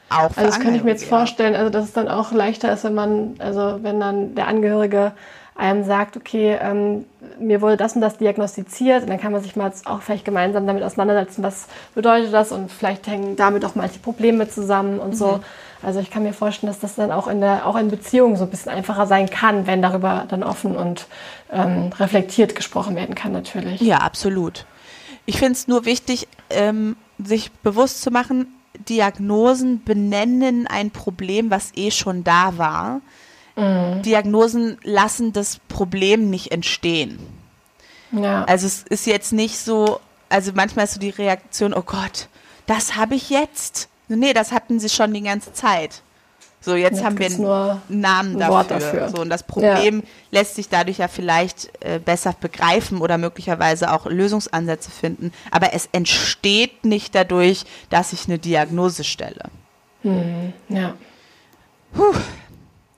Auch 0.09 0.31
für 0.31 0.37
Also 0.37 0.51
das 0.51 0.59
kann 0.59 0.75
ich 0.75 0.83
mir 0.83 0.91
jetzt 0.91 1.05
vorstellen, 1.05 1.55
also 1.55 1.71
dass 1.71 1.85
es 1.85 1.93
dann 1.93 2.07
auch 2.07 2.31
leichter 2.31 2.71
ist, 2.71 2.83
wenn 2.83 2.93
man, 2.93 3.35
also 3.39 3.79
wenn 3.81 3.99
dann 3.99 4.35
der 4.35 4.47
Angehörige 4.47 5.13
einem 5.55 5.83
sagt, 5.83 6.15
okay, 6.15 6.59
ähm, 6.61 7.05
mir 7.39 7.61
wurde 7.61 7.77
das 7.77 7.95
und 7.95 8.01
das 8.01 8.17
diagnostiziert, 8.17 9.01
und 9.03 9.09
dann 9.09 9.19
kann 9.19 9.31
man 9.31 9.41
sich 9.41 9.55
mal 9.55 9.71
auch 9.85 10.01
vielleicht 10.01 10.25
gemeinsam 10.25 10.67
damit 10.67 10.83
auseinandersetzen, 10.83 11.41
was 11.41 11.65
bedeutet 11.95 12.31
das 12.33 12.51
und 12.51 12.71
vielleicht 12.71 13.07
hängen 13.07 13.35
damit 13.35 13.65
auch 13.65 13.73
manche 13.73 13.97
Probleme 13.97 14.47
zusammen 14.47 14.99
und 14.99 15.09
mhm. 15.09 15.15
so. 15.15 15.39
Also 15.81 15.99
ich 15.99 16.11
kann 16.11 16.23
mir 16.23 16.33
vorstellen, 16.33 16.71
dass 16.71 16.79
das 16.79 16.95
dann 16.95 17.11
auch 17.11 17.27
in 17.27 17.41
der 17.41 17.67
auch 17.67 17.75
in 17.77 17.89
Beziehungen 17.89 18.37
so 18.37 18.43
ein 18.43 18.49
bisschen 18.49 18.71
einfacher 18.71 19.05
sein 19.07 19.29
kann, 19.29 19.67
wenn 19.67 19.81
darüber 19.81 20.25
dann 20.29 20.43
offen 20.43 20.75
und 20.75 21.07
ähm, 21.51 21.91
reflektiert 21.99 22.55
gesprochen 22.55 22.95
werden 22.95 23.15
kann, 23.15 23.31
natürlich. 23.31 23.81
Ja, 23.81 23.97
absolut. 23.97 24.65
Ich 25.25 25.37
finde 25.37 25.53
es 25.53 25.67
nur 25.67 25.85
wichtig, 25.85 26.27
ähm, 26.49 26.95
sich 27.17 27.51
bewusst 27.51 28.01
zu 28.01 28.11
machen, 28.11 28.47
Diagnosen 28.89 29.83
benennen 29.83 30.67
ein 30.67 30.91
Problem, 30.91 31.49
was 31.51 31.71
eh 31.75 31.91
schon 31.91 32.23
da 32.23 32.57
war. 32.57 33.01
Mhm. 33.55 34.01
Diagnosen 34.01 34.77
lassen 34.83 35.31
das 35.31 35.59
Problem 35.67 36.29
nicht 36.29 36.51
entstehen. 36.51 37.19
Ja. 38.11 38.43
Also 38.45 38.67
es 38.67 38.83
ist 38.83 39.05
jetzt 39.05 39.31
nicht 39.33 39.57
so, 39.57 39.99
also 40.29 40.51
manchmal 40.53 40.85
ist 40.85 40.95
so 40.95 40.99
die 40.99 41.09
Reaktion, 41.09 41.73
oh 41.73 41.83
Gott, 41.83 42.27
das 42.65 42.95
habe 42.95 43.15
ich 43.15 43.29
jetzt. 43.29 43.89
Nee, 44.07 44.33
das 44.33 44.51
hatten 44.51 44.79
sie 44.79 44.89
schon 44.89 45.13
die 45.13 45.21
ganze 45.21 45.53
Zeit. 45.53 46.02
So, 46.63 46.75
jetzt, 46.75 46.95
jetzt 46.95 47.03
haben 47.03 47.19
wir 47.19 47.25
einen 47.25 47.99
Namen 47.99 48.39
dafür. 48.39 48.63
dafür. 48.63 49.09
So, 49.09 49.21
und 49.21 49.29
das 49.29 49.43
Problem 49.43 49.97
ja. 49.97 50.07
lässt 50.31 50.55
sich 50.55 50.69
dadurch 50.69 50.99
ja 50.99 51.09
vielleicht 51.09 51.69
äh, 51.81 51.99
besser 51.99 52.33
begreifen 52.39 53.01
oder 53.01 53.17
möglicherweise 53.17 53.91
auch 53.91 54.05
Lösungsansätze 54.05 54.89
finden. 54.89 55.33
Aber 55.51 55.73
es 55.73 55.89
entsteht 55.91 56.85
nicht 56.85 57.15
dadurch, 57.15 57.65
dass 57.89 58.13
ich 58.13 58.27
eine 58.27 58.39
Diagnose 58.39 59.03
stelle. 59.03 59.43
Hm, 60.03 60.53
ja. 60.69 60.93
Puh. 61.93 62.13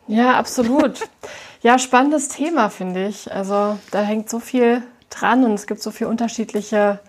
Ja, 0.08 0.38
absolut. 0.38 1.00
ja, 1.64 1.80
spannendes 1.80 2.28
Thema, 2.28 2.70
finde 2.70 3.08
ich. 3.08 3.32
Also 3.32 3.80
da 3.90 4.02
hängt 4.02 4.30
so 4.30 4.40
viel 4.40 4.84
dran 5.10 5.44
und 5.44 5.54
es 5.54 5.66
gibt 5.66 5.82
so 5.82 5.90
viele 5.90 6.12
unterschiedliche 6.12 7.00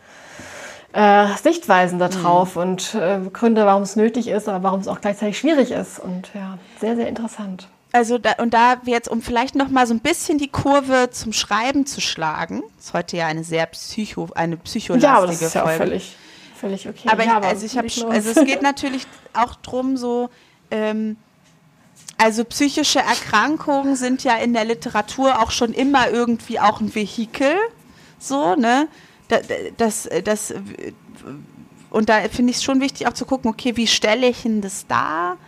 äh, 0.97 1.27
Sichtweisen 1.37 1.99
darauf 1.99 2.57
mhm. 2.57 2.63
und 2.63 2.95
äh, 2.95 3.19
Gründe, 3.31 3.67
warum 3.67 3.83
es 3.83 3.97
nötig 3.97 4.29
ist, 4.29 4.49
aber 4.49 4.63
warum 4.63 4.81
es 4.81 4.89
auch 4.89 5.03
gleichzeitig 5.03 5.39
schwierig 5.39 5.71
ist. 5.71 5.99
Und 5.99 6.31
ja, 6.35 6.59
sehr, 6.81 6.97
sehr 6.97 7.07
interessant. 7.07 7.69
Also 7.93 8.17
da, 8.17 8.33
und 8.39 8.55
da 8.55 8.77
jetzt, 8.87 9.09
um 9.09 9.21
vielleicht 9.21 9.57
noch 9.57 9.69
mal 9.69 9.87
so 9.87 9.93
ein 9.93 10.01
bisschen 10.01 10.39
die 10.39 10.49
Kurve 10.49 11.11
zum 11.11 11.35
Schreiben 11.35 11.85
zu 11.85 12.01
schlagen, 12.01 12.63
ist 12.79 12.95
heute 12.95 13.19
ja 13.19 13.27
eine 13.27 13.45
sehr 13.45 13.67
psycho, 13.67 14.29
eine 14.35 14.57
psycholastige 14.57 15.13
ja, 15.13 15.19
aber 15.19 15.27
das 15.27 15.43
ist 15.43 15.55
ja 15.55 15.63
Folge. 15.63 15.75
Auch 15.75 15.87
völlig, 15.87 16.17
völlig 16.59 16.89
okay. 16.89 17.09
Aber, 17.11 17.23
ich, 17.23 17.29
ja, 17.29 17.37
aber 17.37 17.49
also 17.49 17.67
ich 17.67 17.77
habe, 17.77 17.89
also 18.11 18.31
es 18.31 18.47
geht 18.47 18.63
natürlich 18.63 19.07
auch 19.35 19.55
drum 19.57 19.99
so. 19.99 20.31
Ähm, 20.71 21.19
also 22.17 22.45
psychische 22.47 23.01
Erkrankungen 23.01 23.97
sind 23.97 24.25
ja 24.25 24.37
in 24.37 24.55
der 24.55 24.65
Literatur 24.65 25.43
auch 25.43 25.51
schon 25.51 25.75
immer 25.75 26.09
irgendwie 26.09 26.59
auch 26.59 26.81
ein 26.81 26.95
Vehikel, 26.95 27.55
so 28.19 28.55
ne 28.55 28.89
das, 29.29 30.09
das, 30.25 30.55
und 31.91 32.09
da 32.09 32.21
finde 32.29 32.51
ich 32.51 32.59
es 32.59 32.65
schon 32.65 32.81
wichtig 32.81 33.07
auch 33.07 33.13
zu 33.13 33.27
gucken, 33.27 33.51
okay, 33.51 33.77
wie 33.77 33.87
stelle 33.87 34.29
ich 34.29 34.43
denn 34.43 34.61
das 34.61 34.87
dar? 34.87 35.39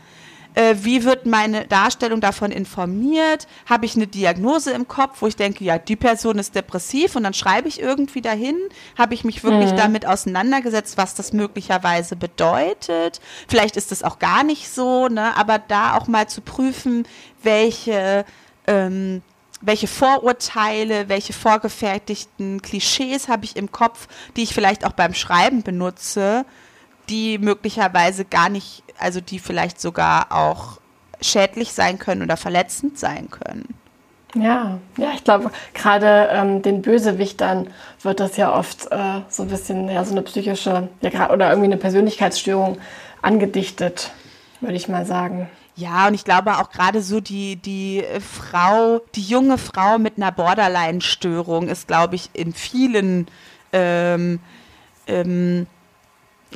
Äh, 0.54 0.76
wie 0.82 1.04
wird 1.04 1.26
meine 1.26 1.66
Darstellung 1.66 2.20
davon 2.20 2.50
informiert? 2.50 3.46
Habe 3.66 3.86
ich 3.86 3.94
eine 3.94 4.06
Diagnose 4.06 4.72
im 4.72 4.88
Kopf, 4.88 5.20
wo 5.20 5.26
ich 5.26 5.36
denke, 5.36 5.62
ja, 5.62 5.78
die 5.78 5.94
Person 5.94 6.38
ist 6.38 6.54
depressiv 6.54 7.16
und 7.16 7.24
dann 7.24 7.34
schreibe 7.34 7.68
ich 7.68 7.80
irgendwie 7.80 8.22
dahin? 8.22 8.56
Habe 8.96 9.14
ich 9.14 9.24
mich 9.24 9.44
wirklich 9.44 9.72
mhm. 9.72 9.76
damit 9.76 10.06
auseinandergesetzt, 10.06 10.96
was 10.96 11.14
das 11.14 11.32
möglicherweise 11.32 12.16
bedeutet? 12.16 13.20
Vielleicht 13.46 13.76
ist 13.76 13.92
es 13.92 14.02
auch 14.02 14.18
gar 14.18 14.42
nicht 14.42 14.68
so, 14.68 15.08
ne? 15.08 15.36
aber 15.36 15.58
da 15.58 15.96
auch 15.96 16.08
mal 16.08 16.28
zu 16.28 16.40
prüfen, 16.40 17.06
welche 17.42 18.24
ähm, 18.66 19.22
welche 19.60 19.86
Vorurteile, 19.86 21.08
welche 21.08 21.32
vorgefertigten 21.32 22.62
Klischees 22.62 23.28
habe 23.28 23.44
ich 23.44 23.56
im 23.56 23.72
Kopf, 23.72 24.06
die 24.36 24.44
ich 24.44 24.54
vielleicht 24.54 24.84
auch 24.84 24.92
beim 24.92 25.14
Schreiben 25.14 25.62
benutze, 25.62 26.44
die 27.08 27.38
möglicherweise 27.38 28.24
gar 28.24 28.48
nicht, 28.48 28.82
also 28.98 29.20
die 29.20 29.38
vielleicht 29.38 29.80
sogar 29.80 30.30
auch 30.30 30.78
schädlich 31.20 31.72
sein 31.72 31.98
können 31.98 32.22
oder 32.22 32.36
verletzend 32.36 32.98
sein 32.98 33.30
können. 33.30 33.74
Ja, 34.34 34.78
ja, 34.98 35.12
ich 35.14 35.24
glaube, 35.24 35.50
gerade 35.72 36.28
ähm, 36.30 36.62
den 36.62 36.82
Bösewichtern 36.82 37.68
wird 38.02 38.20
das 38.20 38.36
ja 38.36 38.54
oft 38.54 38.86
äh, 38.92 39.22
so 39.28 39.42
ein 39.42 39.48
bisschen, 39.48 39.88
ja, 39.88 40.04
so 40.04 40.12
eine 40.12 40.22
psychische, 40.22 40.88
ja, 41.00 41.30
oder 41.30 41.48
irgendwie 41.48 41.66
eine 41.66 41.78
Persönlichkeitsstörung 41.78 42.78
angedichtet, 43.22 44.10
würde 44.60 44.76
ich 44.76 44.86
mal 44.86 45.06
sagen. 45.06 45.48
Ja, 45.78 46.08
und 46.08 46.14
ich 46.14 46.24
glaube 46.24 46.58
auch 46.58 46.70
gerade 46.70 47.02
so 47.02 47.20
die, 47.20 47.54
die 47.54 48.02
Frau, 48.20 49.00
die 49.14 49.22
junge 49.22 49.58
Frau 49.58 49.98
mit 49.98 50.16
einer 50.16 50.32
Borderline-Störung 50.32 51.68
ist, 51.68 51.86
glaube 51.86 52.16
ich, 52.16 52.30
in 52.32 52.52
vielen 52.52 53.28
ähm, 53.72 54.40
ähm, 55.06 55.68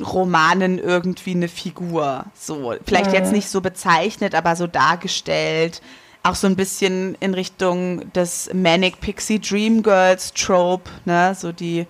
Romanen 0.01 0.77
irgendwie 0.77 1.31
eine 1.31 1.47
Figur. 1.47 2.25
So, 2.35 2.73
vielleicht 2.85 3.11
mhm. 3.11 3.15
jetzt 3.15 3.31
nicht 3.31 3.47
so 3.47 3.61
bezeichnet, 3.61 4.35
aber 4.35 4.57
so 4.57 4.67
dargestellt. 4.67 5.81
Auch 6.23 6.35
so 6.35 6.47
ein 6.47 6.57
bisschen 6.57 7.15
in 7.21 7.33
Richtung 7.33 8.11
des 8.11 8.49
Manic 8.53 8.99
Pixie 8.99 9.39
Dream 9.39 9.83
Girls 9.83 10.33
Trope, 10.33 10.89
ne? 11.05 11.33
So 11.33 11.53
die 11.53 11.87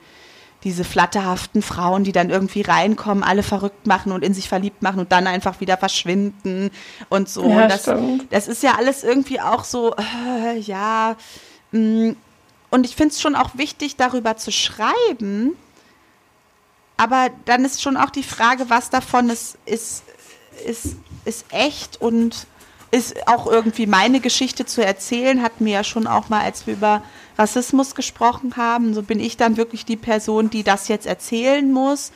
diese 0.63 0.83
flatterhaften 0.83 1.61
Frauen, 1.61 2.03
die 2.03 2.11
dann 2.11 2.29
irgendwie 2.29 2.61
reinkommen, 2.61 3.23
alle 3.23 3.43
verrückt 3.43 3.85
machen 3.85 4.11
und 4.11 4.23
in 4.23 4.33
sich 4.33 4.47
verliebt 4.47 4.81
machen 4.81 4.99
und 4.99 5.11
dann 5.11 5.27
einfach 5.27 5.59
wieder 5.59 5.77
verschwinden 5.77 6.71
und 7.09 7.27
so. 7.29 7.49
Ja, 7.49 7.63
und 7.63 7.71
das, 7.71 7.89
das 8.29 8.47
ist 8.47 8.63
ja 8.63 8.75
alles 8.77 9.03
irgendwie 9.03 9.41
auch 9.41 9.63
so, 9.63 9.95
äh, 9.95 10.57
ja. 10.59 11.15
Mh. 11.71 11.79
Mm. 12.09 12.15
Und 12.69 12.87
ich 12.87 12.95
finde 12.95 13.13
es 13.13 13.21
schon 13.21 13.35
auch 13.35 13.51
wichtig, 13.55 13.97
darüber 13.97 14.35
zu 14.35 14.51
schreiben, 14.51 15.55
aber 16.97 17.29
dann 17.45 17.65
ist 17.65 17.83
schon 17.83 17.97
auch 17.97 18.09
die 18.09 18.23
Frage, 18.23 18.69
was 18.71 18.89
davon 18.89 19.29
ist, 19.29 19.59
ist, 19.65 20.03
ist, 20.65 20.95
ist 21.23 21.45
echt 21.51 22.01
und 22.01 22.47
ist 22.89 23.27
auch 23.27 23.45
irgendwie 23.45 23.85
meine 23.85 24.19
Geschichte 24.19 24.65
zu 24.65 24.83
erzählen, 24.83 25.41
hat 25.41 25.61
mir 25.61 25.73
ja 25.73 25.83
schon 25.83 26.07
auch 26.07 26.29
mal, 26.29 26.41
als 26.41 26.65
wir 26.65 26.73
über 26.75 27.03
Rassismus 27.37 27.95
gesprochen 27.95 28.55
haben, 28.57 28.93
so 28.93 29.01
bin 29.03 29.19
ich 29.19 29.37
dann 29.37 29.57
wirklich 29.57 29.85
die 29.85 29.97
Person, 29.97 30.49
die 30.49 30.63
das 30.63 30.87
jetzt 30.87 31.05
erzählen 31.05 31.71
muss. 31.71 32.11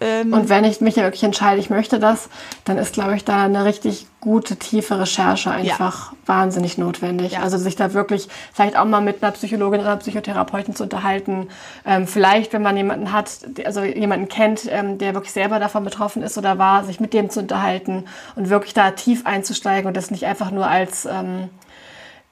Ähm 0.00 0.32
und 0.32 0.48
wenn 0.48 0.64
ich 0.64 0.80
mich 0.80 0.96
wirklich 0.96 1.22
entscheide, 1.22 1.60
ich 1.60 1.70
möchte 1.70 1.98
das, 1.98 2.28
dann 2.64 2.76
ist, 2.78 2.92
glaube 2.92 3.16
ich, 3.16 3.24
da 3.24 3.44
eine 3.44 3.64
richtig 3.64 4.06
gute, 4.20 4.56
tiefe 4.56 4.98
Recherche 4.98 5.50
einfach 5.50 6.12
ja. 6.12 6.18
wahnsinnig 6.26 6.78
notwendig. 6.78 7.32
Ja. 7.32 7.42
Also 7.42 7.58
sich 7.58 7.76
da 7.76 7.94
wirklich 7.94 8.28
vielleicht 8.52 8.76
auch 8.76 8.84
mal 8.84 9.00
mit 9.00 9.22
einer 9.22 9.32
Psychologin 9.32 9.80
oder 9.80 9.90
einer 9.90 10.00
Psychotherapeutin 10.00 10.74
zu 10.74 10.82
unterhalten. 10.82 11.48
Ähm, 11.84 12.06
vielleicht, 12.06 12.52
wenn 12.52 12.62
man 12.62 12.76
jemanden 12.76 13.12
hat, 13.12 13.30
also 13.64 13.82
jemanden 13.82 14.28
kennt, 14.28 14.66
ähm, 14.70 14.98
der 14.98 15.14
wirklich 15.14 15.32
selber 15.32 15.58
davon 15.58 15.84
betroffen 15.84 16.22
ist 16.22 16.36
oder 16.36 16.58
war, 16.58 16.84
sich 16.84 17.00
mit 17.00 17.14
dem 17.14 17.30
zu 17.30 17.40
unterhalten 17.40 18.04
und 18.34 18.50
wirklich 18.50 18.74
da 18.74 18.90
tief 18.90 19.24
einzusteigen 19.24 19.86
und 19.86 19.96
das 19.96 20.10
nicht 20.10 20.24
einfach 20.26 20.50
nur 20.50 20.66
als, 20.66 21.06
ähm, 21.06 21.48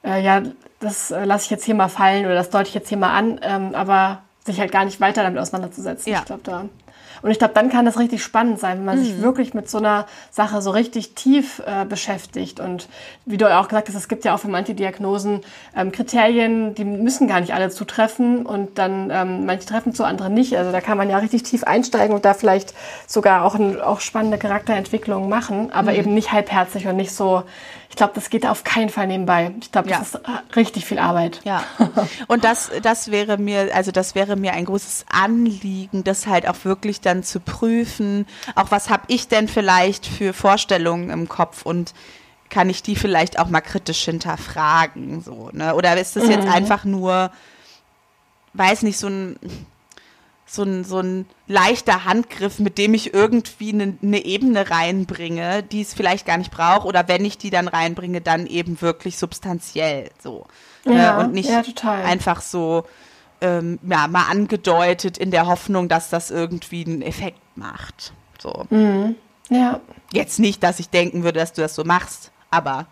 äh, 0.05 0.21
ja, 0.21 0.43
das 0.79 1.11
äh, 1.11 1.25
lasse 1.25 1.45
ich 1.45 1.51
jetzt 1.51 1.65
hier 1.65 1.75
mal 1.75 1.89
fallen 1.89 2.25
oder 2.25 2.35
das 2.35 2.49
deute 2.49 2.69
ich 2.69 2.75
jetzt 2.75 2.89
hier 2.89 2.97
mal 2.97 3.13
an, 3.13 3.39
ähm, 3.41 3.75
aber 3.75 4.19
sich 4.45 4.59
halt 4.59 4.71
gar 4.71 4.85
nicht 4.85 5.01
weiter 5.01 5.23
damit 5.23 5.39
auseinanderzusetzen. 5.39 6.11
Ja. 6.11 6.19
Ich 6.19 6.25
glaube, 6.25 6.41
da 6.43 6.65
und 7.25 7.31
ich 7.31 7.39
glaube, 7.39 7.55
dann 7.55 7.69
kann 7.69 7.85
das 7.85 7.97
richtig 7.97 8.21
spannend 8.21 8.59
sein, 8.59 8.77
wenn 8.77 8.85
man 8.85 8.99
mhm. 8.99 9.03
sich 9.03 9.21
wirklich 9.21 9.53
mit 9.55 9.67
so 9.67 9.79
einer 9.79 10.05
Sache 10.29 10.61
so 10.61 10.69
richtig 10.69 11.15
tief 11.15 11.59
äh, 11.65 11.83
beschäftigt. 11.83 12.59
Und 12.59 12.87
wie 13.25 13.37
du 13.37 13.51
auch 13.51 13.67
gesagt 13.67 13.87
hast, 13.87 13.95
es 13.95 14.07
gibt 14.07 14.25
ja 14.25 14.35
auch 14.35 14.39
für 14.39 14.47
manche 14.47 14.75
Diagnosen 14.75 15.41
ähm, 15.75 15.91
Kriterien, 15.91 16.75
die 16.75 16.85
müssen 16.85 17.27
gar 17.27 17.39
nicht 17.39 17.53
alle 17.53 17.71
zutreffen 17.71 18.45
und 18.45 18.77
dann 18.77 19.09
ähm, 19.11 19.47
manche 19.47 19.65
treffen 19.65 19.93
zu, 19.93 20.03
andere 20.03 20.29
nicht. 20.29 20.55
Also 20.55 20.71
da 20.71 20.81
kann 20.81 20.99
man 20.99 21.09
ja 21.09 21.17
richtig 21.17 21.41
tief 21.41 21.63
einsteigen 21.63 22.15
und 22.15 22.25
da 22.25 22.35
vielleicht 22.35 22.75
sogar 23.07 23.43
auch, 23.43 23.55
ein, 23.55 23.81
auch 23.81 24.01
spannende 24.01 24.37
Charakterentwicklungen 24.37 25.27
machen, 25.27 25.71
aber 25.71 25.93
mhm. 25.93 25.97
eben 25.97 26.13
nicht 26.13 26.31
halbherzig 26.31 26.87
und 26.87 26.95
nicht 26.95 27.11
so 27.11 27.41
ich 27.95 27.97
glaube, 27.97 28.11
das 28.13 28.29
geht 28.29 28.45
auf 28.45 28.65
keinen 28.65 28.89
Fall 28.89 29.07
nebenbei. 29.07 29.53
Ich 29.61 29.71
glaube, 29.71 29.87
das 29.87 30.11
ja. 30.11 30.19
ist 30.19 30.27
äh, 30.27 30.55
richtig 30.57 30.83
viel 30.83 30.99
Arbeit. 30.99 31.39
Ja. 31.45 31.63
Und 32.27 32.43
das, 32.43 32.69
das 32.81 33.09
wäre 33.09 33.37
mir, 33.37 33.73
also 33.73 33.93
das 33.93 34.15
wäre 34.15 34.35
mir 34.35 34.51
ein 34.51 34.65
großes 34.65 35.05
Anliegen, 35.09 36.03
das 36.03 36.27
halt 36.27 36.45
auch 36.45 36.65
wirklich 36.65 36.99
dann 36.99 37.23
zu 37.23 37.39
prüfen. 37.39 38.27
Auch 38.53 38.69
was 38.69 38.89
habe 38.89 39.03
ich 39.07 39.29
denn 39.29 39.47
vielleicht 39.47 40.05
für 40.05 40.33
Vorstellungen 40.33 41.09
im 41.09 41.29
Kopf 41.29 41.65
und 41.65 41.93
kann 42.49 42.69
ich 42.69 42.83
die 42.83 42.97
vielleicht 42.97 43.39
auch 43.39 43.47
mal 43.47 43.61
kritisch 43.61 44.03
hinterfragen, 44.03 45.21
so, 45.21 45.49
ne? 45.53 45.73
Oder 45.73 45.97
ist 45.97 46.17
das 46.17 46.27
jetzt 46.27 46.47
mhm. 46.47 46.51
einfach 46.51 46.83
nur, 46.83 47.31
weiß 48.55 48.81
nicht, 48.81 48.97
so 48.97 49.07
ein, 49.07 49.39
so 50.55 50.63
ein, 50.63 50.83
so 50.83 50.99
ein 50.99 51.25
leichter 51.47 52.05
Handgriff, 52.05 52.59
mit 52.59 52.77
dem 52.77 52.93
ich 52.93 53.13
irgendwie 53.13 53.73
eine, 53.73 53.97
eine 54.01 54.25
Ebene 54.25 54.69
reinbringe, 54.69 55.63
die 55.63 55.81
es 55.81 55.93
vielleicht 55.93 56.25
gar 56.25 56.37
nicht 56.37 56.51
braucht. 56.51 56.85
Oder 56.85 57.07
wenn 57.07 57.25
ich 57.25 57.37
die 57.37 57.49
dann 57.49 57.67
reinbringe, 57.67 58.21
dann 58.21 58.47
eben 58.47 58.81
wirklich 58.81 59.17
substanziell 59.17 60.09
so. 60.21 60.45
Ne? 60.85 60.95
Ja, 60.95 61.17
ne? 61.17 61.25
Und 61.25 61.33
nicht 61.33 61.49
ja, 61.49 61.63
einfach 62.03 62.41
so 62.41 62.85
ähm, 63.41 63.79
ja, 63.87 64.07
mal 64.07 64.29
angedeutet 64.29 65.17
in 65.17 65.31
der 65.31 65.47
Hoffnung, 65.47 65.89
dass 65.89 66.09
das 66.09 66.31
irgendwie 66.31 66.85
einen 66.85 67.01
Effekt 67.01 67.41
macht. 67.55 68.13
So. 68.41 68.65
Mhm. 68.69 69.15
Ja. 69.49 69.81
Jetzt 70.11 70.39
nicht, 70.39 70.63
dass 70.63 70.79
ich 70.79 70.89
denken 70.89 71.23
würde, 71.23 71.39
dass 71.39 71.53
du 71.53 71.61
das 71.61 71.75
so 71.75 71.83
machst, 71.83 72.31
aber 72.49 72.87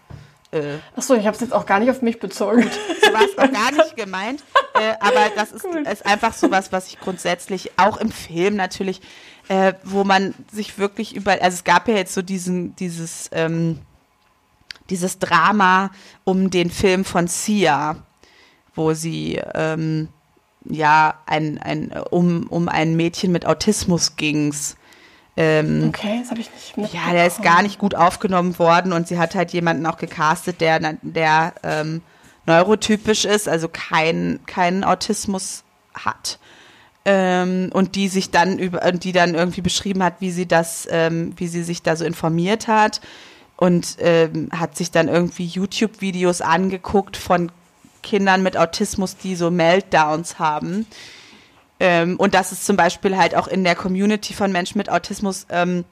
äh, 0.51 0.77
Achso, 0.95 1.15
ich 1.15 1.25
habe 1.25 1.35
es 1.35 1.41
jetzt 1.41 1.53
auch 1.53 1.65
gar 1.65 1.79
nicht 1.79 1.89
auf 1.89 2.01
mich 2.01 2.19
bezogen. 2.19 2.61
Gut, 2.61 2.71
so 3.03 3.13
war 3.13 3.23
es 3.23 3.37
auch 3.37 3.51
gar 3.51 3.71
nicht 3.83 3.95
gemeint. 3.95 4.43
Äh, 4.73 4.93
aber 4.99 5.31
das 5.35 5.51
ist, 5.51 5.65
cool. 5.65 5.83
ist 5.89 6.05
einfach 6.05 6.33
so 6.33 6.49
was, 6.51 6.71
was 6.71 6.87
ich 6.87 6.99
grundsätzlich 6.99 7.71
auch 7.77 7.97
im 7.97 8.11
Film 8.11 8.55
natürlich, 8.55 9.01
äh, 9.47 9.73
wo 9.83 10.03
man 10.03 10.33
sich 10.51 10.77
wirklich 10.77 11.15
über, 11.15 11.33
also 11.33 11.55
es 11.55 11.63
gab 11.63 11.87
ja 11.87 11.95
jetzt 11.95 12.13
so 12.13 12.21
diesen, 12.21 12.75
dieses, 12.75 13.29
ähm, 13.33 13.79
dieses 14.89 15.19
Drama 15.19 15.91
um 16.23 16.49
den 16.49 16.69
Film 16.69 17.05
von 17.05 17.27
Sia, 17.27 17.97
wo 18.75 18.93
sie 18.93 19.39
ähm, 19.53 20.09
ja 20.65 21.19
ein, 21.25 21.59
ein, 21.59 21.91
um, 22.09 22.47
um 22.47 22.67
ein 22.67 22.95
Mädchen 22.95 23.31
mit 23.31 23.45
Autismus 23.45 24.15
ging's 24.15 24.75
ähm, 25.35 25.85
okay, 25.89 26.19
das 26.19 26.29
habe 26.29 26.41
ich 26.41 26.51
nicht 26.51 26.77
mitbekommen. 26.77 27.07
Ja, 27.07 27.13
der 27.13 27.25
ist 27.25 27.41
gar 27.41 27.63
nicht 27.63 27.79
gut 27.79 27.95
aufgenommen 27.95 28.59
worden 28.59 28.93
und 28.93 29.07
sie 29.07 29.17
hat 29.17 29.33
halt 29.33 29.51
jemanden 29.51 29.85
auch 29.87 29.97
gecastet, 29.97 30.61
der, 30.61 30.79
der 31.01 31.53
ähm, 31.63 32.01
neurotypisch 32.45 33.25
ist, 33.25 33.47
also 33.47 33.67
keinen 33.69 34.45
kein 34.45 34.83
Autismus 34.83 35.63
hat. 35.93 36.39
Ähm, 37.05 37.69
und 37.73 37.95
die 37.95 38.07
sich 38.07 38.31
dann 38.31 38.59
über, 38.59 38.79
die 38.93 39.11
dann 39.11 39.35
irgendwie 39.35 39.61
beschrieben 39.61 40.03
hat, 40.03 40.15
wie 40.19 40.31
sie 40.31 40.47
das, 40.47 40.87
ähm, 40.89 41.33
wie 41.35 41.47
sie 41.47 41.63
sich 41.63 41.81
da 41.81 41.95
so 41.95 42.05
informiert 42.05 42.67
hat 42.67 43.01
und 43.57 43.97
ähm, 43.99 44.49
hat 44.57 44.77
sich 44.77 44.89
dann 44.89 45.09
irgendwie 45.09 45.45
YouTube-Videos 45.45 46.41
angeguckt 46.41 47.17
von 47.17 47.51
Kindern 48.03 48.41
mit 48.41 48.57
Autismus, 48.57 49.17
die 49.17 49.35
so 49.35 49.51
Meltdowns 49.51 50.39
haben 50.39 50.85
ähm, 51.83 52.15
und 52.17 52.33
das 52.33 52.53
ist 52.53 52.65
zum 52.65 52.77
Beispiel 52.77 53.17
halt 53.17 53.35
auch 53.35 53.47
in 53.47 53.65
der 53.65 53.75
Community 53.75 54.33
von 54.33 54.53
Menschen 54.53 54.77
mit 54.77 54.89
Autismus 54.89 55.45
ähm, 55.49 55.83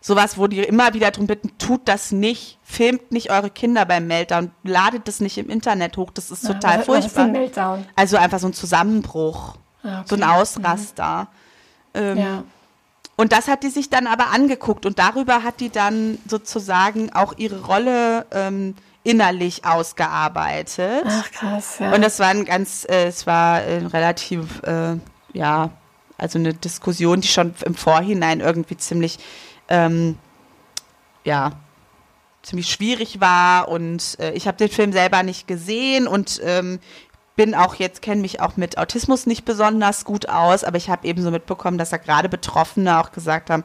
sowas, 0.00 0.38
wo 0.38 0.46
die 0.46 0.60
immer 0.60 0.94
wieder 0.94 1.10
darum 1.10 1.26
bitten, 1.26 1.56
tut 1.58 1.82
das 1.86 2.12
nicht, 2.12 2.58
filmt 2.62 3.12
nicht 3.12 3.30
eure 3.30 3.50
Kinder 3.50 3.84
beim 3.84 4.06
Meltdown, 4.06 4.50
ladet 4.62 5.06
das 5.08 5.20
nicht 5.20 5.36
im 5.38 5.50
Internet 5.50 5.96
hoch, 5.96 6.10
das 6.10 6.30
ist 6.30 6.46
total 6.46 6.78
ja, 6.78 6.82
furchtbar. 6.82 6.96
Was 6.96 7.06
ist 7.06 7.18
ein 7.18 7.32
Meltdown? 7.32 7.86
Also 7.96 8.16
einfach 8.16 8.38
so 8.38 8.46
ein 8.46 8.54
Zusammenbruch, 8.54 9.56
ah, 9.82 10.00
okay. 10.00 10.06
so 10.08 10.16
ein 10.16 10.22
Ausraster. 10.22 11.28
Mhm. 11.94 12.00
Ähm, 12.00 12.18
ja. 12.18 12.44
Und 13.16 13.32
das 13.32 13.48
hat 13.48 13.62
die 13.62 13.68
sich 13.68 13.90
dann 13.90 14.06
aber 14.06 14.28
angeguckt 14.28 14.86
und 14.86 14.98
darüber 14.98 15.42
hat 15.42 15.60
die 15.60 15.68
dann 15.68 16.16
sozusagen 16.26 17.12
auch 17.12 17.34
ihre 17.36 17.62
Rolle 17.62 18.24
ähm, 18.30 18.74
innerlich 19.02 19.66
ausgearbeitet. 19.66 21.04
Ach 21.06 21.30
krass, 21.30 21.80
ja. 21.80 21.92
Und 21.92 22.02
das 22.02 22.18
war 22.18 22.28
ein 22.28 22.46
ganz, 22.46 22.86
äh, 22.88 23.08
es 23.08 23.26
war 23.26 23.56
ein 23.56 23.86
relativ, 23.86 24.62
äh, 24.62 24.96
ja, 25.34 25.70
also 26.16 26.38
eine 26.38 26.54
Diskussion, 26.54 27.20
die 27.20 27.28
schon 27.28 27.54
im 27.64 27.74
Vorhinein 27.74 28.40
irgendwie 28.40 28.78
ziemlich, 28.78 29.18
ähm, 29.70 30.18
ja, 31.24 31.52
ziemlich 32.42 32.70
schwierig 32.70 33.20
war. 33.20 33.68
Und 33.68 34.18
äh, 34.20 34.32
ich 34.32 34.46
habe 34.46 34.58
den 34.58 34.68
Film 34.68 34.92
selber 34.92 35.22
nicht 35.22 35.46
gesehen 35.46 36.06
und 36.06 36.40
ähm, 36.44 36.80
bin 37.36 37.54
auch 37.54 37.76
jetzt, 37.76 38.02
kenne 38.02 38.20
mich 38.20 38.40
auch 38.40 38.56
mit 38.56 38.76
Autismus 38.76 39.26
nicht 39.26 39.44
besonders 39.44 40.04
gut 40.04 40.28
aus, 40.28 40.64
aber 40.64 40.76
ich 40.76 40.90
habe 40.90 41.06
eben 41.06 41.22
so 41.22 41.30
mitbekommen, 41.30 41.78
dass 41.78 41.90
da 41.90 41.96
gerade 41.96 42.28
Betroffene 42.28 43.00
auch 43.00 43.12
gesagt 43.12 43.48
haben, 43.48 43.62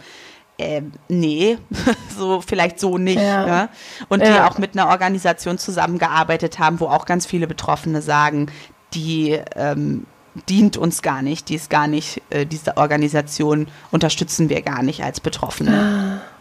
äh, 0.57 0.81
nee, 1.09 1.57
so 2.17 2.41
vielleicht 2.41 2.79
so 2.79 2.97
nicht. 2.97 3.21
Ja. 3.21 3.47
Ja? 3.47 3.69
Und 4.07 4.21
ja. 4.21 4.33
die 4.33 4.39
auch 4.41 4.57
mit 4.57 4.77
einer 4.77 4.89
Organisation 4.89 5.57
zusammengearbeitet 5.57 6.59
haben, 6.59 6.79
wo 6.79 6.87
auch 6.87 7.05
ganz 7.05 7.25
viele 7.25 7.47
Betroffene 7.47 8.01
sagen, 8.01 8.49
die 8.93 9.39
ähm, 9.55 10.05
dient 10.49 10.77
uns 10.77 11.01
gar 11.01 11.21
nicht, 11.21 11.49
die 11.49 11.55
ist 11.55 11.69
gar 11.69 11.87
nicht, 11.87 12.21
äh, 12.29 12.45
diese 12.45 12.77
Organisation 12.77 13.67
unterstützen 13.91 14.49
wir 14.49 14.61
gar 14.61 14.83
nicht 14.83 15.03
als 15.03 15.19
Betroffene. 15.19 16.21
Ah. 16.21 16.35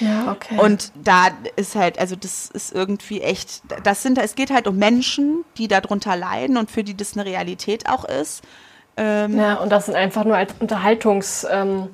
Ja, 0.00 0.32
okay. 0.32 0.58
Und 0.58 0.92
da 0.94 1.28
ist 1.56 1.76
halt, 1.76 1.98
also 1.98 2.16
das 2.16 2.50
ist 2.50 2.74
irgendwie 2.74 3.20
echt, 3.20 3.62
das 3.84 4.02
sind, 4.02 4.18
es 4.18 4.34
geht 4.34 4.50
halt 4.50 4.66
um 4.66 4.76
Menschen, 4.76 5.44
die 5.58 5.68
darunter 5.68 6.16
leiden 6.16 6.56
und 6.56 6.70
für 6.70 6.82
die 6.82 6.96
das 6.96 7.14
eine 7.14 7.24
Realität 7.24 7.88
auch 7.88 8.04
ist. 8.04 8.42
Ähm, 8.96 9.38
ja, 9.38 9.54
und 9.54 9.70
das 9.70 9.86
sind 9.86 9.94
einfach 9.94 10.24
nur 10.24 10.36
als 10.36 10.54
Unterhaltungs, 10.58 11.46
ähm, 11.50 11.88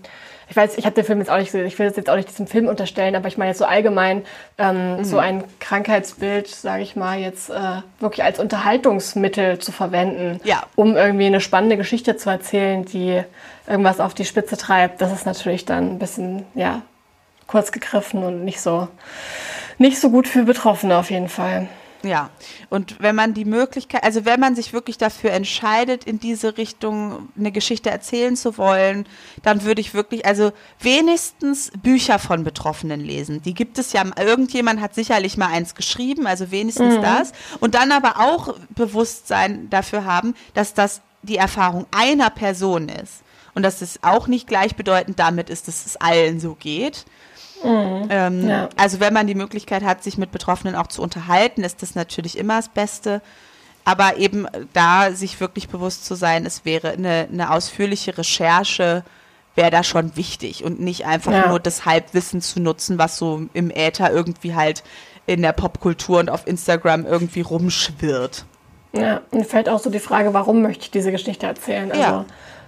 ich 0.50 0.56
weiß, 0.56 0.78
ich 0.78 0.86
habe 0.86 0.94
den 0.94 1.04
Film 1.04 1.18
jetzt 1.18 1.30
auch 1.30 1.36
nicht 1.36 1.52
gesehen, 1.52 1.66
ich 1.66 1.78
will 1.78 1.86
das 1.86 1.96
jetzt 1.96 2.08
auch 2.08 2.16
nicht 2.16 2.28
diesem 2.28 2.46
Film 2.46 2.68
unterstellen, 2.68 3.14
aber 3.14 3.28
ich 3.28 3.36
meine 3.36 3.50
jetzt 3.50 3.58
so 3.58 3.64
allgemein 3.64 4.24
ähm, 4.56 4.98
mhm. 4.98 5.04
so 5.04 5.18
ein 5.18 5.44
Krankheitsbild, 5.60 6.48
sage 6.48 6.82
ich 6.82 6.96
mal, 6.96 7.18
jetzt 7.18 7.50
äh, 7.50 7.82
wirklich 8.00 8.24
als 8.24 8.38
Unterhaltungsmittel 8.38 9.58
zu 9.58 9.72
verwenden, 9.72 10.40
ja. 10.44 10.62
um 10.74 10.96
irgendwie 10.96 11.26
eine 11.26 11.40
spannende 11.40 11.76
Geschichte 11.76 12.16
zu 12.16 12.30
erzählen, 12.30 12.84
die 12.84 13.22
irgendwas 13.66 14.00
auf 14.00 14.14
die 14.14 14.24
Spitze 14.24 14.56
treibt, 14.56 15.02
das 15.02 15.12
ist 15.12 15.26
natürlich 15.26 15.64
dann 15.66 15.92
ein 15.92 15.98
bisschen, 15.98 16.46
ja, 16.54 16.82
kurz 17.46 17.72
gegriffen 17.72 18.22
und 18.22 18.44
nicht 18.44 18.60
so, 18.60 18.88
nicht 19.78 20.00
so 20.00 20.10
gut 20.10 20.28
für 20.28 20.44
Betroffene 20.44 20.96
auf 20.96 21.10
jeden 21.10 21.28
Fall. 21.28 21.68
Ja, 22.02 22.30
und 22.70 23.00
wenn 23.00 23.16
man 23.16 23.34
die 23.34 23.44
Möglichkeit, 23.44 24.04
also 24.04 24.24
wenn 24.24 24.38
man 24.38 24.54
sich 24.54 24.72
wirklich 24.72 24.98
dafür 24.98 25.32
entscheidet, 25.32 26.04
in 26.04 26.20
diese 26.20 26.56
Richtung 26.56 27.28
eine 27.36 27.50
Geschichte 27.50 27.90
erzählen 27.90 28.36
zu 28.36 28.56
wollen, 28.56 29.06
dann 29.42 29.64
würde 29.64 29.80
ich 29.80 29.94
wirklich, 29.94 30.24
also 30.24 30.52
wenigstens 30.80 31.72
Bücher 31.82 32.18
von 32.18 32.44
Betroffenen 32.44 33.00
lesen. 33.00 33.42
Die 33.42 33.54
gibt 33.54 33.78
es 33.78 33.92
ja, 33.92 34.04
irgendjemand 34.16 34.80
hat 34.80 34.94
sicherlich 34.94 35.36
mal 35.36 35.48
eins 35.48 35.74
geschrieben, 35.74 36.26
also 36.26 36.50
wenigstens 36.52 36.98
mhm. 36.98 37.02
das. 37.02 37.32
Und 37.58 37.74
dann 37.74 37.90
aber 37.90 38.20
auch 38.20 38.54
Bewusstsein 38.70 39.68
dafür 39.68 40.04
haben, 40.04 40.34
dass 40.54 40.74
das 40.74 41.00
die 41.22 41.36
Erfahrung 41.36 41.86
einer 41.90 42.30
Person 42.30 42.88
ist. 42.88 43.22
Und 43.54 43.62
dass 43.64 43.82
es 43.82 43.98
auch 44.04 44.28
nicht 44.28 44.46
gleichbedeutend 44.46 45.18
damit 45.18 45.50
ist, 45.50 45.66
dass 45.66 45.84
es 45.84 45.96
allen 45.96 46.38
so 46.38 46.54
geht. 46.54 47.06
Mhm. 47.64 48.08
Ähm, 48.10 48.48
ja. 48.48 48.68
Also 48.76 49.00
wenn 49.00 49.12
man 49.12 49.26
die 49.26 49.34
Möglichkeit 49.34 49.82
hat, 49.82 50.02
sich 50.02 50.18
mit 50.18 50.30
Betroffenen 50.30 50.74
auch 50.74 50.86
zu 50.86 51.02
unterhalten, 51.02 51.64
ist 51.64 51.82
das 51.82 51.94
natürlich 51.94 52.38
immer 52.38 52.56
das 52.56 52.68
Beste. 52.68 53.20
Aber 53.84 54.18
eben 54.18 54.46
da 54.72 55.12
sich 55.12 55.40
wirklich 55.40 55.68
bewusst 55.68 56.04
zu 56.04 56.14
sein, 56.14 56.44
es 56.44 56.64
wäre 56.64 56.90
eine, 56.90 57.28
eine 57.32 57.50
ausführliche 57.50 58.18
Recherche 58.18 59.04
wäre 59.58 59.70
da 59.70 59.82
schon 59.82 60.16
wichtig 60.16 60.64
und 60.64 60.80
nicht 60.80 61.04
einfach 61.04 61.32
ja. 61.32 61.48
nur 61.48 61.58
das 61.58 61.84
Halbwissen 61.84 62.40
zu 62.40 62.60
nutzen, 62.60 62.96
was 62.96 63.18
so 63.18 63.42
im 63.54 63.70
Äther 63.70 64.12
irgendwie 64.12 64.54
halt 64.54 64.84
in 65.26 65.42
der 65.42 65.52
Popkultur 65.52 66.20
und 66.20 66.30
auf 66.30 66.46
Instagram 66.46 67.04
irgendwie 67.04 67.40
rumschwirrt. 67.40 68.44
Ja, 68.92 69.20
und 69.30 69.46
fällt 69.46 69.68
auch 69.68 69.80
so 69.80 69.90
die 69.90 69.98
Frage, 69.98 70.32
warum 70.32 70.62
möchte 70.62 70.84
ich 70.84 70.90
diese 70.90 71.10
Geschichte 71.10 71.46
erzählen? 71.46 71.90
Also, 71.90 72.02
ja. 72.02 72.24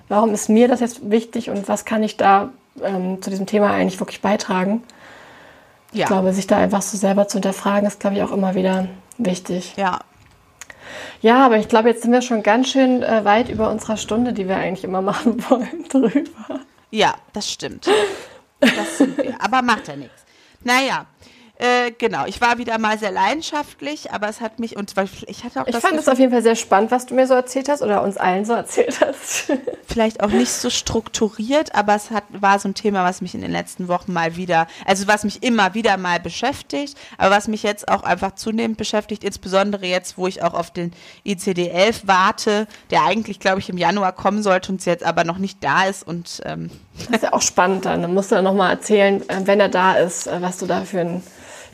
warum 0.08 0.34
ist 0.34 0.48
mir 0.48 0.68
das 0.68 0.80
jetzt 0.80 1.10
wichtig 1.10 1.48
und 1.48 1.68
was 1.68 1.84
kann 1.84 2.02
ich 2.02 2.16
da 2.16 2.50
ähm, 2.82 3.20
zu 3.22 3.30
diesem 3.30 3.46
Thema 3.46 3.70
eigentlich 3.70 4.00
wirklich 4.00 4.20
beitragen? 4.20 4.82
Ja. 5.92 6.02
Ich 6.02 6.06
glaube, 6.06 6.32
sich 6.32 6.46
da 6.46 6.58
einfach 6.58 6.82
so 6.82 6.96
selber 6.96 7.28
zu 7.28 7.36
hinterfragen, 7.36 7.86
ist, 7.86 8.00
glaube 8.00 8.16
ich, 8.16 8.22
auch 8.22 8.32
immer 8.32 8.54
wieder 8.54 8.88
wichtig. 9.18 9.74
Ja. 9.76 10.00
Ja, 11.20 11.44
aber 11.44 11.58
ich 11.58 11.68
glaube, 11.68 11.88
jetzt 11.88 12.02
sind 12.02 12.12
wir 12.12 12.22
schon 12.22 12.42
ganz 12.42 12.68
schön 12.68 13.02
äh, 13.02 13.24
weit 13.24 13.48
über 13.48 13.70
unserer 13.70 13.96
Stunde, 13.96 14.32
die 14.32 14.48
wir 14.48 14.56
eigentlich 14.56 14.84
immer 14.84 15.02
machen 15.02 15.42
wollen, 15.50 15.84
drüber. 15.88 16.60
Ja, 16.90 17.14
das 17.32 17.50
stimmt. 17.50 17.88
Das 18.60 18.98
sind 18.98 19.16
wir. 19.16 19.34
Aber 19.40 19.62
macht 19.62 19.88
ja 19.88 19.96
nichts. 19.96 20.24
Naja, 20.62 21.06
äh, 21.60 21.90
genau, 21.90 22.24
ich 22.24 22.40
war 22.40 22.56
wieder 22.56 22.78
mal 22.78 22.98
sehr 22.98 23.10
leidenschaftlich, 23.10 24.12
aber 24.12 24.30
es 24.30 24.40
hat 24.40 24.58
mich 24.58 24.78
und 24.78 24.94
ich 25.26 25.44
hatte 25.44 25.60
auch 25.60 25.66
Ich 25.66 25.76
fand 25.76 25.98
es 25.98 26.08
auf 26.08 26.18
jeden 26.18 26.32
Fall 26.32 26.42
sehr 26.42 26.56
spannend, 26.56 26.90
was 26.90 27.04
du 27.04 27.14
mir 27.14 27.26
so 27.26 27.34
erzählt 27.34 27.68
hast 27.68 27.82
oder 27.82 28.02
uns 28.02 28.16
allen 28.16 28.46
so 28.46 28.54
erzählt 28.54 28.98
hast. 29.02 29.52
Vielleicht 29.86 30.22
auch 30.22 30.30
nicht 30.30 30.50
so 30.50 30.70
strukturiert, 30.70 31.74
aber 31.74 31.94
es 31.94 32.10
hat, 32.10 32.24
war 32.30 32.58
so 32.58 32.68
ein 32.68 32.74
Thema, 32.74 33.04
was 33.04 33.20
mich 33.20 33.34
in 33.34 33.42
den 33.42 33.50
letzten 33.50 33.88
Wochen 33.88 34.10
mal 34.10 34.36
wieder, 34.36 34.68
also 34.86 35.06
was 35.06 35.22
mich 35.22 35.42
immer 35.42 35.74
wieder 35.74 35.98
mal 35.98 36.18
beschäftigt, 36.18 36.96
aber 37.18 37.36
was 37.36 37.46
mich 37.46 37.62
jetzt 37.62 37.88
auch 37.88 38.04
einfach 38.04 38.36
zunehmend 38.36 38.78
beschäftigt, 38.78 39.22
insbesondere 39.22 39.84
jetzt, 39.84 40.16
wo 40.16 40.26
ich 40.26 40.42
auch 40.42 40.54
auf 40.54 40.70
den 40.70 40.94
ICD-11 41.26 42.06
warte, 42.06 42.68
der 42.90 43.04
eigentlich, 43.04 43.38
glaube 43.38 43.58
ich, 43.58 43.68
im 43.68 43.76
Januar 43.76 44.12
kommen 44.12 44.42
sollte 44.42 44.72
und 44.72 44.82
jetzt 44.86 45.04
aber 45.04 45.24
noch 45.24 45.36
nicht 45.36 45.62
da 45.62 45.84
ist 45.84 46.06
und 46.06 46.40
ähm 46.46 46.70
das 46.96 47.16
ist 47.16 47.22
ja 47.22 47.32
auch 47.34 47.42
spannend 47.42 47.84
dann. 47.84 48.00
Dann 48.02 48.14
musst 48.14 48.30
du 48.30 48.34
dann 48.34 48.44
nochmal 48.44 48.70
erzählen, 48.70 49.20
äh, 49.28 49.40
wenn 49.44 49.60
er 49.60 49.68
da 49.68 49.94
ist, 49.94 50.26
äh, 50.26 50.40
was 50.40 50.58
du 50.58 50.66
da 50.66 50.86
für 50.86 51.00
ein 51.00 51.22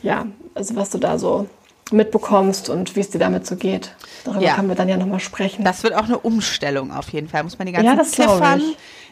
ja, 0.01 0.27
also 0.53 0.75
was 0.75 0.89
du 0.89 0.97
da 0.97 1.17
so 1.17 1.47
mitbekommst 1.91 2.69
und 2.69 2.95
wie 2.95 2.99
es 2.99 3.09
dir 3.09 3.19
damit 3.19 3.47
so 3.47 3.55
geht. 3.55 3.95
Darüber 4.25 4.41
ja. 4.41 4.55
können 4.55 4.67
wir 4.67 4.75
dann 4.75 4.89
ja 4.89 4.97
nochmal 4.97 5.19
sprechen. 5.19 5.63
Das 5.63 5.83
wird 5.83 5.93
auch 5.93 6.05
eine 6.05 6.19
Umstellung 6.19 6.91
auf 6.91 7.09
jeden 7.09 7.29
Fall. 7.29 7.43
Muss 7.43 7.57
man 7.57 7.67
die 7.67 7.73
ganzen 7.73 7.97
ja, 7.97 8.03
Ziffern 8.03 8.61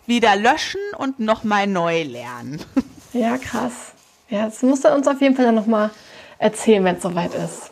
wieder 0.05 0.35
löschen 0.35 0.81
und 0.97 1.19
nochmal 1.19 1.67
neu 1.67 2.03
lernen. 2.03 2.61
Ja, 3.13 3.37
krass. 3.37 3.93
Ja, 4.27 4.43
das 4.43 4.61
musst 4.61 4.83
du 4.83 4.93
uns 4.93 5.07
auf 5.07 5.21
jeden 5.21 5.37
Fall 5.37 5.45
dann 5.45 5.55
nochmal 5.55 5.89
erzählen, 6.37 6.83
wenn 6.83 6.97
es 6.97 7.01
soweit 7.01 7.33
ist. 7.33 7.71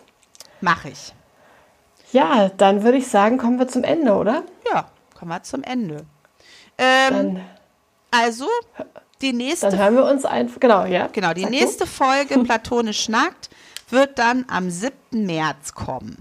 Mach 0.62 0.86
ich. 0.86 1.14
Ja, 2.14 2.50
dann 2.56 2.84
würde 2.84 2.98
ich 2.98 3.10
sagen, 3.10 3.38
kommen 3.38 3.60
wir 3.60 3.68
zum 3.68 3.84
Ende, 3.84 4.14
oder? 4.14 4.44
Ja, 4.72 4.86
kommen 5.20 5.32
wir 5.32 5.44
zum 5.44 5.62
Ende. 5.64 6.06
Ähm, 6.78 7.10
dann 7.10 7.42
also, 8.10 8.48
die 9.24 9.34
nächste. 9.34 9.70
Dann 9.70 9.80
hören 9.80 9.96
wir 9.96 10.06
uns 10.06 10.26
einfach. 10.26 10.60
Genau, 10.60 10.86
ja. 10.86 11.08
Genau, 11.12 11.34
die 11.34 11.42
Sag 11.42 11.50
nächste 11.52 11.86
du? 11.86 11.90
Folge 11.90 12.40
Platonisch 12.40 13.10
Nackt 13.10 13.50
wird 13.90 14.20
dann 14.20 14.46
am 14.50 14.70
7. 14.70 14.94
März 15.12 15.74
kommen. 15.74 16.18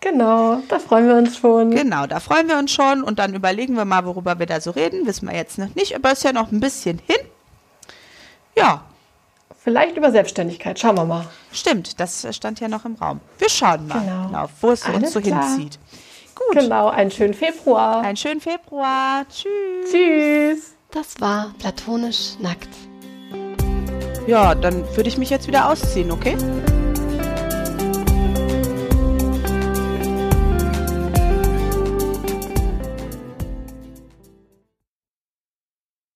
Genau, 0.00 0.60
da 0.68 0.78
freuen 0.78 1.08
wir 1.08 1.16
uns 1.16 1.38
schon. 1.38 1.70
Genau, 1.70 2.06
da 2.06 2.20
freuen 2.20 2.46
wir 2.46 2.58
uns 2.58 2.70
schon 2.72 3.02
und 3.02 3.18
dann 3.18 3.34
überlegen 3.34 3.74
wir 3.74 3.86
mal, 3.86 4.04
worüber 4.04 4.38
wir 4.38 4.44
da 4.44 4.60
so 4.60 4.70
reden. 4.70 5.06
Wissen 5.06 5.26
wir 5.26 5.34
jetzt 5.34 5.56
noch 5.56 5.74
nicht, 5.74 5.94
aber 5.94 6.12
es 6.12 6.18
ist 6.18 6.24
ja 6.24 6.32
noch 6.34 6.52
ein 6.52 6.60
bisschen 6.60 7.00
hin. 7.06 7.16
Ja. 8.54 8.84
Vielleicht 9.62 9.96
über 9.96 10.10
Selbstständigkeit, 10.10 10.78
schauen 10.78 10.98
wir 10.98 11.06
mal. 11.06 11.26
Stimmt, 11.52 11.98
das 11.98 12.26
stand 12.36 12.60
ja 12.60 12.68
noch 12.68 12.84
im 12.84 12.96
Raum. 12.96 13.20
Wir 13.38 13.48
schauen 13.48 13.88
mal, 13.88 14.00
genau. 14.00 14.26
genau 14.26 14.48
wo 14.60 14.70
es 14.72 14.84
Alles 14.84 15.04
uns 15.04 15.12
so 15.14 15.20
klar. 15.22 15.48
hinzieht. 15.48 15.78
Gut. 16.34 16.58
Genau, 16.58 16.88
einen 16.88 17.10
schönen 17.10 17.32
Februar. 17.32 18.02
Einen 18.02 18.18
schönen 18.18 18.42
Februar. 18.42 19.24
Tschüss. 19.28 19.90
Tschüss. 19.90 20.73
Das 20.94 21.20
war 21.20 21.52
platonisch 21.58 22.36
nackt. 22.38 22.68
Ja, 24.28 24.54
dann 24.54 24.84
würde 24.96 25.08
ich 25.08 25.18
mich 25.18 25.28
jetzt 25.28 25.48
wieder 25.48 25.68
ausziehen, 25.68 26.12
okay? 26.12 26.36